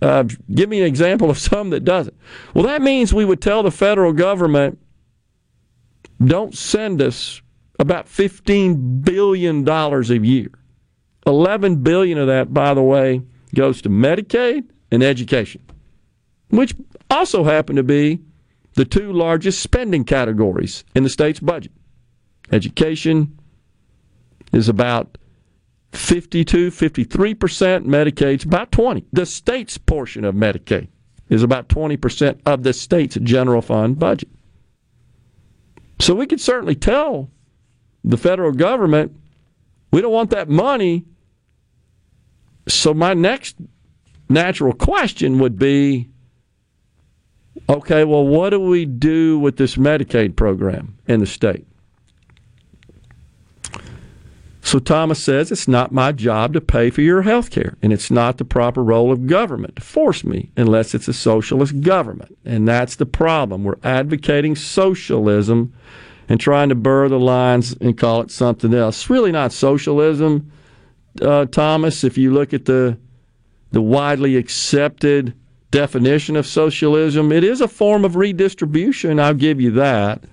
uh, 0.00 0.24
give 0.54 0.68
me 0.68 0.80
an 0.80 0.86
example 0.86 1.30
of 1.30 1.38
some 1.50 1.70
that 1.70 1.84
doesn't. 1.84 2.16
Well, 2.54 2.64
that 2.64 2.82
means 2.82 3.12
we 3.12 3.24
would 3.24 3.42
tell 3.42 3.62
the 3.62 3.70
federal 3.70 4.12
government, 4.12 4.78
don't 6.24 6.56
send 6.56 7.02
us 7.02 7.42
about 7.78 8.08
fifteen 8.08 9.00
billion 9.00 9.64
dollars 9.64 10.10
a 10.10 10.18
year. 10.18 10.50
Eleven 11.26 11.82
billion 11.82 12.16
of 12.16 12.26
that, 12.28 12.54
by 12.54 12.72
the 12.74 12.82
way, 12.82 13.20
goes 13.54 13.82
to 13.82 13.90
Medicaid 13.90 14.64
and 14.90 15.02
education 15.02 15.60
which 16.50 16.74
also 17.10 17.44
happen 17.44 17.76
to 17.76 17.82
be 17.82 18.20
the 18.74 18.84
two 18.84 19.12
largest 19.12 19.60
spending 19.60 20.04
categories 20.04 20.84
in 20.94 21.02
the 21.02 21.10
state's 21.10 21.40
budget. 21.40 21.72
Education 22.52 23.38
is 24.52 24.68
about 24.68 25.18
52, 25.92 26.70
53%, 26.70 27.84
Medicaid's 27.86 28.44
about 28.44 28.72
20. 28.72 29.06
The 29.12 29.26
state's 29.26 29.78
portion 29.78 30.24
of 30.24 30.34
Medicaid 30.34 30.88
is 31.28 31.42
about 31.42 31.68
20% 31.68 32.40
of 32.46 32.62
the 32.62 32.72
state's 32.72 33.16
general 33.16 33.62
fund 33.62 33.98
budget. 33.98 34.30
So 35.98 36.14
we 36.14 36.26
could 36.26 36.40
certainly 36.40 36.76
tell 36.76 37.30
the 38.04 38.16
federal 38.16 38.52
government 38.52 39.16
we 39.90 40.00
don't 40.00 40.12
want 40.12 40.30
that 40.30 40.48
money. 40.48 41.04
So 42.66 42.92
my 42.92 43.14
next 43.14 43.56
natural 44.28 44.72
question 44.72 45.38
would 45.38 45.58
be 45.58 46.08
Okay, 47.68 48.04
well, 48.04 48.26
what 48.26 48.50
do 48.50 48.60
we 48.60 48.84
do 48.84 49.38
with 49.38 49.56
this 49.56 49.76
Medicaid 49.76 50.36
program 50.36 50.96
in 51.06 51.20
the 51.20 51.26
state? 51.26 51.66
So 54.68 54.78
Thomas 54.78 55.22
says 55.22 55.50
it's 55.50 55.66
not 55.66 55.92
my 55.92 56.12
job 56.12 56.52
to 56.52 56.60
pay 56.60 56.90
for 56.90 57.00
your 57.00 57.22
health 57.22 57.50
care, 57.50 57.78
and 57.80 57.90
it's 57.90 58.10
not 58.10 58.36
the 58.36 58.44
proper 58.44 58.84
role 58.84 59.10
of 59.10 59.26
government 59.26 59.76
to 59.76 59.82
force 59.82 60.24
me 60.24 60.50
unless 60.58 60.94
it's 60.94 61.08
a 61.08 61.14
socialist 61.14 61.80
government. 61.80 62.36
And 62.44 62.68
that's 62.68 62.96
the 62.96 63.06
problem. 63.06 63.64
We're 63.64 63.78
advocating 63.82 64.56
socialism 64.56 65.72
and 66.28 66.38
trying 66.38 66.68
to 66.68 66.74
blur 66.74 67.08
the 67.08 67.18
lines 67.18 67.74
and 67.80 67.96
call 67.96 68.20
it 68.20 68.30
something 68.30 68.74
else. 68.74 68.96
It's 68.96 69.08
really 69.08 69.32
not 69.32 69.52
socialism, 69.52 70.52
uh, 71.22 71.46
Thomas. 71.46 72.04
If 72.04 72.18
you 72.18 72.34
look 72.34 72.52
at 72.52 72.66
the 72.66 72.98
the 73.70 73.80
widely 73.80 74.36
accepted 74.36 75.32
definition 75.70 76.36
of 76.36 76.46
socialism. 76.46 77.32
It 77.32 77.44
is 77.44 77.60
a 77.60 77.68
form 77.68 78.04
of 78.04 78.16
redistribution, 78.16 79.20
I'll 79.20 79.34
give 79.34 79.60
you 79.60 79.70
that. 79.72 80.24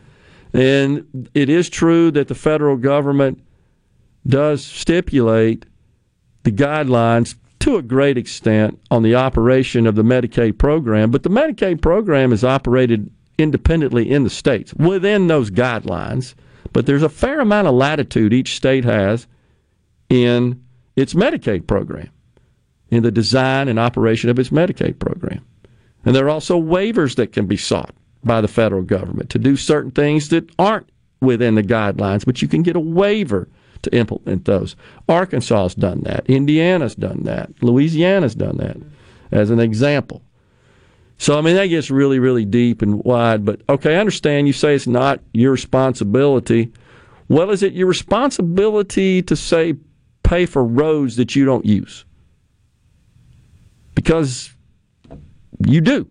And 0.53 1.29
it 1.33 1.49
is 1.49 1.69
true 1.69 2.11
that 2.11 2.29
the 2.29 2.35
federal 2.35 2.77
government 2.77 3.43
does 4.25 4.63
stipulate 4.63 5.65
the 6.43 6.51
guidelines 6.51 7.35
to 7.59 7.77
a 7.77 7.81
great 7.81 8.17
extent 8.17 8.79
on 8.91 9.03
the 9.03 9.15
operation 9.15 9.87
of 9.87 9.95
the 9.95 10.03
Medicaid 10.03 10.57
program, 10.57 11.11
but 11.11 11.23
the 11.23 11.29
Medicaid 11.29 11.81
program 11.81 12.31
is 12.31 12.43
operated 12.43 13.11
independently 13.37 14.09
in 14.09 14.23
the 14.23 14.29
states 14.29 14.73
within 14.75 15.27
those 15.27 15.51
guidelines. 15.51 16.35
But 16.71 16.85
there's 16.85 17.03
a 17.03 17.09
fair 17.09 17.39
amount 17.39 17.67
of 17.67 17.73
latitude 17.73 18.33
each 18.33 18.55
state 18.55 18.85
has 18.85 19.27
in 20.09 20.63
its 20.95 21.13
Medicaid 21.13 21.67
program 21.67 22.09
in 22.89 23.03
the 23.03 23.11
design 23.11 23.67
and 23.67 23.79
operation 23.79 24.29
of 24.29 24.39
its 24.39 24.49
Medicaid 24.49 24.99
program. 24.99 25.43
And 26.05 26.15
there 26.15 26.25
are 26.25 26.29
also 26.29 26.61
waivers 26.61 27.15
that 27.15 27.33
can 27.33 27.47
be 27.47 27.57
sought 27.57 27.93
by 28.23 28.41
the 28.41 28.47
federal 28.47 28.83
government 28.83 29.29
to 29.31 29.39
do 29.39 29.55
certain 29.55 29.91
things 29.91 30.29
that 30.29 30.49
aren't 30.59 30.89
within 31.21 31.55
the 31.55 31.63
guidelines, 31.63 32.25
but 32.25 32.41
you 32.41 32.47
can 32.47 32.63
get 32.63 32.75
a 32.75 32.79
waiver 32.79 33.47
to 33.81 33.95
implement 33.95 34.45
those. 34.45 34.75
Arkansas 35.07 35.63
has 35.63 35.75
done 35.75 36.01
that. 36.01 36.25
Indiana's 36.29 36.95
done 36.95 37.23
that. 37.23 37.51
Louisiana's 37.61 38.35
done 38.35 38.57
that 38.57 38.77
as 39.31 39.49
an 39.49 39.59
example. 39.59 40.21
So, 41.17 41.37
I 41.37 41.41
mean, 41.41 41.55
that 41.55 41.67
gets 41.67 41.89
really, 41.89 42.19
really 42.19 42.45
deep 42.45 42.81
and 42.81 43.03
wide. 43.03 43.45
But, 43.45 43.61
okay, 43.69 43.95
I 43.95 43.99
understand 43.99 44.47
you 44.47 44.53
say 44.53 44.75
it's 44.75 44.87
not 44.87 45.21
your 45.33 45.51
responsibility. 45.51 46.71
Well, 47.29 47.51
is 47.51 47.63
it 47.63 47.73
your 47.73 47.87
responsibility 47.87 49.21
to 49.21 49.35
say 49.35 49.75
pay 50.23 50.45
for 50.45 50.63
roads 50.63 51.15
that 51.15 51.35
you 51.35 51.45
don't 51.45 51.65
use? 51.65 52.05
Because 53.95 54.53
you 55.65 55.81
do. 55.81 56.07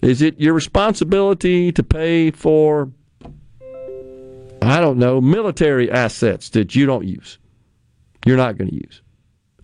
Is 0.00 0.22
it 0.22 0.40
your 0.40 0.54
responsibility 0.54 1.72
to 1.72 1.82
pay 1.82 2.30
for, 2.30 2.90
I 4.62 4.80
don't 4.80 4.98
know, 4.98 5.20
military 5.20 5.90
assets 5.90 6.50
that 6.50 6.74
you 6.76 6.86
don't 6.86 7.04
use? 7.04 7.38
You're 8.24 8.36
not 8.36 8.56
going 8.56 8.70
to 8.70 8.76
use. 8.76 9.02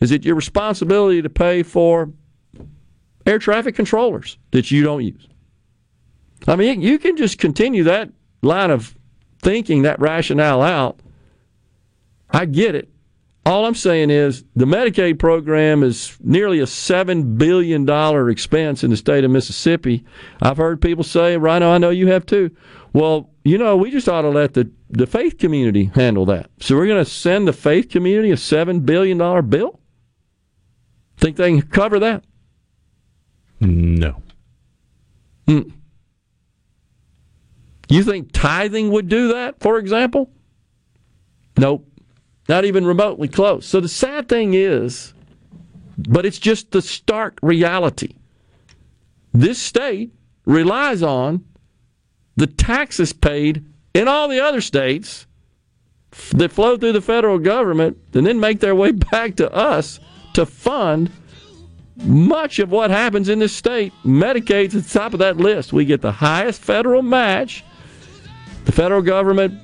Is 0.00 0.10
it 0.10 0.24
your 0.24 0.34
responsibility 0.34 1.22
to 1.22 1.30
pay 1.30 1.62
for 1.62 2.10
air 3.26 3.38
traffic 3.38 3.76
controllers 3.76 4.38
that 4.50 4.70
you 4.70 4.82
don't 4.82 5.04
use? 5.04 5.28
I 6.46 6.56
mean, 6.56 6.82
you 6.82 6.98
can 6.98 7.16
just 7.16 7.38
continue 7.38 7.84
that 7.84 8.10
line 8.42 8.70
of 8.70 8.94
thinking, 9.40 9.82
that 9.82 10.00
rationale 10.00 10.62
out. 10.62 11.00
I 12.30 12.44
get 12.46 12.74
it. 12.74 12.90
All 13.46 13.66
I'm 13.66 13.74
saying 13.74 14.10
is 14.10 14.42
the 14.56 14.64
Medicaid 14.64 15.18
program 15.18 15.82
is 15.82 16.16
nearly 16.20 16.60
a 16.60 16.64
$7 16.64 17.36
billion 17.36 17.88
expense 18.30 18.82
in 18.82 18.90
the 18.90 18.96
state 18.96 19.22
of 19.22 19.30
Mississippi. 19.30 20.04
I've 20.40 20.56
heard 20.56 20.80
people 20.80 21.04
say, 21.04 21.36
Rhino, 21.36 21.70
I 21.70 21.78
know 21.78 21.90
you 21.90 22.06
have 22.06 22.24
too. 22.24 22.50
Well, 22.94 23.30
you 23.44 23.58
know, 23.58 23.76
we 23.76 23.90
just 23.90 24.08
ought 24.08 24.22
to 24.22 24.30
let 24.30 24.54
the, 24.54 24.70
the 24.88 25.06
faith 25.06 25.36
community 25.36 25.90
handle 25.94 26.24
that. 26.26 26.50
So 26.60 26.74
we're 26.74 26.86
going 26.86 27.04
to 27.04 27.10
send 27.10 27.46
the 27.46 27.52
faith 27.52 27.90
community 27.90 28.30
a 28.30 28.36
$7 28.36 28.86
billion 28.86 29.18
bill? 29.48 29.78
Think 31.18 31.36
they 31.36 31.50
can 31.50 31.62
cover 31.62 31.98
that? 31.98 32.24
No. 33.60 34.22
Mm. 35.46 35.72
You 37.88 38.02
think 38.02 38.32
tithing 38.32 38.90
would 38.90 39.08
do 39.08 39.34
that, 39.34 39.60
for 39.60 39.78
example? 39.78 40.30
Nope. 41.58 41.86
Not 42.48 42.64
even 42.64 42.86
remotely 42.86 43.28
close. 43.28 43.66
So 43.66 43.80
the 43.80 43.88
sad 43.88 44.28
thing 44.28 44.54
is, 44.54 45.14
but 45.96 46.26
it's 46.26 46.38
just 46.38 46.70
the 46.70 46.82
stark 46.82 47.38
reality. 47.42 48.16
This 49.32 49.60
state 49.60 50.12
relies 50.44 51.02
on 51.02 51.44
the 52.36 52.46
taxes 52.46 53.12
paid 53.12 53.64
in 53.94 54.08
all 54.08 54.28
the 54.28 54.40
other 54.40 54.60
states 54.60 55.26
that 56.32 56.52
flow 56.52 56.76
through 56.76 56.92
the 56.92 57.00
federal 57.00 57.38
government 57.38 57.96
and 58.12 58.26
then 58.26 58.38
make 58.38 58.60
their 58.60 58.74
way 58.74 58.90
back 59.10 59.36
to 59.36 59.52
us 59.52 60.00
to 60.34 60.44
fund 60.44 61.10
much 61.96 62.58
of 62.58 62.70
what 62.70 62.90
happens 62.90 63.28
in 63.28 63.38
this 63.38 63.54
state. 63.54 63.92
Medicaid's 64.04 64.74
at 64.74 64.84
the 64.84 64.98
top 64.98 65.12
of 65.12 65.20
that 65.20 65.36
list. 65.36 65.72
We 65.72 65.84
get 65.84 66.00
the 66.00 66.12
highest 66.12 66.60
federal 66.60 67.02
match. 67.02 67.64
The 68.64 68.72
federal 68.72 69.02
government 69.02 69.60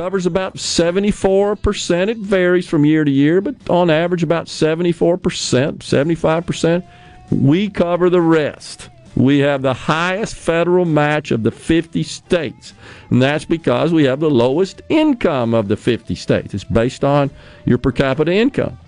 covers 0.00 0.24
about 0.24 0.54
74%. 0.54 2.08
It 2.08 2.16
varies 2.16 2.66
from 2.66 2.86
year 2.86 3.04
to 3.04 3.10
year, 3.10 3.42
but 3.42 3.54
on 3.68 3.90
average, 3.90 4.22
about 4.22 4.46
74%, 4.46 5.18
75%. 5.20 6.86
We 7.30 7.68
cover 7.68 8.08
the 8.08 8.22
rest. 8.22 8.88
We 9.14 9.40
have 9.40 9.60
the 9.60 9.74
highest 9.74 10.36
federal 10.36 10.86
match 10.86 11.32
of 11.32 11.42
the 11.42 11.50
50 11.50 12.02
states. 12.02 12.72
And 13.10 13.20
that's 13.20 13.44
because 13.44 13.92
we 13.92 14.04
have 14.04 14.20
the 14.20 14.30
lowest 14.30 14.80
income 14.88 15.52
of 15.52 15.68
the 15.68 15.76
50 15.76 16.14
states. 16.14 16.54
It's 16.54 16.64
based 16.64 17.04
on 17.04 17.30
your 17.66 17.76
per 17.76 17.92
capita 17.92 18.32
income, 18.32 18.78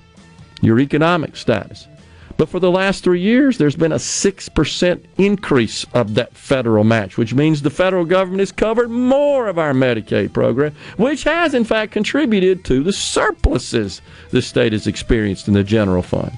your 0.63 0.81
economic 0.81 1.37
status. 1.37 1.89
But 2.37 2.49
for 2.49 2.61
the 2.61 2.71
last 2.71 3.05
three 3.05 3.21
years, 3.21 3.59
there's 3.59 3.77
been 3.77 3.93
a 3.93 3.97
6% 3.97 5.05
increase 5.19 5.87
of 5.95 6.15
that 6.15 6.35
federal 6.35 6.85
match, 6.85 7.17
which 7.17 7.35
means 7.35 7.63
the 7.63 7.71
federal 7.71 8.05
government 8.05 8.41
has 8.41 8.53
covered 8.53 8.91
more 8.91 9.49
of 9.49 9.59
our 9.59 9.73
Medicaid 9.73 10.33
program, 10.33 10.75
which 10.97 11.25
has, 11.25 11.55
in 11.55 11.65
fact, 11.65 11.93
contributed 11.93 12.65
to 12.65 12.83
the 12.83 12.93
surpluses 12.93 14.01
the 14.31 14.43
state 14.43 14.73
has 14.73 14.87
experienced 14.87 15.49
in 15.49 15.55
the 15.55 15.65
general 15.65 16.03
fund. 16.03 16.33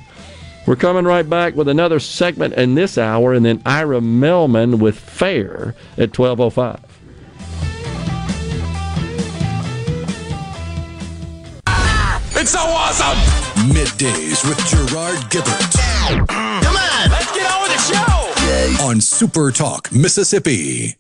We're 0.66 0.76
coming 0.76 1.04
right 1.04 1.28
back 1.28 1.54
with 1.54 1.68
another 1.68 2.00
segment 2.00 2.54
in 2.54 2.74
this 2.74 2.96
hour, 2.96 3.34
and 3.34 3.44
then 3.44 3.60
Ira 3.66 4.00
Mehlman 4.00 4.78
with 4.78 4.98
FAIR 4.98 5.74
at 5.98 6.18
1205. 6.18 6.80
It's 12.36 12.50
so 12.50 12.58
awesome! 12.60 13.43
Middays 13.72 14.46
with 14.46 14.58
Gerard 14.66 15.18
Gibert. 15.30 15.72
Come 16.28 16.76
on, 16.76 17.10
let's 17.10 17.32
get 17.32 17.50
on 17.50 17.62
with 17.62 17.72
the 17.72 17.78
show. 17.78 18.84
On 18.84 19.00
Super 19.00 19.50
Talk, 19.52 19.90
Mississippi. 19.90 20.96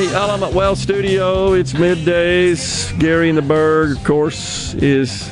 The 0.00 0.14
Element 0.14 0.54
Wealth 0.54 0.78
studio. 0.78 1.52
It's 1.52 1.74
middays. 1.74 2.98
Gary 2.98 3.28
in 3.28 3.36
the 3.36 3.42
Berg, 3.42 3.98
of 3.98 4.04
course, 4.04 4.72
is 4.72 5.30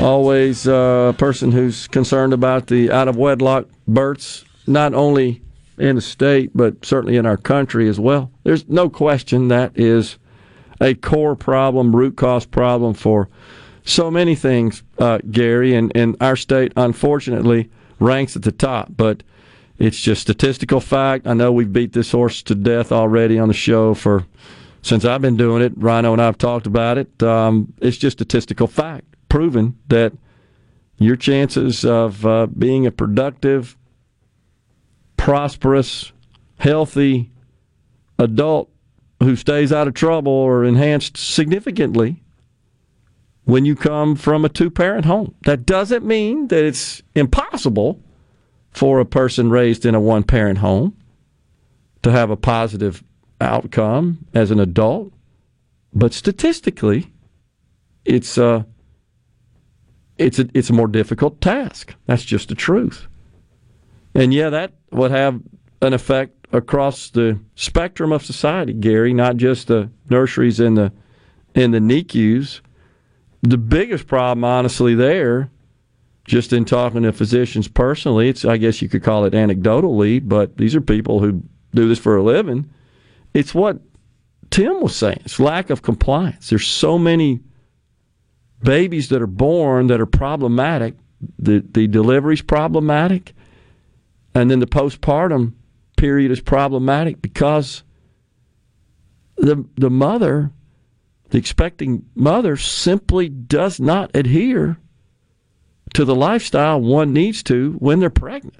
always 0.00 0.66
a 0.66 1.14
person 1.18 1.52
who's 1.52 1.86
concerned 1.86 2.32
about 2.32 2.68
the 2.68 2.90
out 2.90 3.08
of 3.08 3.16
wedlock 3.16 3.66
births, 3.86 4.46
not 4.66 4.94
only 4.94 5.42
in 5.76 5.96
the 5.96 6.00
state, 6.00 6.52
but 6.54 6.82
certainly 6.82 7.18
in 7.18 7.26
our 7.26 7.36
country 7.36 7.90
as 7.90 8.00
well. 8.00 8.30
There's 8.42 8.66
no 8.66 8.88
question 8.88 9.48
that 9.48 9.78
is 9.78 10.16
a 10.80 10.94
core 10.94 11.36
problem, 11.36 11.94
root 11.94 12.16
cause 12.16 12.46
problem 12.46 12.94
for 12.94 13.28
so 13.84 14.10
many 14.10 14.34
things, 14.34 14.82
uh, 14.98 15.18
Gary, 15.30 15.74
and, 15.74 15.92
and 15.94 16.16
our 16.22 16.36
state, 16.36 16.72
unfortunately, 16.74 17.68
ranks 18.00 18.34
at 18.34 18.44
the 18.44 18.52
top. 18.52 18.88
But 18.96 19.22
it's 19.82 20.00
just 20.00 20.22
statistical 20.22 20.78
fact. 20.78 21.26
I 21.26 21.34
know 21.34 21.50
we've 21.50 21.72
beat 21.72 21.92
this 21.92 22.12
horse 22.12 22.40
to 22.44 22.54
death 22.54 22.92
already 22.92 23.36
on 23.36 23.48
the 23.48 23.54
show 23.54 23.94
for 23.94 24.24
since 24.80 25.04
I've 25.04 25.22
been 25.22 25.36
doing 25.36 25.60
it. 25.60 25.72
Rhino 25.76 26.12
and 26.12 26.22
I've 26.22 26.38
talked 26.38 26.68
about 26.68 26.98
it. 26.98 27.20
Um, 27.20 27.72
it's 27.80 27.96
just 27.96 28.18
statistical 28.18 28.68
fact, 28.68 29.16
proven 29.28 29.76
that 29.88 30.12
your 30.98 31.16
chances 31.16 31.84
of 31.84 32.24
uh, 32.24 32.46
being 32.46 32.86
a 32.86 32.92
productive, 32.92 33.76
prosperous, 35.16 36.12
healthy 36.58 37.32
adult 38.20 38.70
who 39.20 39.34
stays 39.34 39.72
out 39.72 39.88
of 39.88 39.94
trouble 39.94 40.44
are 40.44 40.64
enhanced 40.64 41.16
significantly 41.16 42.22
when 43.46 43.64
you 43.64 43.74
come 43.74 44.14
from 44.14 44.44
a 44.44 44.48
two 44.48 44.70
parent 44.70 45.06
home. 45.06 45.34
That 45.42 45.66
doesn't 45.66 46.04
mean 46.04 46.46
that 46.48 46.64
it's 46.64 47.02
impossible 47.16 48.00
for 48.72 49.00
a 49.00 49.06
person 49.06 49.50
raised 49.50 49.84
in 49.84 49.94
a 49.94 50.00
one 50.00 50.22
parent 50.22 50.58
home 50.58 50.96
to 52.02 52.10
have 52.10 52.30
a 52.30 52.36
positive 52.36 53.02
outcome 53.40 54.26
as 54.34 54.50
an 54.50 54.60
adult, 54.60 55.12
but 55.92 56.12
statistically, 56.12 57.12
it's 58.04 58.38
a 58.38 58.66
it's 60.18 60.38
a 60.38 60.48
it's 60.54 60.70
a 60.70 60.74
more 60.74 60.88
difficult 60.88 61.40
task. 61.40 61.94
That's 62.06 62.24
just 62.24 62.48
the 62.48 62.54
truth. 62.54 63.06
And 64.14 64.32
yeah, 64.32 64.50
that 64.50 64.72
would 64.90 65.10
have 65.10 65.40
an 65.80 65.92
effect 65.92 66.46
across 66.52 67.10
the 67.10 67.40
spectrum 67.54 68.12
of 68.12 68.24
society, 68.24 68.72
Gary, 68.72 69.14
not 69.14 69.36
just 69.36 69.68
the 69.68 69.90
nurseries 70.08 70.60
and 70.60 70.76
the 70.76 70.92
in 71.54 71.70
the 71.72 71.80
NICUs. 71.80 72.60
The 73.42 73.58
biggest 73.58 74.06
problem, 74.06 74.44
honestly, 74.44 74.94
there, 74.94 75.50
just 76.24 76.52
in 76.52 76.64
talking 76.64 77.02
to 77.02 77.12
physicians 77.12 77.68
personally, 77.68 78.28
it's 78.28 78.44
I 78.44 78.56
guess 78.56 78.80
you 78.80 78.88
could 78.88 79.02
call 79.02 79.24
it 79.24 79.32
anecdotally, 79.32 80.26
but 80.26 80.56
these 80.56 80.74
are 80.74 80.80
people 80.80 81.20
who 81.20 81.42
do 81.74 81.88
this 81.88 81.98
for 81.98 82.16
a 82.16 82.22
living. 82.22 82.70
It's 83.34 83.54
what 83.54 83.80
Tim 84.50 84.80
was 84.80 84.94
saying. 84.94 85.20
It's 85.24 85.40
lack 85.40 85.70
of 85.70 85.82
compliance. 85.82 86.50
There's 86.50 86.66
so 86.66 86.98
many 86.98 87.40
babies 88.62 89.08
that 89.08 89.22
are 89.22 89.26
born 89.26 89.88
that 89.88 90.00
are 90.00 90.06
problematic. 90.06 90.94
The 91.38 91.64
the 91.72 91.86
delivery's 91.86 92.42
problematic, 92.42 93.34
and 94.34 94.50
then 94.50 94.60
the 94.60 94.66
postpartum 94.66 95.54
period 95.96 96.30
is 96.30 96.40
problematic 96.40 97.22
because 97.22 97.82
the 99.36 99.64
the 99.76 99.90
mother, 99.90 100.52
the 101.30 101.38
expecting 101.38 102.04
mother, 102.14 102.56
simply 102.56 103.28
does 103.28 103.80
not 103.80 104.10
adhere 104.14 104.78
to 105.94 106.04
the 106.04 106.14
lifestyle 106.14 106.80
one 106.80 107.12
needs 107.12 107.42
to 107.44 107.72
when 107.78 108.00
they're 108.00 108.10
pregnant. 108.10 108.56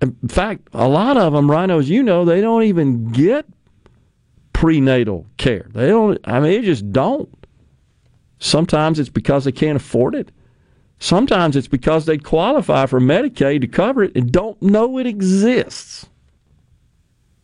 In 0.00 0.16
fact, 0.28 0.68
a 0.72 0.88
lot 0.88 1.16
of 1.16 1.32
them, 1.32 1.50
rhinos, 1.50 1.88
you 1.90 2.02
know, 2.02 2.24
they 2.24 2.40
don't 2.40 2.62
even 2.62 3.10
get 3.10 3.46
prenatal 4.52 5.26
care. 5.36 5.66
They 5.72 5.88
don't. 5.88 6.18
I 6.24 6.40
mean, 6.40 6.52
they 6.52 6.62
just 6.62 6.90
don't. 6.92 7.28
Sometimes 8.38 8.98
it's 8.98 9.08
because 9.08 9.44
they 9.44 9.52
can't 9.52 9.76
afford 9.76 10.14
it. 10.14 10.30
Sometimes 11.00 11.56
it's 11.56 11.68
because 11.68 12.06
they 12.06 12.18
qualify 12.18 12.86
for 12.86 13.00
Medicaid 13.00 13.60
to 13.60 13.68
cover 13.68 14.02
it 14.04 14.16
and 14.16 14.32
don't 14.32 14.60
know 14.62 14.98
it 14.98 15.06
exists. 15.06 16.06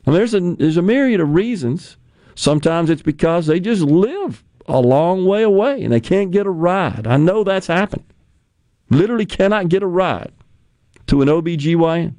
Mean, 0.07 0.15
there's 0.15 0.35
a 0.35 0.41
there's 0.41 0.77
a 0.77 0.83
myriad 0.83 1.21
of 1.21 1.35
reasons. 1.35 1.97
Sometimes 2.35 2.91
it's 2.91 3.03
because 3.03 3.47
they 3.47 3.61
just 3.61 3.83
live 3.83 4.45
a 4.67 4.81
long 4.81 5.25
way 5.25 5.43
away 5.43 5.83
and 5.83 5.93
they 5.93 6.01
can't 6.01 6.31
get 6.31 6.47
a 6.47 6.51
ride. 6.51 7.07
I 7.07 7.17
know 7.17 7.45
that's 7.45 7.67
happened. 7.67 8.05
Literally 8.95 9.27
cannot 9.27 9.69
get 9.69 9.83
a 9.83 9.87
ride 9.87 10.33
to 11.07 11.23
an 11.23 11.29
OBGYN. 11.29 12.15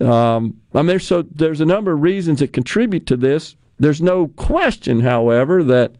Um, 0.00 0.60
I 0.74 0.82
mean, 0.82 0.98
so 0.98 1.22
there's 1.22 1.60
a 1.60 1.66
number 1.66 1.92
of 1.92 2.02
reasons 2.02 2.40
that 2.40 2.52
contribute 2.52 3.06
to 3.06 3.16
this. 3.16 3.56
There's 3.78 4.02
no 4.02 4.28
question, 4.28 5.00
however, 5.00 5.62
that 5.64 5.94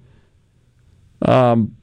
um, 1.23 1.77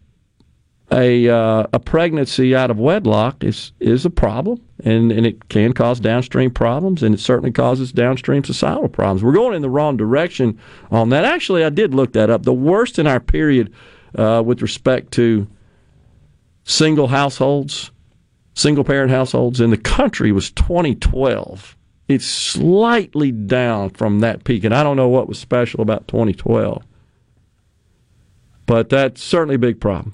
a 0.92 1.30
uh, 1.30 1.68
a 1.72 1.80
pregnancy 1.80 2.56
out 2.56 2.70
of 2.70 2.78
wedlock 2.78 3.44
is 3.44 3.72
is 3.80 4.06
a 4.06 4.10
problem, 4.10 4.62
and, 4.84 5.12
and 5.12 5.26
it 5.26 5.50
can 5.50 5.74
cause 5.74 6.00
downstream 6.00 6.52
problems, 6.52 7.02
and 7.02 7.16
it 7.16 7.20
certainly 7.20 7.52
causes 7.52 7.92
downstream 7.92 8.44
societal 8.44 8.90
problems. 8.90 9.24
We're 9.24 9.32
going 9.32 9.56
in 9.56 9.62
the 9.62 9.70
wrong 9.70 9.96
direction 9.96 10.60
on 10.92 11.10
that. 11.10 11.24
Actually, 11.24 11.64
I 11.64 11.70
did 11.70 11.94
look 11.94 12.14
that 12.14 12.30
up. 12.30 12.44
The 12.44 12.54
worst 12.54 13.00
in 13.00 13.08
our 13.08 13.20
period 13.20 13.74
uh, 14.16 14.44
with 14.46 14.62
respect 14.62 15.12
to 15.14 15.48
single 16.64 17.08
households, 17.08 17.92
single 18.54 18.84
parent 18.84 19.12
households 19.12 19.60
in 19.60 19.70
the 19.70 19.78
country 19.78 20.32
was 20.32 20.52
2012. 20.52 21.76
It's 22.08 22.26
slightly 22.26 23.32
down 23.32 23.92
from 23.92 24.20
that 24.20 24.44
peak, 24.44 24.64
and 24.64 24.74
I 24.74 24.84
don't 24.84 24.98
know 24.98 25.08
what 25.08 25.28
was 25.28 25.40
special 25.40 25.82
about 25.82 26.08
2012, 26.08 26.84
but 28.66 28.90
that's 28.90 29.24
certainly 29.24 29.56
a 29.56 29.60
big 29.60 29.80
problem. 29.80 30.14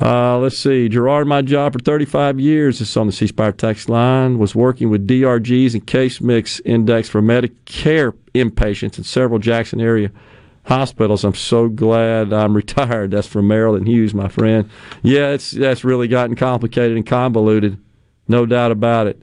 Uh, 0.00 0.38
let's 0.38 0.56
see. 0.56 0.88
Gerard, 0.88 1.26
my 1.26 1.42
job 1.42 1.74
for 1.74 1.78
35 1.78 2.40
years. 2.40 2.80
Is 2.80 2.96
on 2.96 3.06
the 3.06 3.12
C 3.12 3.26
Spire 3.26 3.52
text 3.52 3.90
line. 3.90 4.38
Was 4.38 4.54
working 4.54 4.88
with 4.88 5.06
DRGs 5.06 5.74
and 5.74 5.86
case 5.86 6.22
mix 6.22 6.58
index 6.60 7.08
for 7.10 7.20
Medicare 7.20 8.14
inpatients 8.34 8.96
in 8.96 9.04
several 9.04 9.38
Jackson 9.38 9.78
area 9.78 10.10
hospitals. 10.64 11.24
I'm 11.24 11.34
so 11.34 11.68
glad 11.68 12.32
I'm 12.32 12.54
retired. 12.56 13.10
That's 13.10 13.26
from 13.26 13.48
Marilyn 13.48 13.86
Hughes, 13.86 14.14
my 14.14 14.28
friend. 14.28 14.68
Yeah, 15.02 15.30
it's 15.30 15.50
that's 15.50 15.84
really 15.84 16.08
gotten 16.08 16.36
complicated 16.36 16.96
and 16.96 17.06
convoluted. 17.06 17.78
No 18.28 18.46
doubt 18.46 18.70
about 18.70 19.06
it. 19.06 19.22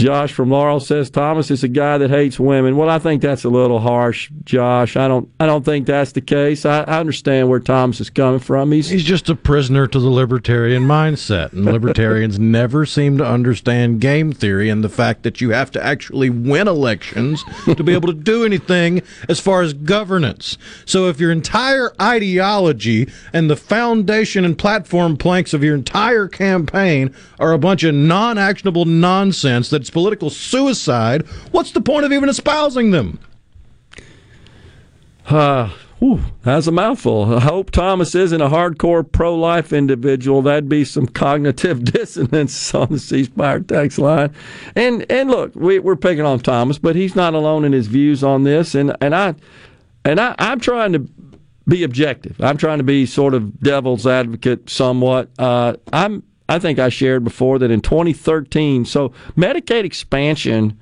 Josh 0.00 0.32
from 0.32 0.50
Laurel 0.50 0.80
says 0.80 1.10
Thomas 1.10 1.50
is 1.50 1.62
a 1.62 1.68
guy 1.68 1.98
that 1.98 2.10
hates 2.10 2.40
women. 2.40 2.76
Well, 2.76 2.88
I 2.88 2.98
think 2.98 3.22
that's 3.22 3.44
a 3.44 3.48
little 3.48 3.80
harsh, 3.80 4.30
Josh. 4.44 4.96
I 4.96 5.08
don't. 5.08 5.30
I 5.38 5.46
don't 5.46 5.64
think 5.64 5.86
that's 5.86 6.12
the 6.12 6.20
case. 6.20 6.64
I, 6.64 6.80
I 6.82 6.98
understand 6.98 7.48
where 7.48 7.60
Thomas 7.60 8.00
is 8.00 8.10
coming 8.10 8.40
from. 8.40 8.72
He's 8.72 8.88
He's 8.88 9.04
just 9.04 9.28
a 9.28 9.34
prisoner 9.34 9.86
to 9.86 9.98
the 9.98 10.08
libertarian 10.08 10.84
mindset, 10.84 11.52
and 11.52 11.64
libertarians 11.72 12.38
never 12.38 12.86
seem 12.86 13.18
to 13.18 13.26
understand 13.26 14.00
game 14.00 14.32
theory 14.32 14.68
and 14.68 14.82
the 14.82 14.88
fact 14.88 15.22
that 15.22 15.40
you 15.40 15.50
have 15.50 15.70
to 15.72 15.84
actually 15.84 16.30
win 16.30 16.68
elections 16.68 17.44
to 17.64 17.82
be 17.84 17.92
able 17.92 18.08
to 18.08 18.14
do 18.14 18.44
anything 18.44 19.02
as 19.28 19.40
far 19.40 19.62
as 19.62 19.72
governance. 19.72 20.56
So 20.84 21.08
if 21.08 21.20
your 21.20 21.30
entire 21.30 21.92
ideology 22.00 23.10
and 23.32 23.50
the 23.50 23.56
foundation 23.56 24.44
and 24.44 24.56
platform 24.56 25.16
planks 25.16 25.52
of 25.52 25.62
your 25.62 25.74
entire 25.74 26.28
campaign 26.28 27.14
are 27.38 27.52
a 27.52 27.58
bunch 27.58 27.84
of 27.84 27.94
non-actionable 27.94 28.84
nonsense 28.84 29.70
that's 29.70 29.89
political 29.90 30.30
suicide, 30.30 31.26
what's 31.50 31.72
the 31.72 31.80
point 31.80 32.04
of 32.04 32.12
even 32.12 32.28
espousing 32.28 32.90
them? 32.90 33.18
Uh, 35.26 35.70
whew, 36.00 36.20
that's 36.42 36.66
a 36.66 36.72
mouthful. 36.72 37.36
I 37.36 37.40
hope 37.40 37.70
Thomas 37.70 38.14
isn't 38.14 38.40
a 38.40 38.48
hardcore 38.48 39.10
pro 39.10 39.34
life 39.36 39.72
individual. 39.72 40.42
That'd 40.42 40.68
be 40.68 40.84
some 40.84 41.06
cognitive 41.06 41.84
dissonance 41.92 42.74
on 42.74 42.88
the 42.90 42.98
C 42.98 43.24
Spire 43.24 43.60
text 43.60 43.98
line. 43.98 44.34
And 44.74 45.06
and 45.10 45.30
look, 45.30 45.54
we, 45.54 45.78
we're 45.78 45.96
picking 45.96 46.24
on 46.24 46.40
Thomas, 46.40 46.78
but 46.78 46.96
he's 46.96 47.14
not 47.14 47.34
alone 47.34 47.64
in 47.64 47.72
his 47.72 47.86
views 47.86 48.24
on 48.24 48.44
this. 48.44 48.74
And 48.74 48.96
and 49.00 49.14
I 49.14 49.34
and 50.04 50.18
I, 50.18 50.34
I'm 50.38 50.58
trying 50.58 50.92
to 50.94 51.08
be 51.68 51.84
objective. 51.84 52.40
I'm 52.40 52.56
trying 52.56 52.78
to 52.78 52.84
be 52.84 53.06
sort 53.06 53.34
of 53.34 53.60
devil's 53.60 54.06
advocate 54.06 54.68
somewhat. 54.68 55.30
Uh, 55.38 55.76
I'm 55.92 56.24
I 56.50 56.58
think 56.58 56.78
I 56.78 56.88
shared 56.88 57.24
before 57.24 57.58
that 57.60 57.70
in 57.70 57.80
2013, 57.80 58.84
so 58.84 59.12
Medicaid 59.36 59.84
expansion 59.84 60.78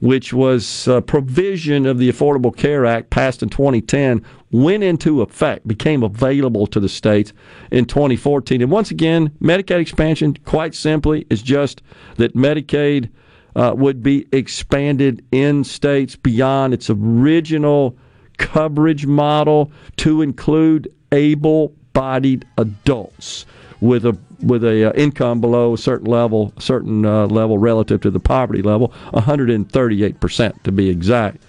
which 0.00 0.32
was 0.32 0.86
a 0.86 1.02
provision 1.02 1.86
of 1.86 1.98
the 1.98 2.10
Affordable 2.10 2.56
Care 2.56 2.86
Act 2.86 3.10
passed 3.10 3.42
in 3.42 3.48
2010, 3.48 4.24
went 4.52 4.84
into 4.84 5.22
effect, 5.22 5.66
became 5.66 6.02
available 6.02 6.66
to 6.68 6.80
the 6.80 6.88
states 6.88 7.32
in 7.70 7.84
2014. 7.84 8.62
And 8.62 8.70
once 8.70 8.90
again, 8.90 9.30
Medicaid 9.40 9.80
expansion, 9.80 10.36
quite 10.44 10.74
simply, 10.74 11.26
is 11.30 11.42
just 11.42 11.82
that 12.16 12.36
Medicaid 12.36 13.10
uh, 13.56 13.74
would 13.76 14.02
be 14.02 14.26
expanded 14.30 15.24
in 15.32 15.64
states 15.64 16.14
beyond 16.14 16.74
its 16.74 16.88
original 16.90 17.96
coverage 18.36 19.04
model 19.04 19.72
to 19.96 20.22
include 20.22 20.92
able 21.10 21.74
bodied 21.92 22.46
adults 22.56 23.46
with 23.80 24.04
a 24.06 24.16
with 24.40 24.64
a 24.64 24.90
uh, 24.90 24.92
income 24.92 25.40
below 25.40 25.74
a 25.74 25.78
certain 25.78 26.06
level, 26.06 26.52
certain 26.58 27.04
uh, 27.04 27.26
level 27.26 27.58
relative 27.58 28.00
to 28.02 28.10
the 28.10 28.20
poverty 28.20 28.62
level, 28.62 28.92
138 29.10 30.20
percent 30.20 30.64
to 30.64 30.72
be 30.72 30.88
exact. 30.88 31.42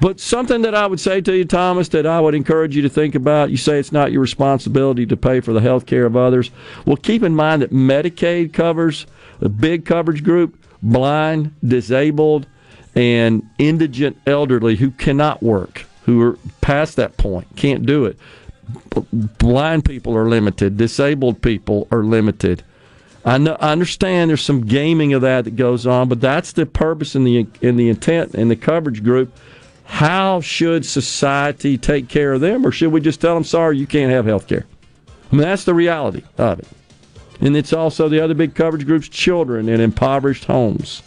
But 0.00 0.20
something 0.20 0.62
that 0.62 0.74
I 0.74 0.86
would 0.86 1.00
say 1.00 1.22
to 1.22 1.34
you, 1.34 1.46
Thomas, 1.46 1.88
that 1.88 2.06
I 2.06 2.20
would 2.20 2.34
encourage 2.34 2.76
you 2.76 2.82
to 2.82 2.88
think 2.88 3.14
about. 3.14 3.50
You 3.50 3.56
say 3.56 3.78
it's 3.78 3.92
not 3.92 4.12
your 4.12 4.20
responsibility 4.20 5.06
to 5.06 5.16
pay 5.16 5.40
for 5.40 5.54
the 5.54 5.60
health 5.60 5.86
care 5.86 6.04
of 6.04 6.16
others. 6.16 6.50
Well, 6.84 6.96
keep 6.96 7.22
in 7.22 7.34
mind 7.34 7.62
that 7.62 7.72
Medicaid 7.72 8.52
covers 8.52 9.06
a 9.40 9.48
big 9.48 9.86
coverage 9.86 10.22
group: 10.22 10.62
blind, 10.82 11.54
disabled, 11.64 12.46
and 12.94 13.48
indigent 13.58 14.18
elderly 14.26 14.76
who 14.76 14.90
cannot 14.90 15.42
work, 15.42 15.86
who 16.04 16.20
are 16.22 16.38
past 16.60 16.96
that 16.96 17.16
point, 17.16 17.56
can't 17.56 17.86
do 17.86 18.04
it 18.04 18.18
blind 19.38 19.84
people 19.84 20.16
are 20.16 20.28
limited, 20.28 20.76
disabled 20.76 21.42
people 21.42 21.86
are 21.90 22.02
limited. 22.02 22.62
I 23.24 23.38
know, 23.38 23.56
I 23.60 23.72
understand 23.72 24.30
there's 24.30 24.42
some 24.42 24.66
gaming 24.66 25.12
of 25.12 25.22
that 25.22 25.44
that 25.44 25.56
goes 25.56 25.86
on, 25.86 26.08
but 26.08 26.20
that's 26.20 26.52
the 26.52 26.64
purpose 26.64 27.16
in 27.16 27.24
the 27.24 27.46
in 27.60 27.76
the 27.76 27.88
intent 27.88 28.34
in 28.34 28.48
the 28.48 28.56
coverage 28.56 29.02
group. 29.02 29.36
How 29.84 30.40
should 30.40 30.84
society 30.86 31.78
take 31.78 32.08
care 32.08 32.32
of 32.32 32.40
them, 32.40 32.66
or 32.66 32.70
should 32.70 32.92
we 32.92 33.00
just 33.00 33.20
tell 33.20 33.34
them, 33.34 33.44
"Sorry, 33.44 33.78
you 33.78 33.86
can't 33.86 34.12
have 34.12 34.26
health 34.26 34.46
care"? 34.46 34.66
I 35.32 35.36
mean, 35.36 35.42
that's 35.42 35.64
the 35.64 35.74
reality 35.74 36.22
of 36.38 36.60
it. 36.60 36.68
And 37.40 37.56
it's 37.56 37.72
also 37.72 38.08
the 38.08 38.20
other 38.20 38.34
big 38.34 38.54
coverage 38.54 38.86
groups: 38.86 39.08
children 39.08 39.68
in 39.68 39.80
impoverished 39.80 40.44
homes. 40.44 41.02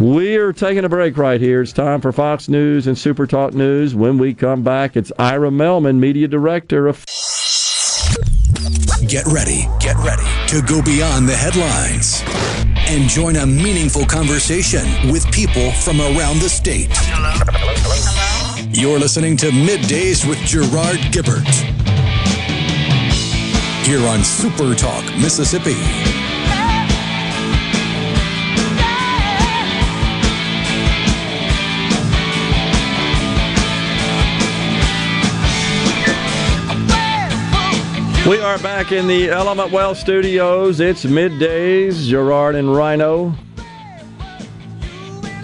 We're 0.00 0.52
taking 0.52 0.84
a 0.84 0.88
break 0.88 1.16
right 1.16 1.40
here. 1.40 1.62
It's 1.62 1.72
time 1.72 2.00
for 2.00 2.12
Fox 2.12 2.48
News 2.48 2.86
and 2.86 2.98
Super 2.98 3.26
Talk 3.26 3.54
News. 3.54 3.94
When 3.94 4.18
we 4.18 4.34
come 4.34 4.62
back, 4.62 4.96
it's 4.96 5.12
Ira 5.18 5.50
Mehlman, 5.50 5.98
Media 5.98 6.26
Director 6.26 6.88
of. 6.88 7.04
Get 9.06 9.26
ready, 9.26 9.68
get 9.78 9.96
ready 9.96 10.22
to 10.48 10.62
go 10.62 10.82
beyond 10.82 11.28
the 11.28 11.36
headlines 11.36 12.22
and 12.88 13.08
join 13.08 13.36
a 13.36 13.46
meaningful 13.46 14.06
conversation 14.06 14.84
with 15.12 15.30
people 15.30 15.70
from 15.72 16.00
around 16.00 16.38
the 16.40 16.48
state. 16.48 16.90
You're 18.74 18.98
listening 18.98 19.36
to 19.38 19.50
Middays 19.50 20.26
with 20.26 20.38
Gerard 20.38 20.98
Gibert 21.12 21.46
here 23.84 24.06
on 24.08 24.24
Super 24.24 24.74
Talk, 24.74 25.04
Mississippi. 25.16 26.21
We 38.28 38.38
are 38.38 38.56
back 38.58 38.92
in 38.92 39.08
the 39.08 39.30
Element 39.30 39.72
Wealth 39.72 39.98
studios. 39.98 40.78
It's 40.78 41.04
middays. 41.04 42.06
Gerard 42.06 42.54
and 42.54 42.72
Rhino. 42.72 43.34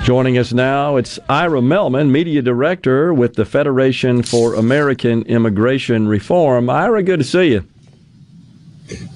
Joining 0.05 0.39
us 0.39 0.53
now, 0.53 0.95
it's 0.95 1.19
Ira 1.29 1.61
Mehlman, 1.61 2.09
Media 2.09 2.41
Director 2.41 3.13
with 3.13 3.35
the 3.35 3.45
Federation 3.45 4.23
for 4.23 4.55
American 4.55 5.23
Immigration 5.23 6.07
Reform. 6.07 6.71
Ira, 6.71 7.03
good 7.03 7.19
to 7.19 7.25
see 7.25 7.51
you. 7.51 7.67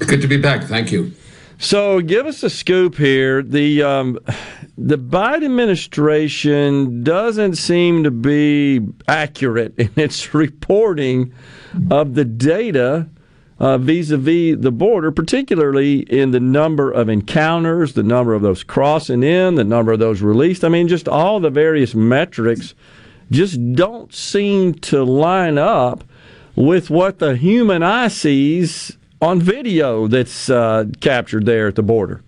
Good 0.01 0.21
to 0.23 0.27
be 0.27 0.39
back. 0.39 0.65
Thank 0.65 0.91
you. 0.91 1.13
So, 1.59 2.01
give 2.01 2.27
us 2.27 2.43
a 2.43 2.51
scoop 2.51 2.97
here. 2.97 3.45
The 3.45 3.81
um, 3.85 4.19
the 4.77 4.99
Biden 4.99 5.45
administration 5.45 7.05
doesn't 7.05 7.55
seem 7.55 8.03
to 8.03 8.11
be 8.11 8.81
accurate 9.07 9.79
in 9.79 9.93
its 9.95 10.35
reporting 10.35 11.33
of 11.93 12.15
the 12.15 12.25
data 12.25 13.09
vis 13.79 14.11
a 14.11 14.17
vis 14.17 14.57
the 14.59 14.73
border, 14.73 15.13
particularly 15.13 16.01
in 16.01 16.33
the 16.33 16.41
number 16.41 16.91
of 16.91 17.09
encounters, 17.09 17.93
the 17.93 18.03
number 18.03 18.35
of 18.35 18.43
those 18.43 18.65
crossing 18.65 19.23
in, 19.23 19.55
the 19.55 19.65
number 19.65 19.93
of 19.93 20.01
those 20.01 20.21
released. 20.21 20.65
I 20.65 20.69
mean, 20.69 20.89
just 20.89 21.09
all 21.09 21.39
the 21.39 21.51
various 21.51 21.95
metrics 21.95 22.75
just 23.31 23.75
don't 23.75 24.13
seem 24.13 24.75
to 24.75 25.05
line 25.05 25.59
up 25.59 26.05
with 26.57 26.91
what 26.91 27.21
the 27.21 27.37
human 27.37 27.83
eye 27.83 28.09
sees 28.09 28.99
on 29.21 29.41
video 29.41 30.09
that's 30.09 30.51
uh, 30.51 30.85
captured 31.01 31.47
there 31.47 31.69
at 31.69 31.77
the 31.77 31.83
border. 31.83 32.21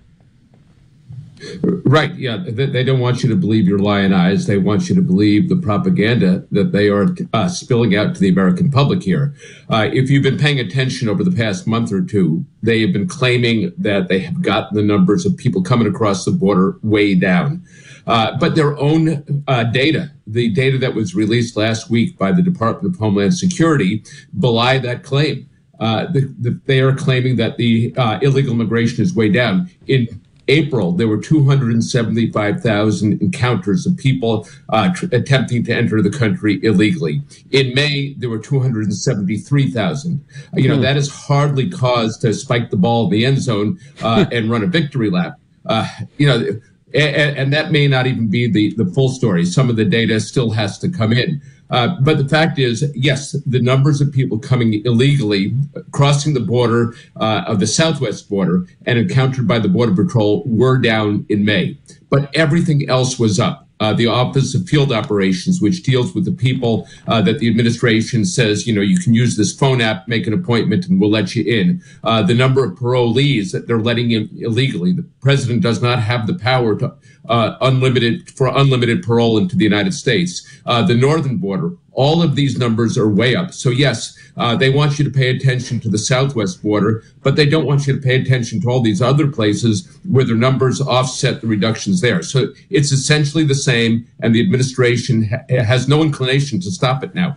Right. 1.62 2.14
Yeah. 2.14 2.38
They, 2.46 2.84
don't 2.84 3.00
want 3.00 3.22
you 3.22 3.28
to 3.28 3.36
believe 3.36 3.66
your 3.66 3.78
lion 3.78 4.12
eyes. 4.12 4.46
They 4.46 4.58
want 4.58 4.88
you 4.88 4.94
to 4.94 5.02
believe 5.02 5.48
the 5.48 5.56
propaganda 5.56 6.46
that 6.50 6.72
they 6.72 6.88
are 6.88 7.08
uh, 7.32 7.48
spilling 7.48 7.96
out 7.96 8.14
to 8.14 8.20
the 8.20 8.28
American 8.28 8.70
public 8.70 9.02
here. 9.02 9.34
Uh, 9.70 9.88
if 9.92 10.10
you've 10.10 10.22
been 10.22 10.38
paying 10.38 10.60
attention 10.60 11.08
over 11.08 11.24
the 11.24 11.30
past 11.30 11.66
month 11.66 11.92
or 11.92 12.02
two, 12.02 12.44
they 12.62 12.80
have 12.80 12.92
been 12.92 13.08
claiming 13.08 13.72
that 13.78 14.08
they 14.08 14.20
have 14.20 14.42
gotten 14.42 14.76
the 14.76 14.82
numbers 14.82 15.26
of 15.26 15.36
people 15.36 15.62
coming 15.62 15.86
across 15.86 16.24
the 16.24 16.32
border 16.32 16.78
way 16.82 17.14
down. 17.14 17.62
Uh, 18.06 18.36
but 18.38 18.54
their 18.54 18.76
own 18.78 19.44
uh, 19.48 19.64
data, 19.64 20.10
the 20.26 20.50
data 20.50 20.78
that 20.78 20.94
was 20.94 21.14
released 21.14 21.56
last 21.56 21.90
week 21.90 22.18
by 22.18 22.32
the 22.32 22.42
Department 22.42 22.94
of 22.94 22.98
Homeland 22.98 23.34
Security, 23.34 24.04
belie 24.38 24.78
that 24.78 25.02
claim. 25.02 25.48
Uh, 25.80 26.06
the, 26.12 26.32
the, 26.38 26.60
they 26.66 26.80
are 26.80 26.94
claiming 26.94 27.36
that 27.36 27.56
the 27.56 27.92
uh, 27.96 28.18
illegal 28.22 28.52
immigration 28.52 29.02
is 29.02 29.14
way 29.14 29.28
down. 29.28 29.68
In 29.86 30.20
April, 30.48 30.92
there 30.92 31.08
were 31.08 31.18
275,000 31.18 33.20
encounters 33.22 33.86
of 33.86 33.96
people 33.96 34.46
uh, 34.68 34.92
tr- 34.92 35.06
attempting 35.12 35.64
to 35.64 35.72
enter 35.74 36.02
the 36.02 36.10
country 36.10 36.60
illegally. 36.62 37.22
In 37.50 37.74
May, 37.74 38.14
there 38.18 38.28
were 38.30 38.38
273,000. 38.38 40.24
You 40.54 40.68
know, 40.68 40.76
Hmm. 40.76 40.82
that 40.82 40.96
is 40.96 41.10
hardly 41.10 41.68
cause 41.70 42.18
to 42.18 42.32
spike 42.34 42.70
the 42.70 42.76
ball 42.76 43.04
in 43.06 43.10
the 43.10 43.26
end 43.26 43.40
zone 43.40 43.78
uh, 44.02 44.26
and 44.32 44.50
run 44.50 44.62
a 44.62 44.66
victory 44.66 45.10
lap. 45.10 45.38
Uh, 45.66 45.88
you 46.18 46.26
know, 46.26 46.60
And, 46.94 47.36
and, 47.36 47.52
that 47.52 47.72
may 47.72 47.88
not 47.88 48.06
even 48.06 48.28
be 48.28 48.48
the, 48.48 48.72
the 48.76 48.86
full 48.86 49.08
story. 49.08 49.44
Some 49.44 49.68
of 49.68 49.74
the 49.74 49.84
data 49.84 50.20
still 50.20 50.50
has 50.52 50.78
to 50.78 50.88
come 50.88 51.12
in. 51.12 51.42
Uh, 51.70 51.96
but 52.02 52.18
the 52.18 52.28
fact 52.28 52.58
is, 52.58 52.88
yes, 52.94 53.32
the 53.46 53.60
numbers 53.60 54.00
of 54.00 54.12
people 54.12 54.38
coming 54.38 54.80
illegally, 54.84 55.56
crossing 55.90 56.34
the 56.34 56.40
border 56.40 56.94
uh, 57.16 57.42
of 57.46 57.58
the 57.58 57.66
southwest 57.66 58.28
border 58.28 58.66
and 58.86 58.98
encountered 58.98 59.48
by 59.48 59.58
the 59.58 59.68
Border 59.68 59.94
Patrol 60.04 60.44
were 60.46 60.78
down 60.78 61.26
in 61.28 61.44
May. 61.44 61.76
But 62.10 62.34
everything 62.36 62.88
else 62.88 63.18
was 63.18 63.40
up. 63.40 63.63
Uh, 63.80 63.92
the 63.92 64.06
Office 64.06 64.54
of 64.54 64.68
Field 64.68 64.92
Operations, 64.92 65.60
which 65.60 65.82
deals 65.82 66.14
with 66.14 66.24
the 66.24 66.32
people 66.32 66.86
uh, 67.08 67.20
that 67.22 67.38
the 67.40 67.48
administration 67.48 68.24
says, 68.24 68.66
you 68.66 68.74
know, 68.74 68.80
you 68.80 68.98
can 68.98 69.14
use 69.14 69.36
this 69.36 69.52
phone 69.52 69.80
app, 69.80 70.06
make 70.06 70.26
an 70.26 70.32
appointment, 70.32 70.86
and 70.86 71.00
we'll 71.00 71.10
let 71.10 71.34
you 71.34 71.44
in. 71.44 71.82
Uh, 72.04 72.22
the 72.22 72.34
number 72.34 72.64
of 72.64 72.78
parolees 72.78 73.50
that 73.52 73.66
they're 73.66 73.80
letting 73.80 74.12
in 74.12 74.30
illegally. 74.38 74.92
The 74.92 75.04
president 75.20 75.62
does 75.62 75.82
not 75.82 75.98
have 75.98 76.26
the 76.26 76.34
power 76.34 76.76
to 76.76 76.94
uh, 77.28 77.56
unlimited 77.60 78.30
for 78.30 78.48
unlimited 78.48 79.02
parole 79.02 79.38
into 79.38 79.56
the 79.56 79.64
United 79.64 79.94
States. 79.94 80.46
Uh, 80.66 80.82
the 80.82 80.94
northern 80.94 81.38
border, 81.38 81.76
all 81.94 82.22
of 82.22 82.34
these 82.34 82.58
numbers 82.58 82.98
are 82.98 83.08
way 83.08 83.34
up. 83.34 83.52
So 83.52 83.70
yes, 83.70 84.16
uh, 84.36 84.56
they 84.56 84.70
want 84.70 84.98
you 84.98 85.04
to 85.04 85.10
pay 85.10 85.34
attention 85.34 85.80
to 85.80 85.88
the 85.88 85.98
southwest 85.98 86.62
border, 86.62 87.02
but 87.22 87.36
they 87.36 87.46
don't 87.46 87.66
want 87.66 87.86
you 87.86 87.94
to 87.94 88.00
pay 88.00 88.20
attention 88.20 88.60
to 88.62 88.68
all 88.68 88.80
these 88.80 89.00
other 89.00 89.28
places 89.28 89.88
where 90.08 90.24
their 90.24 90.36
numbers 90.36 90.80
offset 90.80 91.40
the 91.40 91.46
reductions 91.46 92.00
there. 92.00 92.22
So 92.22 92.48
it's 92.70 92.92
essentially 92.92 93.44
the 93.44 93.54
same, 93.54 94.06
and 94.20 94.34
the 94.34 94.40
administration 94.40 95.24
ha- 95.24 95.64
has 95.64 95.88
no 95.88 96.02
inclination 96.02 96.60
to 96.60 96.70
stop 96.70 97.02
it 97.04 97.14
now. 97.14 97.36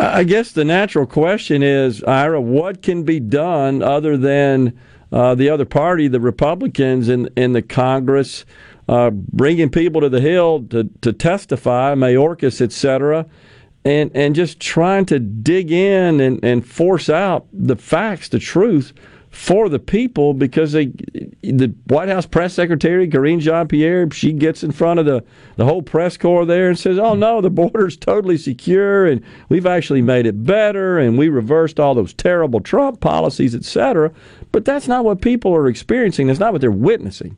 I 0.00 0.22
guess 0.24 0.52
the 0.52 0.64
natural 0.64 1.06
question 1.06 1.62
is, 1.62 2.04
Ira, 2.04 2.40
what 2.40 2.82
can 2.82 3.02
be 3.02 3.18
done 3.18 3.82
other 3.82 4.16
than 4.16 4.78
uh, 5.10 5.34
the 5.34 5.48
other 5.48 5.64
party, 5.64 6.06
the 6.06 6.20
Republicans 6.20 7.08
in 7.08 7.30
in 7.36 7.52
the 7.52 7.62
Congress, 7.62 8.44
uh, 8.88 9.10
bringing 9.10 9.68
people 9.70 10.00
to 10.00 10.08
the 10.08 10.20
Hill 10.20 10.64
to 10.70 10.84
to 11.02 11.12
testify, 11.12 11.94
Mayorkas, 11.94 12.60
et 12.60 12.72
cetera, 12.72 13.26
and 13.84 14.10
and 14.14 14.34
just 14.34 14.60
trying 14.60 15.04
to 15.06 15.18
dig 15.18 15.70
in 15.70 16.20
and, 16.20 16.42
and 16.44 16.66
force 16.66 17.08
out 17.08 17.46
the 17.52 17.76
facts, 17.76 18.28
the 18.28 18.38
truth 18.38 18.92
for 19.30 19.68
the 19.68 19.78
people 19.78 20.32
because 20.32 20.72
they, 20.72 20.86
the 21.42 21.74
White 21.86 22.08
House 22.08 22.24
press 22.24 22.54
secretary 22.54 23.06
Karine 23.08 23.40
Jean-Pierre 23.40 24.10
she 24.10 24.32
gets 24.32 24.64
in 24.64 24.72
front 24.72 24.98
of 24.98 25.06
the, 25.06 25.22
the 25.56 25.66
whole 25.66 25.82
press 25.82 26.16
corps 26.16 26.46
there 26.46 26.68
and 26.68 26.78
says, 26.78 26.98
"Oh 26.98 27.14
no, 27.14 27.40
the 27.40 27.50
border's 27.50 27.96
totally 27.96 28.38
secure 28.38 29.06
and 29.06 29.22
we've 29.48 29.66
actually 29.66 30.02
made 30.02 30.26
it 30.26 30.44
better 30.44 30.98
and 30.98 31.18
we 31.18 31.28
reversed 31.28 31.78
all 31.78 31.94
those 31.94 32.14
terrible 32.14 32.60
Trump 32.60 33.00
policies, 33.00 33.54
etc." 33.54 34.12
But 34.50 34.64
that's 34.64 34.88
not 34.88 35.04
what 35.04 35.20
people 35.20 35.54
are 35.54 35.68
experiencing. 35.68 36.28
That's 36.28 36.40
not 36.40 36.52
what 36.52 36.62
they're 36.62 36.70
witnessing. 36.70 37.36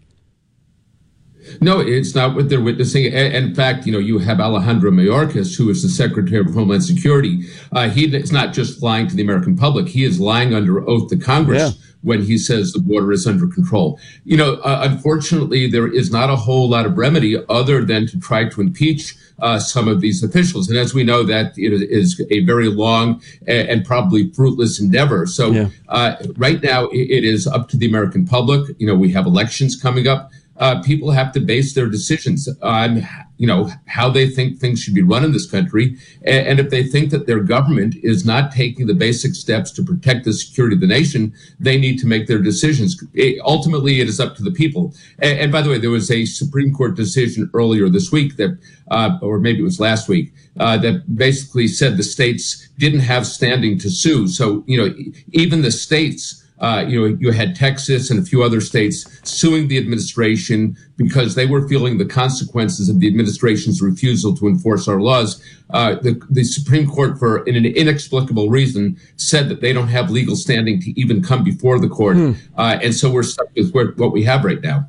No, 1.60 1.80
it's 1.80 2.14
not 2.14 2.34
what 2.34 2.48
they're 2.48 2.60
witnessing. 2.60 3.04
In 3.04 3.54
fact, 3.54 3.86
you 3.86 3.92
know, 3.92 3.98
you 3.98 4.18
have 4.18 4.40
Alejandro 4.40 4.90
Mayorkas, 4.90 5.56
who 5.56 5.70
is 5.70 5.82
the 5.82 5.88
Secretary 5.88 6.40
of 6.40 6.54
Homeland 6.54 6.84
Security. 6.84 7.42
Uh, 7.72 7.88
he 7.88 8.14
is 8.14 8.32
not 8.32 8.52
just 8.52 8.82
lying 8.82 9.06
to 9.08 9.16
the 9.16 9.22
American 9.22 9.56
public; 9.56 9.88
he 9.88 10.04
is 10.04 10.20
lying 10.20 10.54
under 10.54 10.88
oath 10.88 11.08
to 11.10 11.16
Congress. 11.16 11.62
Yeah. 11.62 11.86
When 12.02 12.22
he 12.22 12.38
says 12.38 12.72
the 12.72 12.80
border 12.80 13.12
is 13.12 13.26
under 13.26 13.46
control, 13.46 14.00
you 14.24 14.34
know, 14.34 14.54
uh, 14.64 14.88
unfortunately, 14.90 15.66
there 15.66 15.86
is 15.86 16.10
not 16.10 16.30
a 16.30 16.36
whole 16.36 16.66
lot 16.66 16.86
of 16.86 16.96
remedy 16.96 17.36
other 17.50 17.84
than 17.84 18.06
to 18.06 18.18
try 18.18 18.48
to 18.48 18.60
impeach 18.62 19.14
uh, 19.42 19.58
some 19.58 19.88
of 19.88 20.00
these 20.00 20.22
officials. 20.22 20.68
And 20.68 20.78
as 20.78 20.94
we 20.94 21.04
know, 21.04 21.22
that 21.24 21.58
it 21.58 21.72
is 21.72 22.20
a 22.30 22.40
very 22.44 22.68
long 22.68 23.22
and, 23.46 23.84
probably 23.84 24.30
fruitless 24.30 24.80
endeavor. 24.80 25.26
So 25.26 25.50
yeah. 25.50 25.68
uh, 25.88 26.16
right 26.36 26.62
now, 26.62 26.86
it 26.86 27.24
is 27.24 27.46
up 27.46 27.68
to 27.70 27.76
the 27.76 27.86
American 27.86 28.26
public. 28.26 28.74
You 28.78 28.86
know, 28.86 28.94
we 28.94 29.12
have 29.12 29.26
elections 29.26 29.80
coming 29.80 30.06
up 30.06 30.30
uh, 30.60 30.82
people 30.82 31.10
have 31.10 31.32
to 31.32 31.40
base 31.40 31.72
their 31.72 31.88
decisions 31.88 32.46
on, 32.60 33.08
you 33.38 33.46
know, 33.46 33.70
how 33.86 34.10
they 34.10 34.28
think 34.28 34.58
things 34.58 34.78
should 34.78 34.94
be 34.94 35.00
run 35.00 35.24
in 35.24 35.32
this 35.32 35.50
country. 35.50 35.96
And, 36.22 36.46
and, 36.46 36.60
if 36.60 36.68
they 36.68 36.84
think 36.84 37.10
that 37.10 37.26
their 37.26 37.40
government 37.40 37.94
is 38.02 38.26
not 38.26 38.52
taking 38.52 38.86
the 38.86 38.94
basic 38.94 39.34
steps 39.34 39.70
to 39.72 39.82
protect 39.82 40.26
the 40.26 40.34
security 40.34 40.76
of 40.76 40.82
the 40.82 40.86
nation, 40.86 41.32
they 41.58 41.78
need 41.78 41.98
to 42.00 42.06
make 42.06 42.26
their 42.26 42.38
decisions. 42.38 43.02
It, 43.14 43.40
ultimately, 43.42 44.00
it 44.00 44.08
is 44.10 44.20
up 44.20 44.36
to 44.36 44.42
the 44.42 44.50
people. 44.50 44.94
And, 45.18 45.38
and, 45.38 45.52
by 45.52 45.62
the 45.62 45.70
way, 45.70 45.78
there 45.78 45.90
was 45.90 46.10
a 46.10 46.26
Supreme 46.26 46.74
Court 46.74 46.94
decision 46.94 47.50
earlier 47.54 47.88
this 47.88 48.12
week 48.12 48.36
that, 48.36 48.58
uh, 48.90 49.18
or 49.22 49.40
maybe 49.40 49.60
it 49.60 49.64
was 49.64 49.80
last 49.80 50.10
week, 50.10 50.34
uh, 50.58 50.76
that 50.76 51.16
basically 51.16 51.68
said 51.68 51.96
the 51.96 52.02
states 52.02 52.68
didn't 52.76 53.00
have 53.00 53.26
standing 53.26 53.78
to 53.78 53.88
sue. 53.88 54.28
So, 54.28 54.62
you 54.66 54.76
know, 54.76 54.94
even 55.32 55.62
the 55.62 55.70
states 55.70 56.39
uh, 56.60 56.84
you 56.86 57.00
know, 57.00 57.16
you 57.18 57.30
had 57.32 57.56
Texas 57.56 58.10
and 58.10 58.20
a 58.20 58.22
few 58.22 58.42
other 58.42 58.60
states 58.60 59.06
suing 59.22 59.68
the 59.68 59.78
administration 59.78 60.76
because 60.96 61.34
they 61.34 61.46
were 61.46 61.66
feeling 61.66 61.96
the 61.96 62.04
consequences 62.04 62.88
of 62.88 63.00
the 63.00 63.06
administration's 63.06 63.80
refusal 63.80 64.36
to 64.36 64.46
enforce 64.46 64.86
our 64.86 65.00
laws. 65.00 65.42
Uh, 65.70 65.94
the, 66.02 66.20
the, 66.28 66.44
Supreme 66.44 66.86
Court, 66.86 67.18
for 67.18 67.38
an 67.44 67.64
inexplicable 67.64 68.50
reason, 68.50 68.98
said 69.16 69.48
that 69.48 69.60
they 69.60 69.72
don't 69.72 69.88
have 69.88 70.10
legal 70.10 70.36
standing 70.36 70.80
to 70.82 71.00
even 71.00 71.22
come 71.22 71.44
before 71.44 71.78
the 71.78 71.88
court, 71.88 72.16
hmm. 72.16 72.32
uh, 72.58 72.78
and 72.82 72.94
so 72.94 73.10
we're 73.10 73.22
stuck 73.22 73.46
with 73.56 73.72
what 73.72 74.12
we 74.12 74.24
have 74.24 74.44
right 74.44 74.60
now. 74.60 74.86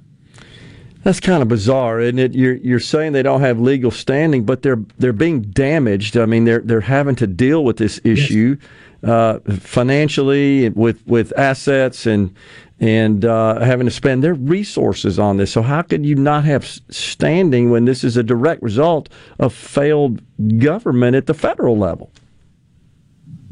That's 1.03 1.19
kind 1.19 1.41
of 1.41 1.47
bizarre, 1.47 1.99
isn't 1.99 2.19
it? 2.19 2.33
You're 2.33 2.55
you're 2.55 2.79
saying 2.79 3.13
they 3.13 3.23
don't 3.23 3.41
have 3.41 3.59
legal 3.59 3.91
standing, 3.91 4.43
but 4.43 4.61
they're 4.61 4.79
they're 4.97 5.13
being 5.13 5.41
damaged. 5.41 6.17
I 6.17 6.25
mean, 6.25 6.45
they're 6.45 6.59
they're 6.59 6.81
having 6.81 7.15
to 7.15 7.27
deal 7.27 7.63
with 7.63 7.77
this 7.77 7.99
issue. 8.03 8.57
Yes 8.59 8.69
uh, 9.03 9.39
financially 9.59 10.69
with 10.69 11.05
with 11.07 11.33
assets 11.37 12.05
and 12.05 12.35
and 12.79 13.25
uh, 13.25 13.59
having 13.59 13.85
to 13.85 13.91
spend 13.91 14.23
their 14.23 14.33
resources 14.33 15.19
on 15.19 15.37
this. 15.37 15.51
So 15.51 15.61
how 15.61 15.83
could 15.83 16.03
you 16.03 16.15
not 16.15 16.45
have 16.45 16.65
standing 16.89 17.69
when 17.69 17.85
this 17.85 18.03
is 18.03 18.17
a 18.17 18.23
direct 18.23 18.63
result 18.63 19.07
of 19.39 19.53
failed 19.53 20.21
government 20.59 21.15
at 21.15 21.27
the 21.27 21.35
federal 21.35 21.77
level? 21.77 22.10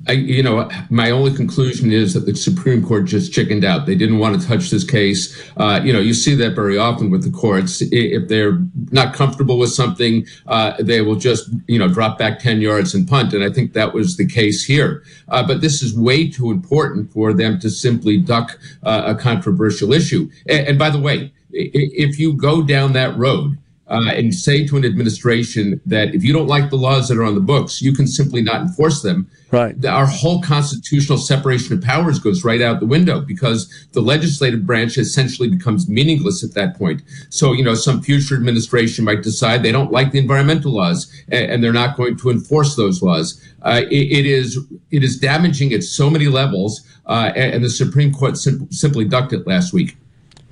I, 0.09 0.13
you 0.13 0.41
know, 0.41 0.67
my 0.89 1.11
only 1.11 1.31
conclusion 1.35 1.91
is 1.91 2.15
that 2.15 2.25
the 2.25 2.35
Supreme 2.35 2.83
Court 2.83 3.05
just 3.05 3.31
chickened 3.31 3.63
out. 3.63 3.85
They 3.85 3.93
didn't 3.93 4.17
want 4.17 4.41
to 4.41 4.47
touch 4.47 4.71
this 4.71 4.83
case. 4.83 5.39
Uh, 5.55 5.81
you 5.83 5.93
know, 5.93 5.99
you 5.99 6.15
see 6.15 6.33
that 6.33 6.55
very 6.55 6.79
often 6.79 7.11
with 7.11 7.23
the 7.23 7.29
courts. 7.29 7.83
If 7.91 8.27
they're 8.27 8.57
not 8.91 9.13
comfortable 9.13 9.59
with 9.59 9.69
something, 9.69 10.25
uh, 10.47 10.73
they 10.79 11.01
will 11.01 11.15
just, 11.15 11.51
you 11.67 11.77
know, 11.77 11.87
drop 11.87 12.17
back 12.17 12.39
10 12.39 12.59
yards 12.59 12.95
and 12.95 13.07
punt. 13.07 13.33
And 13.33 13.43
I 13.43 13.51
think 13.51 13.73
that 13.73 13.93
was 13.93 14.17
the 14.17 14.25
case 14.25 14.65
here. 14.65 15.03
Uh, 15.27 15.45
but 15.45 15.61
this 15.61 15.83
is 15.83 15.95
way 15.95 16.27
too 16.27 16.49
important 16.49 17.13
for 17.13 17.31
them 17.31 17.59
to 17.59 17.69
simply 17.69 18.17
duck 18.17 18.57
uh, 18.81 19.03
a 19.05 19.13
controversial 19.13 19.93
issue. 19.93 20.27
And, 20.47 20.69
and 20.69 20.79
by 20.79 20.89
the 20.89 20.99
way, 20.99 21.31
if 21.51 22.17
you 22.17 22.33
go 22.33 22.63
down 22.63 22.93
that 22.93 23.15
road, 23.15 23.59
uh, 23.89 24.09
and 24.09 24.33
say 24.33 24.65
to 24.67 24.77
an 24.77 24.85
administration 24.85 25.81
that 25.85 26.13
if 26.13 26.23
you 26.23 26.31
don't 26.31 26.47
like 26.47 26.69
the 26.69 26.77
laws 26.77 27.09
that 27.09 27.17
are 27.17 27.23
on 27.23 27.35
the 27.35 27.41
books, 27.41 27.81
you 27.81 27.91
can 27.91 28.05
simply 28.05 28.41
not 28.41 28.61
enforce 28.61 29.01
them. 29.01 29.29
Right. 29.51 29.83
Our 29.83 30.05
whole 30.05 30.43
constitutional 30.43 31.17
separation 31.17 31.75
of 31.75 31.83
powers 31.83 32.19
goes 32.19 32.43
right 32.43 32.61
out 32.61 32.79
the 32.79 32.85
window 32.85 33.19
because 33.19 33.67
the 33.93 34.01
legislative 34.01 34.65
branch 34.65 34.97
essentially 34.99 35.49
becomes 35.49 35.89
meaningless 35.89 36.43
at 36.43 36.53
that 36.53 36.77
point. 36.77 37.01
So, 37.29 37.53
you 37.53 37.63
know, 37.63 37.73
some 37.73 38.03
future 38.03 38.35
administration 38.35 39.05
might 39.05 39.23
decide 39.23 39.63
they 39.63 39.71
don't 39.71 39.91
like 39.91 40.11
the 40.11 40.19
environmental 40.19 40.73
laws 40.73 41.11
and, 41.31 41.51
and 41.51 41.63
they're 41.63 41.73
not 41.73 41.97
going 41.97 42.17
to 42.17 42.29
enforce 42.29 42.75
those 42.75 43.01
laws. 43.01 43.43
Uh, 43.63 43.81
it, 43.89 44.19
it 44.19 44.25
is 44.25 44.59
it 44.91 45.03
is 45.03 45.19
damaging 45.19 45.73
at 45.73 45.83
so 45.83 46.09
many 46.09 46.27
levels, 46.27 46.85
uh, 47.07 47.31
and, 47.35 47.55
and, 47.55 47.65
the 47.65 47.69
Supreme 47.69 48.13
Court 48.13 48.37
sim- 48.37 48.71
simply 48.71 49.03
ducked 49.03 49.33
it 49.33 49.45
last 49.45 49.73
week. 49.73 49.97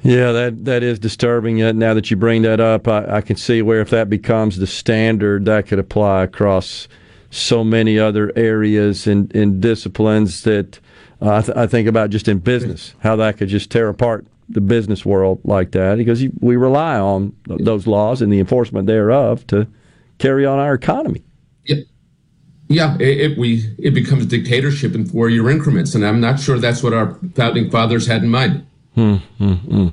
Yeah, 0.07 0.31
that 0.31 0.63
that 0.63 0.83
is 0.83 0.99
disturbing. 0.99 1.57
Now 1.77 1.93
that 1.93 2.09
you 2.09 2.15
bring 2.15 2.43
that 2.43 2.61
up, 2.61 2.87
I, 2.87 3.17
I, 3.17 3.21
can 3.21 3.35
see 3.35 3.61
where 3.61 3.81
if 3.81 3.89
that 3.89 4.09
becomes 4.09 4.55
the 4.55 4.65
standard, 4.65 5.43
that 5.43 5.67
could 5.67 5.79
apply 5.79 6.23
across 6.23 6.87
so 7.29 7.61
many 7.61 7.99
other 7.99 8.31
areas 8.37 9.05
and, 9.05 9.35
and 9.35 9.61
disciplines 9.61 10.43
that 10.43 10.79
uh, 11.21 11.35
I, 11.35 11.41
th- 11.41 11.57
I, 11.57 11.67
think 11.67 11.89
about 11.89 12.09
just 12.09 12.29
in 12.29 12.39
business, 12.39 12.95
how 12.99 13.17
that 13.17 13.37
could 13.37 13.49
just 13.49 13.69
tear 13.69 13.89
apart 13.89 14.25
the 14.47 14.61
business 14.61 15.05
world 15.05 15.41
like 15.43 15.71
that 15.71 15.97
because 15.97 16.23
we 16.39 16.55
rely 16.55 16.97
on 16.97 17.35
those 17.45 17.85
laws 17.85 18.21
and 18.21 18.31
the 18.31 18.39
enforcement 18.39 18.87
thereof 18.87 19.45
to 19.47 19.67
carry 20.19 20.45
on 20.45 20.57
our 20.57 20.73
economy. 20.73 21.21
Yep. 21.65 21.79
Yeah, 22.69 22.95
it, 22.97 23.31
it, 23.31 23.37
we 23.37 23.75
it 23.77 23.91
becomes 23.91 24.25
dictatorship 24.25 24.95
in 24.95 25.05
four 25.05 25.29
year 25.29 25.49
increments, 25.49 25.95
and 25.95 26.05
I'm 26.05 26.21
not 26.21 26.39
sure 26.39 26.57
that's 26.59 26.81
what 26.81 26.93
our 26.93 27.19
founding 27.35 27.69
fathers 27.69 28.07
had 28.07 28.23
in 28.23 28.29
mind. 28.29 28.65
Mm-hmm. 28.97 29.89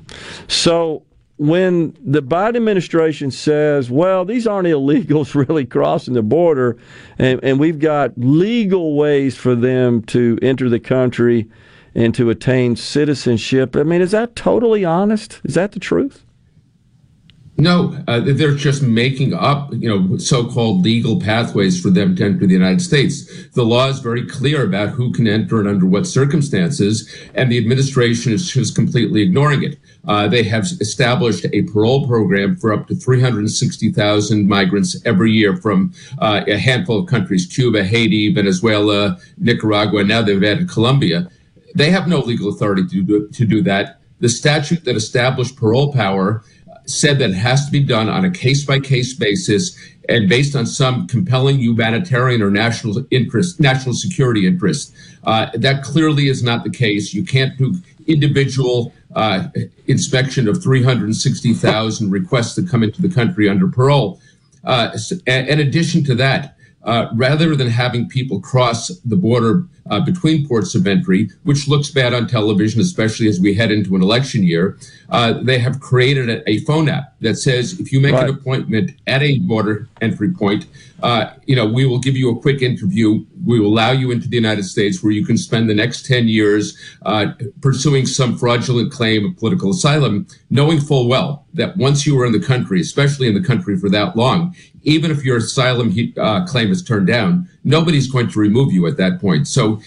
So 0.47 1.03
when 1.37 1.95
the 2.03 2.21
Biden 2.21 2.55
administration 2.55 3.29
says, 3.29 3.89
well, 3.89 4.25
these 4.25 4.47
aren't 4.47 4.67
illegals 4.67 5.35
really 5.47 5.65
crossing 5.65 6.13
the 6.13 6.23
border, 6.23 6.77
and, 7.17 7.39
and 7.43 7.59
we've 7.59 7.79
got 7.79 8.17
legal 8.17 8.95
ways 8.95 9.37
for 9.37 9.55
them 9.55 10.01
to 10.03 10.39
enter 10.41 10.69
the 10.69 10.79
country 10.79 11.49
and 11.93 12.13
to 12.15 12.29
attain 12.29 12.75
citizenship, 12.75 13.75
I 13.75 13.83
mean, 13.83 14.01
is 14.01 14.11
that 14.11 14.35
totally 14.35 14.83
honest? 14.83 15.39
Is 15.43 15.55
that 15.55 15.71
the 15.71 15.79
truth? 15.79 16.24
No, 17.57 17.97
uh, 18.09 18.19
they're 18.19 18.53
just 18.53 18.81
making 18.81 19.33
up, 19.33 19.71
you 19.73 19.87
know, 19.87 20.17
so-called 20.17 20.83
legal 20.83 21.21
pathways 21.21 21.81
for 21.81 21.89
them 21.89 22.13
to 22.17 22.25
enter 22.25 22.45
the 22.45 22.53
United 22.53 22.81
States. 22.81 23.47
The 23.53 23.63
law 23.63 23.87
is 23.87 23.99
very 23.99 24.27
clear 24.27 24.65
about 24.65 24.89
who 24.89 25.13
can 25.13 25.25
enter 25.25 25.59
and 25.59 25.67
under 25.67 25.85
what 25.85 26.05
circumstances, 26.05 27.09
and 27.33 27.49
the 27.49 27.57
administration 27.57 28.33
is 28.33 28.51
just 28.51 28.75
completely 28.75 29.21
ignoring 29.21 29.63
it. 29.63 29.79
Uh, 30.05 30.27
they 30.27 30.43
have 30.43 30.65
established 30.81 31.45
a 31.53 31.61
parole 31.63 32.05
program 32.05 32.57
for 32.57 32.73
up 32.73 32.87
to 32.87 32.95
360,000 32.95 34.47
migrants 34.49 35.01
every 35.05 35.31
year 35.31 35.55
from 35.55 35.93
uh, 36.19 36.43
a 36.47 36.57
handful 36.57 36.99
of 36.99 37.07
countries: 37.07 37.45
Cuba, 37.45 37.85
Haiti, 37.85 38.33
Venezuela, 38.33 39.17
Nicaragua. 39.37 40.03
Now 40.03 40.21
they've 40.21 40.43
added 40.43 40.69
Colombia. 40.69 41.29
They 41.73 41.89
have 41.89 42.09
no 42.09 42.19
legal 42.19 42.49
authority 42.49 42.85
to 42.87 43.01
do, 43.01 43.29
to 43.29 43.45
do 43.45 43.61
that. 43.61 44.01
The 44.19 44.29
statute 44.29 44.85
that 44.85 44.95
established 44.95 45.55
parole 45.55 45.93
power 45.93 46.43
said 46.85 47.19
that 47.19 47.31
it 47.31 47.35
has 47.35 47.65
to 47.65 47.71
be 47.71 47.83
done 47.83 48.09
on 48.09 48.25
a 48.25 48.31
case 48.31 48.65
by 48.65 48.79
case 48.79 49.13
basis 49.13 49.77
and 50.07 50.29
based 50.29 50.55
on 50.55 50.65
some 50.65 51.07
compelling 51.07 51.59
humanitarian 51.59 52.41
or 52.41 52.51
national 52.51 53.03
interest, 53.11 53.59
national 53.59 53.95
security 53.95 54.45
interest. 54.45 54.93
Uh, 55.23 55.47
that 55.55 55.83
clearly 55.83 56.27
is 56.27 56.43
not 56.43 56.63
the 56.63 56.69
case. 56.69 57.13
You 57.13 57.25
can't 57.25 57.57
do 57.57 57.75
individual 58.07 58.93
uh, 59.15 59.47
inspection 59.87 60.47
of 60.47 60.61
360,000 60.61 62.11
requests 62.11 62.55
that 62.55 62.69
come 62.69 62.83
into 62.83 63.01
the 63.01 63.09
country 63.09 63.49
under 63.49 63.67
parole. 63.67 64.19
Uh, 64.63 64.97
in 65.25 65.59
addition 65.59 66.03
to 66.03 66.15
that, 66.15 66.55
uh, 66.85 67.07
rather 67.13 67.55
than 67.55 67.67
having 67.67 68.07
people 68.07 68.39
cross 68.39 68.89
the 68.99 69.15
border 69.15 69.65
uh, 69.89 69.99
between 69.99 70.47
ports 70.47 70.73
of 70.75 70.87
entry, 70.87 71.29
which 71.43 71.67
looks 71.67 71.89
bad 71.89 72.13
on 72.13 72.27
television, 72.27 72.81
especially 72.81 73.27
as 73.27 73.39
we 73.39 73.53
head 73.53 73.71
into 73.71 73.95
an 73.95 74.01
election 74.01 74.43
year, 74.43 74.77
uh, 75.09 75.33
they 75.33 75.59
have 75.59 75.79
created 75.79 76.29
a, 76.29 76.49
a, 76.49 76.59
phone 76.59 76.89
app 76.89 77.15
that 77.21 77.35
says 77.35 77.79
if 77.79 77.91
you 77.91 77.99
make 77.99 78.13
right. 78.13 78.29
an 78.29 78.35
appointment 78.35 78.91
at 79.05 79.21
a 79.21 79.39
border 79.39 79.87
entry 80.01 80.31
point, 80.31 80.65
uh, 81.03 81.33
you 81.45 81.55
know, 81.55 81.65
we 81.65 81.85
will 81.85 81.99
give 81.99 82.15
you 82.15 82.35
a 82.35 82.39
quick 82.39 82.61
interview. 82.61 83.23
We 83.45 83.59
will 83.59 83.69
allow 83.69 83.91
you 83.91 84.11
into 84.11 84.27
the 84.27 84.35
United 84.35 84.63
States 84.63 85.03
where 85.03 85.11
you 85.11 85.25
can 85.25 85.37
spend 85.37 85.69
the 85.69 85.73
next 85.73 86.05
10 86.05 86.27
years 86.27 86.77
uh, 87.03 87.27
pursuing 87.61 88.05
some 88.05 88.37
fraudulent 88.37 88.91
claim 88.91 89.25
of 89.25 89.37
political 89.37 89.71
asylum, 89.71 90.27
knowing 90.49 90.79
full 90.79 91.07
well 91.07 91.45
that 91.53 91.77
once 91.77 92.05
you 92.05 92.19
are 92.19 92.25
in 92.25 92.31
the 92.31 92.39
country, 92.39 92.81
especially 92.81 93.27
in 93.27 93.33
the 93.33 93.47
country 93.47 93.77
for 93.77 93.89
that 93.89 94.15
long, 94.15 94.55
even 94.83 95.11
if 95.11 95.23
your 95.23 95.37
asylum 95.37 95.93
uh, 96.17 96.45
claim 96.45 96.71
is 96.71 96.83
turned 96.83 97.07
down, 97.07 97.49
nobody's 97.63 98.11
going 98.11 98.27
to 98.29 98.39
remove 98.39 98.71
you 98.71 98.87
at 98.87 98.97
that 98.97 99.19
point. 99.21 99.47
So 99.47 99.79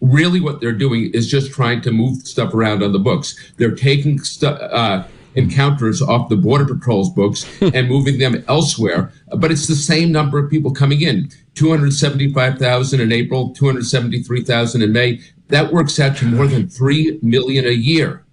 really 0.00 0.40
what 0.40 0.60
they're 0.60 0.72
doing 0.72 1.10
is 1.12 1.30
just 1.30 1.52
trying 1.52 1.80
to 1.82 1.90
move 1.90 2.26
stuff 2.26 2.54
around 2.54 2.82
on 2.82 2.92
the 2.92 2.98
books. 2.98 3.52
They're 3.56 3.74
taking 3.74 4.18
stuff, 4.20 4.58
uh, 4.60 5.04
encounters 5.34 6.00
off 6.00 6.28
the 6.28 6.36
border 6.36 6.64
patrol's 6.64 7.10
books 7.10 7.46
and 7.60 7.88
moving 7.88 8.18
them 8.18 8.44
elsewhere. 8.48 9.12
But 9.36 9.50
it's 9.50 9.66
the 9.66 9.74
same 9.74 10.12
number 10.12 10.38
of 10.38 10.50
people 10.50 10.72
coming 10.72 11.00
in. 11.00 11.30
275,000 11.54 13.00
in 13.00 13.12
April, 13.12 13.54
273,000 13.54 14.82
in 14.82 14.92
May. 14.92 15.20
That 15.48 15.72
works 15.72 16.00
out 16.00 16.16
to 16.18 16.26
more 16.26 16.46
than 16.46 16.68
3 16.68 17.18
million 17.22 17.64
a 17.64 17.70
year. 17.70 18.24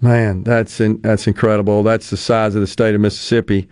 Man, 0.00 0.44
that's 0.44 0.80
in, 0.80 1.00
that's 1.00 1.26
incredible. 1.26 1.82
That's 1.82 2.10
the 2.10 2.16
size 2.16 2.54
of 2.54 2.60
the 2.60 2.66
state 2.66 2.94
of 2.94 3.00
Mississippi. 3.00 3.68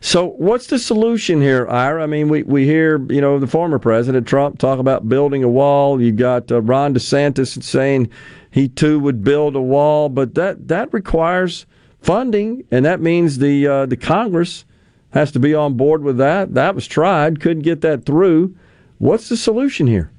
So, 0.00 0.26
what's 0.30 0.68
the 0.68 0.78
solution 0.78 1.40
here, 1.40 1.66
Ira? 1.68 2.02
I 2.02 2.06
mean, 2.06 2.28
we, 2.28 2.44
we 2.44 2.64
hear 2.64 3.04
you 3.12 3.20
know 3.20 3.38
the 3.38 3.46
former 3.46 3.78
president 3.78 4.26
Trump 4.26 4.58
talk 4.58 4.78
about 4.78 5.08
building 5.08 5.42
a 5.42 5.48
wall. 5.48 6.00
You 6.00 6.12
got 6.12 6.50
uh, 6.50 6.62
Ron 6.62 6.94
DeSantis 6.94 7.62
saying 7.62 8.10
he 8.50 8.68
too 8.68 9.00
would 9.00 9.24
build 9.24 9.56
a 9.56 9.60
wall, 9.60 10.08
but 10.08 10.34
that 10.34 10.68
that 10.68 10.92
requires 10.92 11.66
funding, 12.00 12.64
and 12.70 12.84
that 12.84 13.00
means 13.00 13.38
the 13.38 13.66
uh, 13.66 13.86
the 13.86 13.96
Congress 13.96 14.64
has 15.10 15.32
to 15.32 15.38
be 15.38 15.54
on 15.54 15.74
board 15.74 16.02
with 16.02 16.18
that. 16.18 16.54
That 16.54 16.74
was 16.74 16.86
tried, 16.86 17.40
couldn't 17.40 17.62
get 17.62 17.80
that 17.80 18.04
through. 18.04 18.54
What's 18.98 19.28
the 19.28 19.36
solution 19.36 19.86
here? 19.86 20.10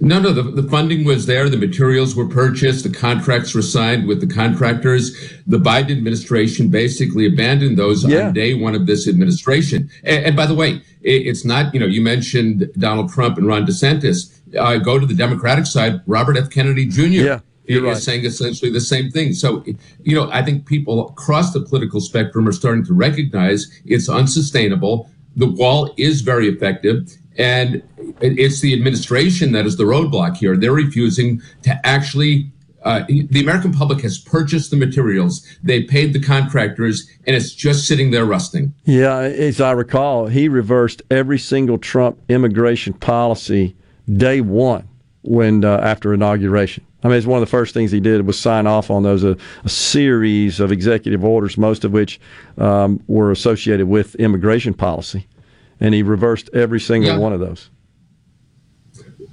No, 0.00 0.18
no, 0.18 0.32
the, 0.32 0.42
the 0.42 0.68
funding 0.68 1.04
was 1.04 1.26
there. 1.26 1.48
The 1.48 1.56
materials 1.56 2.16
were 2.16 2.26
purchased. 2.26 2.82
The 2.82 2.90
contracts 2.90 3.54
were 3.54 3.62
signed 3.62 4.08
with 4.08 4.20
the 4.20 4.26
contractors. 4.26 5.12
The 5.46 5.58
Biden 5.58 5.92
administration 5.92 6.68
basically 6.68 7.26
abandoned 7.26 7.78
those 7.78 8.04
yeah. 8.04 8.26
on 8.26 8.32
day 8.32 8.54
one 8.54 8.74
of 8.74 8.86
this 8.86 9.06
administration. 9.06 9.90
And, 10.02 10.24
and 10.24 10.36
by 10.36 10.46
the 10.46 10.54
way, 10.54 10.82
it, 11.02 11.26
it's 11.26 11.44
not, 11.44 11.72
you 11.74 11.78
know, 11.78 11.86
you 11.86 12.00
mentioned 12.00 12.70
Donald 12.78 13.12
Trump 13.12 13.36
and 13.36 13.46
Ron 13.46 13.66
DeSantis. 13.66 14.40
Uh, 14.58 14.78
go 14.78 14.98
to 14.98 15.06
the 15.06 15.14
Democratic 15.14 15.66
side, 15.66 16.00
Robert 16.06 16.36
F. 16.36 16.50
Kennedy 16.50 16.86
Jr. 16.86 17.02
Yeah. 17.02 17.40
You're 17.66 17.82
right. 17.82 17.96
saying 17.96 18.24
essentially 18.24 18.70
the 18.70 18.80
same 18.80 19.10
thing. 19.10 19.34
So, 19.34 19.64
you 20.02 20.16
know, 20.16 20.28
I 20.32 20.42
think 20.42 20.66
people 20.66 21.08
across 21.08 21.52
the 21.52 21.60
political 21.60 22.00
spectrum 22.00 22.48
are 22.48 22.52
starting 22.52 22.84
to 22.86 22.94
recognize 22.94 23.70
it's 23.84 24.08
unsustainable. 24.08 25.08
The 25.36 25.46
wall 25.46 25.94
is 25.96 26.22
very 26.22 26.48
effective. 26.48 27.16
And 27.38 27.82
it's 28.20 28.60
the 28.60 28.74
administration 28.74 29.52
that 29.52 29.64
is 29.64 29.76
the 29.76 29.84
roadblock 29.84 30.36
here. 30.36 30.56
They're 30.56 30.72
refusing 30.72 31.40
to 31.62 31.86
actually. 31.86 32.50
Uh, 32.84 33.04
the 33.06 33.40
American 33.40 33.72
public 33.72 34.00
has 34.00 34.18
purchased 34.18 34.72
the 34.72 34.76
materials. 34.76 35.46
They 35.62 35.84
paid 35.84 36.12
the 36.12 36.18
contractors, 36.18 37.08
and 37.28 37.36
it's 37.36 37.54
just 37.54 37.86
sitting 37.86 38.10
there 38.10 38.24
rusting. 38.24 38.74
Yeah, 38.84 39.18
as 39.18 39.60
I 39.60 39.70
recall, 39.70 40.26
he 40.26 40.48
reversed 40.48 41.00
every 41.08 41.38
single 41.38 41.78
Trump 41.78 42.18
immigration 42.28 42.92
policy 42.94 43.76
day 44.12 44.40
one 44.40 44.88
when 45.22 45.64
uh, 45.64 45.76
after 45.76 46.12
inauguration. 46.12 46.84
I 47.02 47.08
mean, 47.08 47.16
it's 47.16 47.26
one 47.26 47.38
of 47.38 47.46
the 47.46 47.50
first 47.50 47.74
things 47.74 47.90
he 47.90 48.00
did 48.00 48.26
was 48.26 48.38
sign 48.38 48.66
off 48.66 48.90
on 48.90 49.02
those 49.02 49.24
a, 49.24 49.36
a 49.64 49.68
series 49.68 50.60
of 50.60 50.70
executive 50.70 51.24
orders, 51.24 51.58
most 51.58 51.84
of 51.84 51.92
which 51.92 52.20
um, 52.58 53.02
were 53.08 53.32
associated 53.32 53.88
with 53.88 54.14
immigration 54.16 54.72
policy 54.72 55.26
and 55.82 55.94
he 55.94 56.02
reversed 56.02 56.48
every 56.54 56.78
single 56.78 57.10
yeah. 57.10 57.18
one 57.18 57.32
of 57.32 57.40
those. 57.40 57.68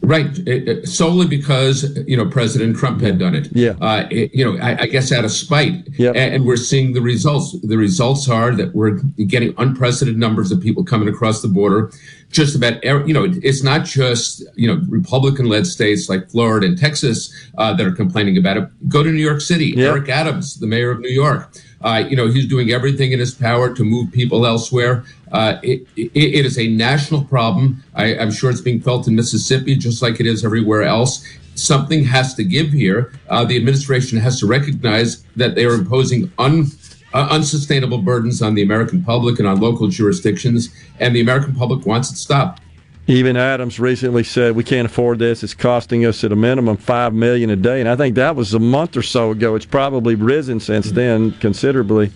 Right, 0.01 0.37
it, 0.39 0.67
it, 0.67 0.87
solely 0.87 1.27
because 1.27 1.97
you 2.07 2.15
know 2.15 2.25
President 2.25 2.77
Trump 2.77 3.01
had 3.01 3.19
done 3.19 3.35
it. 3.35 3.49
Yeah, 3.51 3.75
uh, 3.81 4.07
it, 4.09 4.33
you 4.33 4.45
know, 4.45 4.57
I, 4.61 4.83
I, 4.83 4.85
guess 4.87 5.11
out 5.11 5.25
of 5.25 5.31
spite. 5.31 5.87
Yeah, 5.97 6.09
and, 6.09 6.35
and, 6.35 6.45
we're 6.45 6.55
seeing 6.55 6.93
the 6.93 7.01
results. 7.01 7.59
The 7.61 7.77
results 7.77 8.29
are 8.29 8.55
that 8.55 8.73
we're 8.73 9.01
getting 9.27 9.53
unprecedented 9.57 10.17
numbers 10.17 10.51
of 10.51 10.61
people 10.61 10.85
coming 10.85 11.09
across 11.09 11.41
the 11.41 11.49
border. 11.49 11.91
Just 12.31 12.55
about, 12.55 12.83
you 12.83 13.13
know, 13.13 13.27
it's 13.43 13.61
not 13.61 13.85
just 13.85 14.43
you 14.55 14.67
know 14.67 14.81
Republican-led 14.87 15.67
states 15.67 16.07
like 16.07 16.29
Florida 16.29 16.67
and 16.67 16.77
Texas 16.77 17.33
uh, 17.57 17.73
that 17.73 17.85
are 17.85 17.91
complaining 17.91 18.37
about 18.37 18.55
it. 18.55 18.89
Go 18.89 19.03
to 19.03 19.11
New 19.11 19.23
York 19.23 19.41
City. 19.41 19.73
Yeah. 19.75 19.87
Eric 19.87 20.07
Adams, 20.07 20.59
the 20.59 20.67
mayor 20.67 20.91
of 20.91 21.01
New 21.01 21.09
York. 21.09 21.51
Uh, 21.81 22.03
you 22.09 22.15
know, 22.15 22.27
he's 22.27 22.47
doing 22.47 22.71
everything 22.71 23.11
in 23.11 23.19
his 23.19 23.33
power 23.33 23.73
to 23.73 23.83
move 23.83 24.11
people 24.11 24.45
elsewhere. 24.45 25.03
Uh, 25.31 25.59
it, 25.61 25.85
it, 25.95 26.45
is 26.45 26.57
a 26.57 26.67
national 26.67 27.23
problem. 27.23 27.83
I, 27.93 28.13
am 28.15 28.31
sure 28.31 28.49
it's 28.49 28.61
being 28.61 28.81
felt 28.81 29.07
in 29.07 29.15
Mississippi 29.15 29.75
just 29.75 30.01
like 30.01 30.19
it 30.19 30.25
is 30.25 30.43
everywhere 30.43 30.83
else. 30.83 31.25
Something 31.55 32.03
has 32.05 32.33
to 32.35 32.43
give 32.43 32.71
here. 32.71 33.13
Uh, 33.29 33.45
the 33.45 33.55
administration 33.55 34.17
has 34.19 34.39
to 34.39 34.47
recognize 34.47 35.23
that 35.35 35.55
they 35.55 35.65
are 35.65 35.73
imposing 35.73 36.31
un, 36.39 36.65
uh, 37.13 37.27
unsustainable 37.29 37.99
burdens 37.99 38.41
on 38.41 38.55
the 38.55 38.63
American 38.63 39.03
public 39.03 39.39
and 39.39 39.47
on 39.47 39.59
local 39.59 39.87
jurisdictions, 39.87 40.69
and 40.99 41.15
the 41.15 41.21
American 41.21 41.53
public 41.53 41.85
wants 41.85 42.11
it 42.11 42.15
stopped. 42.15 42.61
Even 43.07 43.37
Adams 43.37 43.79
recently 43.79 44.23
said 44.23 44.55
we 44.55 44.63
can't 44.63 44.85
afford 44.85 45.17
this. 45.17 45.43
It's 45.43 45.55
costing 45.55 46.05
us 46.05 46.23
at 46.23 46.31
a 46.31 46.35
minimum 46.35 46.77
five 46.77 47.11
million 47.11 47.49
a 47.49 47.55
day, 47.55 47.79
and 47.79 47.89
I 47.89 47.95
think 47.95 48.15
that 48.15 48.35
was 48.35 48.53
a 48.53 48.59
month 48.59 48.95
or 48.95 49.01
so 49.01 49.31
ago. 49.31 49.55
It's 49.55 49.65
probably 49.65 50.13
risen 50.13 50.59
since 50.59 50.91
then 50.91 51.31
considerably. 51.39 52.11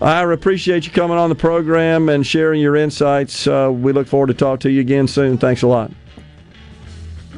I 0.00 0.22
appreciate 0.30 0.84
you 0.84 0.92
coming 0.92 1.16
on 1.16 1.30
the 1.30 1.34
program 1.34 2.08
and 2.08 2.26
sharing 2.26 2.60
your 2.60 2.76
insights. 2.76 3.46
Uh, 3.46 3.70
we 3.72 3.92
look 3.92 4.06
forward 4.06 4.26
to 4.26 4.34
talk 4.34 4.60
to 4.60 4.70
you 4.70 4.80
again 4.80 5.08
soon. 5.08 5.38
Thanks 5.38 5.62
a 5.62 5.66
lot. 5.66 5.90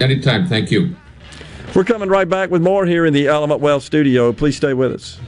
Anytime. 0.01 0.47
Thank 0.47 0.71
you. 0.71 0.97
We're 1.75 1.85
coming 1.85 2.09
right 2.09 2.29
back 2.29 2.51
with 2.51 2.63
more 2.63 2.87
here 2.87 3.07
in 3.07 3.13
the 3.13 3.29
Element 3.29 3.61
Wealth 3.61 3.85
studio. 3.85 4.33
Please 4.33 4.57
stay 4.57 4.75
with 4.75 4.93
us. 4.93 5.21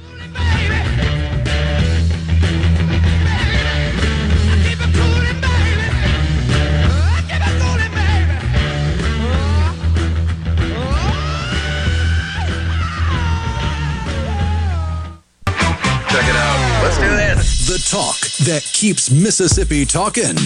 Talk 17.90 18.20
that 18.46 18.62
keeps 18.72 19.10
Mississippi 19.10 19.84
talking. 19.84 20.36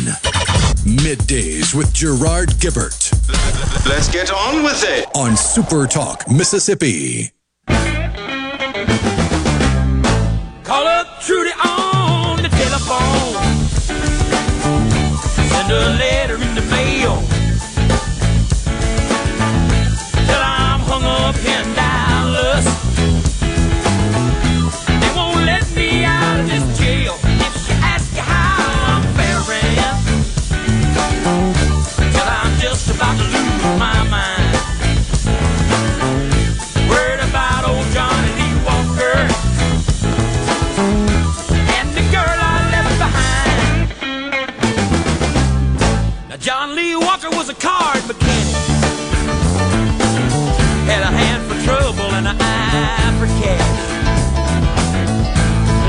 Middays 0.87 1.75
with 1.75 1.93
Gerard 1.93 2.49
Gibert. 2.59 3.13
Let's 3.87 4.09
get 4.11 4.33
on 4.33 4.63
with 4.63 4.83
it. 4.83 5.07
On 5.15 5.37
Super 5.37 5.87
Talk, 5.87 6.25
Mississippi. 6.27 7.33
Call 10.63 10.87
up 10.87 11.21
Trudy 11.21 11.51
on 11.63 12.41
the 12.41 12.49
telephone. 12.49 13.35
Send 15.51 15.71
a 15.71 15.99
letter 15.99 16.34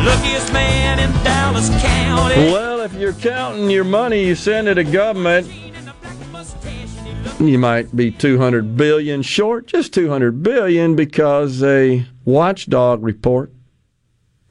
luckiest 0.05 0.53
man 0.53 0.99
in 0.99 1.11
Dallas 1.23 1.69
County. 1.81 2.35
Well, 2.51 2.81
if 2.81 2.93
you're 2.93 3.13
counting 3.13 3.71
your 3.71 3.83
money 3.83 4.23
you 4.23 4.35
send 4.35 4.67
it 4.67 4.75
to 4.75 4.83
government, 4.83 5.51
you 7.39 7.57
might 7.57 7.95
be 7.95 8.11
200 8.11 8.77
billion 8.77 9.23
short, 9.23 9.65
just 9.65 9.93
200 9.95 10.43
billion 10.43 10.95
because 10.95 11.63
a 11.63 12.05
watchdog 12.23 13.03
report 13.03 13.51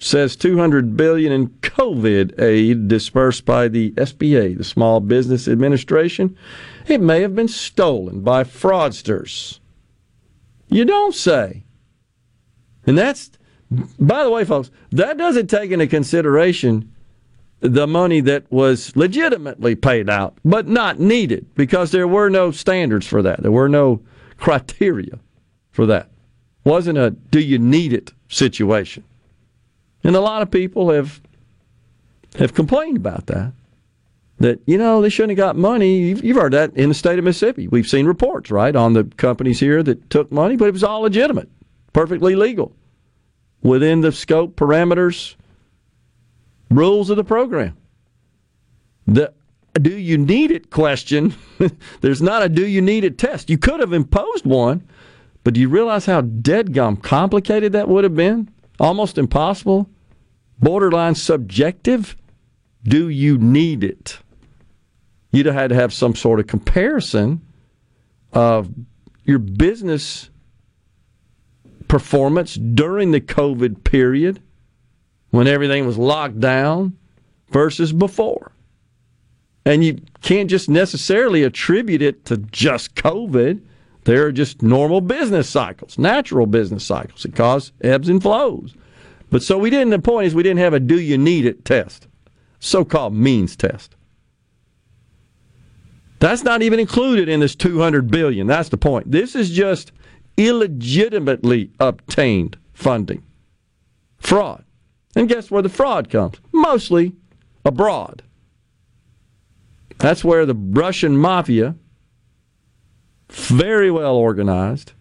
says 0.00 0.34
200 0.34 0.96
billion 0.96 1.30
in 1.30 1.48
COVID 1.60 2.40
aid 2.40 2.88
dispersed 2.88 3.44
by 3.44 3.68
the 3.68 3.92
SBA, 3.92 4.58
the 4.58 4.64
Small 4.64 4.98
Business 4.98 5.46
Administration, 5.46 6.36
it 6.88 7.00
may 7.00 7.20
have 7.20 7.36
been 7.36 7.48
stolen 7.48 8.22
by 8.22 8.42
fraudsters. 8.42 9.60
You 10.68 10.84
don't 10.84 11.14
say. 11.14 11.64
And 12.86 12.98
that's 12.98 13.30
by 13.98 14.24
the 14.24 14.30
way, 14.30 14.44
folks, 14.44 14.70
that 14.92 15.18
doesn't 15.18 15.48
take 15.48 15.70
into 15.70 15.86
consideration 15.86 16.92
the 17.60 17.86
money 17.86 18.20
that 18.20 18.50
was 18.52 18.94
legitimately 18.94 19.74
paid 19.74 20.10
out, 20.10 20.36
but 20.44 20.68
not 20.68 21.00
needed 21.00 21.46
because 21.54 21.92
there 21.92 22.06
were 22.06 22.28
no 22.28 22.50
standards 22.50 23.06
for 23.06 23.22
that. 23.22 23.42
There 23.42 23.52
were 23.52 23.68
no 23.68 24.02
criteria 24.36 25.18
for 25.70 25.86
that. 25.86 26.10
Wasn't 26.64 26.98
a 26.98 27.10
do 27.10 27.40
you 27.40 27.58
need 27.58 27.92
it 27.92 28.12
situation. 28.28 29.04
And 30.02 30.14
a 30.14 30.20
lot 30.20 30.42
of 30.42 30.50
people 30.50 30.90
have 30.90 31.20
have 32.38 32.54
complained 32.54 32.96
about 32.96 33.26
that. 33.26 33.52
That, 34.40 34.60
you 34.66 34.76
know, 34.76 35.00
they 35.00 35.08
shouldn't 35.08 35.38
have 35.38 35.46
got 35.46 35.56
money. 35.56 35.98
You've, 35.98 36.24
you've 36.24 36.36
heard 36.36 36.52
that 36.52 36.76
in 36.76 36.88
the 36.88 36.94
state 36.94 37.18
of 37.20 37.24
Mississippi. 37.24 37.68
We've 37.68 37.86
seen 37.86 38.04
reports, 38.04 38.50
right, 38.50 38.74
on 38.74 38.92
the 38.92 39.04
companies 39.16 39.60
here 39.60 39.80
that 39.84 40.10
took 40.10 40.32
money, 40.32 40.56
but 40.56 40.66
it 40.66 40.72
was 40.72 40.82
all 40.82 41.02
legitimate, 41.02 41.48
perfectly 41.92 42.34
legal, 42.34 42.74
within 43.64 44.02
the 44.02 44.12
scope, 44.12 44.54
parameters, 44.54 45.34
rules 46.70 47.10
of 47.10 47.16
the 47.16 47.24
program. 47.24 47.76
The 49.06 49.32
do 49.74 49.98
you 49.98 50.16
need 50.16 50.52
it 50.52 50.70
question, 50.70 51.34
there's 52.00 52.22
not 52.22 52.44
a 52.44 52.48
do 52.48 52.64
you 52.64 52.80
need 52.80 53.02
it 53.02 53.18
test. 53.18 53.50
You 53.50 53.58
could 53.58 53.80
have 53.80 53.92
imposed 53.92 54.46
one, 54.46 54.86
but 55.42 55.54
do 55.54 55.60
you 55.60 55.68
realize 55.68 56.06
how 56.06 56.20
dead 56.20 56.72
gum 56.72 56.96
complicated 56.96 57.72
that 57.72 57.88
would 57.88 58.04
have 58.04 58.14
been? 58.14 58.48
Almost 58.78 59.18
impossible? 59.18 59.90
Borderline 60.60 61.16
subjective? 61.16 62.16
Do 62.84 63.08
you 63.08 63.36
need 63.38 63.82
it? 63.82 64.18
You'd 65.32 65.46
have 65.46 65.54
had 65.54 65.70
to 65.70 65.74
have 65.74 65.92
some 65.92 66.14
sort 66.14 66.38
of 66.38 66.46
comparison 66.46 67.40
of 68.32 68.68
your 69.24 69.38
business 69.38 70.30
performance 71.88 72.54
during 72.54 73.10
the 73.10 73.20
COVID 73.20 73.84
period 73.84 74.40
when 75.30 75.46
everything 75.46 75.86
was 75.86 75.98
locked 75.98 76.40
down 76.40 76.96
versus 77.50 77.92
before. 77.92 78.52
And 79.66 79.84
you 79.84 80.00
can't 80.20 80.50
just 80.50 80.68
necessarily 80.68 81.42
attribute 81.42 82.02
it 82.02 82.24
to 82.26 82.36
just 82.36 82.94
COVID. 82.94 83.62
There 84.04 84.26
are 84.26 84.32
just 84.32 84.62
normal 84.62 85.00
business 85.00 85.48
cycles, 85.48 85.98
natural 85.98 86.46
business 86.46 86.84
cycles 86.84 87.22
that 87.22 87.34
cause 87.34 87.72
ebbs 87.80 88.08
and 88.08 88.22
flows. 88.22 88.74
But 89.30 89.42
so 89.42 89.58
we 89.58 89.70
didn't, 89.70 89.90
the 89.90 89.98
point 89.98 90.26
is, 90.26 90.34
we 90.34 90.42
didn't 90.42 90.60
have 90.60 90.74
a 90.74 90.80
do 90.80 91.00
you 91.00 91.16
need 91.16 91.46
it 91.46 91.64
test, 91.64 92.06
so 92.60 92.84
called 92.84 93.14
means 93.14 93.56
test. 93.56 93.96
That's 96.20 96.44
not 96.44 96.62
even 96.62 96.78
included 96.78 97.28
in 97.28 97.40
this 97.40 97.54
200 97.54 98.10
billion. 98.10 98.46
That's 98.46 98.68
the 98.68 98.76
point. 98.76 99.10
This 99.10 99.34
is 99.34 99.50
just 99.50 99.92
illegitimately 100.36 101.70
obtained 101.80 102.56
funding. 102.72 103.22
Fraud. 104.18 104.64
And 105.16 105.28
guess 105.28 105.50
where 105.50 105.62
the 105.62 105.68
fraud 105.68 106.10
comes? 106.10 106.36
Mostly 106.52 107.12
abroad. 107.64 108.22
That's 109.98 110.24
where 110.24 110.44
the 110.44 110.54
Russian 110.54 111.16
mafia, 111.16 111.76
very 113.30 113.90
well 113.90 114.16
organized, 114.16 114.92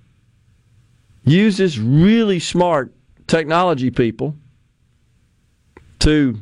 uses 1.25 1.79
really 1.79 2.39
smart 2.39 2.93
technology 3.27 3.89
people 3.89 4.35
to 5.99 6.37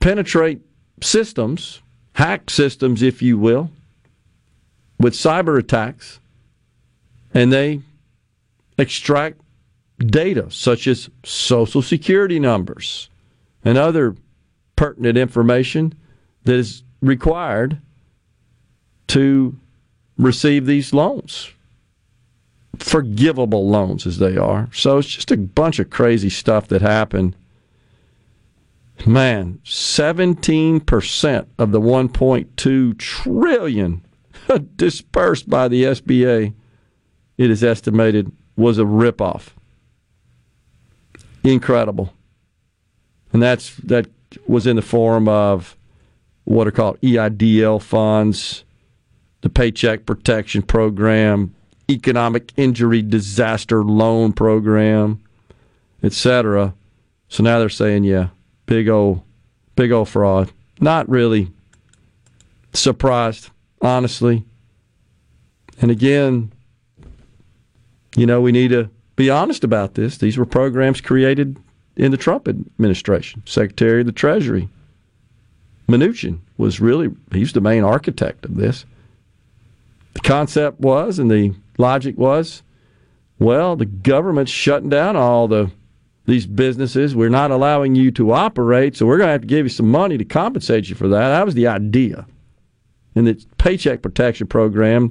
penetrate 0.00 0.60
systems, 1.00 1.80
hack 2.14 2.50
systems, 2.50 3.02
if 3.02 3.22
you 3.22 3.38
will, 3.38 3.70
with 4.98 5.14
cyber 5.14 5.58
attacks, 5.58 6.20
and 7.34 7.52
they 7.52 7.80
extract 8.78 9.40
data 9.98 10.50
such 10.50 10.86
as 10.86 11.08
social 11.24 11.82
security 11.82 12.38
numbers 12.38 13.08
and 13.64 13.78
other 13.78 14.16
pertinent 14.76 15.16
information 15.16 15.94
that 16.44 16.54
is 16.54 16.82
required 17.00 17.80
to 19.08 19.56
receive 20.16 20.66
these 20.66 20.92
loans. 20.92 21.50
Forgivable 22.78 23.68
loans 23.68 24.06
as 24.06 24.18
they 24.18 24.36
are. 24.36 24.68
So 24.72 24.98
it's 24.98 25.08
just 25.08 25.30
a 25.30 25.36
bunch 25.36 25.78
of 25.78 25.90
crazy 25.90 26.30
stuff 26.30 26.68
that 26.68 26.82
happened. 26.82 27.36
Man, 29.06 29.60
17% 29.64 31.46
of 31.58 31.72
the 31.72 31.80
1.2 31.80 32.98
trillion 32.98 34.04
dispersed 34.76 35.48
by 35.50 35.68
the 35.68 35.84
SBA, 35.84 36.54
it 37.42 37.50
is 37.50 37.64
estimated, 37.64 38.30
was 38.56 38.78
a 38.78 38.84
ripoff. 38.84 39.48
Incredible. 41.42 42.12
And 43.32 43.42
that's 43.42 43.74
that 43.76 44.06
was 44.46 44.66
in 44.66 44.76
the 44.76 44.82
form 44.82 45.28
of 45.28 45.76
what 46.44 46.66
are 46.66 46.72
called 46.72 47.00
EIDL 47.00 47.82
funds, 47.82 48.64
the 49.40 49.48
Paycheck 49.48 50.06
Protection 50.06 50.62
Program, 50.62 51.54
Economic 51.90 52.52
Injury 52.56 53.02
Disaster 53.02 53.82
Loan 53.84 54.32
Program, 54.32 55.20
etc. 56.02 56.74
So 57.28 57.42
now 57.42 57.58
they're 57.58 57.68
saying, 57.68 58.04
yeah, 58.04 58.28
big 58.66 58.88
old, 58.88 59.22
big 59.74 59.90
old 59.90 60.08
fraud. 60.08 60.52
Not 60.80 61.08
really 61.08 61.50
surprised, 62.72 63.50
honestly. 63.80 64.44
And 65.80 65.90
again, 65.90 66.51
you 68.16 68.26
know, 68.26 68.40
we 68.40 68.52
need 68.52 68.68
to 68.68 68.90
be 69.16 69.30
honest 69.30 69.64
about 69.64 69.94
this. 69.94 70.18
These 70.18 70.38
were 70.38 70.46
programs 70.46 71.00
created 71.00 71.56
in 71.96 72.10
the 72.10 72.16
Trump 72.16 72.48
administration. 72.48 73.42
Secretary 73.46 74.00
of 74.00 74.06
the 74.06 74.12
Treasury, 74.12 74.68
Mnuchin, 75.88 76.38
was 76.56 76.80
really, 76.80 77.10
he's 77.32 77.52
the 77.52 77.60
main 77.60 77.84
architect 77.84 78.44
of 78.44 78.56
this. 78.56 78.84
The 80.14 80.20
concept 80.20 80.80
was, 80.80 81.18
and 81.18 81.30
the 81.30 81.54
logic 81.78 82.16
was, 82.18 82.62
well, 83.38 83.76
the 83.76 83.86
government's 83.86 84.52
shutting 84.52 84.88
down 84.88 85.16
all 85.16 85.48
the 85.48 85.70
these 86.24 86.46
businesses. 86.46 87.16
We're 87.16 87.28
not 87.28 87.50
allowing 87.50 87.94
you 87.94 88.10
to 88.12 88.32
operate, 88.32 88.96
so 88.96 89.06
we're 89.06 89.18
going 89.18 89.28
to 89.28 89.32
have 89.32 89.40
to 89.40 89.46
give 89.46 89.66
you 89.66 89.70
some 89.70 89.90
money 89.90 90.16
to 90.16 90.24
compensate 90.24 90.88
you 90.88 90.94
for 90.94 91.08
that. 91.08 91.28
That 91.28 91.44
was 91.44 91.54
the 91.54 91.66
idea. 91.66 92.26
And 93.14 93.26
the 93.26 93.44
Paycheck 93.58 94.02
Protection 94.02 94.46
Program, 94.46 95.10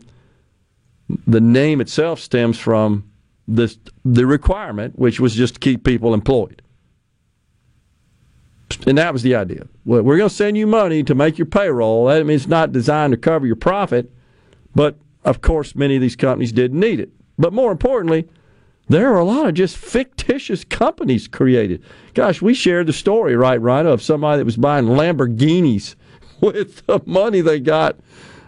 the 1.27 1.41
name 1.41 1.81
itself 1.81 2.19
stems 2.19 2.57
from 2.57 3.09
this 3.47 3.77
the 4.05 4.25
requirement, 4.25 4.97
which 4.97 5.19
was 5.19 5.35
just 5.35 5.55
to 5.55 5.59
keep 5.59 5.83
people 5.83 6.13
employed. 6.13 6.61
And 8.87 8.97
that 8.97 9.13
was 9.13 9.21
the 9.21 9.35
idea. 9.35 9.67
Well, 9.85 10.01
we're 10.01 10.17
going 10.17 10.29
to 10.29 10.35
send 10.35 10.57
you 10.57 10.65
money 10.65 11.03
to 11.03 11.13
make 11.13 11.37
your 11.37 11.45
payroll. 11.45 12.05
That 12.05 12.25
means 12.25 12.43
it's 12.43 12.49
not 12.49 12.71
designed 12.71 13.11
to 13.11 13.17
cover 13.17 13.45
your 13.45 13.55
profit, 13.57 14.11
but 14.73 14.97
of 15.23 15.41
course, 15.41 15.75
many 15.75 15.95
of 15.95 16.01
these 16.01 16.15
companies 16.15 16.51
didn't 16.51 16.79
need 16.79 16.99
it. 16.99 17.11
But 17.37 17.53
more 17.53 17.71
importantly, 17.71 18.27
there 18.87 19.13
are 19.13 19.19
a 19.19 19.25
lot 19.25 19.47
of 19.47 19.53
just 19.53 19.77
fictitious 19.77 20.63
companies 20.63 21.27
created. 21.27 21.83
Gosh, 22.13 22.41
we 22.41 22.53
shared 22.53 22.87
the 22.87 22.93
story, 22.93 23.35
right, 23.35 23.61
Rhino, 23.61 23.91
of 23.91 24.01
somebody 24.01 24.39
that 24.39 24.45
was 24.45 24.57
buying 24.57 24.85
Lamborghinis 24.85 25.95
with 26.41 26.85
the 26.87 27.01
money 27.05 27.41
they 27.41 27.59
got 27.59 27.97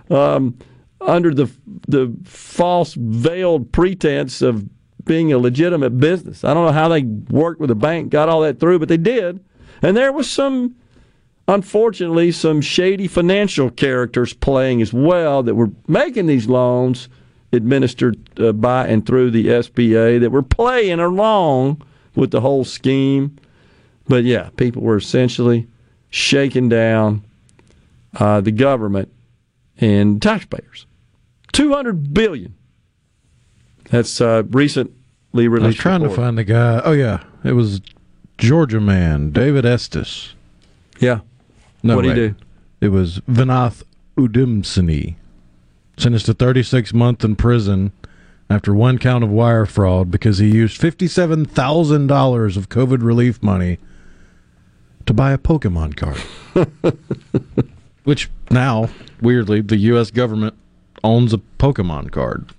um, 0.09 0.57
under 1.05 1.33
the 1.33 1.51
the 1.87 2.15
false 2.23 2.93
veiled 2.93 3.71
pretense 3.71 4.41
of 4.41 4.67
being 5.05 5.33
a 5.33 5.37
legitimate 5.37 5.97
business. 5.97 6.43
I 6.43 6.53
don't 6.53 6.65
know 6.65 6.71
how 6.71 6.87
they 6.87 7.03
worked 7.03 7.59
with 7.59 7.69
the 7.69 7.75
bank, 7.75 8.09
got 8.09 8.29
all 8.29 8.41
that 8.41 8.59
through, 8.59 8.79
but 8.79 8.87
they 8.87 8.97
did. 8.97 9.43
And 9.81 9.97
there 9.97 10.13
was 10.13 10.29
some, 10.29 10.75
unfortunately, 11.47 12.31
some 12.31 12.61
shady 12.61 13.07
financial 13.07 13.69
characters 13.69 14.33
playing 14.33 14.81
as 14.81 14.93
well 14.93 15.43
that 15.43 15.55
were 15.55 15.71
making 15.87 16.27
these 16.27 16.47
loans 16.47 17.09
administered 17.51 18.17
uh, 18.39 18.53
by 18.53 18.87
and 18.87 19.05
through 19.05 19.31
the 19.31 19.47
SBA 19.47 20.21
that 20.21 20.31
were 20.31 20.41
playing 20.41 20.99
along 20.99 21.81
with 22.15 22.31
the 22.31 22.41
whole 22.41 22.63
scheme. 22.63 23.37
But 24.07 24.23
yeah, 24.23 24.49
people 24.55 24.81
were 24.81 24.97
essentially 24.97 25.67
shaking 26.09 26.69
down 26.69 27.23
uh, 28.15 28.41
the 28.41 28.51
government 28.51 29.11
and 29.77 30.21
taxpayers. 30.21 30.85
200 31.53 32.13
billion. 32.13 32.55
That's 33.89 34.19
uh, 34.21 34.43
recently 34.49 35.47
released. 35.47 35.63
I 35.63 35.67
was 35.67 35.75
trying 35.75 36.01
report. 36.01 36.17
to 36.17 36.21
find 36.21 36.37
the 36.37 36.43
guy. 36.43 36.81
Oh 36.83 36.91
yeah, 36.91 37.23
it 37.43 37.53
was 37.53 37.81
Georgia 38.37 38.79
man, 38.79 39.31
David 39.31 39.65
Estes. 39.65 40.35
Yeah. 40.99 41.19
No, 41.81 41.95
What'd 41.95 42.11
he 42.11 42.29
do? 42.29 42.35
It 42.81 42.89
was 42.89 43.19
Vinath 43.29 43.83
Oudomsine. 44.17 45.15
Sentenced 45.97 46.25
to 46.25 46.33
36 46.33 46.93
months 46.93 47.23
in 47.23 47.35
prison 47.35 47.91
after 48.49 48.73
one 48.73 48.97
count 48.97 49.23
of 49.23 49.29
wire 49.29 49.65
fraud 49.65 50.09
because 50.09 50.39
he 50.39 50.47
used 50.47 50.81
$57,000 50.81 52.57
of 52.57 52.69
COVID 52.69 53.03
relief 53.03 53.43
money 53.43 53.77
to 55.05 55.13
buy 55.13 55.33
a 55.33 55.37
Pokemon 55.37 55.95
card. 55.95 56.17
Which 58.03 58.29
now, 58.49 58.89
weirdly, 59.21 59.61
the 59.61 59.77
U.S. 59.77 60.11
government 60.11 60.55
owns 61.03 61.33
a 61.33 61.37
Pokemon 61.59 62.11
card 62.11 62.49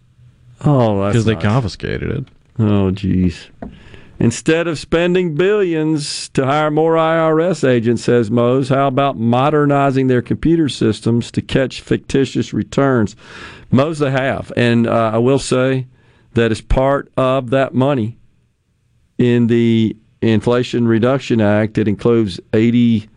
Oh, 0.67 1.03
that's 1.03 1.13
because 1.13 1.25
they 1.27 1.35
nice. 1.35 1.43
confiscated 1.43 2.11
it. 2.11 2.25
Oh, 2.59 2.91
jeez. 2.91 3.49
Instead 4.19 4.67
of 4.69 4.79
spending 4.79 5.35
billions 5.35 6.29
to 6.31 6.45
hire 6.47 6.71
more 6.71 6.95
IRS 6.95 7.69
agents, 7.69 8.05
says 8.05 8.31
Mose, 8.31 8.69
how 8.71 8.87
about 8.87 9.19
modernizing 9.19 10.07
their 10.07 10.23
computer 10.23 10.69
systems 10.69 11.31
to 11.33 11.43
catch 11.43 11.81
fictitious 11.83 12.53
returns? 12.55 13.15
Mose, 13.71 13.99
they 13.99 14.11
have. 14.13 14.53
And 14.57 14.87
uh, 14.87 15.11
I 15.15 15.19
will 15.19 15.41
say 15.41 15.87
that 16.35 16.51
as 16.53 16.61
part 16.61 17.11
of 17.17 17.51
that 17.51 17.75
money 17.75 18.17
in 19.19 19.49
the 19.49 19.97
Inflation 20.23 20.87
Reduction 20.89 21.41
Act, 21.41 21.77
it 21.77 21.89
includes 21.89 22.41
80 22.55 23.09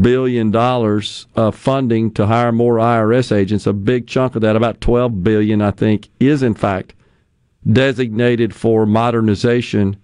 billion 0.00 0.50
dollars 0.50 1.26
of 1.34 1.54
funding 1.54 2.10
to 2.12 2.26
hire 2.26 2.52
more 2.52 2.76
IRS 2.76 3.34
agents. 3.34 3.66
A 3.66 3.72
big 3.72 4.06
chunk 4.06 4.34
of 4.34 4.42
that, 4.42 4.56
about 4.56 4.80
12 4.80 5.24
billion, 5.24 5.62
I 5.62 5.70
think, 5.70 6.08
is 6.20 6.42
in 6.42 6.54
fact 6.54 6.94
designated 7.70 8.54
for 8.54 8.86
modernization 8.86 9.96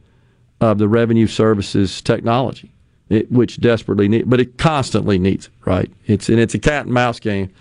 of 0.61 0.79
the 0.79 0.89
revenue 0.89 1.27
services 1.27 2.01
technology, 2.01 2.73
it, 3.09 3.31
which 3.31 3.61
desperately 3.61 4.09
needs, 4.09 4.27
but 4.27 4.41
it 4.41 4.59
constantly 4.59 5.19
needs 5.19 5.49
right? 5.67 5.91
It's 6.07 6.31
and 6.31 6.39
it's 6.39 6.55
a 6.55 6.59
cat 6.59 6.87
and 6.87 6.95
mouse 6.95 7.21
game. 7.21 7.53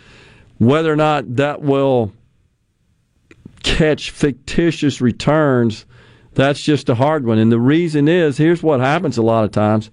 Whether 0.60 0.94
or 0.94 0.96
not 0.96 1.36
that 1.36 1.62
will 1.62 2.14
catch 3.64 4.12
fictitious 4.12 5.02
returns, 5.02 5.86
that's 6.34 6.62
just 6.62 6.88
a 6.88 6.96
hard 6.96 7.26
one. 7.26 7.40
And 7.40 7.52
the 7.52 7.60
reason 7.60 8.08
is, 8.08 8.38
here's 8.38 8.64
what 8.64 8.80
happens 8.80 9.18
a 9.18 9.22
lot 9.24 9.44
of 9.44 9.52
times: 9.52 9.90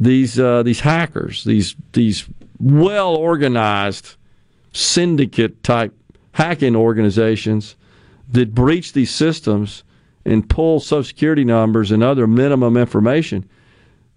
these 0.00 0.40
uh, 0.40 0.62
these 0.62 0.80
hackers, 0.80 1.44
these 1.44 1.76
these 1.92 2.26
well 2.58 3.14
organized 3.14 4.16
syndicate 4.72 5.62
type 5.62 5.94
hacking 6.32 6.74
organizations 6.74 7.76
that 8.32 8.54
breach 8.54 8.92
these 8.92 9.10
systems 9.10 9.84
and 10.24 10.48
pull 10.48 10.80
Social 10.80 11.04
Security 11.04 11.44
numbers 11.44 11.90
and 11.90 12.02
other 12.02 12.26
minimum 12.26 12.76
information, 12.76 13.48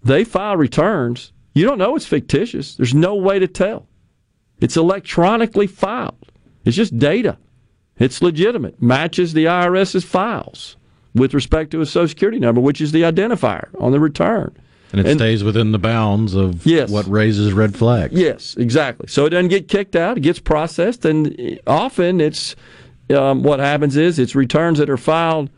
they 0.03 0.23
file 0.23 0.57
returns. 0.57 1.31
You 1.53 1.65
don't 1.65 1.77
know 1.77 1.95
it's 1.95 2.05
fictitious. 2.05 2.75
There's 2.75 2.93
no 2.93 3.15
way 3.15 3.39
to 3.39 3.47
tell. 3.47 3.87
It's 4.59 4.77
electronically 4.77 5.67
filed. 5.67 6.31
It's 6.65 6.77
just 6.77 6.97
data. 6.97 7.37
It's 7.99 8.21
legitimate. 8.21 8.81
Matches 8.81 9.33
the 9.33 9.45
IRS's 9.45 10.03
files 10.03 10.77
with 11.13 11.33
respect 11.33 11.71
to 11.71 11.81
a 11.81 11.85
Social 11.85 12.07
Security 12.07 12.39
number, 12.39 12.61
which 12.61 12.81
is 12.81 12.91
the 12.91 13.01
identifier 13.01 13.69
on 13.79 13.91
the 13.91 13.99
return. 13.99 14.55
And 14.93 15.05
it 15.07 15.15
stays 15.15 15.43
within 15.43 15.71
the 15.71 15.79
bounds 15.79 16.35
of 16.35 16.65
Yes. 16.67 16.89
what 16.91 17.07
raises 17.09 17.51
red 17.51 17.75
flags. 17.75 18.13
Yes, 18.13 18.55
exactly. 18.57 19.07
So 19.07 19.25
it 19.25 19.31
doesn't 19.31 19.47
get 19.49 19.67
kicked 19.67 19.95
out; 19.95 20.17
it 20.17 20.21
gets 20.21 20.39
processed, 20.39 21.03
and 21.03 21.59
often 21.65 22.21
it's 22.21 22.55
um, 23.09 23.41
what 23.41 23.59
happens 23.59 23.97
is 23.97 24.19
it's 24.19 24.35
returns 24.35 24.77
that 24.77 24.89
are 24.91 24.97
filed 24.97 25.49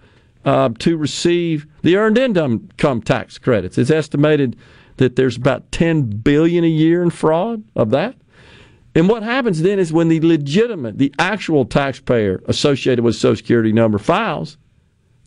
uh, 0.46 0.70
to 0.80 0.96
receive 0.96 1.68
the 1.82 1.98
earned 1.98 2.18
income 2.18 3.02
tax 3.02 3.38
credits. 3.38 3.78
It's 3.78 3.92
estimated 3.92 4.56
that 4.98 5.18
there's 5.18 5.36
about 5.36 5.70
ten 5.72 6.04
billion 6.04 6.64
a 6.64 6.68
year 6.68 7.04
in 7.04 7.10
fraud 7.10 7.62
of 7.76 7.90
that. 7.92 8.16
And 8.98 9.10
what 9.10 9.24
happens 9.24 9.62
then 9.62 9.80
is 9.80 9.92
when 9.92 10.08
the 10.08 10.22
legitimate, 10.22 10.98
the 10.98 11.14
actual 11.20 11.66
taxpayer 11.66 12.42
associated 12.48 13.04
with 13.04 13.18
Social 13.18 13.36
Security 13.36 13.74
number 13.74 13.98
files, 13.98 14.58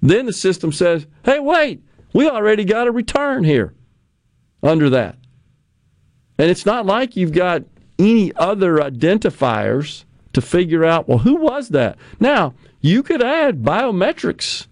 then 0.00 0.24
the 0.24 0.32
system 0.32 0.72
says, 0.72 1.06
"Hey, 1.26 1.38
wait, 1.38 1.82
we 2.14 2.26
already 2.26 2.64
got 2.64 2.86
a 2.88 2.90
return 2.90 3.44
here 3.44 3.74
under 4.62 4.90
that." 4.90 5.16
And 6.38 6.50
it's 6.50 6.66
not 6.66 6.86
like 6.86 7.16
you've 7.16 7.32
got 7.32 7.64
any 7.98 8.32
other 8.36 8.76
identifiers 8.76 10.04
to 10.32 10.40
figure 10.40 10.84
out, 10.84 11.08
well, 11.08 11.18
who 11.18 11.34
was 11.34 11.70
that? 11.70 11.98
Now, 12.20 12.54
you 12.80 13.02
could 13.02 13.22
add 13.22 13.62
biometrics. 13.62 14.66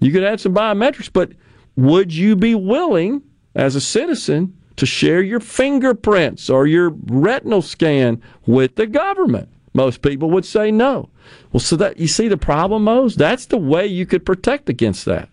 You 0.00 0.12
could 0.12 0.22
add 0.22 0.40
some 0.40 0.54
biometrics, 0.54 1.10
but 1.12 1.32
would 1.76 2.14
you 2.14 2.36
be 2.36 2.54
willing 2.54 3.22
as 3.54 3.74
a 3.74 3.80
citizen 3.80 4.56
to 4.76 4.86
share 4.86 5.20
your 5.22 5.40
fingerprints 5.40 6.48
or 6.48 6.66
your 6.68 6.90
retinal 7.06 7.62
scan 7.62 8.22
with 8.46 8.76
the 8.76 8.86
government? 8.86 9.48
Most 9.74 10.02
people 10.02 10.30
would 10.30 10.44
say 10.44 10.70
no. 10.70 11.08
Well, 11.52 11.60
so 11.60 11.76
that 11.76 11.98
you 11.98 12.06
see 12.06 12.28
the 12.28 12.36
problem, 12.36 12.84
Mose? 12.84 13.16
That's 13.16 13.46
the 13.46 13.58
way 13.58 13.86
you 13.86 14.06
could 14.06 14.24
protect 14.24 14.68
against 14.68 15.04
that. 15.06 15.28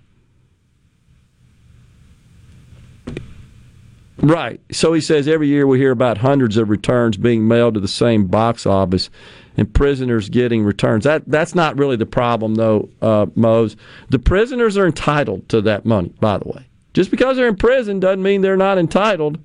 Right. 4.26 4.60
So 4.72 4.94
he 4.94 5.02
says 5.02 5.28
every 5.28 5.48
year 5.48 5.68
we 5.68 5.78
hear 5.78 5.92
about 5.92 6.18
hundreds 6.18 6.58
of 6.58 6.72
returns 6.72 7.16
being 7.16 7.48
mailed 7.48 7.76
to 7.76 7.80
the 7.80 7.88
same 7.88 8.26
box 8.26 8.66
office 8.66 9.12
and 9.56 9.72
prisoners 9.72 10.30
getting 10.30 10.64
returns. 10.64 11.04
That 11.04 11.24
that's 11.28 11.54
not 11.54 11.78
really 11.78 11.96
the 11.96 12.08
problem 12.08 12.56
though, 12.56 12.90
uh, 13.04 13.28
Mose. 13.36 13.76
The 14.10 14.18
prisoners 14.18 14.78
are 14.78 14.88
entitled 14.88 15.48
to 15.50 15.62
that 15.62 15.86
money, 15.86 16.12
by 16.20 16.40
the 16.40 16.48
way. 16.48 16.66
Just 16.96 17.12
because 17.12 17.38
they're 17.38 17.48
in 17.48 17.56
prison 17.56 18.00
doesn't 18.00 18.24
mean 18.24 18.42
they're 18.42 18.58
not 18.58 18.80
entitled 18.80 19.38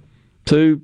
to 0.47 0.81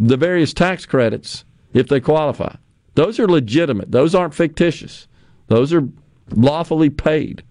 the 0.00 0.16
various 0.16 0.54
tax 0.54 0.86
credits 0.86 1.44
if 1.74 1.88
they 1.88 2.00
qualify. 2.00 2.56
Those 2.94 3.20
are 3.20 3.28
legitimate. 3.28 3.92
Those 3.92 4.14
aren't 4.14 4.34
fictitious. 4.34 5.08
Those 5.48 5.74
are 5.74 5.86
lawfully 6.30 6.88
paid. 6.88 7.42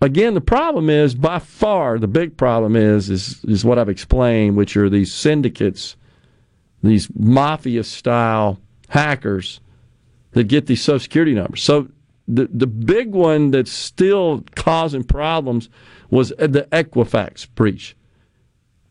Again, 0.00 0.34
the 0.34 0.40
problem 0.40 0.90
is 0.90 1.14
by 1.14 1.38
far 1.38 1.98
the 1.98 2.08
big 2.08 2.36
problem 2.36 2.76
is 2.76 3.08
is 3.08 3.42
is 3.44 3.64
what 3.64 3.78
I've 3.78 3.88
explained, 3.88 4.56
which 4.56 4.76
are 4.76 4.90
these 4.90 5.12
syndicates, 5.12 5.96
these 6.82 7.08
mafia 7.14 7.84
style 7.84 8.58
hackers 8.88 9.60
that 10.32 10.44
get 10.44 10.66
these 10.66 10.82
social 10.82 11.00
security 11.00 11.32
numbers. 11.32 11.62
So 11.62 11.88
the 12.28 12.48
the 12.52 12.66
big 12.66 13.12
one 13.12 13.50
that's 13.50 13.70
still 13.70 14.44
causing 14.56 15.04
problems 15.04 15.68
was 16.10 16.30
the 16.30 16.68
Equifax 16.72 17.48
breach. 17.54 17.96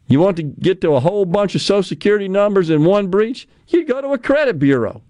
You 0.07 0.19
want 0.19 0.37
to 0.37 0.43
get 0.43 0.81
to 0.81 0.93
a 0.95 0.99
whole 0.99 1.25
bunch 1.25 1.55
of 1.55 1.61
social 1.61 1.83
security 1.83 2.27
numbers 2.27 2.69
in 2.69 2.83
one 2.83 3.07
breach? 3.07 3.47
You 3.67 3.85
go 3.85 4.01
to 4.01 4.09
a 4.09 4.17
credit 4.17 4.59
bureau. 4.59 5.01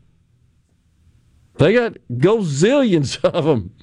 They 1.55 1.73
got 1.73 1.97
gazillions 2.11 3.23
of 3.23 3.45
them. 3.45 3.75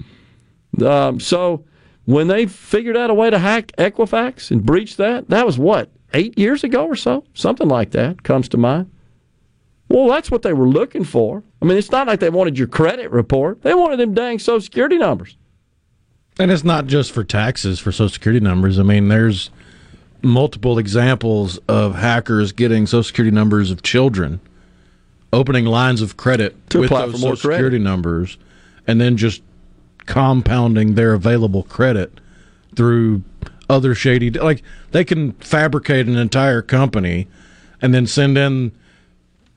Um, 0.85 1.19
so 1.19 1.65
when 2.05 2.27
they 2.27 2.45
figured 2.45 2.97
out 2.97 3.09
a 3.09 3.13
way 3.13 3.29
to 3.29 3.39
hack 3.39 3.71
Equifax 3.77 4.51
and 4.51 4.65
breach 4.65 4.97
that, 4.97 5.29
that 5.29 5.45
was 5.45 5.57
what, 5.57 5.89
eight 6.13 6.37
years 6.37 6.63
ago 6.63 6.85
or 6.85 6.95
so? 6.95 7.23
Something 7.33 7.67
like 7.67 7.91
that 7.91 8.23
comes 8.23 8.49
to 8.49 8.57
mind. 8.57 8.91
Well, 9.87 10.07
that's 10.07 10.31
what 10.31 10.41
they 10.41 10.53
were 10.53 10.67
looking 10.67 11.03
for. 11.03 11.43
I 11.61 11.65
mean, 11.65 11.77
it's 11.77 11.91
not 11.91 12.07
like 12.07 12.21
they 12.21 12.29
wanted 12.29 12.57
your 12.57 12.67
credit 12.67 13.11
report, 13.11 13.61
they 13.61 13.73
wanted 13.73 13.99
them 13.99 14.13
dang 14.13 14.39
Social 14.39 14.61
Security 14.61 14.97
numbers. 14.97 15.37
And 16.39 16.49
it's 16.49 16.63
not 16.63 16.87
just 16.87 17.11
for 17.11 17.23
taxes 17.23 17.79
for 17.79 17.91
Social 17.91 18.09
Security 18.09 18.39
numbers. 18.39 18.79
I 18.79 18.83
mean, 18.83 19.09
there's 19.09 19.49
multiple 20.21 20.79
examples 20.79 21.57
of 21.67 21.95
hackers 21.95 22.51
getting 22.51 22.87
Social 22.87 23.03
Security 23.03 23.35
numbers 23.35 23.69
of 23.69 23.83
children, 23.83 24.39
opening 25.33 25.65
lines 25.65 26.01
of 26.01 26.15
credit 26.15 26.55
To 26.69 26.79
with 26.79 26.89
apply 26.89 27.07
those 27.07 27.15
for 27.15 27.19
more 27.19 27.35
Social 27.35 27.49
credit. 27.49 27.57
Security 27.57 27.79
numbers, 27.79 28.37
and 28.87 28.99
then 29.01 29.17
just 29.17 29.43
compounding 30.11 30.95
their 30.95 31.13
available 31.13 31.63
credit 31.63 32.19
through 32.75 33.23
other 33.69 33.95
shady. 33.95 34.29
Like 34.29 34.61
they 34.91 35.05
can 35.05 35.31
fabricate 35.33 36.05
an 36.07 36.17
entire 36.17 36.61
company 36.61 37.27
and 37.81 37.93
then 37.93 38.05
send 38.05 38.37
in 38.37 38.73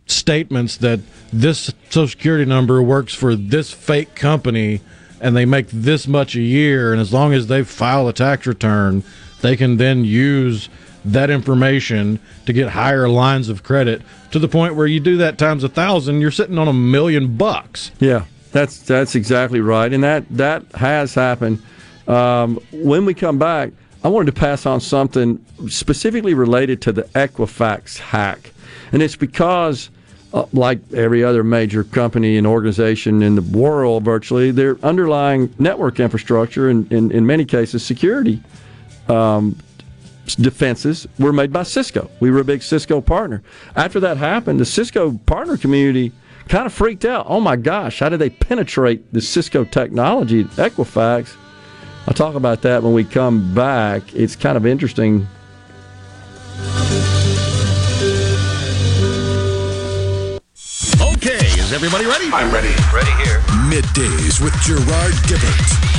statements 0.06 0.76
that 0.76 1.00
this 1.32 1.72
social 1.90 2.06
security 2.06 2.44
number 2.44 2.80
works 2.80 3.12
for 3.12 3.34
this 3.34 3.72
fake 3.72 4.14
company 4.14 4.80
and 5.20 5.36
they 5.36 5.44
make 5.44 5.66
this 5.70 6.06
much 6.06 6.36
a 6.36 6.40
year 6.40 6.92
and 6.92 7.00
as 7.00 7.12
long 7.12 7.32
as 7.32 7.48
they 7.48 7.64
file 7.64 8.06
a 8.06 8.12
tax 8.12 8.46
return 8.46 9.02
they 9.40 9.56
can 9.56 9.78
then 9.78 10.04
use 10.04 10.68
that 11.04 11.30
information 11.30 12.20
to 12.46 12.52
get 12.52 12.68
higher 12.68 13.08
lines 13.08 13.48
of 13.48 13.62
credit 13.62 14.02
to 14.30 14.38
the 14.38 14.48
point 14.48 14.74
where 14.76 14.86
you 14.86 15.00
do 15.00 15.16
that 15.16 15.38
times 15.38 15.64
a 15.64 15.68
thousand 15.68 16.20
you're 16.20 16.30
sitting 16.30 16.58
on 16.58 16.68
a 16.68 16.72
million 16.72 17.36
bucks 17.36 17.90
Yeah, 17.98 18.26
that's 18.54 18.78
that's 18.78 19.16
exactly 19.16 19.60
right, 19.60 19.92
and 19.92 20.04
that 20.04 20.24
that 20.30 20.64
has 20.76 21.12
happened. 21.12 21.60
Um, 22.06 22.60
when 22.70 23.04
we 23.04 23.12
come 23.12 23.36
back, 23.36 23.72
I 24.04 24.08
wanted 24.08 24.32
to 24.32 24.40
pass 24.40 24.64
on 24.64 24.80
something 24.80 25.44
specifically 25.68 26.34
related 26.34 26.80
to 26.82 26.92
the 26.92 27.02
Equifax 27.02 27.98
hack, 27.98 28.52
and 28.92 29.02
it's 29.02 29.16
because. 29.16 29.90
Uh, 30.32 30.44
like 30.52 30.80
every 30.92 31.22
other 31.22 31.44
major 31.44 31.84
company 31.84 32.36
and 32.36 32.44
organization 32.44 33.22
in 33.22 33.36
the 33.36 33.56
world, 33.56 34.02
virtually, 34.02 34.50
their 34.50 34.76
underlying 34.84 35.54
network 35.60 36.00
infrastructure 36.00 36.68
and, 36.68 36.92
in, 36.92 37.12
in 37.12 37.24
many 37.24 37.44
cases, 37.44 37.86
security 37.86 38.42
um, 39.08 39.56
defenses 40.40 41.06
were 41.20 41.32
made 41.32 41.52
by 41.52 41.62
Cisco. 41.62 42.10
We 42.18 42.32
were 42.32 42.40
a 42.40 42.44
big 42.44 42.64
Cisco 42.64 43.00
partner. 43.00 43.44
After 43.76 44.00
that 44.00 44.16
happened, 44.16 44.58
the 44.58 44.64
Cisco 44.64 45.12
partner 45.24 45.56
community 45.56 46.10
kind 46.48 46.66
of 46.66 46.72
freaked 46.72 47.04
out. 47.04 47.26
Oh 47.28 47.40
my 47.40 47.56
gosh, 47.56 48.00
how 48.00 48.08
did 48.08 48.18
they 48.18 48.30
penetrate 48.30 49.12
the 49.12 49.20
Cisco 49.20 49.64
technology 49.64 50.44
Equifax? 50.44 51.36
I'll 52.06 52.14
talk 52.14 52.34
about 52.34 52.62
that 52.62 52.82
when 52.82 52.92
we 52.92 53.04
come 53.04 53.54
back. 53.54 54.02
It's 54.14 54.36
kind 54.36 54.56
of 54.56 54.66
interesting. 54.66 55.26
Okay, 61.00 61.46
is 61.58 61.72
everybody 61.72 62.04
ready? 62.04 62.28
I'm 62.32 62.52
ready. 62.52 62.74
Ready 62.92 63.10
here. 63.22 63.40
Middays 63.70 64.42
with 64.42 64.54
Gerard 64.62 65.14
Gibert 65.24 65.94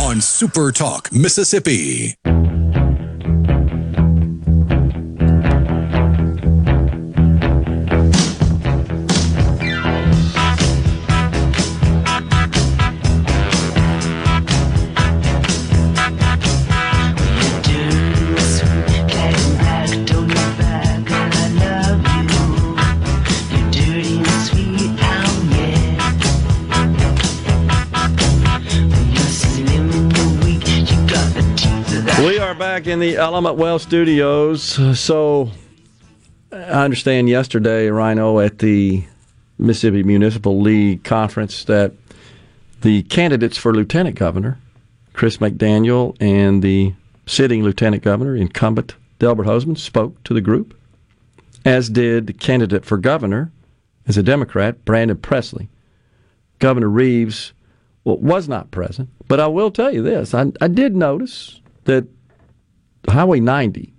on 0.00 0.20
Super 0.20 0.70
Talk, 0.70 1.10
Mississippi. 1.12 2.14
In 32.94 33.00
the 33.00 33.16
Element 33.16 33.56
Wealth 33.56 33.82
studios. 33.82 34.78
Uh, 34.78 34.94
so, 34.94 35.50
I 36.52 36.84
understand 36.84 37.28
yesterday, 37.28 37.88
Rhino, 37.88 38.38
at 38.38 38.60
the 38.60 39.02
Mississippi 39.58 40.04
Municipal 40.04 40.60
League 40.60 41.02
conference, 41.02 41.64
that 41.64 41.90
the 42.82 43.02
candidates 43.02 43.58
for 43.58 43.74
lieutenant 43.74 44.14
governor, 44.14 44.60
Chris 45.12 45.38
McDaniel, 45.38 46.16
and 46.20 46.62
the 46.62 46.94
sitting 47.26 47.64
lieutenant 47.64 48.04
governor, 48.04 48.36
incumbent 48.36 48.94
Delbert 49.18 49.48
Hosemann, 49.48 49.76
spoke 49.76 50.22
to 50.22 50.32
the 50.32 50.40
group, 50.40 50.78
as 51.64 51.90
did 51.90 52.28
the 52.28 52.32
candidate 52.32 52.84
for 52.84 52.96
governor, 52.96 53.50
as 54.06 54.16
a 54.16 54.22
Democrat, 54.22 54.84
Brandon 54.84 55.16
Presley. 55.16 55.68
Governor 56.60 56.90
Reeves 56.90 57.54
well, 58.04 58.18
was 58.18 58.48
not 58.48 58.70
present, 58.70 59.08
but 59.26 59.40
I 59.40 59.48
will 59.48 59.72
tell 59.72 59.92
you 59.92 60.00
this: 60.00 60.32
I, 60.32 60.52
I 60.60 60.68
did 60.68 60.94
notice 60.94 61.60
that 61.86 62.06
Highway 63.08 63.40
90, 63.40 63.92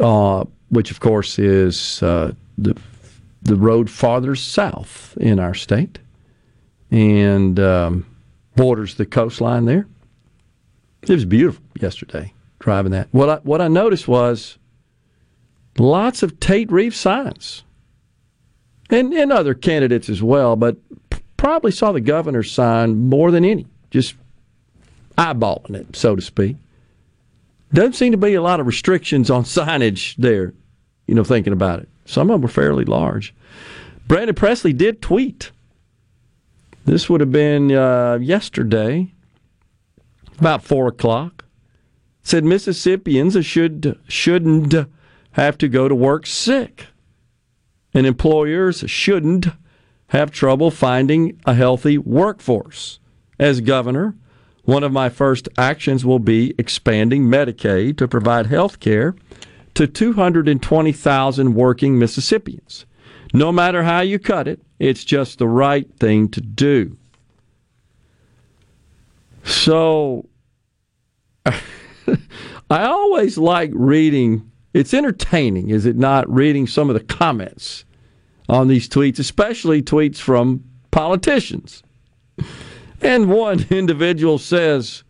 uh, 0.00 0.44
which 0.70 0.90
of 0.90 1.00
course 1.00 1.38
is 1.38 2.02
uh, 2.02 2.32
the 2.58 2.76
the 3.42 3.56
road 3.56 3.88
farther 3.88 4.34
south 4.34 5.16
in 5.18 5.38
our 5.38 5.54
state, 5.54 5.98
and 6.90 7.58
um, 7.58 8.06
borders 8.56 8.94
the 8.94 9.06
coastline 9.06 9.64
there. 9.64 9.86
It 11.02 11.10
was 11.10 11.24
beautiful 11.24 11.64
yesterday 11.80 12.32
driving 12.60 12.92
that. 12.92 13.08
What 13.10 13.28
I 13.28 13.36
what 13.36 13.60
I 13.60 13.68
noticed 13.68 14.06
was 14.06 14.58
lots 15.78 16.22
of 16.22 16.38
Tate 16.38 16.70
Reeves 16.70 16.96
signs, 16.96 17.64
and 18.88 19.12
and 19.12 19.32
other 19.32 19.54
candidates 19.54 20.08
as 20.08 20.22
well, 20.22 20.54
but 20.54 20.76
probably 21.36 21.72
saw 21.72 21.90
the 21.90 22.00
governor's 22.00 22.52
sign 22.52 23.08
more 23.08 23.30
than 23.30 23.44
any. 23.44 23.66
Just 23.90 24.14
eyeballing 25.18 25.74
it, 25.74 25.96
so 25.96 26.14
to 26.14 26.22
speak. 26.22 26.56
Doesn't 27.72 27.94
seem 27.94 28.12
to 28.12 28.18
be 28.18 28.34
a 28.34 28.42
lot 28.42 28.60
of 28.60 28.66
restrictions 28.66 29.30
on 29.30 29.44
signage 29.44 30.16
there, 30.16 30.54
you 31.06 31.14
know, 31.14 31.24
thinking 31.24 31.52
about 31.52 31.80
it. 31.80 31.88
Some 32.04 32.30
of 32.30 32.34
them 32.34 32.42
were 32.42 32.48
fairly 32.48 32.84
large. 32.84 33.34
Brandon 34.08 34.34
Presley 34.34 34.72
did 34.72 35.00
tweet. 35.00 35.52
This 36.84 37.08
would 37.08 37.20
have 37.20 37.30
been 37.30 37.70
uh, 37.70 38.18
yesterday, 38.20 39.12
about 40.38 40.64
4 40.64 40.88
o'clock. 40.88 41.44
Said 42.22 42.44
Mississippians 42.44 43.44
should, 43.46 43.98
shouldn't 44.08 44.74
have 45.32 45.56
to 45.58 45.68
go 45.68 45.88
to 45.88 45.94
work 45.94 46.26
sick. 46.26 46.86
And 47.94 48.06
employers 48.06 48.84
shouldn't 48.86 49.46
have 50.08 50.30
trouble 50.30 50.70
finding 50.70 51.40
a 51.46 51.54
healthy 51.54 51.98
workforce. 51.98 52.98
As 53.38 53.60
governor, 53.60 54.16
one 54.70 54.84
of 54.84 54.92
my 54.92 55.08
first 55.08 55.48
actions 55.58 56.04
will 56.04 56.20
be 56.20 56.54
expanding 56.56 57.24
Medicaid 57.24 57.98
to 57.98 58.06
provide 58.06 58.46
health 58.46 58.78
care 58.78 59.16
to 59.74 59.88
220,000 59.88 61.54
working 61.54 61.98
Mississippians. 61.98 62.86
No 63.34 63.50
matter 63.50 63.82
how 63.82 64.00
you 64.00 64.20
cut 64.20 64.46
it, 64.46 64.62
it's 64.78 65.02
just 65.02 65.38
the 65.38 65.48
right 65.48 65.92
thing 65.98 66.28
to 66.28 66.40
do. 66.40 66.96
So, 69.42 70.28
I 71.44 72.84
always 72.84 73.36
like 73.36 73.72
reading, 73.74 74.52
it's 74.72 74.94
entertaining, 74.94 75.70
is 75.70 75.84
it 75.84 75.96
not, 75.96 76.32
reading 76.32 76.68
some 76.68 76.88
of 76.88 76.94
the 76.94 77.14
comments 77.14 77.84
on 78.48 78.68
these 78.68 78.88
tweets, 78.88 79.18
especially 79.18 79.82
tweets 79.82 80.18
from 80.18 80.62
politicians. 80.92 81.82
And 83.00 83.30
one 83.30 83.66
individual 83.70 84.38
says, 84.38 85.04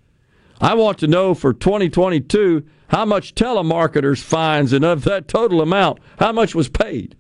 I 0.61 0.75
want 0.75 0.99
to 0.99 1.07
know 1.07 1.35
for 1.35 1.53
2022 1.53 2.65
how 2.89 3.05
much 3.05 3.35
telemarketers 3.35 4.23
fines 4.23 4.73
and 4.73 4.85
of 4.85 5.05
that 5.05 5.29
total 5.29 5.61
amount, 5.61 6.01
how 6.19 6.33
much 6.33 6.55
was 6.55 6.69
paid. 6.69 7.17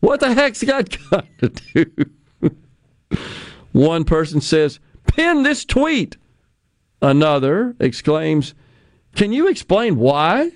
What 0.00 0.20
the 0.20 0.34
heck's 0.34 0.60
that 0.60 0.96
got 1.10 1.26
to 1.38 1.48
do? 1.48 2.50
One 3.72 4.04
person 4.04 4.40
says, 4.40 4.80
pin 5.06 5.42
this 5.42 5.64
tweet. 5.64 6.16
Another 7.02 7.74
exclaims, 7.80 8.54
Can 9.14 9.32
you 9.32 9.48
explain 9.48 9.96
why? 9.96 10.50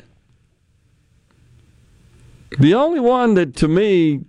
The 2.59 2.75
only 2.75 3.01
one 3.01 3.35
that 3.35 3.57
to 3.57 3.69
me 3.69 4.21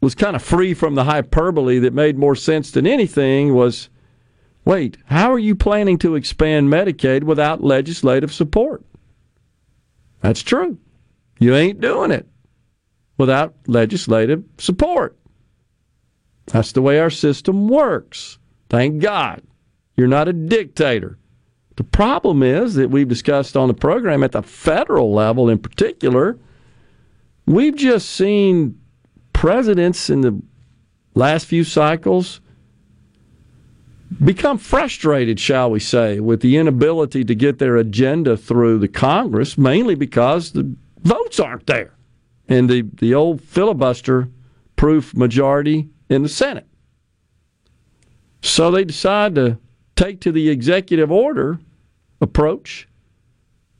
was 0.00 0.14
kind 0.14 0.34
of 0.34 0.42
free 0.42 0.72
from 0.72 0.94
the 0.94 1.04
hyperbole 1.04 1.78
that 1.80 1.92
made 1.92 2.18
more 2.18 2.34
sense 2.34 2.70
than 2.70 2.86
anything 2.86 3.54
was 3.54 3.90
wait, 4.66 4.98
how 5.06 5.32
are 5.32 5.38
you 5.38 5.54
planning 5.54 5.96
to 5.96 6.16
expand 6.16 6.68
Medicaid 6.68 7.24
without 7.24 7.64
legislative 7.64 8.34
support? 8.34 8.84
That's 10.20 10.42
true. 10.42 10.78
You 11.38 11.54
ain't 11.54 11.80
doing 11.80 12.10
it 12.10 12.26
without 13.16 13.54
legislative 13.66 14.44
support. 14.58 15.16
That's 16.46 16.72
the 16.72 16.82
way 16.82 16.98
our 16.98 17.10
system 17.10 17.68
works. 17.68 18.38
Thank 18.68 19.00
God. 19.00 19.42
You're 19.96 20.08
not 20.08 20.28
a 20.28 20.32
dictator. 20.32 21.18
The 21.76 21.84
problem 21.84 22.42
is 22.42 22.74
that 22.74 22.90
we've 22.90 23.08
discussed 23.08 23.56
on 23.56 23.68
the 23.68 23.74
program 23.74 24.22
at 24.22 24.32
the 24.32 24.42
federal 24.42 25.12
level 25.12 25.48
in 25.48 25.58
particular, 25.58 26.38
we've 27.46 27.76
just 27.76 28.10
seen 28.10 28.80
presidents 29.32 30.10
in 30.10 30.22
the 30.22 30.40
last 31.14 31.46
few 31.46 31.64
cycles 31.64 32.40
become 34.24 34.58
frustrated, 34.58 35.40
shall 35.40 35.70
we 35.70 35.80
say, 35.80 36.20
with 36.20 36.40
the 36.40 36.56
inability 36.56 37.24
to 37.24 37.34
get 37.34 37.58
their 37.58 37.76
agenda 37.76 38.36
through 38.36 38.78
the 38.78 38.88
Congress, 38.88 39.58
mainly 39.58 39.94
because 39.94 40.52
the 40.52 40.74
votes 41.02 41.40
aren't 41.40 41.66
there 41.66 41.94
and 42.48 42.70
the, 42.70 42.82
the 42.94 43.14
old 43.14 43.40
filibuster 43.40 44.28
proof 44.76 45.14
majority 45.14 45.88
in 46.08 46.22
the 46.22 46.28
Senate. 46.28 46.66
So 48.42 48.70
they 48.70 48.84
decide 48.84 49.34
to 49.34 49.58
take 49.96 50.20
to 50.20 50.32
the 50.32 50.50
executive 50.50 51.10
order 51.10 51.58
approach, 52.20 52.88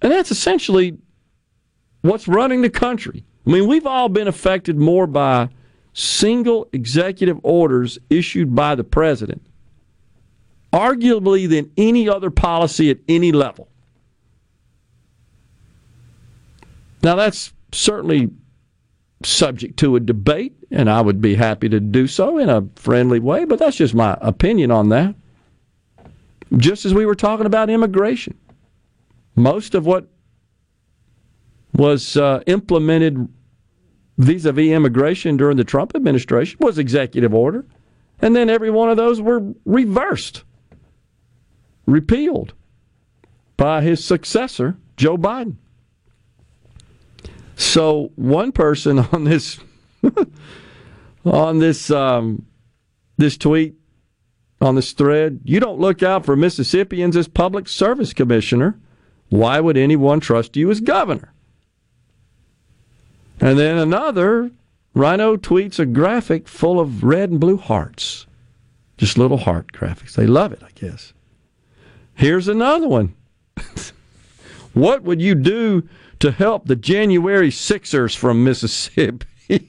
and 0.02 0.10
that's 0.10 0.30
essentially 0.30 0.98
what's 2.02 2.26
running 2.26 2.62
the 2.62 2.70
country. 2.70 3.24
I 3.46 3.50
mean, 3.50 3.68
we've 3.68 3.86
all 3.86 4.08
been 4.08 4.26
affected 4.26 4.76
more 4.76 5.06
by 5.06 5.50
single 5.92 6.68
executive 6.72 7.38
orders 7.42 7.98
issued 8.10 8.54
by 8.54 8.74
the 8.74 8.84
president, 8.84 9.45
arguably 10.76 11.48
than 11.48 11.72
any 11.78 12.06
other 12.06 12.30
policy 12.30 12.90
at 12.90 12.98
any 13.08 13.32
level. 13.32 13.68
Now, 17.02 17.14
that's 17.14 17.54
certainly 17.72 18.30
subject 19.24 19.78
to 19.78 19.96
a 19.96 20.00
debate, 20.00 20.54
and 20.70 20.90
I 20.90 21.00
would 21.00 21.22
be 21.22 21.34
happy 21.34 21.70
to 21.70 21.80
do 21.80 22.06
so 22.06 22.36
in 22.36 22.50
a 22.50 22.68
friendly 22.76 23.20
way, 23.20 23.46
but 23.46 23.58
that's 23.58 23.76
just 23.76 23.94
my 23.94 24.18
opinion 24.20 24.70
on 24.70 24.90
that. 24.90 25.14
Just 26.58 26.84
as 26.84 26.92
we 26.92 27.06
were 27.06 27.14
talking 27.14 27.46
about 27.46 27.70
immigration, 27.70 28.36
most 29.34 29.74
of 29.74 29.86
what 29.86 30.08
was 31.72 32.18
uh, 32.18 32.42
implemented 32.46 33.28
vis 34.18 34.44
a 34.44 34.52
vis 34.52 34.72
immigration 34.72 35.36
during 35.36 35.56
the 35.56 35.64
Trump 35.64 35.92
administration 35.94 36.58
was 36.60 36.78
executive 36.78 37.34
order, 37.34 37.64
and 38.20 38.36
then 38.36 38.50
every 38.50 38.70
one 38.70 38.90
of 38.90 38.96
those 38.96 39.20
were 39.20 39.42
reversed, 39.64 40.44
repealed. 41.86 42.52
by 43.56 43.80
his 43.80 44.04
successor, 44.04 44.76
Joe 44.96 45.16
Biden. 45.16 45.56
So 47.56 48.12
one 48.16 48.52
person 48.52 48.98
on 49.12 49.24
this 49.24 49.58
on 51.24 51.58
this 51.58 51.90
um, 51.90 52.44
this 53.16 53.36
tweet 53.36 53.74
on 54.60 54.74
this 54.74 54.92
thread, 54.92 55.40
you 55.44 55.60
don't 55.60 55.80
look 55.80 56.02
out 56.02 56.24
for 56.24 56.36
Mississippians 56.36 57.16
as 57.16 57.28
public 57.28 57.68
service 57.68 58.12
commissioner. 58.12 58.78
Why 59.28 59.60
would 59.60 59.76
anyone 59.76 60.20
trust 60.20 60.56
you 60.56 60.70
as 60.70 60.80
governor? 60.80 61.32
And 63.40 63.58
then 63.58 63.76
another 63.76 64.50
Rhino 64.94 65.36
tweets 65.36 65.78
a 65.78 65.84
graphic 65.84 66.48
full 66.48 66.80
of 66.80 67.04
red 67.04 67.30
and 67.30 67.40
blue 67.40 67.58
hearts. 67.58 68.26
Just 68.96 69.18
little 69.18 69.36
heart 69.36 69.72
graphics. 69.72 70.14
They 70.14 70.26
love 70.26 70.52
it, 70.52 70.62
I 70.62 70.70
guess. 70.74 71.12
Here's 72.16 72.48
another 72.48 72.88
one. 72.88 73.14
what 74.72 75.02
would 75.02 75.20
you 75.20 75.34
do 75.34 75.86
to 76.18 76.30
help 76.30 76.66
the 76.66 76.74
January 76.74 77.50
Sixers 77.50 78.14
from 78.14 78.42
Mississippi? 78.42 79.26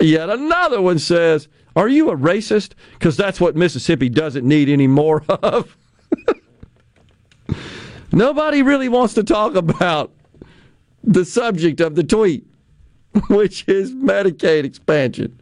Yet 0.00 0.30
another 0.30 0.82
one 0.82 0.98
says, 0.98 1.48
Are 1.74 1.88
you 1.88 2.10
a 2.10 2.16
racist? 2.16 2.72
Because 2.92 3.16
that's 3.16 3.40
what 3.40 3.56
Mississippi 3.56 4.10
doesn't 4.10 4.46
need 4.46 4.68
any 4.68 4.86
more 4.86 5.22
of. 5.28 5.76
Nobody 8.12 8.62
really 8.62 8.90
wants 8.90 9.14
to 9.14 9.24
talk 9.24 9.54
about 9.54 10.12
the 11.02 11.24
subject 11.24 11.80
of 11.80 11.94
the 11.94 12.04
tweet, 12.04 12.46
which 13.30 13.66
is 13.66 13.94
Medicaid 13.94 14.64
expansion. 14.64 15.39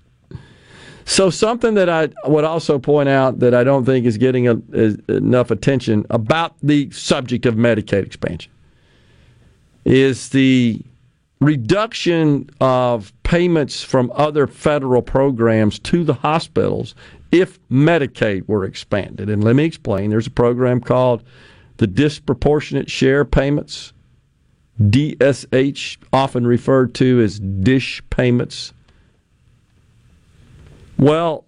So, 1.08 1.30
something 1.30 1.72
that 1.72 1.88
I 1.88 2.10
would 2.26 2.44
also 2.44 2.78
point 2.78 3.08
out 3.08 3.38
that 3.38 3.54
I 3.54 3.64
don't 3.64 3.86
think 3.86 4.04
is 4.04 4.18
getting 4.18 4.46
a, 4.46 4.60
enough 5.08 5.50
attention 5.50 6.04
about 6.10 6.54
the 6.62 6.90
subject 6.90 7.46
of 7.46 7.54
Medicaid 7.54 8.04
expansion 8.04 8.52
is 9.86 10.28
the 10.28 10.82
reduction 11.40 12.50
of 12.60 13.10
payments 13.22 13.82
from 13.82 14.12
other 14.14 14.46
federal 14.46 15.00
programs 15.00 15.78
to 15.78 16.04
the 16.04 16.12
hospitals 16.12 16.94
if 17.32 17.58
Medicaid 17.70 18.46
were 18.46 18.66
expanded. 18.66 19.30
And 19.30 19.42
let 19.42 19.56
me 19.56 19.64
explain 19.64 20.10
there's 20.10 20.26
a 20.26 20.30
program 20.30 20.78
called 20.78 21.24
the 21.78 21.86
Disproportionate 21.86 22.90
Share 22.90 23.24
Payments, 23.24 23.94
DSH, 24.78 25.96
often 26.12 26.46
referred 26.46 26.94
to 26.96 27.22
as 27.22 27.40
DISH 27.40 28.02
payments. 28.10 28.74
Well, 30.98 31.46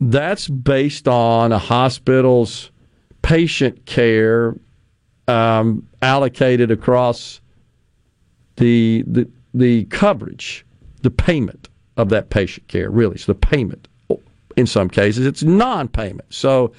that's 0.00 0.48
based 0.48 1.08
on 1.08 1.52
a 1.52 1.58
hospital's 1.58 2.70
patient 3.22 3.84
care 3.86 4.56
um, 5.28 5.86
allocated 6.02 6.70
across 6.70 7.40
the, 8.56 9.04
the 9.06 9.28
the 9.54 9.84
coverage, 9.86 10.64
the 11.02 11.10
payment 11.10 11.68
of 11.96 12.08
that 12.08 12.30
patient 12.30 12.68
care. 12.68 12.90
Really, 12.90 13.18
so 13.18 13.32
the 13.32 13.38
payment. 13.38 13.88
In 14.56 14.66
some 14.66 14.90
cases, 14.90 15.24
it's 15.24 15.42
non-payment. 15.42 16.32
So, 16.32 16.72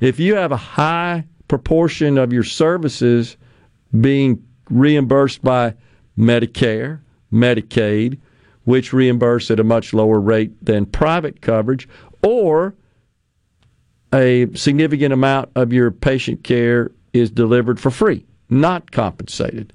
if 0.00 0.18
you 0.18 0.34
have 0.34 0.50
a 0.50 0.56
high 0.56 1.24
proportion 1.46 2.18
of 2.18 2.32
your 2.32 2.42
services 2.42 3.36
being 4.00 4.44
reimbursed 4.68 5.40
by 5.42 5.74
Medicare, 6.18 7.00
Medicaid, 7.32 8.18
which 8.64 8.92
reimburse 8.92 9.50
at 9.50 9.60
a 9.60 9.64
much 9.64 9.92
lower 9.92 10.20
rate 10.20 10.52
than 10.64 10.86
private 10.86 11.40
coverage, 11.40 11.88
or 12.22 12.74
a 14.12 14.52
significant 14.54 15.12
amount 15.12 15.50
of 15.54 15.72
your 15.72 15.90
patient 15.90 16.44
care 16.44 16.90
is 17.12 17.30
delivered 17.30 17.80
for 17.80 17.90
free, 17.90 18.24
not 18.48 18.90
compensated. 18.90 19.72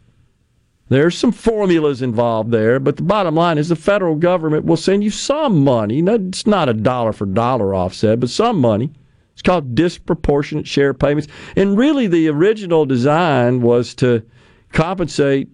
There's 0.87 1.17
some 1.17 1.31
formulas 1.31 2.03
involved 2.03 2.51
there, 2.51 2.79
but 2.79 2.97
the 2.97 3.03
bottom 3.03 3.35
line 3.35 3.57
is 3.57 3.69
the 3.69 3.75
federal 3.75 4.15
government 4.15 4.65
will 4.65 4.77
send 4.77 5.03
you 5.03 5.09
some 5.09 5.63
money. 5.63 5.99
It's 6.05 6.45
not 6.45 6.69
a 6.69 6.73
dollar 6.73 7.11
for 7.11 7.25
dollar 7.25 7.73
offset, 7.73 8.19
but 8.19 8.29
some 8.29 8.59
money. 8.59 8.91
It's 9.33 9.41
called 9.41 9.73
disproportionate 9.73 10.67
share 10.67 10.93
payments. 10.93 11.27
And 11.55 11.77
really, 11.77 12.07
the 12.07 12.29
original 12.29 12.85
design 12.85 13.61
was 13.61 13.95
to 13.95 14.23
compensate 14.71 15.49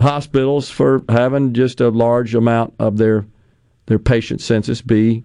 hospitals 0.00 0.70
for 0.70 1.02
having 1.08 1.52
just 1.52 1.80
a 1.80 1.88
large 1.88 2.34
amount 2.34 2.74
of 2.78 2.98
their 2.98 3.26
their 3.86 3.98
patient 3.98 4.40
census 4.40 4.82
be 4.82 5.22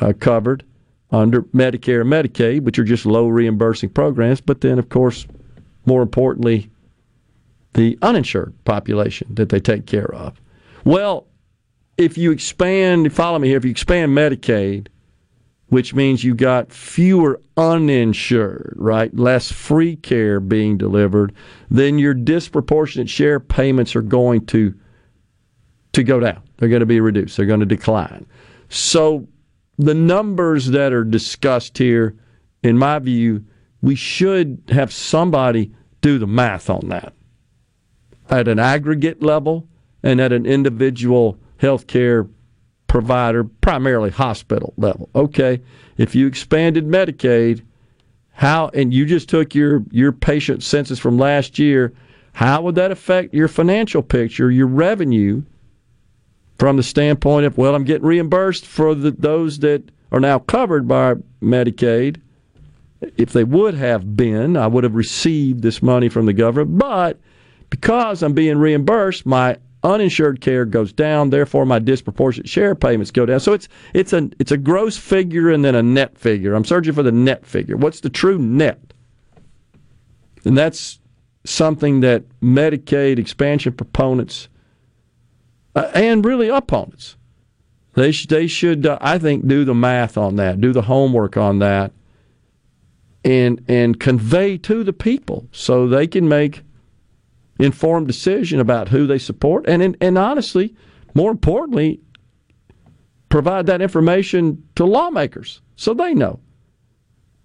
uh, 0.00 0.14
covered 0.18 0.64
under 1.10 1.42
Medicare 1.42 2.00
and 2.00 2.10
Medicaid, 2.10 2.62
which 2.62 2.78
are 2.78 2.84
just 2.84 3.04
low 3.04 3.28
reimbursing 3.28 3.90
programs. 3.90 4.40
But 4.40 4.62
then, 4.62 4.78
of 4.78 4.88
course, 4.88 5.26
more 5.84 6.00
importantly, 6.02 6.70
the 7.74 7.98
uninsured 8.00 8.54
population 8.64 9.34
that 9.34 9.50
they 9.50 9.60
take 9.60 9.86
care 9.86 10.12
of. 10.14 10.40
Well, 10.84 11.26
if 11.98 12.16
you 12.16 12.30
expand, 12.30 13.12
follow 13.12 13.38
me 13.38 13.48
here, 13.48 13.58
if 13.58 13.64
you 13.64 13.70
expand 13.70 14.16
Medicaid, 14.16 14.86
which 15.70 15.94
means 15.94 16.22
you 16.22 16.34
got 16.34 16.72
fewer 16.72 17.40
uninsured, 17.56 18.74
right? 18.76 19.14
Less 19.16 19.50
free 19.50 19.96
care 19.96 20.40
being 20.40 20.76
delivered, 20.76 21.32
then 21.70 21.98
your 21.98 22.12
disproportionate 22.12 23.08
share 23.08 23.40
payments 23.40 23.96
are 23.96 24.02
going 24.02 24.46
to 24.46 24.74
to 25.92 26.04
go 26.04 26.20
down. 26.20 26.40
They're 26.56 26.68
going 26.68 26.80
to 26.80 26.86
be 26.86 27.00
reduced. 27.00 27.36
They're 27.36 27.46
going 27.46 27.60
to 27.60 27.66
decline. 27.66 28.26
So 28.68 29.26
the 29.76 29.94
numbers 29.94 30.68
that 30.68 30.92
are 30.92 31.02
discussed 31.02 31.78
here, 31.78 32.16
in 32.62 32.78
my 32.78 33.00
view, 33.00 33.44
we 33.82 33.96
should 33.96 34.62
have 34.68 34.92
somebody 34.92 35.72
do 36.00 36.18
the 36.18 36.28
math 36.28 36.70
on 36.70 36.88
that 36.90 37.12
at 38.28 38.46
an 38.46 38.58
aggregate 38.58 39.22
level 39.22 39.68
and 40.02 40.20
at 40.20 40.32
an 40.32 40.46
individual 40.46 41.38
health 41.58 41.86
healthcare 41.86 42.30
provider, 42.90 43.44
primarily 43.44 44.10
hospital 44.10 44.74
level. 44.76 45.08
Okay, 45.14 45.60
if 45.96 46.16
you 46.16 46.26
expanded 46.26 46.84
Medicaid, 46.84 47.62
how 48.32 48.68
and 48.74 48.92
you 48.92 49.06
just 49.06 49.28
took 49.28 49.54
your 49.54 49.84
your 49.92 50.10
patient 50.10 50.64
census 50.64 50.98
from 50.98 51.16
last 51.16 51.56
year, 51.56 51.92
how 52.32 52.62
would 52.62 52.74
that 52.74 52.90
affect 52.90 53.32
your 53.32 53.46
financial 53.46 54.02
picture, 54.02 54.50
your 54.50 54.66
revenue 54.66 55.40
from 56.58 56.76
the 56.76 56.82
standpoint 56.82 57.46
of 57.46 57.56
well, 57.56 57.76
I'm 57.76 57.84
getting 57.84 58.06
reimbursed 58.06 58.66
for 58.66 58.96
the, 58.96 59.12
those 59.12 59.60
that 59.60 59.88
are 60.10 60.20
now 60.20 60.40
covered 60.40 60.88
by 60.88 61.14
Medicaid. 61.40 62.20
If 63.16 63.32
they 63.32 63.44
would 63.44 63.74
have 63.74 64.16
been, 64.16 64.56
I 64.56 64.66
would 64.66 64.82
have 64.82 64.96
received 64.96 65.62
this 65.62 65.80
money 65.80 66.08
from 66.08 66.26
the 66.26 66.32
government, 66.32 66.76
but 66.76 67.20
because 67.70 68.24
I'm 68.24 68.34
being 68.34 68.58
reimbursed, 68.58 69.24
my 69.26 69.58
uninsured 69.82 70.40
care 70.40 70.64
goes 70.64 70.92
down, 70.92 71.30
therefore 71.30 71.64
my 71.64 71.78
disproportionate 71.78 72.48
share 72.48 72.74
payments 72.74 73.10
go 73.10 73.26
down. 73.26 73.40
So 73.40 73.52
it's 73.52 73.68
it's 73.94 74.12
a 74.12 74.30
it's 74.38 74.52
a 74.52 74.56
gross 74.56 74.96
figure 74.96 75.50
and 75.50 75.64
then 75.64 75.74
a 75.74 75.82
net 75.82 76.18
figure. 76.18 76.54
I'm 76.54 76.64
searching 76.64 76.92
for 76.92 77.02
the 77.02 77.12
net 77.12 77.46
figure. 77.46 77.76
What's 77.76 78.00
the 78.00 78.10
true 78.10 78.38
net? 78.38 78.92
And 80.44 80.56
that's 80.56 81.00
something 81.44 82.00
that 82.00 82.24
Medicaid 82.40 83.18
expansion 83.18 83.72
proponents 83.72 84.48
uh, 85.74 85.90
and 85.94 86.24
really 86.24 86.48
opponents 86.48 87.16
they 87.94 88.12
sh- 88.12 88.26
they 88.26 88.46
should 88.46 88.86
uh, 88.86 88.98
I 89.00 89.18
think 89.18 89.46
do 89.46 89.64
the 89.64 89.74
math 89.74 90.16
on 90.16 90.36
that, 90.36 90.60
do 90.60 90.72
the 90.72 90.82
homework 90.82 91.36
on 91.36 91.58
that, 91.58 91.92
and 93.24 93.64
and 93.68 93.98
convey 93.98 94.58
to 94.58 94.84
the 94.84 94.92
people 94.92 95.48
so 95.52 95.88
they 95.88 96.06
can 96.06 96.28
make 96.28 96.62
informed 97.60 98.06
decision 98.06 98.60
about 98.60 98.88
who 98.88 99.06
they 99.06 99.18
support, 99.18 99.64
and 99.68 99.82
and 99.82 99.96
and 100.00 100.18
honestly, 100.18 100.74
more 101.14 101.30
importantly, 101.30 102.00
provide 103.28 103.66
that 103.66 103.82
information 103.82 104.62
to 104.74 104.84
lawmakers 104.84 105.60
so 105.76 105.94
they 105.94 106.14
know. 106.14 106.40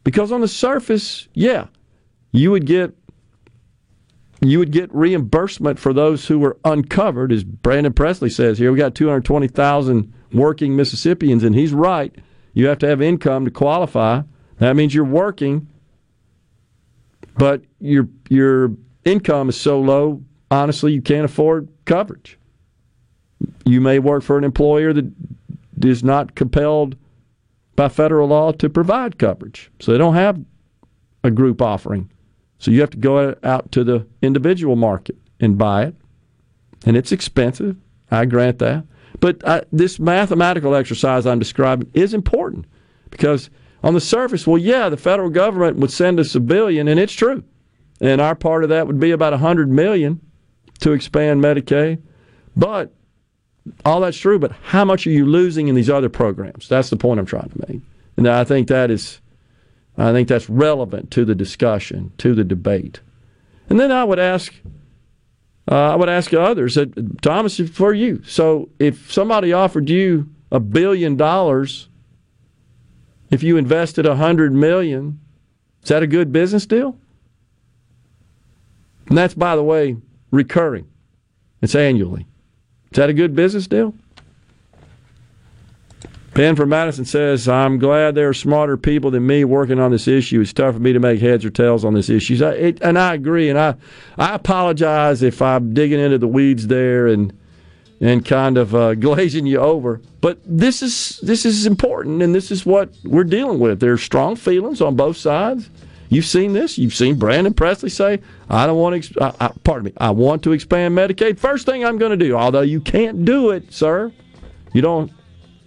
Because 0.04 0.32
on 0.32 0.42
the 0.42 0.48
surface, 0.48 1.28
yeah, 1.34 1.68
you 2.32 2.52
would 2.52 2.66
get 2.66 2.96
you 4.42 4.60
would 4.60 4.72
get 4.72 4.94
reimbursement 4.94 5.80
for 5.80 5.94
those 5.94 6.28
who 6.28 6.40
were 6.40 6.58
uncovered, 6.66 7.32
as 7.32 7.44
Brandon 7.44 7.94
Presley 7.94 8.30
says 8.30 8.58
here. 8.58 8.72
We 8.72 8.78
got 8.78 8.94
220,000 8.94 10.14
working 10.34 10.76
Mississippians, 10.76 11.44
and 11.44 11.56
he's 11.56 11.74
right. 11.74 12.14
You 12.54 12.68
have 12.68 12.78
to 12.80 12.88
have 12.88 13.02
income 13.02 13.46
to 13.46 13.52
qualify. 13.52 14.22
That 14.60 14.76
means 14.76 14.94
you're 14.94 15.04
working, 15.04 15.68
but 17.38 17.64
your 17.80 18.08
your 18.30 18.72
income 19.06 19.50
is 19.50 19.60
so 19.60 19.80
low, 19.80 20.22
honestly, 20.52 20.94
you 20.94 21.02
can't 21.02 21.26
afford 21.26 21.70
coverage. 21.86 22.38
You 23.66 23.80
may 23.80 24.00
work 24.00 24.24
for 24.24 24.38
an 24.38 24.44
employer 24.44 24.92
that 24.94 25.12
is 25.84 26.04
not 26.04 26.36
compelled 26.36 26.96
by 27.76 27.90
federal 27.90 28.30
law 28.30 28.52
to 28.54 28.70
provide 28.70 29.18
coverage. 29.18 29.72
So 29.80 29.92
they 29.92 29.98
don't 29.98 30.16
have 30.16 30.40
a 31.24 31.32
group 31.32 31.62
offering. 31.62 32.10
So 32.60 32.72
you 32.72 32.82
have 32.82 32.90
to 32.92 32.98
go 32.98 33.36
out 33.44 33.72
to 33.74 33.84
the 33.84 34.08
individual 34.22 34.76
market 34.76 35.18
and 35.40 35.58
buy 35.58 35.86
it. 35.86 35.96
And 36.86 36.96
it's 36.96 37.12
expensive. 37.12 37.78
I 38.10 38.26
grant 38.26 38.60
that. 38.60 38.86
But 39.20 39.46
I, 39.48 39.64
this 39.72 40.00
mathematical 40.00 40.76
exercise 40.76 41.26
I'm 41.26 41.40
describing 41.40 41.90
is 41.94 42.14
important 42.14 42.66
because 43.10 43.50
on 43.84 43.94
the 43.94 44.02
surface, 44.02 44.48
well, 44.48 44.58
yeah, 44.58 44.90
the 44.90 44.98
federal 44.98 45.30
government 45.30 45.78
would 45.78 45.92
send 45.92 46.20
us 46.20 46.36
a 46.36 46.40
billion, 46.40 46.88
and 46.88 47.00
it's 47.00 47.14
true. 47.14 47.44
And 48.02 48.20
our 48.20 48.36
part 48.36 48.64
of 48.64 48.70
that 48.70 48.88
would 48.88 49.00
be 49.00 49.12
about 49.12 49.34
a 49.34 49.38
hundred 49.38 49.70
million 49.70 50.20
to 50.80 50.92
expand 50.92 51.42
Medicaid. 51.42 52.02
But 52.56 52.94
all 53.84 54.02
that's 54.02 54.18
true, 54.18 54.38
but 54.38 54.52
how 54.52 54.86
much 54.86 55.08
are 55.08 55.12
you 55.12 55.26
losing 55.26 55.68
in 55.68 55.76
these 55.76 55.90
other 55.90 56.10
programs? 56.10 56.68
That's 56.68 56.90
the 56.90 56.98
point 56.98 57.20
I'm 57.20 57.26
trying 57.26 57.50
to 57.50 57.66
make. 57.68 57.82
And 58.18 58.28
I 58.28 58.44
think 58.44 58.68
that 58.68 58.92
is 58.92 59.22
I 59.98 60.12
think 60.12 60.28
that's 60.28 60.50
relevant 60.50 61.12
to 61.12 61.24
the 61.24 61.36
discussion, 61.36 62.12
to 62.18 62.36
the 62.36 62.44
debate. 62.44 63.00
And 63.70 63.80
then 63.80 63.92
I 63.92 64.04
would 64.04 64.20
ask 64.20 64.54
uh, 65.72 65.94
I 65.94 65.96
would 65.96 66.10
ask 66.10 66.34
others 66.34 66.76
that 66.76 67.22
Thomas 67.22 67.60
for 67.60 67.94
you. 67.94 68.22
So 68.24 68.70
if 68.78 69.12
somebody 69.12 69.52
offered 69.54 69.90
you 69.90 70.30
a 70.52 70.60
billion 70.60 71.16
dollars 71.16 71.90
if 73.32 73.44
you 73.44 73.58
invested 73.58 74.06
a 74.06 74.16
hundred 74.16 74.54
million, 74.54 75.20
is 75.84 75.90
that 75.90 76.04
a 76.04 76.08
good 76.08 76.32
business 76.32 76.66
deal? 76.66 76.98
And 79.08 79.18
that's 79.18 79.34
by 79.34 79.56
the 79.56 79.64
way, 79.64 79.98
recurring. 80.32 80.88
It's 81.62 81.76
annually. 81.76 82.28
Is 82.92 82.98
that 82.98 83.10
a 83.10 83.14
good 83.14 83.36
business 83.36 83.68
deal? 83.68 83.94
Ben 86.36 86.58
from 86.58 86.68
Madison 86.68 87.06
says, 87.06 87.48
I'm 87.48 87.80
glad 87.80 88.14
there 88.14 88.28
are 88.28 88.34
smarter 88.34 88.76
people 88.76 89.10
than 89.10 89.26
me 89.26 89.46
working 89.46 89.80
on 89.80 89.92
this 89.92 90.06
issue. 90.06 90.42
It's 90.42 90.52
tough 90.52 90.74
for 90.74 90.82
me 90.82 90.92
to 90.92 91.00
make 91.00 91.22
heads 91.22 91.46
or 91.46 91.50
tails 91.50 91.86
on 91.86 91.94
this 91.94 92.10
issue. 92.10 92.46
It, 92.46 92.82
and 92.82 93.00
I 93.00 93.14
agree. 93.14 93.50
And 93.50 93.58
I, 93.58 93.76
I 94.18 94.36
apologize 94.36 95.24
if 95.24 95.42
I'm 95.42 95.74
digging 95.74 96.00
into 96.00 96.18
the 96.18 96.28
weeds 96.28 96.68
there 96.68 97.08
and 97.08 97.34
and 98.02 98.26
kind 98.26 98.58
of 98.58 98.76
uh, 98.76 98.96
glazing 98.96 99.46
you 99.46 99.60
over. 99.60 100.02
But 100.20 100.40
this 100.46 100.82
is 100.82 101.20
this 101.24 101.46
is 101.46 101.66
important, 101.66 102.22
and 102.22 102.36
this 102.36 102.52
is 102.52 102.66
what 102.66 102.90
we're 103.06 103.24
dealing 103.24 103.60
with. 103.60 103.80
There's 103.80 104.04
strong 104.04 104.36
feelings 104.36 104.82
on 104.82 104.98
both 104.98 105.16
sides. 105.16 105.70
You've 106.10 106.26
seen 106.26 106.54
this. 106.54 106.78
You've 106.78 106.94
seen 106.94 107.18
Brandon 107.18 107.54
Presley 107.54 107.90
say, 107.90 108.20
"I 108.50 108.66
don't 108.68 108.78
want 108.78 109.04
to." 109.04 109.24
I, 109.24 109.48
I, 109.48 109.52
pardon 109.64 109.86
me. 109.86 109.94
I 109.98 110.12
want 110.12 110.44
to 110.44 110.52
expand 110.52 110.96
Medicaid. 110.98 111.40
First 111.40 111.66
thing 111.66 111.84
I'm 111.84 111.98
going 111.98 112.18
to 112.18 112.26
do, 112.26 112.36
although 112.36 112.62
you 112.62 112.80
can't 112.80 113.26
do 113.26 113.52
it, 113.52 113.74
sir. 113.74 114.12
You 114.74 114.82
don't 114.82 115.12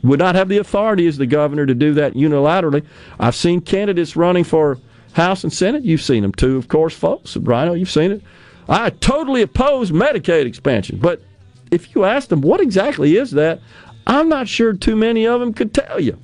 would 0.02 0.18
not 0.18 0.34
have 0.34 0.48
the 0.48 0.58
authority 0.58 1.06
as 1.06 1.16
the 1.16 1.26
governor 1.26 1.66
to 1.66 1.74
do 1.74 1.94
that 1.94 2.14
unilaterally. 2.14 2.84
I've 3.18 3.34
seen 3.34 3.60
candidates 3.60 4.16
running 4.16 4.44
for 4.44 4.78
House 5.12 5.42
and 5.42 5.52
Senate. 5.52 5.84
You've 5.84 6.02
seen 6.02 6.22
them 6.22 6.32
too, 6.32 6.56
of 6.56 6.68
course, 6.68 6.94
folks. 6.94 7.36
Rhino, 7.36 7.74
you've 7.74 7.90
seen 7.90 8.12
it. 8.12 8.22
I 8.68 8.90
totally 8.90 9.42
oppose 9.42 9.90
Medicaid 9.90 10.46
expansion, 10.46 10.98
but 10.98 11.22
if 11.70 11.94
you 11.94 12.04
ask 12.04 12.28
them 12.28 12.42
what 12.42 12.60
exactly 12.60 13.16
is 13.16 13.30
that, 13.32 13.60
I'm 14.06 14.28
not 14.28 14.46
sure 14.46 14.72
too 14.72 14.94
many 14.94 15.26
of 15.26 15.40
them 15.40 15.52
could 15.52 15.74
tell 15.74 16.00
you. 16.00 16.18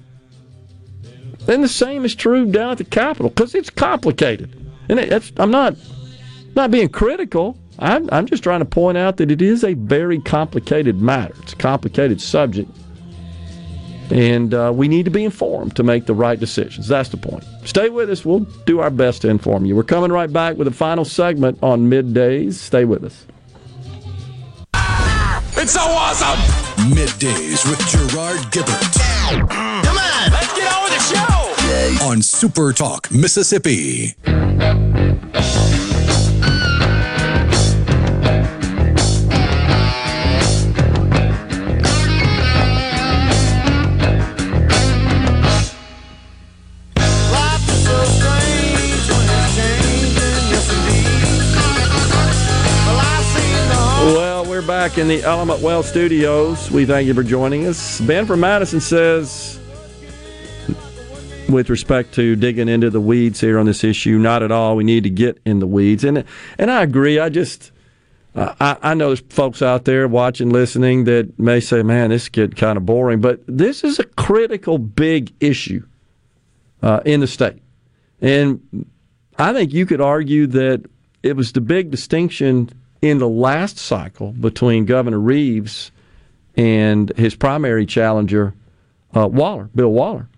And 1.46 1.62
the 1.62 1.68
same 1.68 2.04
is 2.04 2.14
true 2.14 2.46
down 2.46 2.72
at 2.72 2.78
the 2.78 2.84
Capitol 2.84 3.28
because 3.28 3.54
it's 3.54 3.70
complicated. 3.70 4.50
And 4.88 4.98
it's, 4.98 5.32
I'm 5.36 5.50
not 5.50 5.76
not 6.54 6.70
being 6.70 6.88
critical. 6.88 7.58
I'm, 7.78 8.08
I'm 8.12 8.26
just 8.26 8.42
trying 8.42 8.60
to 8.60 8.64
point 8.64 8.96
out 8.96 9.16
that 9.16 9.30
it 9.30 9.42
is 9.42 9.64
a 9.64 9.74
very 9.74 10.20
complicated 10.20 11.00
matter. 11.00 11.34
It's 11.42 11.52
a 11.52 11.56
complicated 11.56 12.20
subject. 12.20 12.70
And 14.10 14.54
uh, 14.54 14.72
we 14.74 14.86
need 14.86 15.04
to 15.06 15.10
be 15.10 15.24
informed 15.24 15.74
to 15.76 15.82
make 15.82 16.06
the 16.06 16.14
right 16.14 16.38
decisions. 16.38 16.86
That's 16.86 17.08
the 17.08 17.16
point. 17.16 17.44
Stay 17.64 17.88
with 17.88 18.10
us. 18.10 18.24
We'll 18.24 18.40
do 18.66 18.80
our 18.80 18.90
best 18.90 19.22
to 19.22 19.28
inform 19.28 19.64
you. 19.64 19.74
We're 19.74 19.82
coming 19.82 20.12
right 20.12 20.32
back 20.32 20.56
with 20.56 20.68
a 20.68 20.72
final 20.72 21.04
segment 21.04 21.58
on 21.62 21.90
middays. 21.90 22.54
Stay 22.54 22.84
with 22.84 23.02
us. 23.02 23.26
It's 25.56 25.72
so 25.72 25.80
awesome! 25.80 26.38
Middays 26.90 27.64
with 27.68 27.80
Gerard 27.88 28.40
Gibert 28.52 29.73
the 53.68 53.74
home. 53.74 54.14
Well, 54.14 54.46
we're 54.46 54.66
back 54.66 54.96
in 54.98 55.08
the 55.08 55.22
Element 55.24 55.60
Wealth 55.60 55.86
studios. 55.86 56.70
We 56.70 56.86
thank 56.86 57.08
you 57.08 57.14
for 57.14 57.24
joining 57.24 57.66
us. 57.66 58.00
Ben 58.00 58.26
from 58.26 58.40
Madison 58.40 58.80
says, 58.80 59.58
with 61.48 61.70
respect 61.70 62.14
to 62.14 62.36
digging 62.36 62.68
into 62.68 62.90
the 62.90 63.00
weeds 63.00 63.40
here 63.40 63.58
on 63.58 63.66
this 63.66 63.84
issue, 63.84 64.18
not 64.18 64.42
at 64.42 64.50
all. 64.50 64.76
We 64.76 64.84
need 64.84 65.04
to 65.04 65.10
get 65.10 65.40
in 65.44 65.58
the 65.58 65.66
weeds, 65.66 66.04
and 66.04 66.24
and 66.58 66.70
I 66.70 66.82
agree. 66.82 67.18
I 67.18 67.28
just 67.28 67.72
I, 68.34 68.76
I 68.82 68.94
know 68.94 69.08
there's 69.08 69.20
folks 69.20 69.62
out 69.62 69.84
there 69.84 70.08
watching, 70.08 70.50
listening 70.50 71.04
that 71.04 71.38
may 71.38 71.60
say, 71.60 71.82
"Man, 71.82 72.10
this 72.10 72.28
get 72.28 72.56
kind 72.56 72.76
of 72.76 72.84
boring," 72.86 73.20
but 73.20 73.40
this 73.46 73.84
is 73.84 73.98
a 73.98 74.04
critical, 74.04 74.78
big 74.78 75.32
issue 75.40 75.86
uh, 76.82 77.00
in 77.04 77.20
the 77.20 77.26
state, 77.26 77.62
and 78.20 78.86
I 79.38 79.52
think 79.52 79.72
you 79.72 79.86
could 79.86 80.00
argue 80.00 80.46
that 80.48 80.84
it 81.22 81.36
was 81.36 81.52
the 81.52 81.60
big 81.60 81.90
distinction 81.90 82.70
in 83.02 83.18
the 83.18 83.28
last 83.28 83.78
cycle 83.78 84.32
between 84.32 84.84
Governor 84.84 85.20
Reeves 85.20 85.92
and 86.56 87.10
his 87.16 87.34
primary 87.34 87.86
challenger, 87.86 88.54
uh, 89.14 89.28
Waller, 89.28 89.68
Bill 89.74 89.90
Waller, 89.90 90.28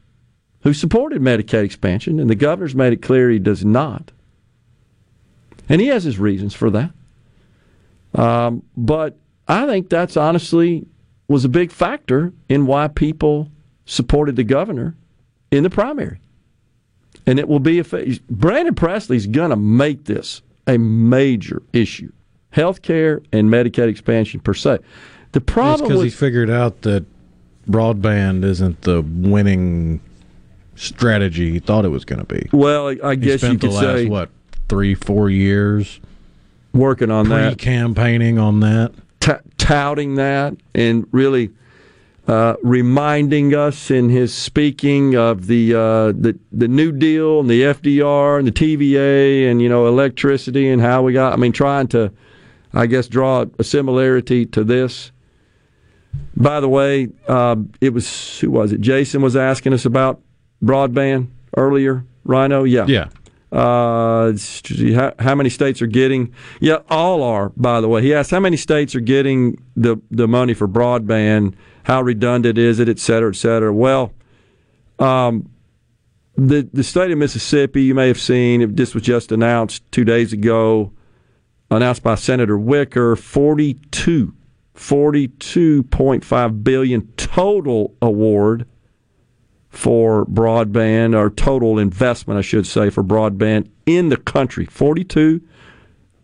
who 0.67 0.75
supported 0.75 1.23
Medicaid 1.23 1.63
expansion, 1.63 2.19
and 2.19 2.29
the 2.29 2.35
governor's 2.35 2.75
made 2.75 2.93
it 2.93 3.01
clear 3.01 3.31
he 3.31 3.39
does 3.39 3.65
not. 3.65 4.11
And 5.69 5.81
he 5.81 5.87
has 5.87 6.03
his 6.03 6.19
reasons 6.19 6.55
for 6.55 6.71
that. 6.71 6.91
Um, 8.17 8.65
but 8.77 9.17
I 9.47 9.65
think 9.67 9.89
that's 9.89 10.17
honestly 10.17 10.85
was 11.29 11.45
a 11.45 11.49
big 11.49 11.71
factor 11.71 12.33
in 12.49 12.67
why 12.67 12.89
people 12.89 13.49
supported 13.85 14.35
the 14.35 14.43
governor 14.43 14.97
in 15.53 15.63
the 15.63 15.71
primary. 15.71 16.19
And 17.29 17.39
it 17.39 17.47
will 17.47 17.61
be 17.61 17.79
a 17.79 17.85
Brandon 18.29 18.75
Presley's 18.75 19.29
going 19.29 19.51
to 19.51 19.57
make 19.57 20.07
this 20.07 20.43
a 20.67 20.79
major 20.79 21.63
issue. 21.73 22.11
Health 22.51 22.83
care 22.83 23.23
and 23.33 23.49
Medicaid 23.49 23.87
expansion 23.87 24.41
per 24.41 24.55
se. 24.55 24.79
The 25.31 25.41
problem 25.41 25.89
because 25.89 26.03
he 26.03 26.11
figured 26.11 26.51
out 26.51 26.83
that 26.83 27.05
broadband 27.71 28.43
isn't 28.43 28.83
the 28.83 29.03
winning 29.03 30.01
strategy 30.77 31.51
he 31.53 31.59
thought 31.59 31.85
it 31.85 31.89
was 31.89 32.05
going 32.05 32.19
to 32.19 32.27
be. 32.27 32.49
well, 32.53 32.89
I 33.03 33.11
He 33.11 33.17
guess 33.17 33.33
you 33.33 33.39
spent 33.39 33.61
could 33.61 33.71
the 33.71 33.75
last 33.75 33.83
say 33.85 34.07
what 34.09 34.31
three, 34.69 34.95
four 34.95 35.29
years 35.31 36.01
working 36.73 37.11
on 37.11 37.29
that. 37.31 37.57
pre-campaigning 37.59 38.39
on 38.39 38.61
that. 38.61 38.93
t- 39.21 39.33
touting 39.59 40.15
that 40.17 40.55
and 40.75 41.07
really 41.13 41.51
uh, 42.29 42.57
reminding 42.63 43.55
us 43.55 43.91
in 43.91 44.09
his 44.09 44.35
speaking 44.35 45.15
of 45.15 45.47
the, 45.47 45.73
uh, 45.75 46.07
the 46.13 46.37
the 46.53 46.67
New 46.69 46.91
Deal 46.93 47.39
and 47.41 47.49
the 47.49 47.63
FDR 47.63 48.39
and 48.41 48.49
the 48.49 48.53
TVA 48.53 49.49
and 49.51 49.63
you 49.63 49.69
know 49.69 49.87
electricity 49.87 50.69
and 50.69 50.83
how 50.83 51.03
we 51.03 51.13
got. 51.13 51.33
I 51.33 51.37
mean, 51.37 51.53
trying 51.53 51.87
to, 51.89 52.13
I 52.75 52.87
guess, 52.87 53.07
draw 53.07 53.45
a 53.61 53.65
similarity 53.65 54.45
to 54.47 54.65
this. 54.65 55.13
By 56.37 56.59
the 56.61 56.69
way, 56.69 57.09
uh, 57.29 57.57
it 57.81 57.93
was 57.95 58.41
who 58.41 58.51
was 58.51 58.73
it? 58.73 58.81
Jason 58.81 59.23
was 59.23 59.37
asking 59.37 59.73
us 59.73 59.85
about 59.85 60.21
broadband 60.63 61.29
earlier. 61.57 62.05
Rhino, 62.25 62.65
yeah, 62.65 62.87
Yeah. 62.89 63.09
uh, 63.53 64.33
how, 64.95 65.13
how 65.19 65.35
many 65.35 65.49
states 65.49 65.81
are 65.81 65.87
getting? 65.87 66.33
Yeah, 66.61 66.79
all 66.91 67.23
are. 67.23 67.51
By 67.57 67.81
the 67.81 67.89
way, 67.89 68.03
he 68.03 68.13
asked 68.13 68.31
how 68.33 68.41
many 68.41 68.57
states 68.57 68.95
are 68.95 69.01
getting 69.01 69.63
the 69.77 69.97
the 70.11 70.27
money 70.29 70.55
for 70.55 70.67
broadband. 70.69 71.55
How 71.85 72.03
redundant 72.03 72.59
is 72.59 72.81
it, 72.81 72.89
et 72.89 72.99
cetera, 72.99 73.31
et 73.31 73.37
cetera. 73.37 73.73
Well, 73.73 74.13
um, 74.99 75.49
the 76.37 76.69
the 76.73 76.83
state 76.83 77.11
of 77.13 77.19
Mississippi, 77.19 77.83
you 77.85 77.95
may 77.95 78.09
have 78.09 78.21
seen, 78.21 78.61
if 78.61 78.75
this 78.75 78.93
was 78.93 79.05
just 79.05 79.31
announced 79.31 79.83
two 79.93 80.05
days 80.05 80.33
ago, 80.33 80.91
announced 81.71 82.03
by 82.03 82.17
Senator 82.17 82.59
Wicker, 82.59 83.15
42, 83.15 84.35
42.5 84.75 86.65
billion 86.65 87.07
total 87.17 87.95
award 88.03 88.67
for 89.77 90.25
broadband 90.27 91.15
or 91.15 91.29
total 91.31 91.79
investment, 91.79 92.39
I 92.39 92.41
should 92.41 92.67
say, 92.67 92.91
for 92.91 93.05
broadband 93.05 93.69
in 93.85 94.09
the 94.09 94.17
country. 94.17 94.65
Forty-two 94.67 95.43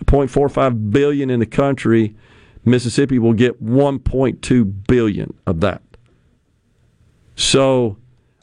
point 0.07 0.31
four 0.31 0.49
five 0.49 0.91
billion 0.91 1.31
in 1.31 1.41
the 1.41 1.47
country. 1.47 2.17
Mississippi 2.65 3.19
will 3.19 3.35
get 3.35 3.61
one 3.61 3.99
point 3.99 4.41
two 4.41 4.65
billion 4.65 5.35
of 5.47 5.61
that. 5.61 5.83
So, 7.35 7.97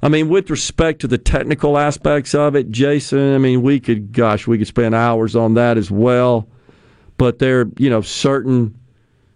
I 0.04 0.10
mean, 0.10 0.30
with 0.30 0.50
respect 0.50 1.02
to 1.02 1.08
the 1.08 1.18
technical 1.18 1.78
aspects 1.78 2.36
of 2.36 2.56
it, 2.56 2.70
Jason, 2.70 3.34
I 3.34 3.38
mean, 3.38 3.62
we 3.62 3.80
could, 3.80 4.12
gosh, 4.12 4.46
we 4.46 4.58
could 4.58 4.68
spend 4.68 4.94
hours 4.94 5.36
on 5.36 5.54
that 5.54 5.78
as 5.78 5.90
well. 5.90 6.48
But 7.18 7.40
there, 7.40 7.62
are, 7.62 7.72
you 7.78 7.90
know, 7.90 8.02
certain 8.02 8.78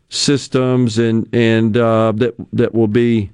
systems 0.10 1.00
and 1.00 1.28
and 1.34 1.76
uh, 1.76 2.12
that 2.16 2.36
that 2.54 2.74
will 2.76 2.88
be 2.88 3.32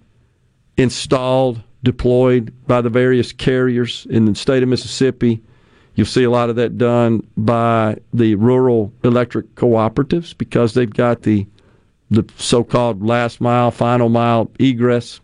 installed 0.78 1.62
deployed 1.84 2.54
by 2.68 2.82
the 2.82 2.90
various 2.90 3.32
carriers 3.32 4.06
in 4.10 4.26
the 4.26 4.36
state 4.36 4.64
of 4.64 4.70
Mississippi. 4.70 5.42
You'll 5.96 6.06
see 6.06 6.24
a 6.24 6.30
lot 6.30 6.50
of 6.50 6.56
that 6.58 6.78
done 6.78 7.28
by 7.36 7.98
the 8.14 8.36
rural 8.36 8.94
electric 9.04 9.56
cooperatives 9.56 10.38
because 10.38 10.74
they've 10.74 10.90
got 10.94 11.24
the 11.24 11.48
the 12.12 12.28
so-called 12.38 13.04
last 13.04 13.40
mile, 13.40 13.70
final 13.70 14.10
mile 14.10 14.50
egress 14.58 15.20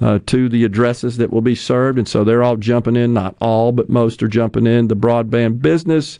uh, 0.00 0.18
to 0.24 0.48
the 0.48 0.64
addresses 0.64 1.18
that 1.18 1.30
will 1.30 1.42
be 1.42 1.54
served, 1.54 1.98
and 1.98 2.08
so 2.08 2.24
they're 2.24 2.42
all 2.42 2.56
jumping 2.56 2.96
in. 2.96 3.12
Not 3.12 3.36
all, 3.40 3.72
but 3.72 3.90
most 3.90 4.22
are 4.22 4.28
jumping 4.28 4.66
in 4.66 4.88
the 4.88 4.96
broadband 4.96 5.60
business, 5.60 6.18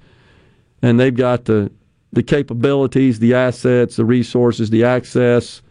and 0.82 1.00
they've 1.00 1.14
got 1.14 1.46
the 1.46 1.70
the 2.12 2.22
capabilities, 2.22 3.18
the 3.18 3.34
assets, 3.34 3.96
the 3.96 4.04
resources, 4.04 4.70
the 4.70 4.84
access, 4.84 5.62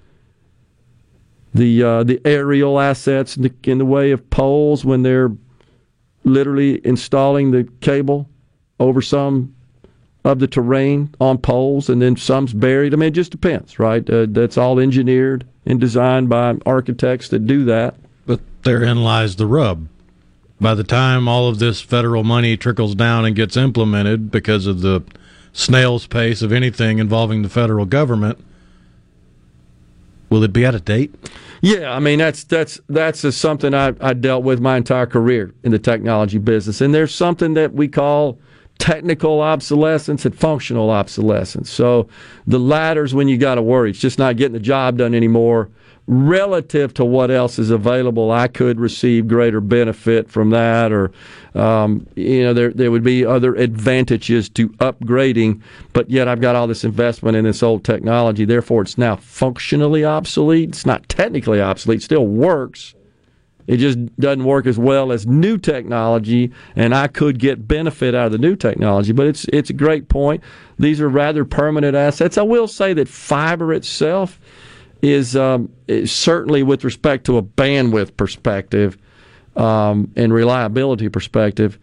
the 1.54 1.84
uh, 1.84 2.04
the 2.04 2.20
aerial 2.26 2.80
assets 2.80 3.38
in 3.38 3.44
the, 3.44 3.54
in 3.64 3.78
the 3.78 3.86
way 3.86 4.12
of 4.12 4.30
poles 4.30 4.84
when 4.84 5.04
they're 5.04 5.32
literally 6.24 6.86
installing 6.86 7.52
the 7.52 7.68
cable 7.82 8.30
over 8.80 9.02
some 9.02 9.54
of 10.24 10.40
the 10.40 10.48
terrain 10.48 11.14
on 11.20 11.38
poles, 11.38 11.90
and 11.90 12.02
then 12.02 12.16
some's 12.16 12.54
buried. 12.54 12.94
I 12.94 12.98
mean, 12.98 13.10
it 13.10 13.12
just 13.12 13.32
depends, 13.32 13.78
right? 13.78 14.08
Uh, 14.10 14.26
that's 14.30 14.58
all 14.58 14.80
engineered 14.80 15.46
and 15.66 15.80
designed 15.80 16.30
by 16.30 16.56
architects 16.66 17.30
that 17.30 17.46
do 17.46 17.66
that. 17.66 17.96
But 18.26 18.40
therein 18.64 19.04
lies 19.04 19.36
the 19.36 19.48
rub. 19.48 19.88
By 20.62 20.76
the 20.76 20.84
time 20.84 21.28
all 21.28 21.50
of 21.50 21.60
this 21.60 21.82
federal 21.82 22.24
money 22.24 22.56
trickles 22.56 22.96
down 22.96 23.26
and 23.26 23.36
gets 23.36 23.58
implemented 23.58 24.32
because 24.32 24.66
of 24.66 24.82
the 24.82 25.04
snail's 25.52 26.08
pace 26.08 26.42
of 26.42 26.54
anything 26.54 27.00
involving 27.00 27.42
the 27.42 27.50
federal 27.50 27.86
government, 27.86 28.44
will 30.34 30.44
it 30.44 30.52
be 30.52 30.66
out 30.66 30.74
of 30.74 30.84
date? 30.84 31.14
Yeah, 31.62 31.94
I 31.94 32.00
mean 32.00 32.18
that's 32.20 32.44
that's 32.44 32.82
that's 32.90 33.36
something 33.36 33.74
I, 33.74 33.94
I 34.02 34.14
dealt 34.14 34.44
with 34.44 34.60
my 34.60 34.76
entire 34.76 35.06
career 35.06 35.54
in 35.64 35.72
the 35.72 35.80
technology 35.80 36.40
business, 36.40 36.82
and 36.82 36.94
there's 36.94 37.14
something 37.14 37.54
that 37.54 37.74
we 37.74 37.88
call 37.88 38.40
technical 38.80 39.42
obsolescence 39.42 40.26
and 40.26 40.36
functional 40.36 40.90
obsolescence. 40.90 41.70
So 41.70 42.10
the 42.48 42.60
latter's 42.60 43.14
when 43.14 43.28
you 43.28 43.38
got 43.38 43.56
to 43.56 43.62
worry. 43.62 43.92
It's 43.92 44.00
just 44.00 44.18
not 44.18 44.36
getting 44.36 44.54
the 44.54 44.60
job 44.60 44.98
done 44.98 45.14
anymore. 45.14 45.70
Relative 46.06 46.94
to 46.96 47.06
what 47.06 47.32
else 47.32 47.58
is 47.58 47.70
available, 47.70 48.30
I 48.30 48.50
could 48.50 48.78
receive 48.78 49.28
greater 49.28 49.62
benefit 49.62 50.30
from 50.30 50.50
that, 50.50 50.92
or 50.92 51.14
um, 51.56 52.06
you 52.16 52.44
know, 52.44 52.54
there 52.54 52.72
there 52.72 52.92
would 52.92 53.04
be 53.04 53.26
other 53.26 53.56
advantages 53.56 54.50
to 54.50 54.68
upgrading. 54.70 55.62
But 55.94 56.10
yet, 56.10 56.28
I've 56.28 56.42
got 56.42 56.58
all 56.58 56.68
this 56.68 56.84
investment 56.84 57.38
in 57.38 57.46
this 57.46 57.64
old 57.64 57.86
technology. 57.86 58.44
Therefore, 58.44 58.82
it's 58.82 58.98
now 58.98 59.16
functionally 59.16 60.04
obsolete. 60.04 60.70
It's 60.70 60.86
not 60.86 61.08
technically 61.08 61.62
obsolete. 61.62 62.02
It 62.02 62.04
still 62.04 62.28
works 62.28 62.96
it 63.68 63.78
just 63.78 64.14
doesn't 64.18 64.44
work 64.44 64.66
as 64.66 64.78
well 64.78 65.12
as 65.12 65.26
new 65.26 65.58
technology, 65.58 66.52
and 66.76 66.94
I 66.94 67.08
could 67.08 67.40
get 67.40 67.68
benefit 67.68 68.14
out 68.14 68.28
of 68.28 68.32
the 68.34 68.38
new 68.38 68.56
technology. 68.56 69.14
But 69.14 69.28
it's 69.28 69.46
it's 69.46 69.70
a 69.70 69.74
great 69.74 70.10
point. 70.10 70.44
These 70.80 71.00
are 71.00 71.08
rather 71.08 71.46
permanent 71.46 71.96
assets. 71.96 72.38
I 72.38 72.42
will 72.42 72.68
say 72.68 72.94
that 72.94 73.08
fiber 73.08 73.74
itself 73.74 74.40
is, 75.04 75.36
um, 75.36 75.70
certainly, 76.06 76.64
with 76.64 76.84
respect 76.84 77.26
to 77.26 77.38
a 77.38 77.44
bandwidth 77.44 78.16
perspective 78.16 78.98
um, 79.56 80.12
and 80.16 80.34
reliability 80.34 81.10
perspective, 81.10 81.78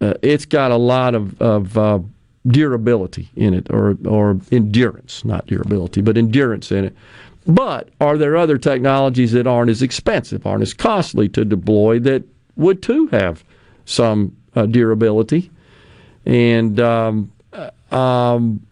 uh, 0.00 0.14
it's 0.22 0.46
got 0.46 0.70
a 0.72 0.76
lot 0.76 1.14
of, 1.14 1.40
of 1.40 1.76
uh, 1.76 2.00
durability 2.46 3.28
in 3.36 3.54
it, 3.54 3.68
or 3.70 3.96
or 4.08 4.40
endurance, 4.50 5.24
not 5.24 5.46
durability, 5.46 6.00
but 6.00 6.16
endurance 6.16 6.72
in 6.72 6.86
it. 6.86 6.96
But 7.46 7.90
are 8.00 8.16
there 8.16 8.36
other 8.36 8.56
technologies 8.56 9.32
that 9.32 9.46
aren't 9.46 9.70
as 9.70 9.82
expensive, 9.82 10.46
aren't 10.46 10.62
as 10.62 10.72
costly 10.72 11.28
to 11.30 11.44
deploy 11.44 11.98
that 12.00 12.24
would 12.56 12.82
too 12.82 13.06
have 13.08 13.44
some 13.84 14.34
uh, 14.54 14.66
durability 14.66 15.50
and 16.24 16.80
um, 16.80 17.32
uh, 17.52 17.70
um, 17.94 18.64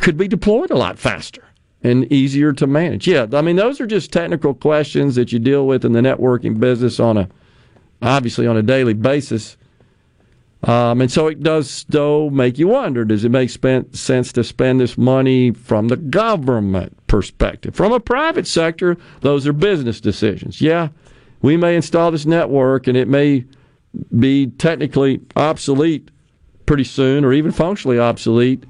could 0.00 0.16
be 0.16 0.28
deployed 0.28 0.70
a 0.70 0.76
lot 0.76 0.98
faster 0.98 1.44
and 1.84 2.10
easier 2.12 2.52
to 2.54 2.66
manage? 2.66 3.06
Yeah, 3.06 3.26
I 3.32 3.42
mean 3.42 3.56
those 3.56 3.80
are 3.80 3.86
just 3.86 4.12
technical 4.12 4.54
questions 4.54 5.14
that 5.14 5.32
you 5.32 5.38
deal 5.38 5.66
with 5.66 5.84
in 5.84 5.92
the 5.92 6.00
networking 6.00 6.58
business 6.58 6.98
on 6.98 7.16
a 7.16 7.28
obviously 8.02 8.46
on 8.46 8.56
a 8.56 8.62
daily 8.62 8.94
basis. 8.94 9.56
Um, 10.64 11.02
and 11.02 11.12
so 11.12 11.26
it 11.26 11.42
does, 11.42 11.84
though, 11.90 12.30
make 12.30 12.58
you 12.58 12.68
wonder 12.68 13.04
does 13.04 13.24
it 13.24 13.28
make 13.28 13.50
spend, 13.50 13.94
sense 13.94 14.32
to 14.32 14.42
spend 14.42 14.80
this 14.80 14.96
money 14.96 15.50
from 15.50 15.88
the 15.88 15.96
government 15.96 16.96
perspective? 17.06 17.74
From 17.74 17.92
a 17.92 18.00
private 18.00 18.46
sector, 18.46 18.96
those 19.20 19.46
are 19.46 19.52
business 19.52 20.00
decisions. 20.00 20.62
Yeah, 20.62 20.88
we 21.42 21.58
may 21.58 21.76
install 21.76 22.10
this 22.10 22.24
network 22.24 22.86
and 22.86 22.96
it 22.96 23.08
may 23.08 23.44
be 24.18 24.46
technically 24.46 25.20
obsolete 25.36 26.10
pretty 26.64 26.84
soon 26.84 27.24
or 27.24 27.34
even 27.34 27.52
functionally 27.52 27.98
obsolete, 27.98 28.64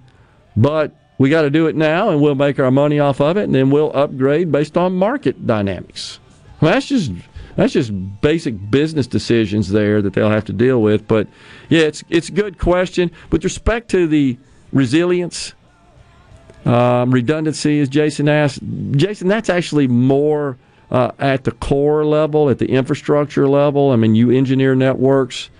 but 0.57 0.97
we 1.19 1.31
got 1.31 1.43
to 1.43 1.51
do 1.51 1.67
it 1.67 1.77
now 1.77 2.11
and 2.11 2.21
we'll 2.21 2.35
make 2.35 2.59
our 2.59 2.71
money 2.71 2.99
off 2.99 3.21
of 3.21 3.37
it 3.37 3.45
and 3.45 3.55
then 3.55 3.71
we'll 3.71 3.95
upgrade 3.95 4.51
based 4.51 4.77
on 4.77 4.95
market 4.95 5.47
dynamics. 5.47 6.19
Well, 6.61 6.73
that's 6.73 6.87
just 6.87 7.13
that's 7.57 7.73
just 7.73 7.93
basic 8.21 8.71
business 8.71 9.07
decisions 9.07 9.71
there 9.71 10.03
that 10.03 10.13
they'll 10.13 10.31
have 10.31 10.45
to 10.47 10.53
deal 10.53 10.83
with. 10.83 11.07
But 11.07 11.29
yeah, 11.69 11.83
it's 11.83 12.03
it's 12.09 12.29
a 12.29 12.33
good 12.33 12.59
question 12.59 13.11
with 13.31 13.45
respect 13.45 13.91
to 13.91 14.07
the 14.07 14.39
resilience, 14.73 15.55
um, 16.65 17.13
redundancy, 17.13 17.81
as 17.81 17.89
Jason 17.89 18.29
asked. 18.29 18.61
Jason, 18.93 19.29
that's 19.29 19.49
actually 19.49 19.87
more 19.87 20.59
uh, 20.91 21.13
at 21.19 21.45
the 21.45 21.53
core 21.53 22.05
level, 22.05 22.51
at 22.51 22.59
the 22.59 22.67
infrastructure 22.67 23.49
level. 23.49 23.91
I 23.91 23.97
mean, 23.97 24.15
you 24.15 24.31
engineer 24.31 24.75
networks. 24.75 25.51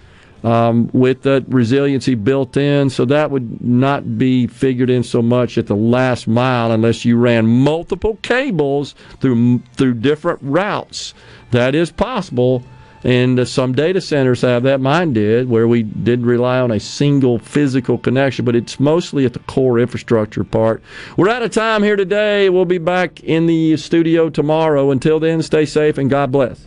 Um, 0.45 0.91
with 0.93 1.23
that 1.23 1.49
resiliency 1.49 2.15
built 2.15 2.59
in. 2.59 2.91
So 2.91 3.07
that 3.07 3.31
would 3.31 3.65
not 3.65 4.19
be 4.19 4.47
figured 4.47 4.91
in 4.91 5.03
so 5.03 5.23
much 5.23 5.57
at 5.57 5.69
the 5.69 5.75
last 5.75 6.29
mile 6.29 6.71
unless 6.71 7.03
you 7.03 7.17
ran 7.17 7.47
multiple 7.47 8.19
cables 8.21 8.95
through 9.21 9.61
through 9.75 9.95
different 9.95 10.41
routes 10.43 11.15
that 11.55 11.75
is 11.75 11.91
possible. 11.91 12.63
And 13.05 13.39
uh, 13.39 13.45
some 13.45 13.75
data 13.75 14.01
centers 14.01 14.41
have 14.41 14.63
that. 14.63 14.81
Mine 14.81 15.13
did, 15.13 15.49
where 15.49 15.69
we 15.69 15.83
did 15.83 16.23
rely 16.23 16.59
on 16.59 16.71
a 16.71 16.81
single 16.81 17.39
physical 17.39 17.99
connection, 17.99 18.47
but 18.47 18.57
it's 18.57 18.81
mostly 18.81 19.27
at 19.27 19.35
the 19.35 19.41
core 19.41 19.79
infrastructure 19.79 20.43
part. 20.43 20.83
We're 21.17 21.29
out 21.29 21.43
of 21.43 21.51
time 21.51 21.83
here 21.83 21.97
today. 21.97 22.49
We'll 22.49 22.65
be 22.65 22.79
back 22.79 23.23
in 23.23 23.47
the 23.47 23.77
studio 23.77 24.31
tomorrow. 24.31 24.91
Until 24.91 25.21
then, 25.21 25.43
stay 25.43 25.67
safe 25.67 25.99
and 25.99 26.09
God 26.09 26.33
bless. 26.33 26.67